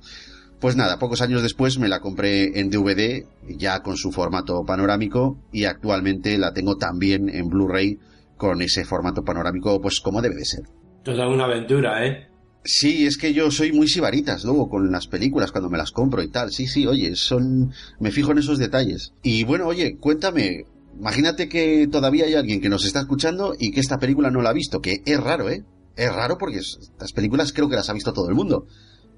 Pues 0.60 0.76
nada, 0.76 0.98
pocos 0.98 1.22
años 1.22 1.42
después 1.42 1.78
me 1.78 1.88
la 1.88 2.00
compré 2.00 2.60
en 2.60 2.68
DVD, 2.68 3.24
ya 3.48 3.80
con 3.80 3.96
su 3.96 4.12
formato 4.12 4.62
panorámico, 4.66 5.38
y 5.52 5.64
actualmente 5.64 6.36
la 6.36 6.52
tengo 6.52 6.76
también 6.76 7.30
en 7.30 7.48
Blu-ray 7.48 7.98
con 8.36 8.60
ese 8.60 8.84
formato 8.84 9.22
panorámico, 9.22 9.80
pues 9.80 10.00
como 10.00 10.20
debe 10.20 10.34
de 10.34 10.44
ser. 10.44 10.64
Toda 11.02 11.28
una 11.28 11.44
aventura, 11.44 12.06
¿eh? 12.06 12.29
Sí, 12.62 13.06
es 13.06 13.16
que 13.16 13.32
yo 13.32 13.50
soy 13.50 13.72
muy 13.72 13.88
sibaritas 13.88 14.44
luego 14.44 14.68
con 14.68 14.92
las 14.92 15.06
películas 15.06 15.50
cuando 15.50 15.70
me 15.70 15.78
las 15.78 15.92
compro 15.92 16.22
y 16.22 16.28
tal. 16.28 16.52
Sí, 16.52 16.66
sí, 16.66 16.86
oye, 16.86 17.16
son. 17.16 17.72
Me 17.98 18.10
fijo 18.10 18.32
en 18.32 18.38
esos 18.38 18.58
detalles. 18.58 19.14
Y 19.22 19.44
bueno, 19.44 19.66
oye, 19.66 19.96
cuéntame. 19.96 20.66
Imagínate 20.98 21.48
que 21.48 21.88
todavía 21.90 22.26
hay 22.26 22.34
alguien 22.34 22.60
que 22.60 22.68
nos 22.68 22.84
está 22.84 23.00
escuchando 23.00 23.54
y 23.58 23.70
que 23.70 23.80
esta 23.80 23.98
película 23.98 24.30
no 24.30 24.42
la 24.42 24.50
ha 24.50 24.52
visto, 24.54 24.82
que 24.82 25.02
es 25.06 25.20
raro, 25.20 25.48
¿eh? 25.48 25.64
Es 25.96 26.12
raro 26.12 26.36
porque 26.36 26.58
estas 26.58 27.12
películas 27.12 27.52
creo 27.52 27.70
que 27.70 27.76
las 27.76 27.88
ha 27.88 27.94
visto 27.94 28.12
todo 28.12 28.28
el 28.28 28.34
mundo. 28.34 28.66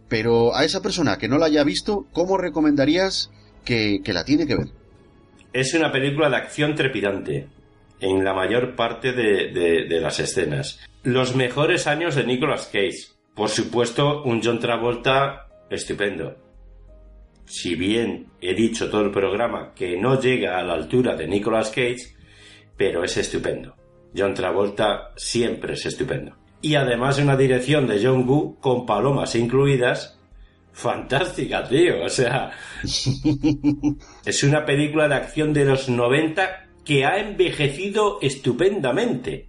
Pero 0.09 0.55
a 0.55 0.65
esa 0.65 0.81
persona 0.81 1.19
que 1.19 1.29
no 1.29 1.39
la 1.39 1.47
haya 1.47 1.65
visto, 1.65 2.07
¿cómo 2.13 2.39
recomendarías 2.39 3.31
que, 3.65 4.01
la 4.07 4.25
tiene 4.25 4.47
que 4.47 4.57
ver? 4.57 4.69
Es 5.53 5.75
una 5.75 5.91
película 5.91 6.31
de 6.31 6.37
acción 6.37 6.75
trepidante 6.77 7.49
en 8.01 8.23
la 8.23 8.35
mayor 8.35 8.77
parte 8.77 9.13
de, 9.13 9.49
de 9.53 10.01
las 10.01 10.21
escenas. 10.21 10.79
Los 11.03 11.35
mejores 11.35 11.87
años 11.87 12.15
de 12.15 12.25
Nicolas 12.25 12.67
Cage. 12.67 13.12
Por 13.35 13.49
supuesto, 13.49 14.23
un 14.25 14.43
John 14.43 14.59
Travolta 14.59 15.47
estupendo. 15.71 16.37
Si 17.47 17.75
bien 17.75 18.27
he 18.41 18.55
dicho 18.55 18.91
todo 18.91 19.03
el 19.03 19.11
programa 19.11 19.73
que 19.75 19.97
no 19.97 20.21
llega 20.21 20.59
a 20.59 20.63
la 20.63 20.75
altura 20.75 21.17
de 21.17 21.27
Nicolas 21.27 21.71
Cage, 21.71 22.15
pero 22.77 23.03
es 23.05 23.17
estupendo. 23.17 23.75
John 24.15 24.35
Travolta 24.35 25.13
siempre 25.17 25.75
es 25.75 25.87
estupendo. 25.87 26.37
Y 26.61 26.75
además 26.75 27.19
una 27.19 27.37
dirección 27.37 27.87
de 27.87 28.05
John 28.05 28.29
Woo 28.29 28.59
con 28.61 28.87
palomas 28.87 29.35
incluidas. 29.35 30.19
Fantástica, 30.73 31.67
tío. 31.67 32.05
O 32.05 32.09
sea, 32.09 32.53
es 34.25 34.43
una 34.43 34.65
película 34.65 35.09
de 35.09 35.15
acción 35.15 35.53
de 35.53 35.65
los 35.65 35.89
90 35.89 36.69
que 36.85 37.05
ha 37.05 37.19
envejecido 37.19 38.19
estupendamente. 38.21 39.49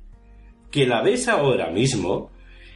Que 0.72 0.88
la 0.88 1.02
ves 1.02 1.28
ahora 1.28 1.70
mismo 1.70 2.33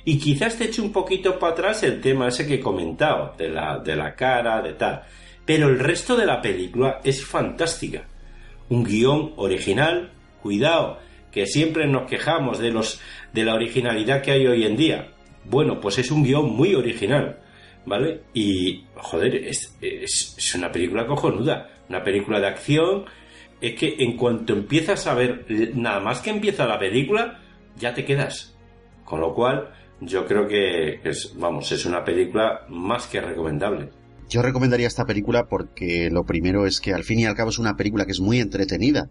y 0.07 0.17
quizás 0.19 0.57
te 0.57 0.63
eche 0.63 0.81
un 0.81 0.93
poquito 0.93 1.37
para 1.37 1.51
atrás 1.51 1.83
el 1.83 1.99
tema 1.99 2.29
ese 2.29 2.47
que 2.47 2.53
he 2.53 2.59
comentado, 2.61 3.33
de 3.37 3.49
la, 3.49 3.77
de 3.79 3.93
la 3.93 4.15
cara, 4.15 4.61
de 4.61 4.71
tal. 4.71 5.01
Pero 5.45 5.67
el 5.67 5.79
resto 5.79 6.15
de 6.15 6.25
la 6.25 6.41
película 6.41 7.01
es 7.03 7.25
fantástica. 7.25 8.05
Un 8.69 8.85
guion 8.85 9.33
original, 9.35 10.13
cuidado, 10.41 10.99
que 11.29 11.45
siempre 11.45 11.87
nos 11.87 12.09
quejamos 12.09 12.57
de 12.59 12.71
los 12.71 13.01
de 13.33 13.43
la 13.43 13.55
originalidad 13.55 14.21
que 14.21 14.31
hay 14.31 14.47
hoy 14.47 14.63
en 14.63 14.77
día. 14.77 15.09
Bueno, 15.43 15.81
pues 15.81 15.97
es 15.97 16.09
un 16.09 16.23
guion 16.23 16.55
muy 16.55 16.73
original, 16.73 17.39
¿vale? 17.85 18.21
Y, 18.33 18.85
joder, 18.95 19.35
es, 19.35 19.75
una 20.55 20.71
película 20.71 21.05
cojonuda, 21.05 21.69
una 21.89 22.01
película 22.01 22.39
de 22.39 22.47
acción. 22.47 23.03
Es 23.59 23.75
que 23.75 23.97
en 23.99 24.15
cuanto 24.15 24.53
empiezas 24.53 25.05
a 25.05 25.15
ver, 25.15 25.43
nada 25.75 25.99
más 25.99 26.21
que 26.21 26.29
empieza 26.29 26.65
la 26.65 26.79
película, 26.79 27.41
ya 27.75 27.93
te 27.93 28.05
quedas. 28.05 28.53
Con 29.03 29.19
lo 29.19 29.33
cual, 29.33 29.73
yo 30.01 30.25
creo 30.25 30.47
que 30.47 30.99
es, 31.03 31.33
vamos, 31.35 31.71
es 31.71 31.85
una 31.85 32.03
película 32.03 32.65
más 32.69 33.07
que 33.07 33.21
recomendable. 33.21 33.89
Yo 34.29 34.41
recomendaría 34.41 34.87
esta 34.87 35.05
película 35.05 35.47
porque 35.47 36.09
lo 36.11 36.25
primero 36.25 36.65
es 36.65 36.81
que 36.81 36.93
al 36.93 37.03
fin 37.03 37.19
y 37.19 37.25
al 37.25 37.35
cabo 37.35 37.49
es 37.49 37.59
una 37.59 37.75
película 37.75 38.05
que 38.05 38.11
es 38.11 38.19
muy 38.19 38.39
entretenida. 38.39 39.09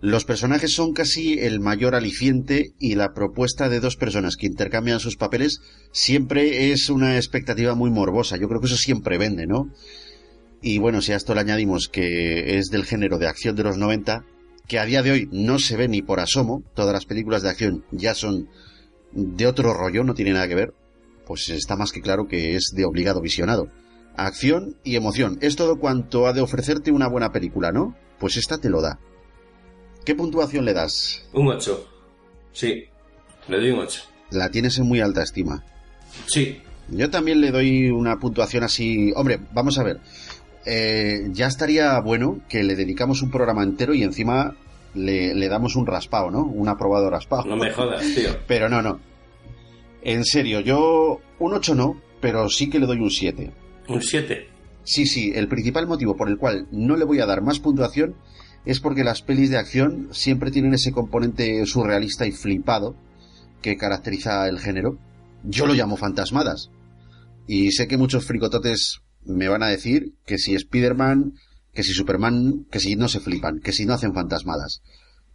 Los 0.00 0.24
personajes 0.24 0.72
son 0.72 0.94
casi 0.94 1.38
el 1.40 1.60
mayor 1.60 1.94
aliciente 1.94 2.72
y 2.78 2.94
la 2.94 3.12
propuesta 3.12 3.68
de 3.68 3.80
dos 3.80 3.96
personas 3.96 4.36
que 4.36 4.46
intercambian 4.46 4.98
sus 4.98 5.16
papeles 5.16 5.60
siempre 5.92 6.72
es 6.72 6.88
una 6.88 7.16
expectativa 7.16 7.74
muy 7.74 7.90
morbosa. 7.90 8.38
Yo 8.38 8.48
creo 8.48 8.60
que 8.60 8.66
eso 8.66 8.78
siempre 8.78 9.18
vende, 9.18 9.46
¿no? 9.46 9.68
Y 10.62 10.78
bueno, 10.78 11.02
si 11.02 11.12
a 11.12 11.16
esto 11.16 11.34
le 11.34 11.40
añadimos 11.40 11.88
que 11.88 12.58
es 12.58 12.68
del 12.68 12.86
género 12.86 13.18
de 13.18 13.26
acción 13.26 13.56
de 13.56 13.64
los 13.64 13.76
90, 13.76 14.24
que 14.66 14.78
a 14.78 14.86
día 14.86 15.02
de 15.02 15.10
hoy 15.10 15.28
no 15.32 15.58
se 15.58 15.76
ve 15.76 15.88
ni 15.88 16.00
por 16.00 16.20
asomo, 16.20 16.62
todas 16.74 16.94
las 16.94 17.04
películas 17.04 17.42
de 17.42 17.50
acción 17.50 17.84
ya 17.90 18.14
son 18.14 18.48
de 19.12 19.46
otro 19.46 19.74
rollo, 19.74 20.04
no 20.04 20.14
tiene 20.14 20.32
nada 20.32 20.48
que 20.48 20.54
ver, 20.54 20.74
pues 21.26 21.48
está 21.48 21.76
más 21.76 21.92
que 21.92 22.00
claro 22.00 22.26
que 22.26 22.56
es 22.56 22.72
de 22.74 22.84
obligado 22.84 23.20
visionado. 23.20 23.68
Acción 24.16 24.76
y 24.84 24.96
emoción, 24.96 25.38
es 25.40 25.56
todo 25.56 25.78
cuanto 25.78 26.26
ha 26.26 26.32
de 26.32 26.40
ofrecerte 26.40 26.90
una 26.90 27.08
buena 27.08 27.30
película, 27.32 27.72
¿no? 27.72 27.96
Pues 28.18 28.36
esta 28.36 28.58
te 28.58 28.68
lo 28.68 28.82
da. 28.82 28.98
¿Qué 30.04 30.14
puntuación 30.14 30.64
le 30.64 30.72
das? 30.72 31.28
Un 31.32 31.48
8. 31.48 31.88
Sí, 32.52 32.84
le 33.48 33.56
doy 33.58 33.70
un 33.70 33.80
8. 33.80 34.02
La 34.30 34.50
tienes 34.50 34.78
en 34.78 34.86
muy 34.86 35.00
alta 35.00 35.22
estima. 35.22 35.64
Sí. 36.26 36.60
Yo 36.88 37.10
también 37.10 37.40
le 37.40 37.50
doy 37.50 37.90
una 37.90 38.18
puntuación 38.18 38.64
así... 38.64 39.12
Hombre, 39.14 39.38
vamos 39.52 39.78
a 39.78 39.84
ver. 39.84 40.00
Eh, 40.66 41.28
ya 41.30 41.46
estaría 41.46 41.98
bueno 42.00 42.40
que 42.48 42.62
le 42.62 42.74
dedicamos 42.74 43.22
un 43.22 43.30
programa 43.30 43.62
entero 43.62 43.94
y 43.94 44.02
encima 44.02 44.56
le, 44.94 45.34
le, 45.34 45.48
damos 45.48 45.76
un 45.76 45.86
raspado, 45.86 46.30
¿no? 46.30 46.44
Un 46.44 46.68
aprobado 46.68 47.10
raspado. 47.10 47.44
No 47.44 47.56
me 47.56 47.70
jodas, 47.70 48.02
tío. 48.14 48.30
Pero 48.46 48.68
no, 48.68 48.82
no. 48.82 49.00
En 50.02 50.24
serio, 50.24 50.60
yo 50.60 51.20
un 51.38 51.54
8 51.54 51.74
no, 51.74 52.00
pero 52.20 52.48
sí 52.48 52.70
que 52.70 52.78
le 52.78 52.86
doy 52.86 52.98
un 52.98 53.10
7. 53.10 53.52
¿Un 53.88 54.02
7? 54.02 54.48
Sí, 54.82 55.06
sí, 55.06 55.32
el 55.34 55.46
principal 55.46 55.86
motivo 55.86 56.16
por 56.16 56.28
el 56.28 56.38
cual 56.38 56.66
no 56.70 56.96
le 56.96 57.04
voy 57.04 57.20
a 57.20 57.26
dar 57.26 57.42
más 57.42 57.58
puntuación 57.58 58.16
es 58.64 58.80
porque 58.80 59.04
las 59.04 59.22
pelis 59.22 59.50
de 59.50 59.58
acción 59.58 60.08
siempre 60.12 60.50
tienen 60.50 60.74
ese 60.74 60.92
componente 60.92 61.64
surrealista 61.66 62.26
y 62.26 62.32
flipado 62.32 62.96
que 63.62 63.76
caracteriza 63.76 64.48
el 64.48 64.58
género. 64.58 64.98
Yo 65.44 65.66
lo 65.66 65.74
llamo 65.74 65.96
fantasmadas. 65.96 66.70
Y 67.46 67.72
sé 67.72 67.88
que 67.88 67.96
muchos 67.96 68.24
fricototes 68.24 69.00
me 69.24 69.48
van 69.48 69.62
a 69.62 69.68
decir 69.68 70.14
que 70.26 70.38
si 70.38 70.54
Spider-Man, 70.54 71.34
que 71.72 71.82
si 71.82 71.92
Superman, 71.92 72.66
que 72.70 72.80
si 72.80 72.96
no 72.96 73.08
se 73.08 73.20
flipan, 73.20 73.60
que 73.60 73.72
si 73.72 73.86
no 73.86 73.94
hacen 73.94 74.14
fantasmadas. 74.14 74.82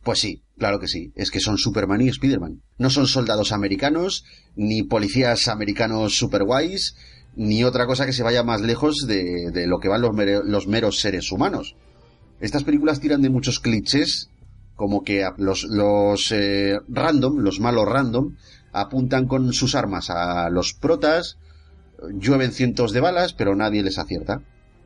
Pues 0.04 0.20
sí, 0.20 0.44
claro 0.58 0.80
que 0.80 0.88
sí, 0.88 1.12
es 1.16 1.32
que 1.32 1.40
son 1.40 1.58
Superman 1.58 2.02
y 2.02 2.10
Spider-Man. 2.10 2.62
No 2.78 2.90
son 2.90 3.08
soldados 3.08 3.52
americanos, 3.52 4.24
ni 4.56 4.84
policías 4.84 5.48
americanos 5.48 6.18
super 6.18 6.44
guays, 6.44 6.96
ni 7.36 7.64
otra 7.64 7.88
cosa 7.88 8.06
que 8.06 8.14
se 8.14 8.24
vaya 8.24 8.44
más 8.44 8.62
lejos 8.62 9.08
de, 9.08 9.52
de 9.52 9.68
lo 9.68 9.80
que 9.80 9.90
van 9.90 10.02
los, 10.02 10.16
los 10.46 10.68
meros 10.68 11.00
seres 11.00 11.32
humanos. 11.32 11.76
Estas 12.40 12.64
películas 12.64 13.00
tiran 13.00 13.22
de 13.22 13.30
muchos 13.30 13.60
clichés, 13.60 14.30
como 14.76 15.04
que 15.04 15.28
los, 15.38 15.64
los 15.64 16.32
eh, 16.32 16.78
random, 16.88 17.40
los 17.40 17.60
malos 17.60 17.86
random, 17.88 18.36
apuntan 18.74 19.26
con 19.26 19.54
sus 19.54 19.74
armas 19.74 20.10
a 20.10 20.50
los 20.50 20.74
protas, 20.74 21.38
llueven 22.20 22.52
cientos 22.52 22.92
de 22.92 23.00
balas, 23.00 23.34
pero 23.34 23.56
nadie 23.56 23.84
les 23.84 23.98
acierta. 23.98 24.42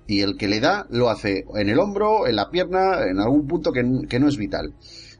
Y 0.10 0.22
el 0.22 0.38
que 0.38 0.48
le 0.48 0.60
da 0.60 0.88
lo 0.90 1.12
hace 1.12 1.46
en 1.54 1.70
el 1.70 1.78
hombro, 1.78 2.26
en 2.26 2.36
la 2.36 2.50
pierna, 2.50 3.04
en 3.08 3.20
algún 3.20 3.46
punto 3.46 3.72
que, 3.72 3.84
no 3.84 4.28
es 4.28 4.38
vital. 4.38 4.74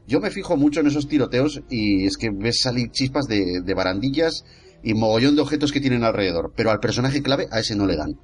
Yo 0.08 0.18
me 0.18 0.32
fijo 0.32 0.56
mucho 0.56 0.80
en 0.80 0.88
esos 0.88 1.06
tiroteos 1.06 1.62
y 1.70 2.06
es 2.06 2.16
que 2.16 2.30
ves 2.30 2.60
salir 2.62 2.90
chispas 2.90 3.28
de, 3.28 3.60
de 3.60 3.74
barandillas 3.74 4.44
y 4.82 4.94
mogollón 4.94 5.36
de 5.36 5.42
objetos 5.42 5.70
que 5.70 5.80
tienen 5.80 6.02
alrededor, 6.02 6.52
pero 6.56 6.72
al 6.72 6.80
personaje 6.80 7.22
clave 7.22 7.46
a 7.52 7.60
ese 7.60 7.76
no 7.76 7.86
le 7.86 7.94
dan. 7.94 8.18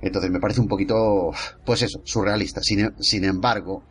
Entonces 0.00 0.30
me 0.30 0.40
parece 0.40 0.62
un 0.62 0.68
poquito, 0.68 1.32
pues 1.66 1.82
eso, 1.82 2.00
surrealista. 2.02 2.62
Sin, 2.62 2.94
sin, 3.00 3.24
embargo, 3.24 3.82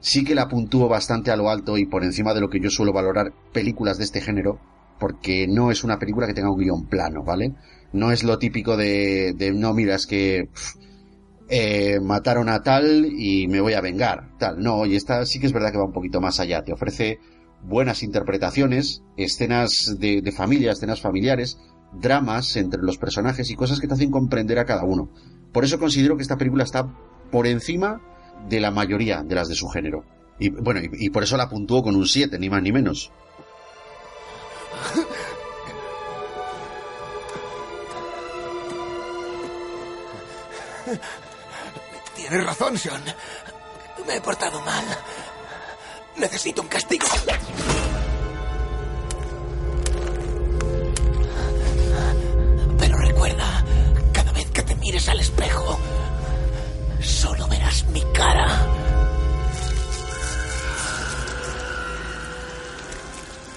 sí 0.00 0.22
que 0.22 0.34
la 0.34 0.48
puntúo 0.48 0.86
bastante 0.86 1.30
a 1.30 1.36
lo 1.36 1.48
alto 1.48 1.78
y 1.78 1.86
por 1.86 2.04
encima 2.04 2.34
de 2.34 2.42
lo 2.42 2.50
que 2.50 2.60
yo 2.60 2.68
suelo 2.68 2.92
valorar 2.92 3.32
películas 3.54 3.96
de 3.96 4.04
este 4.04 4.20
género, 4.20 4.60
porque 4.98 5.46
no 5.48 5.70
es 5.70 5.82
una 5.82 5.98
película 5.98 6.26
que 6.26 6.34
tenga 6.34 6.52
un 6.52 6.60
guion 6.60 6.86
plano, 6.88 7.22
¿vale? 7.22 7.54
No 7.94 8.12
es 8.12 8.22
lo 8.22 8.38
típico 8.38 8.76
de, 8.76 9.32
de 9.32 9.52
no, 9.52 9.72
mira, 9.72 9.94
es 9.94 10.06
que 10.06 10.50
eh, 11.52 11.98
mataron 12.00 12.48
a 12.48 12.62
tal 12.62 13.06
y 13.06 13.48
me 13.48 13.60
voy 13.60 13.72
a 13.72 13.80
vengar, 13.80 14.38
tal. 14.38 14.60
No, 14.60 14.86
y 14.86 14.94
esta 14.94 15.26
sí 15.26 15.40
que 15.40 15.46
es 15.46 15.52
verdad 15.52 15.72
que 15.72 15.78
va 15.78 15.84
un 15.84 15.92
poquito 15.92 16.20
más 16.20 16.38
allá. 16.38 16.62
Te 16.62 16.72
ofrece 16.72 17.18
buenas 17.60 18.04
interpretaciones, 18.04 19.02
escenas 19.16 19.96
de, 19.98 20.22
de 20.22 20.32
familia, 20.32 20.70
escenas 20.70 21.00
familiares, 21.00 21.58
dramas 21.92 22.56
entre 22.56 22.80
los 22.82 22.98
personajes 22.98 23.50
y 23.50 23.56
cosas 23.56 23.80
que 23.80 23.88
te 23.88 23.94
hacen 23.94 24.12
comprender 24.12 24.60
a 24.60 24.64
cada 24.64 24.84
uno. 24.84 25.10
Por 25.52 25.64
eso 25.64 25.80
considero 25.80 26.16
que 26.16 26.22
esta 26.22 26.38
película 26.38 26.62
está 26.62 26.88
por 27.32 27.48
encima 27.48 28.00
de 28.48 28.60
la 28.60 28.70
mayoría 28.70 29.24
de 29.24 29.34
las 29.34 29.48
de 29.48 29.56
su 29.56 29.66
género. 29.68 30.04
Y 30.38 30.50
bueno, 30.50 30.80
y, 30.80 31.06
y 31.06 31.10
por 31.10 31.24
eso 31.24 31.36
la 31.36 31.48
puntúo 31.48 31.82
con 31.82 31.96
un 31.96 32.06
7, 32.06 32.38
ni 32.38 32.48
más 32.48 32.62
ni 32.62 32.70
menos. 32.70 33.10
Tienes 42.30 42.46
razón, 42.46 42.78
Sean. 42.78 43.02
Me 44.06 44.14
he 44.14 44.20
portado 44.20 44.60
mal. 44.60 44.84
Necesito 46.16 46.62
un 46.62 46.68
castigo. 46.68 47.04
Pero 52.78 52.98
recuerda, 52.98 53.64
cada 54.12 54.30
vez 54.30 54.48
que 54.52 54.62
te 54.62 54.76
mires 54.76 55.08
al 55.08 55.18
espejo, 55.18 55.76
solo 57.00 57.48
verás 57.48 57.84
mi 57.88 58.02
cara. 58.14 58.64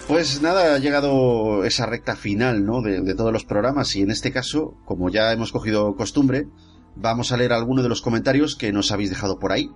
Pues 0.08 0.42
nada, 0.42 0.74
ha 0.74 0.80
llegado 0.80 1.64
esa 1.64 1.86
recta 1.86 2.16
final 2.16 2.66
¿no? 2.66 2.82
de, 2.82 3.02
de 3.02 3.14
todos 3.14 3.32
los 3.32 3.46
programas 3.46 3.96
y 3.96 4.02
en 4.02 4.10
este 4.10 4.32
caso, 4.32 4.74
como 4.86 5.12
ya 5.12 5.32
hemos 5.32 5.52
cogido 5.52 5.96
costumbre, 5.96 6.48
vamos 6.96 7.32
a 7.32 7.38
leer 7.38 7.54
algunos 7.54 7.84
de 7.84 7.90
los 7.90 8.02
comentarios 8.02 8.56
que 8.56 8.72
nos 8.72 8.92
habéis 8.92 9.10
dejado 9.10 9.40
por 9.40 9.52
ahí. 9.52 9.70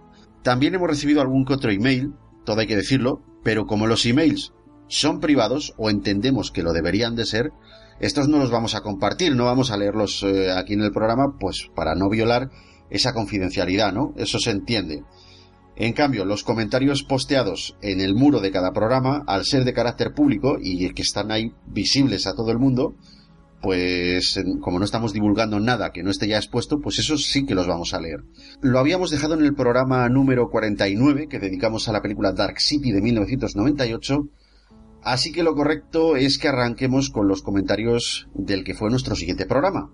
También 0.44 0.76
hemos 0.76 0.90
recibido 0.90 1.22
algún 1.22 1.46
que 1.46 1.54
otro 1.54 1.72
email, 1.72 2.14
todo 2.46 2.62
hay 2.62 2.68
que 2.68 2.76
decirlo, 2.76 3.22
pero 3.44 3.66
como 3.66 3.88
los 3.88 4.06
emails 4.06 4.54
son 4.88 5.20
privados 5.20 5.74
o 5.78 5.90
entendemos 5.90 6.52
que 6.52 6.64
lo 6.64 6.74
deberían 6.74 7.16
de 7.16 7.26
ser, 7.26 7.52
estos 8.00 8.28
no 8.28 8.38
los 8.38 8.52
vamos 8.52 8.76
a 8.76 8.82
compartir, 8.82 9.36
no 9.36 9.46
vamos 9.46 9.72
a 9.72 9.78
leerlos 9.78 10.24
eh, 10.24 10.52
aquí 10.52 10.74
en 10.74 10.82
el 10.82 10.92
programa, 10.92 11.36
pues 11.40 11.70
para 11.76 11.96
no 11.96 12.10
violar 12.10 12.50
esa 12.90 13.14
confidencialidad, 13.14 13.92
¿no? 13.92 14.14
Eso 14.18 14.40
se 14.40 14.52
entiende. 14.52 15.04
En 15.76 15.94
cambio, 15.94 16.26
los 16.26 16.44
comentarios 16.44 17.04
posteados 17.04 17.76
en 17.82 18.02
el 18.02 18.16
muro 18.16 18.40
de 18.40 18.52
cada 18.52 18.72
programa, 18.72 19.24
al 19.28 19.46
ser 19.46 19.64
de 19.64 19.74
carácter 19.74 20.14
público 20.14 20.58
y 20.60 20.92
que 20.94 21.02
están 21.02 21.32
ahí 21.32 21.52
visibles 21.68 22.26
a 22.26 22.34
todo 22.34 22.52
el 22.52 22.58
mundo, 22.58 22.96
pues 23.68 24.42
como 24.62 24.80
no 24.80 24.86
estamos 24.86 25.12
divulgando 25.12 25.60
nada 25.60 25.92
que 25.92 26.02
no 26.02 26.10
esté 26.10 26.26
ya 26.26 26.38
expuesto, 26.38 26.80
pues 26.80 27.00
esos 27.00 27.26
sí 27.26 27.46
que 27.46 27.54
los 27.54 27.68
vamos 27.68 27.94
a 27.94 28.00
leer. 28.00 28.24
Lo 28.62 28.80
habíamos 28.80 29.12
dejado 29.12 29.34
en 29.34 29.44
el 29.44 29.56
programa 29.56 30.08
número 30.08 30.50
49 30.50 31.28
que 31.28 31.38
dedicamos 31.38 31.90
a 31.90 31.92
la 31.92 32.02
película 32.02 32.32
Dark 32.32 32.62
City 32.62 32.94
de 32.94 33.02
1998, 33.02 34.30
así 35.04 35.34
que 35.34 35.44
lo 35.44 35.54
correcto 35.54 36.16
es 36.16 36.38
que 36.38 36.48
arranquemos 36.48 37.10
con 37.10 37.28
los 37.28 37.42
comentarios 37.42 38.30
del 38.34 38.64
que 38.64 38.74
fue 38.74 38.90
nuestro 38.90 39.18
siguiente 39.18 39.46
programa, 39.46 39.92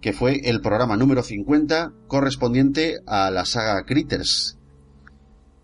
que 0.00 0.12
fue 0.12 0.40
el 0.42 0.60
programa 0.60 0.96
número 0.96 1.22
50 1.22 1.92
correspondiente 2.08 2.96
a 3.06 3.30
la 3.30 3.44
saga 3.44 3.84
Critters. 3.84 4.58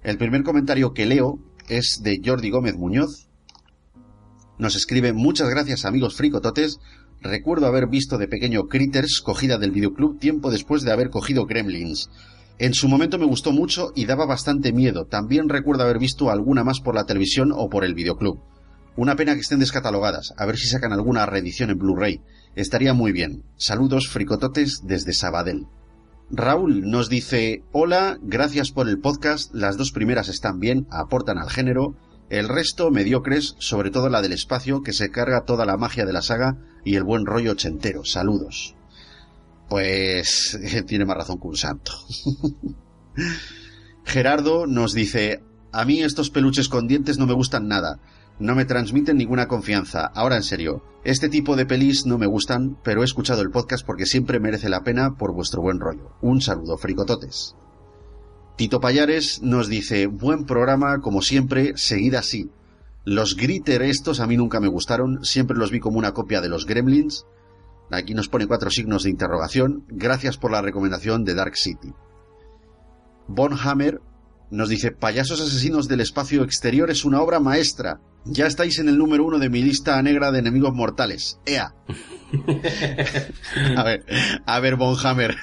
El 0.04 0.16
primer 0.16 0.44
comentario 0.44 0.92
que 0.92 1.06
leo 1.06 1.40
es 1.68 2.02
de 2.04 2.20
Jordi 2.24 2.50
Gómez 2.50 2.76
Muñoz. 2.76 3.28
Nos 4.58 4.76
escribe 4.76 5.12
muchas 5.12 5.50
gracias 5.50 5.84
amigos 5.84 6.14
fricototes. 6.14 6.78
Recuerdo 7.22 7.68
haber 7.68 7.86
visto 7.86 8.18
de 8.18 8.26
pequeño 8.26 8.64
Critters 8.64 9.20
cogida 9.20 9.56
del 9.56 9.70
videoclub 9.70 10.18
tiempo 10.18 10.50
después 10.50 10.82
de 10.82 10.90
haber 10.90 11.08
cogido 11.08 11.46
Gremlins. 11.46 12.10
En 12.58 12.74
su 12.74 12.88
momento 12.88 13.16
me 13.16 13.26
gustó 13.26 13.52
mucho 13.52 13.92
y 13.94 14.06
daba 14.06 14.26
bastante 14.26 14.72
miedo. 14.72 15.06
También 15.06 15.48
recuerdo 15.48 15.84
haber 15.84 16.00
visto 16.00 16.30
alguna 16.30 16.64
más 16.64 16.80
por 16.80 16.96
la 16.96 17.06
televisión 17.06 17.52
o 17.54 17.70
por 17.70 17.84
el 17.84 17.94
videoclub. 17.94 18.40
Una 18.96 19.14
pena 19.14 19.34
que 19.34 19.40
estén 19.40 19.60
descatalogadas. 19.60 20.34
A 20.36 20.46
ver 20.46 20.56
si 20.56 20.66
sacan 20.66 20.92
alguna 20.92 21.24
reedición 21.24 21.70
en 21.70 21.78
Blu-ray. 21.78 22.20
Estaría 22.56 22.92
muy 22.92 23.12
bien. 23.12 23.44
Saludos 23.56 24.08
fricototes 24.08 24.80
desde 24.84 25.12
Sabadell. 25.12 25.68
Raúl 26.28 26.90
nos 26.90 27.08
dice, 27.08 27.62
hola, 27.70 28.18
gracias 28.20 28.72
por 28.72 28.88
el 28.88 28.98
podcast, 28.98 29.54
las 29.54 29.76
dos 29.76 29.92
primeras 29.92 30.28
están 30.28 30.58
bien, 30.58 30.86
aportan 30.90 31.38
al 31.38 31.50
género, 31.50 31.94
el 32.32 32.48
resto 32.48 32.90
mediocres, 32.90 33.56
sobre 33.58 33.90
todo 33.90 34.08
la 34.08 34.22
del 34.22 34.32
espacio, 34.32 34.80
que 34.80 34.94
se 34.94 35.10
carga 35.10 35.44
toda 35.44 35.66
la 35.66 35.76
magia 35.76 36.06
de 36.06 36.14
la 36.14 36.22
saga 36.22 36.56
y 36.82 36.96
el 36.96 37.04
buen 37.04 37.26
rollo 37.26 37.52
ochentero. 37.52 38.06
Saludos. 38.06 38.74
Pues 39.68 40.58
tiene 40.86 41.04
más 41.04 41.18
razón 41.18 41.38
que 41.38 41.48
un 41.48 41.56
santo. 41.58 41.92
Gerardo 44.04 44.66
nos 44.66 44.94
dice, 44.94 45.42
a 45.72 45.84
mí 45.84 46.00
estos 46.00 46.30
peluches 46.30 46.70
con 46.70 46.88
dientes 46.88 47.18
no 47.18 47.26
me 47.26 47.34
gustan 47.34 47.68
nada, 47.68 48.00
no 48.38 48.54
me 48.54 48.64
transmiten 48.64 49.18
ninguna 49.18 49.46
confianza. 49.46 50.06
Ahora 50.06 50.36
en 50.36 50.42
serio, 50.42 50.82
este 51.04 51.28
tipo 51.28 51.54
de 51.54 51.66
pelis 51.66 52.06
no 52.06 52.16
me 52.16 52.26
gustan, 52.26 52.78
pero 52.82 53.02
he 53.02 53.04
escuchado 53.04 53.42
el 53.42 53.50
podcast 53.50 53.84
porque 53.84 54.06
siempre 54.06 54.40
merece 54.40 54.70
la 54.70 54.84
pena 54.84 55.16
por 55.18 55.34
vuestro 55.34 55.60
buen 55.60 55.80
rollo. 55.80 56.16
Un 56.22 56.40
saludo, 56.40 56.78
fricototes. 56.78 57.56
Tito 58.56 58.80
Payares 58.80 59.42
nos 59.42 59.68
dice, 59.68 60.06
buen 60.06 60.44
programa, 60.44 61.00
como 61.00 61.22
siempre, 61.22 61.72
seguid 61.76 62.14
así. 62.14 62.50
Los 63.04 63.36
Gritter 63.36 63.82
estos 63.82 64.20
a 64.20 64.26
mí 64.26 64.36
nunca 64.36 64.60
me 64.60 64.68
gustaron, 64.68 65.24
siempre 65.24 65.56
los 65.56 65.70
vi 65.70 65.80
como 65.80 65.98
una 65.98 66.12
copia 66.12 66.40
de 66.40 66.48
los 66.48 66.66
Gremlins. 66.66 67.26
Aquí 67.90 68.14
nos 68.14 68.28
pone 68.28 68.46
cuatro 68.46 68.70
signos 68.70 69.02
de 69.02 69.10
interrogación. 69.10 69.84
Gracias 69.88 70.36
por 70.36 70.50
la 70.50 70.62
recomendación 70.62 71.24
de 71.24 71.34
Dark 71.34 71.56
City. 71.56 71.92
Bonhammer 73.26 74.00
nos 74.50 74.68
dice, 74.68 74.92
Payasos 74.92 75.40
Asesinos 75.40 75.88
del 75.88 76.00
Espacio 76.00 76.44
Exterior 76.44 76.90
es 76.90 77.04
una 77.04 77.22
obra 77.22 77.40
maestra. 77.40 78.00
Ya 78.24 78.46
estáis 78.46 78.78
en 78.78 78.88
el 78.88 78.98
número 78.98 79.24
uno 79.24 79.38
de 79.38 79.48
mi 79.48 79.62
lista 79.62 80.00
negra 80.02 80.30
de 80.30 80.40
enemigos 80.40 80.74
mortales. 80.74 81.40
¡Ea! 81.46 81.74
a 83.76 83.82
ver, 83.82 84.04
a 84.44 84.60
ver, 84.60 84.76
Bonhammer. 84.76 85.36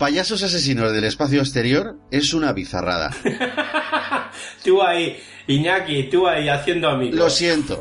Payasos 0.00 0.42
Asesinos 0.42 0.94
del 0.94 1.04
Espacio 1.04 1.40
Exterior 1.40 1.98
es 2.10 2.32
una 2.32 2.54
bizarrada. 2.54 3.14
Tú 4.64 4.80
ahí, 4.80 5.18
Iñaki, 5.46 6.08
tú 6.08 6.26
ahí 6.26 6.48
haciendo 6.48 6.88
amigos. 6.88 7.18
Lo 7.18 7.28
siento. 7.28 7.78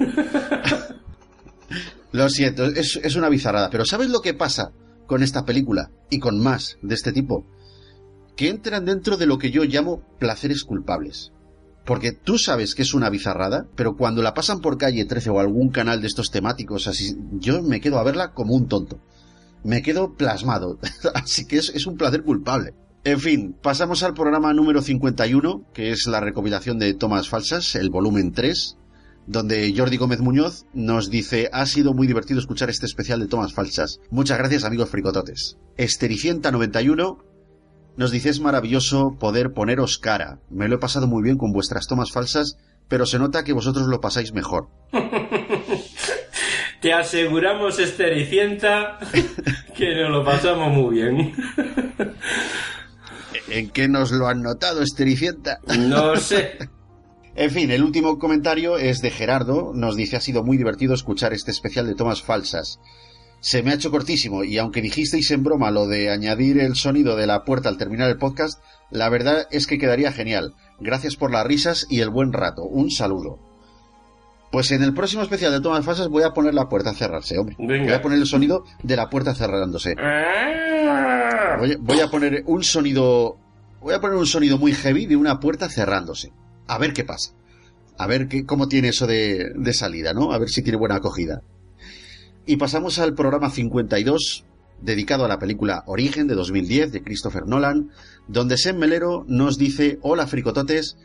Lo 2.11 2.27
siento, 2.27 2.65
es, 2.65 2.99
es 3.01 3.15
una 3.15 3.29
bizarrada. 3.29 3.69
Pero 3.69 3.85
¿sabes 3.85 4.09
lo 4.09 4.19
que 4.19 4.33
pasa 4.33 4.73
con 5.07 5.23
esta 5.23 5.45
película 5.45 5.91
y 6.09 6.19
con 6.19 6.43
más 6.43 6.77
de 6.81 6.95
este 6.95 7.13
tipo? 7.13 7.45
Que 8.35 8.49
entran 8.49 8.83
dentro 8.83 9.15
de 9.15 9.25
lo 9.25 9.37
que 9.37 9.51
yo 9.51 9.63
llamo 9.63 10.03
placeres 10.19 10.65
culpables. 10.65 11.31
Porque 11.85 12.11
tú 12.11 12.37
sabes 12.37 12.75
que 12.75 12.81
es 12.81 12.93
una 12.93 13.09
bizarrada, 13.09 13.65
pero 13.77 13.95
cuando 13.95 14.21
la 14.21 14.33
pasan 14.33 14.59
por 14.59 14.77
calle 14.77 15.05
13 15.05 15.29
o 15.29 15.39
algún 15.39 15.69
canal 15.69 16.01
de 16.01 16.07
estos 16.07 16.31
temáticos 16.31 16.87
así, 16.87 17.15
yo 17.31 17.61
me 17.61 17.79
quedo 17.79 17.97
a 17.97 18.03
verla 18.03 18.33
como 18.33 18.55
un 18.55 18.67
tonto. 18.67 18.99
Me 19.63 19.81
quedo 19.81 20.15
plasmado. 20.15 20.79
así 21.13 21.45
que 21.45 21.57
es, 21.57 21.87
un 21.87 21.97
placer 21.97 22.23
culpable. 22.23 22.73
En 23.03 23.19
fin, 23.19 23.55
pasamos 23.61 24.03
al 24.03 24.13
programa 24.13 24.53
número 24.53 24.81
51, 24.81 25.65
que 25.73 25.91
es 25.91 26.05
la 26.07 26.19
recopilación 26.19 26.79
de 26.79 26.93
tomas 26.93 27.29
falsas, 27.29 27.75
el 27.75 27.89
volumen 27.89 28.33
3, 28.33 28.77
donde 29.25 29.73
Jordi 29.75 29.97
Gómez 29.97 30.19
Muñoz 30.19 30.65
nos 30.73 31.09
dice, 31.09 31.49
ha 31.53 31.65
sido 31.65 31.93
muy 31.93 32.07
divertido 32.07 32.39
escuchar 32.39 32.69
este 32.69 32.85
especial 32.85 33.19
de 33.19 33.27
tomas 33.27 33.53
falsas. 33.53 33.99
Muchas 34.09 34.37
gracias 34.37 34.65
amigos 34.65 34.89
fricototes. 34.89 35.57
Estericienta91 35.77 37.17
nos 37.95 38.11
dice, 38.11 38.29
es 38.29 38.39
maravilloso 38.39 39.17
poder 39.19 39.53
poneros 39.53 39.97
cara. 39.97 40.39
Me 40.49 40.67
lo 40.67 40.75
he 40.75 40.79
pasado 40.79 41.07
muy 41.07 41.23
bien 41.23 41.37
con 41.37 41.51
vuestras 41.51 41.87
tomas 41.87 42.11
falsas, 42.11 42.57
pero 42.87 43.05
se 43.05 43.19
nota 43.19 43.43
que 43.43 43.53
vosotros 43.53 43.87
lo 43.87 44.01
pasáis 44.01 44.33
mejor. 44.33 44.69
Te 46.81 46.93
aseguramos, 46.93 47.77
Estericienta, 47.77 48.99
que 49.75 49.95
nos 49.95 50.11
lo 50.11 50.23
pasamos 50.23 50.71
muy 50.73 50.95
bien. 50.95 51.33
¿En 53.49 53.69
qué 53.71 53.87
nos 53.89 54.11
lo 54.11 54.27
han 54.27 54.41
notado, 54.41 54.81
Estericienta? 54.81 55.59
No 55.77 56.15
sé. 56.15 56.57
En 57.35 57.51
fin, 57.51 57.71
el 57.71 57.83
último 57.83 58.17
comentario 58.17 58.77
es 58.77 59.01
de 59.01 59.11
Gerardo. 59.11 59.71
Nos 59.73 59.95
dice, 59.95 60.15
ha 60.15 60.21
sido 60.21 60.43
muy 60.43 60.57
divertido 60.57 60.93
escuchar 60.93 61.33
este 61.33 61.51
especial 61.51 61.87
de 61.87 61.95
tomas 61.95 62.21
falsas. 62.21 62.79
Se 63.41 63.63
me 63.63 63.71
ha 63.71 63.75
hecho 63.75 63.91
cortísimo 63.91 64.43
y 64.43 64.57
aunque 64.57 64.81
dijisteis 64.81 65.31
en 65.31 65.43
broma 65.43 65.71
lo 65.71 65.87
de 65.87 66.09
añadir 66.09 66.59
el 66.59 66.75
sonido 66.75 67.15
de 67.15 67.27
la 67.27 67.43
puerta 67.43 67.69
al 67.69 67.77
terminar 67.77 68.09
el 68.09 68.17
podcast, 68.17 68.61
la 68.89 69.09
verdad 69.09 69.47
es 69.51 69.67
que 69.67 69.77
quedaría 69.77 70.11
genial. 70.11 70.55
Gracias 70.79 71.15
por 71.15 71.31
las 71.31 71.45
risas 71.45 71.87
y 71.89 72.01
el 72.01 72.09
buen 72.09 72.33
rato. 72.33 72.63
Un 72.63 72.91
saludo. 72.91 73.48
Pues 74.51 74.71
en 74.71 74.81
el 74.81 74.93
próximo 74.93 75.21
especial 75.21 75.51
de 75.51 75.61
tomas 75.61 75.85
falsas 75.85 76.07
voy 76.07 76.23
a 76.23 76.31
poner 76.31 76.53
la 76.55 76.67
puerta 76.67 76.89
a 76.89 76.93
cerrarse, 76.93 77.37
hombre. 77.37 77.55
Venga. 77.59 77.83
Voy 77.85 77.93
a 77.93 78.01
poner 78.01 78.17
el 78.17 78.25
sonido 78.25 78.63
de 78.81 78.95
la 78.95 79.09
puerta 79.09 79.35
cerrándose. 79.35 79.95
Voy, 81.59 81.75
voy 81.79 81.99
a 81.99 82.09
poner 82.09 82.43
un 82.47 82.63
sonido. 82.63 83.37
Voy 83.81 83.93
a 83.93 84.01
poner 84.01 84.17
un 84.17 84.25
sonido 84.25 84.57
muy 84.57 84.73
heavy 84.73 85.05
de 85.05 85.15
una 85.15 85.39
puerta 85.39 85.69
cerrándose. 85.69 86.31
A 86.67 86.77
ver 86.77 86.93
qué 86.93 87.03
pasa. 87.03 87.33
A 87.97 88.07
ver 88.07 88.27
qué, 88.27 88.45
cómo 88.45 88.67
tiene 88.67 88.89
eso 88.89 89.05
de, 89.05 89.51
de 89.55 89.73
salida, 89.73 90.13
¿no? 90.13 90.31
A 90.31 90.39
ver 90.39 90.49
si 90.49 90.61
tiene 90.63 90.77
buena 90.77 90.95
acogida. 90.95 91.41
Y 92.45 92.57
pasamos 92.57 92.97
al 92.97 93.13
programa 93.13 93.51
52, 93.51 94.45
dedicado 94.81 95.25
a 95.25 95.27
la 95.27 95.37
película 95.37 95.83
Origen 95.85 96.27
de 96.27 96.35
2010 96.35 96.91
de 96.91 97.03
Christopher 97.03 97.45
Nolan, 97.45 97.91
donde 98.27 98.57
Sem 98.57 98.77
Melero 98.77 99.25
nos 99.27 99.57
dice: 99.57 99.99
Hola, 100.01 100.25
fricototes. 100.27 100.97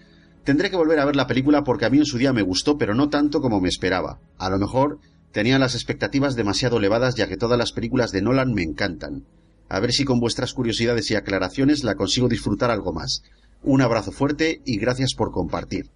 Tendré 0.44 0.70
que 0.70 0.76
volver 0.76 0.98
a 0.98 1.04
ver 1.04 1.16
la 1.16 1.26
película 1.26 1.64
porque 1.64 1.86
a 1.86 1.90
mí 1.90 1.98
en 1.98 2.06
su 2.06 2.18
día 2.18 2.32
me 2.32 2.42
gustó, 2.42 2.78
pero 2.78 2.94
no 2.94 3.08
tanto 3.08 3.40
como 3.40 3.60
me 3.60 3.68
esperaba. 3.68 4.20
A 4.38 4.50
lo 4.50 4.58
mejor 4.58 5.00
Tenía 5.34 5.58
las 5.58 5.74
expectativas 5.74 6.36
demasiado 6.36 6.76
elevadas 6.76 7.16
ya 7.16 7.26
que 7.26 7.36
todas 7.36 7.58
las 7.58 7.72
películas 7.72 8.12
de 8.12 8.22
Nolan 8.22 8.54
me 8.54 8.62
encantan. 8.62 9.24
A 9.68 9.80
ver 9.80 9.92
si 9.92 10.04
con 10.04 10.20
vuestras 10.20 10.54
curiosidades 10.54 11.10
y 11.10 11.16
aclaraciones 11.16 11.82
la 11.82 11.96
consigo 11.96 12.28
disfrutar 12.28 12.70
algo 12.70 12.92
más. 12.92 13.24
Un 13.64 13.80
abrazo 13.80 14.12
fuerte 14.12 14.62
y 14.64 14.78
gracias 14.78 15.14
por 15.14 15.32
compartir. 15.32 15.90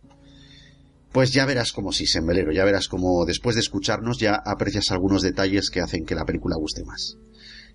Pues 1.13 1.33
ya 1.33 1.47
verás 1.47 1.71
como 1.71 1.93
sí, 1.93 2.09
Sembelero, 2.09 2.51
ya 2.51 2.65
verás 2.65 2.89
como 2.89 3.25
después 3.27 3.55
de 3.55 3.61
escucharnos 3.61 4.19
ya 4.19 4.35
aprecias 4.35 4.91
algunos 4.91 5.23
detalles 5.23 5.71
que 5.71 5.83
hacen 5.83 6.05
que 6.05 6.17
la 6.17 6.25
película 6.25 6.57
guste 6.57 6.83
más. 6.83 7.17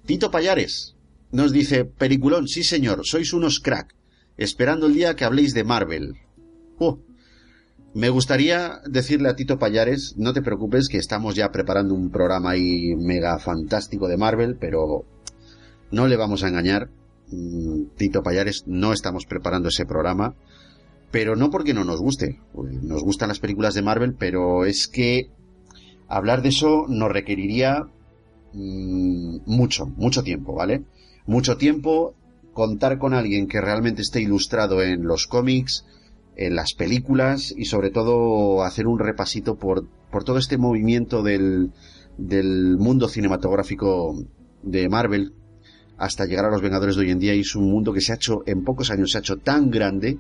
Tito 0.06 0.32
Payares 0.32 0.96
nos 1.32 1.54
dice, 1.54 1.86
Peliculón, 1.86 2.50
sí 2.50 2.66
señor, 2.66 3.04
sois 3.06 3.32
unos 3.32 3.62
crack, 3.62 3.96
esperando 4.36 4.88
el 4.88 4.96
día 4.96 5.16
que 5.16 5.24
habléis 5.24 5.54
de 5.54 5.64
Marvel. 5.64 6.16
Oh, 6.80 7.00
me 7.94 8.10
gustaría 8.10 8.82
decirle 8.88 9.30
a 9.30 9.36
Tito 9.36 9.60
Payares, 9.60 10.16
no 10.18 10.34
te 10.34 10.42
preocupes 10.42 10.88
que 10.88 10.98
estamos 10.98 11.36
ya 11.36 11.52
preparando 11.52 11.94
un 11.94 12.10
programa 12.10 12.52
ahí 12.52 12.96
mega 12.96 13.38
fantástico 13.38 14.08
de 14.08 14.18
Marvel, 14.18 14.58
pero 14.60 15.06
no 15.92 16.08
le 16.08 16.18
vamos 16.18 16.44
a 16.44 16.48
engañar. 16.48 16.90
Mm, 17.30 17.96
Tito 17.96 18.24
Payares, 18.24 18.64
no 18.66 18.94
estamos 18.94 19.26
preparando 19.28 19.70
ese 19.70 19.86
programa, 19.86 20.36
pero 21.12 21.36
no 21.36 21.52
porque 21.52 21.76
no 21.76 21.84
nos 21.84 22.02
guste. 22.02 22.40
Nos 22.82 23.04
gustan 23.04 23.30
las 23.30 23.40
películas 23.40 23.76
de 23.76 23.84
Marvel, 23.84 24.16
pero 24.18 24.66
es 24.66 24.88
que 24.88 25.30
hablar 26.08 26.42
de 26.42 26.50
eso 26.50 26.86
nos 26.90 27.12
requeriría 27.12 27.84
mm, 28.54 29.38
mucho, 29.46 29.86
mucho 29.86 30.24
tiempo, 30.24 30.56
¿vale? 30.56 30.84
Mucho 31.28 31.58
tiempo, 31.58 32.16
contar 32.54 32.98
con 32.98 33.14
alguien 33.14 33.48
que 33.48 33.62
realmente 33.62 34.02
esté 34.02 34.20
ilustrado 34.22 34.82
en 34.82 35.04
los 35.04 35.28
cómics, 35.28 35.86
en 36.36 36.56
las 36.56 36.74
películas 36.74 37.54
y 37.56 37.66
sobre 37.66 37.90
todo 37.90 38.64
hacer 38.64 38.88
un 38.88 39.00
repasito 39.00 39.56
por, 39.56 39.88
por 40.12 40.24
todo 40.24 40.38
este 40.38 40.58
movimiento 40.58 41.22
del, 41.24 41.72
del 42.18 42.78
mundo 42.78 43.08
cinematográfico 43.08 44.16
de 44.62 44.90
Marvel 44.90 45.34
hasta 45.98 46.26
llegar 46.26 46.46
a 46.46 46.50
los 46.50 46.62
Vengadores 46.62 46.96
de 46.96 47.02
hoy 47.02 47.12
en 47.12 47.20
día 47.20 47.36
y 47.36 47.42
es 47.42 47.56
un 47.56 47.70
mundo 47.70 47.94
que 47.94 48.02
se 48.02 48.12
ha 48.12 48.16
hecho 48.16 48.42
en 48.46 48.64
pocos 48.64 48.90
años 48.92 49.12
se 49.12 49.18
ha 49.18 49.22
hecho 49.22 49.38
tan 49.38 49.70
grande 49.70 50.18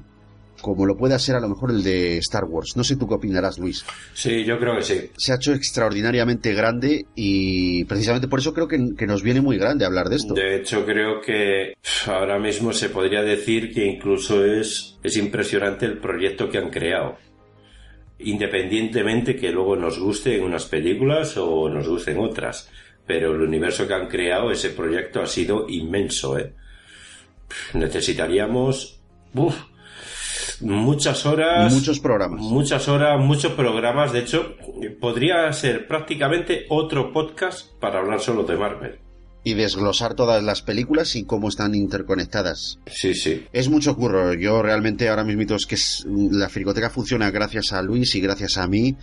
como 0.64 0.86
lo 0.86 0.96
puede 0.96 1.20
ser 1.20 1.36
a 1.36 1.42
lo 1.42 1.50
mejor 1.50 1.72
el 1.72 1.84
de 1.84 2.18
Star 2.20 2.46
Wars. 2.46 2.78
No 2.78 2.86
sé 2.86 2.96
tú 2.96 3.06
qué 3.06 3.16
opinarás, 3.16 3.60
Luis. 3.60 3.86
Sí, 4.14 4.46
yo 4.46 4.58
creo 4.58 4.78
que 4.78 4.84
sí. 4.84 5.10
Se 5.18 5.34
ha 5.34 5.36
hecho 5.36 5.54
extraordinariamente 5.54 6.54
grande 6.54 7.06
y 7.16 7.84
precisamente 7.84 8.30
por 8.30 8.40
eso 8.40 8.54
creo 8.54 8.70
que, 8.70 8.96
que 8.98 9.06
nos 9.06 9.22
viene 9.22 9.42
muy 9.42 9.58
grande 9.58 9.84
hablar 9.84 10.08
de 10.08 10.16
esto. 10.16 10.34
De 10.34 10.56
hecho, 10.56 10.86
creo 10.86 11.20
que 11.20 11.74
ahora 12.08 12.40
mismo 12.40 12.72
se 12.72 12.88
podría 12.88 13.22
decir 13.22 13.74
que 13.74 13.86
incluso 13.86 14.46
es, 14.46 14.98
es 15.04 15.18
impresionante 15.18 15.86
el 15.86 15.98
proyecto 15.98 16.50
que 16.50 16.60
han 16.60 16.70
creado. 16.70 17.18
Independientemente 18.20 19.36
que 19.36 19.52
luego 19.52 19.76
nos 19.76 20.00
gusten 20.00 20.44
unas 20.44 20.66
películas 20.66 21.36
o 21.36 21.68
nos 21.68 21.90
gusten 21.90 22.20
otras. 22.20 22.70
Pero 23.06 23.34
el 23.34 23.42
universo 23.42 23.86
que 23.86 23.96
han 23.96 24.08
creado, 24.08 24.50
ese 24.50 24.70
proyecto 24.70 25.22
ha 25.22 25.28
sido 25.28 25.66
inmenso, 25.68 26.40
¿eh? 26.40 26.54
Necesitaríamos... 27.74 29.02
uf, 29.34 29.56
muchas 30.64 31.26
horas. 31.26 31.74
Muchos 31.74 32.00
programas. 32.00 32.42
Muchas 32.42 32.88
horas, 32.88 33.20
muchos 33.20 33.52
programas. 33.54 34.12
De 34.14 34.20
hecho, 34.20 34.56
podría 35.00 35.52
ser 35.54 35.88
prácticamente 35.88 36.66
otro 36.70 37.12
podcast 37.12 37.72
para 37.80 38.00
hablar 38.00 38.20
solo 38.20 38.44
de 38.44 38.56
Marvel. 38.58 39.00
Y 39.46 39.56
desglosar 39.56 40.14
todas 40.14 40.42
las 40.42 40.62
películas 40.62 41.16
y 41.18 41.26
cómo 41.26 41.50
están 41.50 41.76
interconectadas. 41.76 42.80
Sí, 42.88 43.14
sí. 43.14 43.46
Es 43.52 43.68
mucho 43.70 43.96
curro. 43.98 44.34
Yo 44.34 44.62
realmente 44.62 45.10
ahora 45.10 45.26
mismo 45.26 45.56
es 45.56 45.66
que 45.66 45.76
es- 45.76 46.06
la 46.08 46.48
fricoteca 46.48 46.90
funciona 46.90 47.30
gracias 47.30 47.74
a 47.74 47.82
Luis 47.82 48.16
y 48.16 48.22
gracias 48.22 48.58
a 48.58 48.68
mí. 48.68 48.96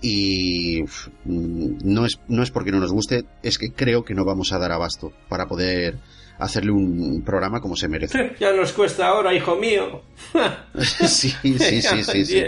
Y 0.00 0.82
mm, 1.24 1.78
no 1.84 2.06
es, 2.06 2.20
no 2.28 2.42
es 2.42 2.50
porque 2.50 2.70
no 2.70 2.80
nos 2.80 2.92
guste, 2.92 3.24
es 3.42 3.58
que 3.58 3.72
creo 3.72 4.04
que 4.04 4.14
no 4.14 4.24
vamos 4.24 4.52
a 4.52 4.58
dar 4.58 4.72
abasto 4.72 5.12
para 5.28 5.46
poder 5.46 5.98
hacerle 6.38 6.72
un 6.72 7.22
programa 7.22 7.60
como 7.60 7.76
se 7.76 7.88
merece. 7.88 8.34
Ya 8.40 8.52
nos 8.52 8.72
cuesta 8.72 9.08
ahora, 9.08 9.34
hijo 9.34 9.56
mío. 9.56 10.02
sí, 10.78 11.32
sí, 11.42 11.58
sí, 11.58 11.82
sí, 12.02 12.24
sí. 12.24 12.42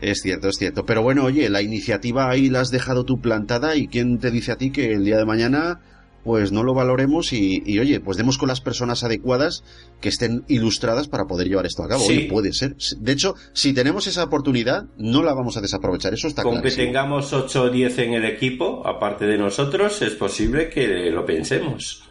Es 0.00 0.20
cierto, 0.20 0.48
es 0.48 0.56
cierto. 0.56 0.84
Pero 0.84 1.02
bueno, 1.02 1.24
oye, 1.24 1.48
la 1.48 1.62
iniciativa 1.62 2.28
ahí 2.28 2.48
la 2.48 2.60
has 2.60 2.70
dejado 2.70 3.04
tú 3.04 3.20
plantada 3.20 3.76
y 3.76 3.88
quién 3.88 4.18
te 4.18 4.30
dice 4.30 4.52
a 4.52 4.56
ti 4.56 4.70
que 4.70 4.92
el 4.92 5.04
día 5.04 5.16
de 5.16 5.24
mañana 5.24 5.80
pues 6.24 6.52
no 6.52 6.62
lo 6.62 6.74
valoremos 6.74 7.32
y, 7.32 7.62
y, 7.64 7.78
oye, 7.78 8.00
pues 8.00 8.18
demos 8.18 8.36
con 8.36 8.48
las 8.48 8.60
personas 8.60 9.02
adecuadas 9.02 9.64
que 10.00 10.10
estén 10.10 10.44
ilustradas 10.46 11.08
para 11.08 11.24
poder 11.24 11.48
llevar 11.48 11.64
esto 11.64 11.82
a 11.82 11.88
cabo. 11.88 12.04
Sí. 12.04 12.12
Oye, 12.12 12.28
puede 12.28 12.52
ser. 12.52 12.76
De 12.98 13.12
hecho, 13.12 13.34
si 13.54 13.72
tenemos 13.72 14.06
esa 14.06 14.24
oportunidad, 14.24 14.84
no 14.98 15.22
la 15.22 15.32
vamos 15.32 15.56
a 15.56 15.62
desaprovechar. 15.62 16.12
Eso 16.12 16.28
está 16.28 16.42
Con 16.42 16.60
claro. 16.60 16.68
que 16.68 16.74
tengamos 16.74 17.32
8 17.32 17.62
o 17.62 17.70
10 17.70 17.98
en 18.00 18.12
el 18.14 18.24
equipo, 18.26 18.86
aparte 18.86 19.26
de 19.26 19.38
nosotros, 19.38 20.02
es 20.02 20.14
posible 20.16 20.68
que 20.68 21.10
lo 21.10 21.24
pensemos. 21.24 22.04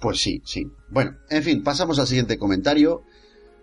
Pues 0.00 0.20
sí, 0.20 0.42
sí. 0.44 0.66
Bueno, 0.88 1.16
en 1.28 1.42
fin, 1.42 1.62
pasamos 1.62 1.98
al 1.98 2.06
siguiente 2.06 2.38
comentario 2.38 3.02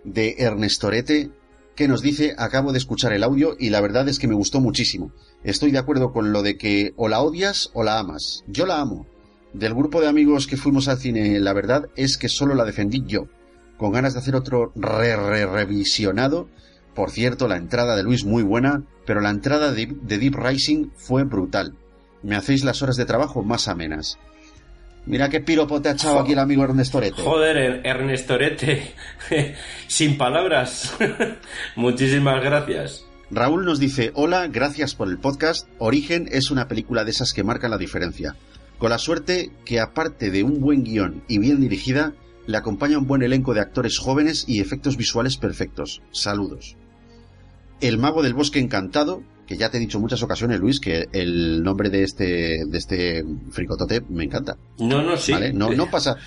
de 0.03 0.35
Ernestorete 0.37 1.31
que 1.75 1.87
nos 1.87 2.01
dice, 2.01 2.35
acabo 2.37 2.71
de 2.71 2.77
escuchar 2.77 3.11
el 3.11 3.23
audio 3.23 3.55
y 3.59 3.69
la 3.69 3.81
verdad 3.81 4.07
es 4.07 4.17
que 4.17 4.27
me 4.27 4.35
gustó 4.35 4.61
muchísimo. 4.61 5.11
Estoy 5.43 5.71
de 5.71 5.77
acuerdo 5.77 6.11
con 6.13 6.31
lo 6.31 6.41
de 6.41 6.57
que 6.57 6.93
o 6.95 7.09
la 7.09 7.19
odias 7.21 7.69
o 7.73 7.83
la 7.83 7.99
amas. 7.99 8.43
Yo 8.47 8.65
la 8.65 8.79
amo. 8.79 9.05
Del 9.53 9.73
grupo 9.73 10.01
de 10.01 10.07
amigos 10.07 10.47
que 10.47 10.57
fuimos 10.57 10.87
al 10.87 10.97
cine, 10.97 11.39
la 11.39 11.53
verdad 11.53 11.87
es 11.95 12.17
que 12.17 12.29
solo 12.29 12.55
la 12.55 12.65
defendí 12.65 13.03
yo, 13.05 13.27
con 13.77 13.91
ganas 13.91 14.13
de 14.13 14.19
hacer 14.19 14.35
otro 14.35 14.71
re 14.75 15.15
re 15.15 15.45
revisionado. 15.45 16.49
Por 16.93 17.11
cierto, 17.11 17.47
la 17.47 17.57
entrada 17.57 17.95
de 17.95 18.03
Luis 18.03 18.25
muy 18.25 18.43
buena, 18.43 18.83
pero 19.05 19.19
la 19.19 19.29
entrada 19.29 19.71
de, 19.73 19.87
de 20.01 20.17
Deep 20.17 20.35
Rising 20.35 20.91
fue 20.95 21.23
brutal. 21.23 21.77
Me 22.23 22.35
hacéis 22.35 22.63
las 22.63 22.81
horas 22.81 22.95
de 22.95 23.05
trabajo 23.05 23.43
más 23.43 23.67
amenas. 23.67 24.17
Mira 25.07 25.29
qué 25.29 25.39
piropo 25.39 25.81
te 25.81 25.89
ha 25.89 25.91
echado 25.93 26.19
aquí 26.19 26.31
el 26.33 26.39
amigo 26.39 26.63
Ernestorete. 26.63 27.21
Joder, 27.21 27.57
Er- 27.57 27.81
Ernestorete, 27.85 28.93
sin 29.87 30.17
palabras. 30.17 30.95
Muchísimas 31.75 32.43
gracias. 32.43 33.05
Raúl 33.31 33.65
nos 33.65 33.79
dice, 33.79 34.11
hola, 34.15 34.47
gracias 34.47 34.95
por 34.95 35.07
el 35.07 35.17
podcast. 35.19 35.67
Origen 35.77 36.27
es 36.31 36.49
una 36.51 36.67
película 36.67 37.03
de 37.03 37.11
esas 37.11 37.33
que 37.33 37.43
marcan 37.43 37.71
la 37.71 37.77
diferencia. 37.77 38.35
Con 38.77 38.89
la 38.89 38.97
suerte 38.97 39.51
que 39.63 39.79
aparte 39.79 40.31
de 40.31 40.43
un 40.43 40.59
buen 40.59 40.83
guion 40.83 41.23
y 41.27 41.37
bien 41.39 41.59
dirigida, 41.61 42.13
le 42.47 42.57
acompaña 42.57 42.97
un 42.97 43.07
buen 43.07 43.21
elenco 43.23 43.53
de 43.53 43.61
actores 43.61 43.97
jóvenes 43.97 44.45
y 44.47 44.59
efectos 44.59 44.97
visuales 44.97 45.37
perfectos. 45.37 46.01
Saludos. 46.11 46.77
El 47.81 47.97
mago 47.97 48.21
del 48.23 48.33
bosque 48.33 48.59
encantado, 48.59 49.21
que 49.45 49.57
ya 49.57 49.69
te 49.69 49.77
he 49.77 49.79
dicho 49.79 49.99
muchas 49.99 50.21
ocasiones, 50.23 50.59
Luis, 50.59 50.79
que 50.79 51.07
el 51.11 51.63
nombre 51.63 51.89
de 51.89 52.03
este, 52.03 52.65
de 52.65 52.77
este 52.77 53.23
fricotote 53.51 54.01
me 54.09 54.23
encanta. 54.23 54.57
No, 54.79 55.01
no, 55.01 55.17
sí. 55.17 55.31
¿Vale? 55.31 55.53
No, 55.53 55.71
no 55.71 55.89
pasa, 55.91 56.17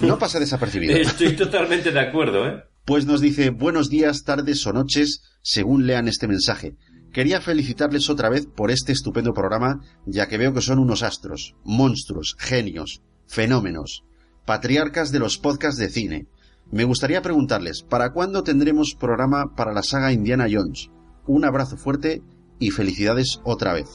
no 0.00 0.18
pasa 0.18 0.38
desapercibido. 0.38 0.96
Estoy 0.96 1.36
totalmente 1.36 1.90
de 1.90 2.00
acuerdo, 2.00 2.46
¿eh? 2.46 2.62
Pues 2.84 3.04
nos 3.04 3.20
dice 3.20 3.50
buenos 3.50 3.90
días, 3.90 4.24
tardes 4.24 4.66
o 4.66 4.72
noches, 4.72 5.22
según 5.42 5.86
lean 5.86 6.08
este 6.08 6.26
mensaje. 6.26 6.74
Quería 7.12 7.40
felicitarles 7.40 8.08
otra 8.08 8.28
vez 8.28 8.46
por 8.46 8.70
este 8.70 8.92
estupendo 8.92 9.34
programa, 9.34 9.80
ya 10.06 10.26
que 10.28 10.38
veo 10.38 10.54
que 10.54 10.60
son 10.60 10.78
unos 10.78 11.02
astros, 11.02 11.54
monstruos, 11.64 12.36
genios, 12.38 13.02
fenómenos, 13.26 14.04
patriarcas 14.46 15.10
de 15.12 15.18
los 15.18 15.36
podcasts 15.38 15.78
de 15.78 15.90
cine. 15.90 16.26
Me 16.70 16.84
gustaría 16.84 17.22
preguntarles, 17.22 17.82
¿para 17.82 18.12
cuándo 18.12 18.42
tendremos 18.42 18.94
programa 18.94 19.54
para 19.54 19.72
la 19.72 19.82
saga 19.82 20.12
Indiana 20.12 20.46
Jones? 20.50 20.90
Un 21.26 21.44
abrazo 21.44 21.76
fuerte 21.76 22.22
y 22.58 22.70
felicidades 22.70 23.40
otra 23.44 23.72
vez. 23.72 23.88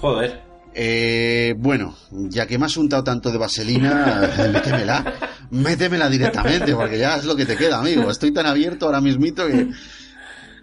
Joder. 0.00 0.46
Eh, 0.78 1.54
bueno, 1.56 1.96
ya 2.10 2.46
que 2.46 2.58
me 2.58 2.66
has 2.66 2.76
untado 2.76 3.02
tanto 3.02 3.32
de 3.32 3.38
vaselina, 3.38 4.30
métemela. 4.52 5.14
Métemela 5.50 6.10
directamente, 6.10 6.74
porque 6.74 6.98
ya 6.98 7.16
es 7.16 7.24
lo 7.24 7.34
que 7.34 7.46
te 7.46 7.56
queda, 7.56 7.78
amigo. 7.78 8.10
Estoy 8.10 8.32
tan 8.32 8.46
abierto 8.46 8.86
ahora 8.86 9.00
mismito 9.00 9.46
que... 9.46 9.70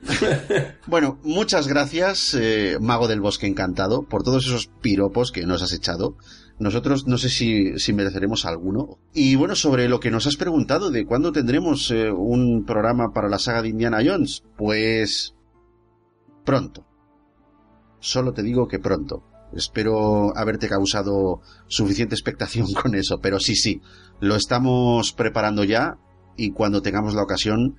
bueno, 0.88 1.20
muchas 1.24 1.68
gracias, 1.68 2.38
eh, 2.40 2.78
Mago 2.80 3.08
del 3.08 3.22
Bosque 3.22 3.48
Encantado, 3.48 4.04
por 4.04 4.24
todos 4.24 4.46
esos 4.46 4.68
piropos 4.68 5.32
que 5.32 5.46
nos 5.46 5.64
has 5.64 5.74
echado. 5.74 6.18
Nosotros 6.60 7.08
no 7.08 7.18
sé 7.18 7.30
si, 7.30 7.80
si 7.80 7.94
mereceremos 7.94 8.46
alguno. 8.46 9.00
Y 9.14 9.36
bueno, 9.36 9.56
sobre 9.56 9.90
lo 9.90 10.00
que 10.00 10.12
nos 10.12 10.28
has 10.28 10.38
preguntado 10.38 10.92
de 10.92 11.06
cuándo 11.06 11.32
tendremos 11.32 11.90
eh, 11.90 12.12
un 12.12 12.66
programa 12.66 13.12
para 13.14 13.30
la 13.30 13.40
saga 13.40 13.64
de 13.64 13.70
Indiana 13.70 14.02
Jones, 14.06 14.44
pues 14.58 15.34
pronto. 16.46 16.86
Solo 18.04 18.34
te 18.34 18.44
digo 18.44 18.68
que 18.68 18.80
pronto. 18.80 19.24
Espero 19.54 20.36
haberte 20.36 20.68
causado 20.68 21.40
suficiente 21.68 22.16
expectación 22.16 22.74
con 22.82 22.96
eso, 22.96 23.20
pero 23.22 23.40
sí, 23.40 23.56
sí, 23.56 23.80
lo 24.20 24.36
estamos 24.36 25.14
preparando 25.14 25.64
ya 25.64 25.96
y 26.36 26.52
cuando 26.52 26.82
tengamos 26.82 27.16
la 27.16 27.24
ocasión 27.24 27.78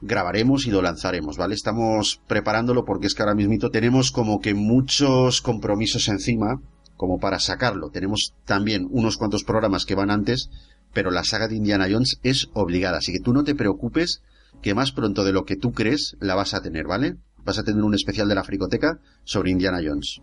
grabaremos 0.00 0.66
y 0.66 0.70
lo 0.70 0.80
lanzaremos, 0.80 1.36
¿vale? 1.36 1.54
Estamos 1.54 2.22
preparándolo 2.26 2.86
porque 2.86 3.06
es 3.06 3.14
que 3.14 3.22
ahora 3.22 3.34
mismo 3.34 3.68
tenemos 3.68 4.12
como 4.12 4.40
que 4.40 4.54
muchos 4.54 5.42
compromisos 5.42 6.08
encima 6.08 6.62
como 6.96 7.18
para 7.18 7.38
sacarlo. 7.38 7.90
Tenemos 7.90 8.32
también 8.46 8.88
unos 8.90 9.18
cuantos 9.18 9.44
programas 9.44 9.84
que 9.84 9.94
van 9.94 10.10
antes, 10.10 10.48
pero 10.94 11.10
la 11.10 11.22
saga 11.22 11.48
de 11.48 11.56
Indiana 11.56 11.86
Jones 11.90 12.18
es 12.22 12.48
obligada, 12.54 12.96
así 12.96 13.12
que 13.12 13.20
tú 13.20 13.34
no 13.34 13.44
te 13.44 13.54
preocupes 13.54 14.22
que 14.62 14.74
más 14.74 14.92
pronto 14.92 15.22
de 15.22 15.32
lo 15.32 15.44
que 15.44 15.56
tú 15.56 15.72
crees 15.72 16.16
la 16.18 16.34
vas 16.34 16.54
a 16.54 16.62
tener, 16.62 16.86
¿vale? 16.86 17.18
Vas 17.46 17.58
a 17.58 17.62
tener 17.62 17.84
un 17.84 17.94
especial 17.94 18.28
de 18.28 18.34
la 18.34 18.42
fricoteca 18.42 18.98
sobre 19.22 19.52
Indiana 19.52 19.78
Jones. 19.82 20.20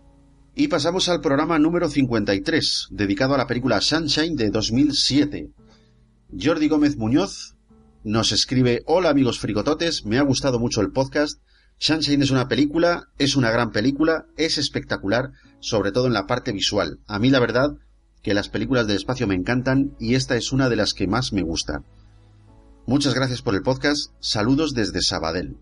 Y 0.54 0.68
pasamos 0.68 1.08
al 1.08 1.22
programa 1.22 1.58
número 1.58 1.88
53, 1.88 2.88
dedicado 2.90 3.34
a 3.34 3.38
la 3.38 3.46
película 3.46 3.80
Sunshine 3.80 4.36
de 4.36 4.50
2007. 4.50 5.50
Jordi 6.38 6.68
Gómez 6.68 6.98
Muñoz 6.98 7.56
nos 8.04 8.30
escribe, 8.32 8.82
hola 8.84 9.08
amigos 9.08 9.40
fricototes, 9.40 10.04
me 10.04 10.18
ha 10.18 10.22
gustado 10.22 10.58
mucho 10.58 10.82
el 10.82 10.92
podcast. 10.92 11.40
Sunshine 11.78 12.20
es 12.20 12.30
una 12.30 12.46
película, 12.46 13.08
es 13.16 13.36
una 13.36 13.50
gran 13.50 13.72
película, 13.72 14.26
es 14.36 14.58
espectacular, 14.58 15.30
sobre 15.60 15.92
todo 15.92 16.06
en 16.06 16.12
la 16.12 16.26
parte 16.26 16.52
visual. 16.52 16.98
A 17.06 17.18
mí 17.18 17.30
la 17.30 17.40
verdad 17.40 17.70
que 18.22 18.34
las 18.34 18.50
películas 18.50 18.86
del 18.86 18.96
espacio 18.96 19.26
me 19.26 19.34
encantan 19.34 19.96
y 19.98 20.14
esta 20.14 20.36
es 20.36 20.52
una 20.52 20.68
de 20.68 20.76
las 20.76 20.92
que 20.92 21.06
más 21.06 21.32
me 21.32 21.42
gusta. 21.42 21.84
Muchas 22.86 23.14
gracias 23.14 23.40
por 23.40 23.54
el 23.54 23.62
podcast, 23.62 24.10
saludos 24.20 24.74
desde 24.74 25.00
Sabadell. 25.00 25.56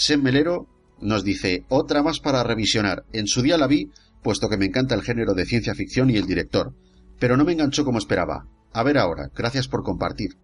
Sem 0.00 0.22
Melero 0.22 0.66
nos 1.02 1.24
dice, 1.24 1.66
otra 1.68 2.02
más 2.02 2.20
para 2.20 2.42
revisionar. 2.42 3.04
En 3.12 3.26
su 3.26 3.42
día 3.42 3.58
la 3.58 3.66
vi, 3.66 3.90
puesto 4.22 4.48
que 4.48 4.56
me 4.56 4.64
encanta 4.64 4.94
el 4.94 5.02
género 5.02 5.34
de 5.34 5.44
ciencia 5.44 5.74
ficción 5.74 6.08
y 6.08 6.16
el 6.16 6.26
director, 6.26 6.72
pero 7.18 7.36
no 7.36 7.44
me 7.44 7.52
enganchó 7.52 7.84
como 7.84 7.98
esperaba. 7.98 8.46
A 8.72 8.82
ver 8.82 8.96
ahora, 8.96 9.28
gracias 9.36 9.68
por 9.68 9.82
compartir. 9.82 10.38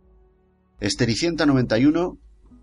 Estericienta91 0.82 2.18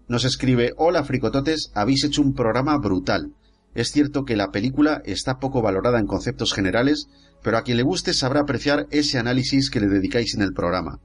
nos 0.08 0.24
escribe, 0.24 0.74
hola 0.78 1.04
fricototes, 1.04 1.72
habéis 1.74 2.04
hecho 2.04 2.22
un 2.22 2.36
programa 2.36 2.78
brutal. 2.78 3.34
Es 3.74 3.92
cierto 3.92 4.24
que 4.24 4.36
la 4.36 4.52
película 4.52 5.02
está 5.04 5.40
poco 5.40 5.64
valorada 5.64 5.98
en 5.98 6.06
conceptos 6.06 6.54
generales, 6.54 7.08
pero 7.42 7.58
a 7.58 7.64
quien 7.64 7.78
le 7.78 7.84
guste 7.84 8.14
sabrá 8.14 8.42
apreciar 8.42 8.86
ese 8.92 9.18
análisis 9.18 9.72
que 9.72 9.80
le 9.80 9.88
dedicáis 9.88 10.36
en 10.36 10.44
el 10.44 10.54
programa. 10.54 11.00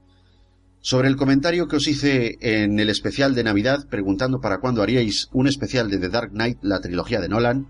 Sobre 0.81 1.09
el 1.09 1.17
comentario 1.17 1.67
que 1.67 1.75
os 1.75 1.87
hice 1.87 2.37
en 2.39 2.79
el 2.79 2.89
especial 2.89 3.35
de 3.35 3.43
Navidad 3.43 3.85
preguntando 3.89 4.39
para 4.39 4.59
cuándo 4.59 4.81
haríais 4.81 5.27
un 5.33 5.47
especial 5.47 5.89
de 5.89 5.97
The 5.97 6.07
Dark 6.07 6.31
Knight, 6.31 6.59
la 6.61 6.79
trilogía 6.79 7.19
de 7.19 7.27
Nolan, 7.27 7.67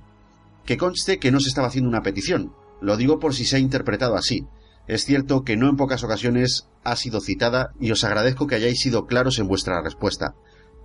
que 0.65 0.77
conste 0.77 1.17
que 1.17 1.31
no 1.31 1.39
se 1.39 1.49
estaba 1.49 1.67
haciendo 1.67 1.89
una 1.89 2.03
petición, 2.03 2.53
lo 2.81 2.97
digo 2.97 3.17
por 3.17 3.33
si 3.33 3.45
se 3.45 3.55
ha 3.55 3.59
interpretado 3.59 4.15
así. 4.15 4.45
Es 4.87 5.05
cierto 5.05 5.43
que 5.43 5.57
no 5.57 5.69
en 5.69 5.75
pocas 5.75 6.03
ocasiones 6.03 6.67
ha 6.83 6.95
sido 6.95 7.19
citada 7.19 7.73
y 7.79 7.89
os 7.89 8.03
agradezco 8.03 8.45
que 8.45 8.55
hayáis 8.55 8.79
sido 8.79 9.07
claros 9.07 9.39
en 9.39 9.47
vuestra 9.47 9.81
respuesta. 9.81 10.35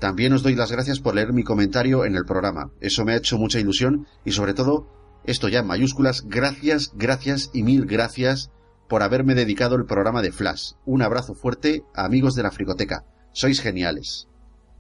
También 0.01 0.33
os 0.33 0.43
doy 0.43 0.55
las 0.55 0.73
gracias 0.73 1.01
por 1.01 1.15
leer 1.15 1.35
mi 1.35 1.45
comentario 1.45 2.07
en 2.07 2.17
el 2.17 2.25
programa. 2.25 2.71
Eso 2.81 3.05
me 3.05 3.13
ha 3.13 3.17
hecho 3.17 3.37
mucha 3.37 3.61
ilusión 3.61 4.07
y 4.25 4.33
sobre 4.33 4.55
todo, 4.55 4.89
esto 5.25 5.49
ya 5.49 5.61
en 5.61 5.67
mayúsculas, 5.67 6.25
gracias, 6.27 6.93
gracias 6.95 7.51
y 7.53 7.63
mil 7.63 7.85
gracias 7.85 8.51
por 8.89 9.03
haberme 9.03 9.35
dedicado 9.35 9.77
el 9.77 9.87
programa 9.87 10.23
de 10.23 10.33
Flash. 10.33 10.73
Un 10.85 11.03
abrazo 11.03 11.35
fuerte, 11.35 11.83
amigos 11.95 12.35
de 12.35 12.43
la 12.43 12.51
Fricoteca. 12.51 13.05
Sois 13.33 13.61
geniales. 13.61 14.29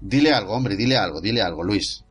Dile 0.00 0.32
algo, 0.32 0.54
hombre, 0.54 0.76
dile 0.76 0.96
algo, 0.96 1.20
dile 1.20 1.42
algo, 1.42 1.62
Luis. 1.62 2.04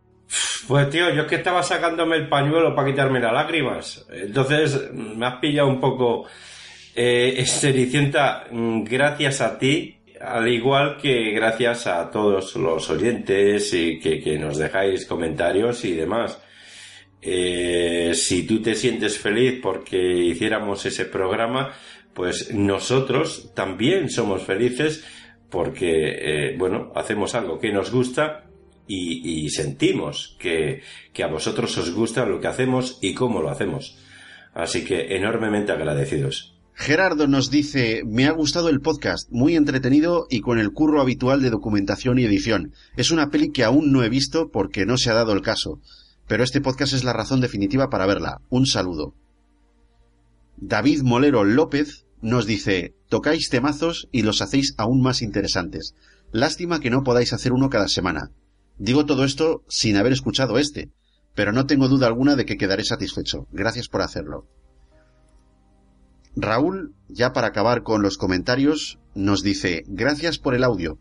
Pues 0.67 0.89
tío, 0.89 1.13
yo 1.13 1.23
es 1.23 1.27
que 1.27 1.35
estaba 1.35 1.61
sacándome 1.61 2.15
el 2.15 2.29
pañuelo 2.29 2.75
para 2.75 2.89
quitarme 2.89 3.19
las 3.19 3.33
lágrimas. 3.33 4.05
Entonces 4.11 4.91
me 4.93 5.25
has 5.25 5.39
pillado 5.39 5.67
un 5.67 5.79
poco 5.79 6.25
eh, 6.95 7.35
Estericienta, 7.37 8.45
gracias 8.51 9.41
a 9.41 9.57
ti, 9.57 9.99
al 10.19 10.47
igual 10.47 10.97
que 10.97 11.31
gracias 11.31 11.87
a 11.87 12.09
todos 12.09 12.55
los 12.55 12.89
oyentes 12.89 13.73
y 13.73 13.99
que 13.99 14.37
nos 14.39 14.57
dejáis 14.57 15.05
comentarios 15.05 15.85
y 15.85 15.93
demás. 15.93 16.39
Eh, 17.25 18.11
si 18.15 18.43
tú 18.43 18.61
te 18.61 18.75
sientes 18.75 19.17
feliz 19.17 19.59
porque 19.61 19.97
hiciéramos 19.97 20.85
ese 20.85 21.05
programa, 21.05 21.73
pues 22.13 22.53
nosotros 22.53 23.51
también 23.55 24.09
somos 24.09 24.43
felices 24.43 25.03
porque, 25.49 25.91
eh, 25.91 26.55
bueno, 26.57 26.91
hacemos 26.95 27.35
algo 27.35 27.59
que 27.59 27.71
nos 27.71 27.91
gusta 27.91 28.45
y, 28.87 29.45
y 29.45 29.49
sentimos 29.49 30.35
que, 30.39 30.81
que 31.13 31.23
a 31.23 31.27
vosotros 31.27 31.77
os 31.77 31.91
gusta 31.91 32.25
lo 32.25 32.41
que 32.41 32.47
hacemos 32.47 32.99
y 33.01 33.13
cómo 33.13 33.41
lo 33.41 33.49
hacemos. 33.49 33.97
Así 34.53 34.83
que 34.83 35.15
enormemente 35.15 35.71
agradecidos. 35.71 36.53
Gerardo 36.75 37.27
nos 37.27 37.51
dice, 37.51 38.01
me 38.03 38.25
ha 38.25 38.31
gustado 38.31 38.69
el 38.69 38.81
podcast, 38.81 39.29
muy 39.31 39.55
entretenido 39.55 40.25
y 40.29 40.41
con 40.41 40.59
el 40.59 40.71
curro 40.71 41.01
habitual 41.01 41.41
de 41.41 41.51
documentación 41.51 42.17
y 42.17 42.25
edición. 42.25 42.73
Es 42.97 43.11
una 43.11 43.29
peli 43.29 43.51
que 43.51 43.63
aún 43.63 43.91
no 43.91 44.03
he 44.03 44.09
visto 44.09 44.49
porque 44.51 44.85
no 44.85 44.97
se 44.97 45.11
ha 45.11 45.13
dado 45.13 45.33
el 45.33 45.41
caso, 45.41 45.79
pero 46.27 46.43
este 46.43 46.61
podcast 46.61 46.93
es 46.93 47.03
la 47.03 47.13
razón 47.13 47.41
definitiva 47.41 47.89
para 47.89 48.05
verla. 48.05 48.41
Un 48.49 48.65
saludo. 48.65 49.13
David 50.57 51.01
Molero 51.01 51.43
López 51.43 52.05
nos 52.21 52.45
dice, 52.45 52.95
tocáis 53.09 53.49
temazos 53.49 54.07
y 54.11 54.21
los 54.21 54.41
hacéis 54.41 54.75
aún 54.77 55.01
más 55.01 55.21
interesantes. 55.21 55.93
Lástima 56.31 56.79
que 56.79 56.89
no 56.89 57.03
podáis 57.03 57.33
hacer 57.33 57.51
uno 57.51 57.69
cada 57.69 57.87
semana. 57.87 58.31
Digo 58.77 59.05
todo 59.05 59.25
esto 59.25 59.63
sin 59.67 59.97
haber 59.97 60.13
escuchado 60.13 60.57
este, 60.57 60.89
pero 61.35 61.51
no 61.51 61.65
tengo 61.65 61.87
duda 61.87 62.07
alguna 62.07 62.35
de 62.35 62.45
que 62.45 62.57
quedaré 62.57 62.83
satisfecho. 62.85 63.47
Gracias 63.51 63.87
por 63.87 64.01
hacerlo. 64.01 64.47
Raúl, 66.35 66.95
ya 67.09 67.33
para 67.33 67.47
acabar 67.47 67.83
con 67.83 68.01
los 68.01 68.17
comentarios, 68.17 68.99
nos 69.13 69.43
dice, 69.43 69.83
gracias 69.87 70.39
por 70.39 70.55
el 70.55 70.63
audio. 70.63 70.97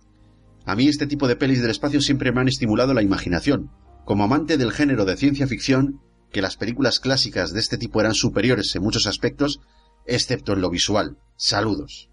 A 0.66 0.76
mí 0.76 0.88
este 0.88 1.06
tipo 1.06 1.26
de 1.26 1.36
pelis 1.36 1.62
del 1.62 1.70
espacio 1.70 2.00
siempre 2.00 2.32
me 2.32 2.40
han 2.40 2.48
estimulado 2.48 2.92
la 2.94 3.02
imaginación. 3.02 3.70
Como 4.04 4.24
amante 4.24 4.56
del 4.56 4.72
género 4.72 5.04
de 5.04 5.16
ciencia 5.16 5.46
ficción, 5.46 6.00
que 6.32 6.42
las 6.42 6.56
películas 6.56 6.98
clásicas 6.98 7.52
de 7.52 7.60
este 7.60 7.78
tipo 7.78 8.00
eran 8.00 8.14
superiores 8.14 8.74
en 8.74 8.82
muchos 8.82 9.06
aspectos, 9.06 9.60
excepto 10.06 10.52
en 10.52 10.60
lo 10.60 10.70
visual. 10.70 11.18
Saludos. 11.36 12.08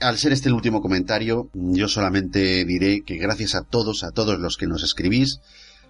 Al 0.00 0.18
ser 0.18 0.32
este 0.32 0.48
el 0.48 0.54
último 0.54 0.80
comentario, 0.80 1.50
yo 1.54 1.88
solamente 1.88 2.64
diré 2.64 3.02
que 3.02 3.16
gracias 3.16 3.56
a 3.56 3.62
todos, 3.62 4.04
a 4.04 4.12
todos 4.12 4.38
los 4.38 4.56
que 4.56 4.68
nos 4.68 4.84
escribís, 4.84 5.40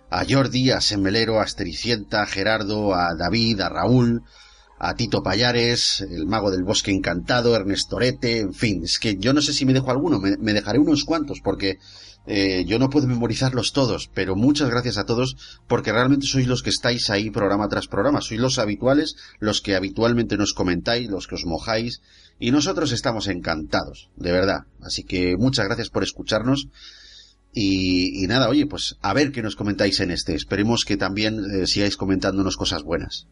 a 0.09 0.25
Jordi, 0.27 0.71
a 0.71 0.81
Semelero, 0.81 1.41
a 1.41 1.45
Estericienta, 1.45 2.23
a 2.23 2.27
Gerardo, 2.27 2.95
a 2.95 3.15
David, 3.15 3.61
a 3.61 3.69
Raúl, 3.69 4.23
a 4.79 4.95
Tito 4.95 5.23
Payares, 5.23 6.01
el 6.01 6.25
mago 6.27 6.51
del 6.51 6.63
bosque 6.63 6.91
encantado, 6.91 7.55
Ernesto 7.55 7.99
Rete, 7.99 8.39
en 8.39 8.55
fin, 8.55 8.85
es 8.85 8.99
que 8.99 9.17
yo 9.19 9.35
no 9.35 9.43
sé 9.43 9.53
si 9.53 9.67
me 9.67 9.75
dejo 9.75 9.91
alguno, 9.91 10.21
me 10.21 10.53
dejaré 10.55 10.79
unos 10.79 11.05
cuantos 11.05 11.41
porque 11.43 11.79
eh, 12.31 12.67
yo 12.67 12.79
no 12.79 12.91
puedo 12.91 13.07
memorizarlos 13.07 13.73
todos, 13.73 14.11
pero 14.13 14.37
muchas 14.37 14.69
gracias 14.69 14.99
a 14.99 15.07
todos 15.07 15.37
porque 15.67 15.93
realmente 15.93 16.27
sois 16.27 16.47
los 16.47 16.63
que 16.63 16.69
estáis 16.69 17.09
ahí 17.09 17.31
programa 17.31 17.71
tras 17.71 17.89
programa, 17.89 18.21
sois 18.21 18.39
los 18.39 18.59
habituales, 18.59 19.17
los 19.41 19.63
que 19.63 19.75
habitualmente 19.75 20.37
nos 20.37 20.53
comentáis, 20.53 21.09
los 21.09 21.27
que 21.27 21.37
os 21.37 21.47
mojáis 21.47 22.03
y 22.39 22.51
nosotros 22.51 22.93
estamos 22.93 23.29
encantados, 23.29 24.11
de 24.17 24.33
verdad. 24.33 24.67
Así 24.83 25.05
que 25.05 25.39
muchas 25.39 25.65
gracias 25.65 25.89
por 25.89 26.03
escucharnos. 26.03 26.69
Y, 27.55 28.23
y 28.23 28.27
nada, 28.27 28.51
oye, 28.51 28.67
pues 28.67 28.97
a 29.01 29.15
ver 29.15 29.33
qué 29.33 29.43
nos 29.43 29.57
comentáis 29.57 29.99
en 30.01 30.11
este. 30.11 30.35
Esperemos 30.35 30.85
que 30.85 30.99
también 30.99 31.41
eh, 31.51 31.67
sigáis 31.67 31.97
comentándonos 31.97 32.59
cosas 32.59 32.83
buenas. 32.83 33.27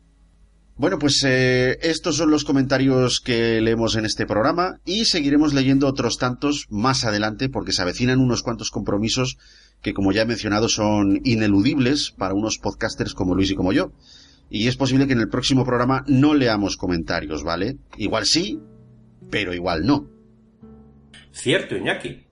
Bueno, 0.78 0.98
pues 0.98 1.24
eh, 1.26 1.78
estos 1.80 2.18
son 2.18 2.30
los 2.30 2.44
comentarios 2.44 3.20
que 3.20 3.62
leemos 3.62 3.96
en 3.96 4.04
este 4.04 4.26
programa 4.26 4.78
y 4.84 5.06
seguiremos 5.06 5.54
leyendo 5.54 5.86
otros 5.86 6.18
tantos 6.18 6.66
más 6.68 7.06
adelante 7.06 7.48
porque 7.48 7.72
se 7.72 7.80
avecinan 7.80 8.20
unos 8.20 8.42
cuantos 8.42 8.70
compromisos 8.70 9.38
que, 9.80 9.94
como 9.94 10.12
ya 10.12 10.22
he 10.22 10.26
mencionado, 10.26 10.68
son 10.68 11.22
ineludibles 11.24 12.10
para 12.10 12.34
unos 12.34 12.58
podcasters 12.58 13.14
como 13.14 13.34
Luis 13.34 13.50
y 13.50 13.54
como 13.54 13.72
yo. 13.72 13.92
Y 14.50 14.68
es 14.68 14.76
posible 14.76 15.06
que 15.06 15.14
en 15.14 15.20
el 15.20 15.30
próximo 15.30 15.64
programa 15.64 16.04
no 16.08 16.34
leamos 16.34 16.76
comentarios, 16.76 17.42
¿vale? 17.42 17.78
Igual 17.96 18.26
sí, 18.26 18.60
pero 19.30 19.54
igual 19.54 19.86
no. 19.86 20.10
Cierto, 21.32 21.74
Iñaki. 21.74 22.24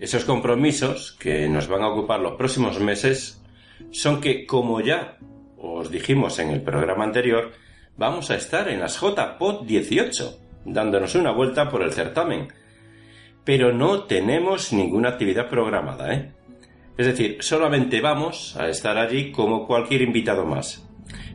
Esos 0.00 0.24
compromisos 0.24 1.14
que 1.20 1.46
nos 1.50 1.68
van 1.68 1.82
a 1.82 1.88
ocupar 1.88 2.20
los 2.20 2.38
próximos 2.38 2.80
meses 2.80 3.42
son 3.90 4.22
que, 4.22 4.46
como 4.46 4.80
ya 4.80 5.18
os 5.60 5.90
dijimos 5.90 6.38
en 6.38 6.50
el 6.50 6.62
programa 6.62 7.04
anterior, 7.04 7.52
vamos 7.96 8.30
a 8.30 8.36
estar 8.36 8.68
en 8.68 8.80
las 8.80 9.00
JPOD 9.00 9.66
18, 9.66 10.38
dándonos 10.64 11.14
una 11.14 11.32
vuelta 11.32 11.68
por 11.68 11.82
el 11.82 11.92
certamen. 11.92 12.48
Pero 13.44 13.72
no 13.72 14.04
tenemos 14.04 14.72
ninguna 14.72 15.10
actividad 15.10 15.48
programada, 15.48 16.14
¿eh? 16.14 16.32
Es 16.96 17.06
decir, 17.06 17.38
solamente 17.40 18.00
vamos 18.00 18.56
a 18.56 18.68
estar 18.68 18.98
allí 18.98 19.32
como 19.32 19.66
cualquier 19.66 20.02
invitado 20.02 20.44
más. 20.44 20.86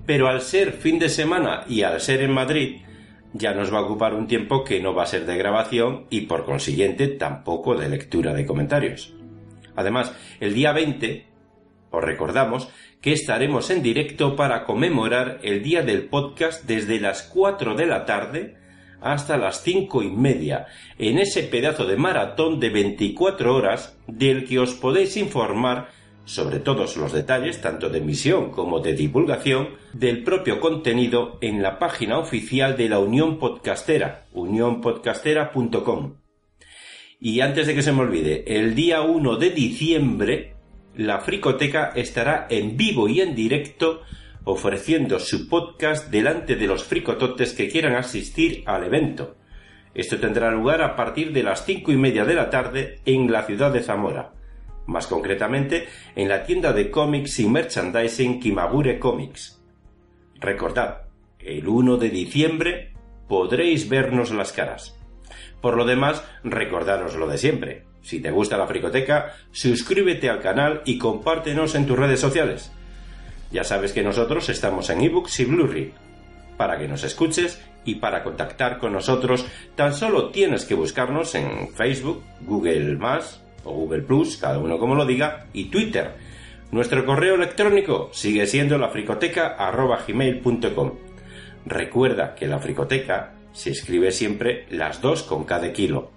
Pero 0.05 0.27
al 0.27 0.41
ser 0.41 0.73
fin 0.73 0.99
de 0.99 1.09
semana 1.09 1.63
y 1.67 1.81
al 1.81 1.99
ser 2.01 2.21
en 2.21 2.31
Madrid, 2.31 2.81
ya 3.33 3.53
nos 3.53 3.73
va 3.73 3.79
a 3.79 3.83
ocupar 3.83 4.13
un 4.13 4.27
tiempo 4.27 4.63
que 4.63 4.79
no 4.79 4.93
va 4.93 5.03
a 5.03 5.07
ser 5.07 5.25
de 5.25 5.37
grabación 5.37 6.05
y 6.09 6.21
por 6.21 6.45
consiguiente 6.45 7.07
tampoco 7.07 7.75
de 7.75 7.89
lectura 7.89 8.33
de 8.33 8.45
comentarios. 8.45 9.13
Además, 9.75 10.13
el 10.39 10.53
día 10.53 10.71
20, 10.71 11.25
os 11.89 12.03
recordamos 12.03 12.69
que 13.01 13.13
estaremos 13.13 13.69
en 13.69 13.83
directo 13.83 14.35
para 14.35 14.63
conmemorar 14.63 15.39
el 15.43 15.61
día 15.61 15.83
del 15.83 16.05
podcast 16.05 16.65
desde 16.65 16.99
las 16.99 17.23
4 17.23 17.75
de 17.75 17.85
la 17.85 18.05
tarde 18.05 18.57
hasta 19.01 19.37
las 19.37 19.61
cinco 19.61 20.01
y 20.01 20.09
media, 20.09 20.65
en 20.97 21.19
ese 21.19 21.43
pedazo 21.43 21.85
de 21.85 21.95
maratón 21.95 22.59
de 22.59 22.69
24 22.69 23.55
horas 23.55 23.97
del 24.07 24.45
que 24.45 24.57
os 24.57 24.73
podéis 24.73 25.15
informar 25.17 25.89
sobre 26.25 26.59
todos 26.59 26.97
los 26.97 27.13
detalles, 27.13 27.61
tanto 27.61 27.89
de 27.89 27.99
emisión 27.99 28.49
como 28.49 28.79
de 28.79 28.93
divulgación, 28.93 29.69
del 29.93 30.23
propio 30.23 30.59
contenido 30.59 31.37
en 31.41 31.61
la 31.61 31.77
página 31.77 32.17
oficial 32.17 32.75
de 32.75 32.89
la 32.89 32.97
Unión 32.97 33.37
Podcastera, 33.37 34.25
unionpodcastera.com. 34.33 36.15
Y 37.19 37.41
antes 37.41 37.67
de 37.67 37.75
que 37.75 37.83
se 37.83 37.91
me 37.91 38.01
olvide, 38.01 38.43
el 38.57 38.73
día 38.75 39.01
1 39.01 39.37
de 39.37 39.49
diciembre, 39.51 40.54
la 40.97 41.19
Fricoteca 41.19 41.91
estará 41.95 42.47
en 42.49 42.77
vivo 42.77 43.07
y 43.07 43.21
en 43.21 43.35
directo 43.35 44.01
ofreciendo 44.45 45.19
su 45.19 45.49
podcast 45.49 46.09
delante 46.09 46.55
de 46.55 46.67
los 46.67 46.83
fricototes 46.83 47.53
que 47.53 47.67
quieran 47.67 47.95
asistir 47.95 48.63
al 48.65 48.83
evento. 48.83 49.35
Esto 49.93 50.19
tendrá 50.19 50.51
lugar 50.51 50.81
a 50.81 50.95
partir 50.95 51.33
de 51.33 51.43
las 51.43 51.65
cinco 51.65 51.91
y 51.91 51.97
media 51.97 52.25
de 52.25 52.35
la 52.35 52.49
tarde 52.49 52.99
en 53.05 53.31
la 53.31 53.43
ciudad 53.43 53.71
de 53.71 53.81
Zamora, 53.81 54.33
más 54.85 55.07
concretamente 55.07 55.87
en 56.15 56.29
la 56.29 56.45
tienda 56.45 56.73
de 56.73 56.91
cómics 56.91 57.39
y 57.39 57.47
merchandising 57.47 58.39
Kimagure 58.39 58.99
Comics. 58.99 59.61
Recordad, 60.35 61.03
el 61.39 61.67
1 61.67 61.97
de 61.97 62.09
diciembre 62.09 62.93
podréis 63.27 63.89
vernos 63.89 64.31
las 64.31 64.51
caras. 64.51 64.99
Por 65.61 65.75
lo 65.75 65.85
demás, 65.85 66.23
recordaros 66.43 67.15
lo 67.15 67.27
de 67.27 67.37
siempre. 67.37 67.85
Si 68.05 68.19
te 68.19 68.29
gusta 68.29 68.55
la 68.55 68.67
fricoteca, 68.67 69.33
suscríbete 69.51 70.29
al 70.29 70.39
canal 70.39 70.83
y 70.85 70.99
compártenos 70.99 71.73
en 71.73 71.87
tus 71.87 71.97
redes 71.97 72.19
sociales. 72.19 72.71
Ya 73.51 73.63
sabes 73.63 73.93
que 73.93 74.03
nosotros 74.03 74.47
estamos 74.49 74.91
en 74.91 75.01
ebooks 75.01 75.39
y 75.39 75.45
Blu-ray. 75.45 75.91
Para 76.55 76.77
que 76.77 76.87
nos 76.87 77.03
escuches 77.03 77.59
y 77.83 77.95
para 77.95 78.23
contactar 78.23 78.77
con 78.77 78.93
nosotros, 78.93 79.47
tan 79.73 79.95
solo 79.95 80.29
tienes 80.29 80.65
que 80.65 80.75
buscarnos 80.75 81.33
en 81.33 81.73
Facebook, 81.73 82.21
Google 82.41 82.99
o 83.63 83.73
Google 83.73 84.03
Plus, 84.03 84.37
cada 84.37 84.59
uno 84.59 84.77
como 84.77 84.93
lo 84.93 85.07
diga, 85.07 85.47
y 85.51 85.71
Twitter. 85.71 86.11
Nuestro 86.71 87.07
correo 87.07 87.33
electrónico 87.33 88.11
sigue 88.13 88.45
siendo 88.45 88.77
lafricoteca.gmail.com. 88.77 90.91
Recuerda 91.65 92.35
que 92.35 92.45
la 92.45 92.59
fricoteca 92.59 93.33
se 93.51 93.71
escribe 93.71 94.11
siempre 94.11 94.67
las 94.69 95.01
dos 95.01 95.23
con 95.23 95.43
cada 95.43 95.73
kilo. 95.73 96.11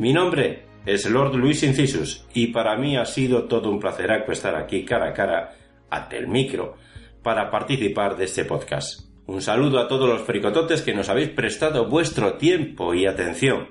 Mi 0.00 0.12
nombre 0.12 0.67
es 0.86 1.08
Lord 1.08 1.34
Luis 1.34 1.62
Incisus 1.62 2.24
y 2.34 2.48
para 2.48 2.76
mí 2.76 2.96
ha 2.96 3.04
sido 3.04 3.44
todo 3.44 3.70
un 3.70 3.78
placer 3.80 4.10
estar 4.28 4.54
aquí 4.56 4.84
cara 4.84 5.08
a 5.08 5.12
cara 5.12 5.56
ante 5.90 6.18
el 6.18 6.28
micro 6.28 6.76
para 7.22 7.50
participar 7.50 8.16
de 8.16 8.24
este 8.24 8.44
podcast. 8.44 9.08
Un 9.26 9.42
saludo 9.42 9.78
a 9.78 9.88
todos 9.88 10.08
los 10.08 10.22
fricototes 10.22 10.82
que 10.82 10.94
nos 10.94 11.10
habéis 11.10 11.28
prestado 11.28 11.88
vuestro 11.88 12.38
tiempo 12.38 12.94
y 12.94 13.06
atención. 13.06 13.68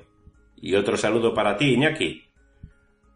Y 0.56 0.76
otro 0.76 0.98
saludo 0.98 1.34
para 1.34 1.58
ti, 1.58 1.74
Iñaki. 1.74 2.24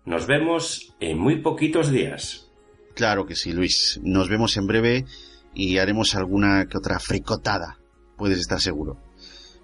Nos 0.05 0.25
vemos 0.25 0.95
en 0.99 1.19
muy 1.19 1.41
poquitos 1.41 1.91
días. 1.91 2.51
Claro 2.95 3.25
que 3.25 3.35
sí, 3.35 3.53
Luis. 3.53 3.99
Nos 4.03 4.29
vemos 4.29 4.57
en 4.57 4.65
breve 4.65 5.05
y 5.53 5.77
haremos 5.77 6.15
alguna 6.15 6.65
que 6.65 6.77
otra 6.77 6.99
fricotada. 6.99 7.77
Puedes 8.17 8.39
estar 8.39 8.59
seguro. 8.59 8.97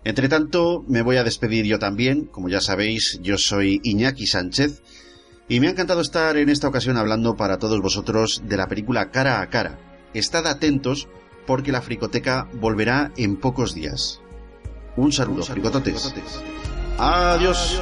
Entre 0.08 0.30
tanto, 0.30 0.86
me 0.88 1.02
voy 1.02 1.18
a 1.18 1.26
despedir 1.26 1.66
yo 1.66 1.80
también. 1.80 2.28
Como 2.28 2.48
ya 2.48 2.62
sabéis, 2.62 3.20
yo 3.22 3.38
soy 3.38 3.82
Iñaki 3.84 4.26
Sánchez 4.26 4.82
y 5.50 5.60
me 5.60 5.68
ha 5.68 5.72
encantado 5.72 6.00
estar 6.00 6.38
en 6.38 6.48
esta 6.48 6.70
ocasión 6.70 6.96
hablando 6.96 7.36
para 7.36 7.58
todos 7.58 7.82
vosotros 7.82 8.42
de 8.46 8.56
la 8.56 8.68
película 8.68 9.12
Cara 9.12 9.42
a 9.42 9.50
Cara. 9.50 9.78
Estad 10.14 10.48
atentos 10.48 11.10
porque 11.46 11.74
la 11.74 11.82
fricoteca 11.82 12.48
volverá 12.54 13.12
en 13.18 13.36
pocos 13.36 13.76
días. 13.76 14.22
Un 14.96 15.12
saludo, 15.12 15.44
fricototes. 15.44 16.14
Adiós. 16.98 17.82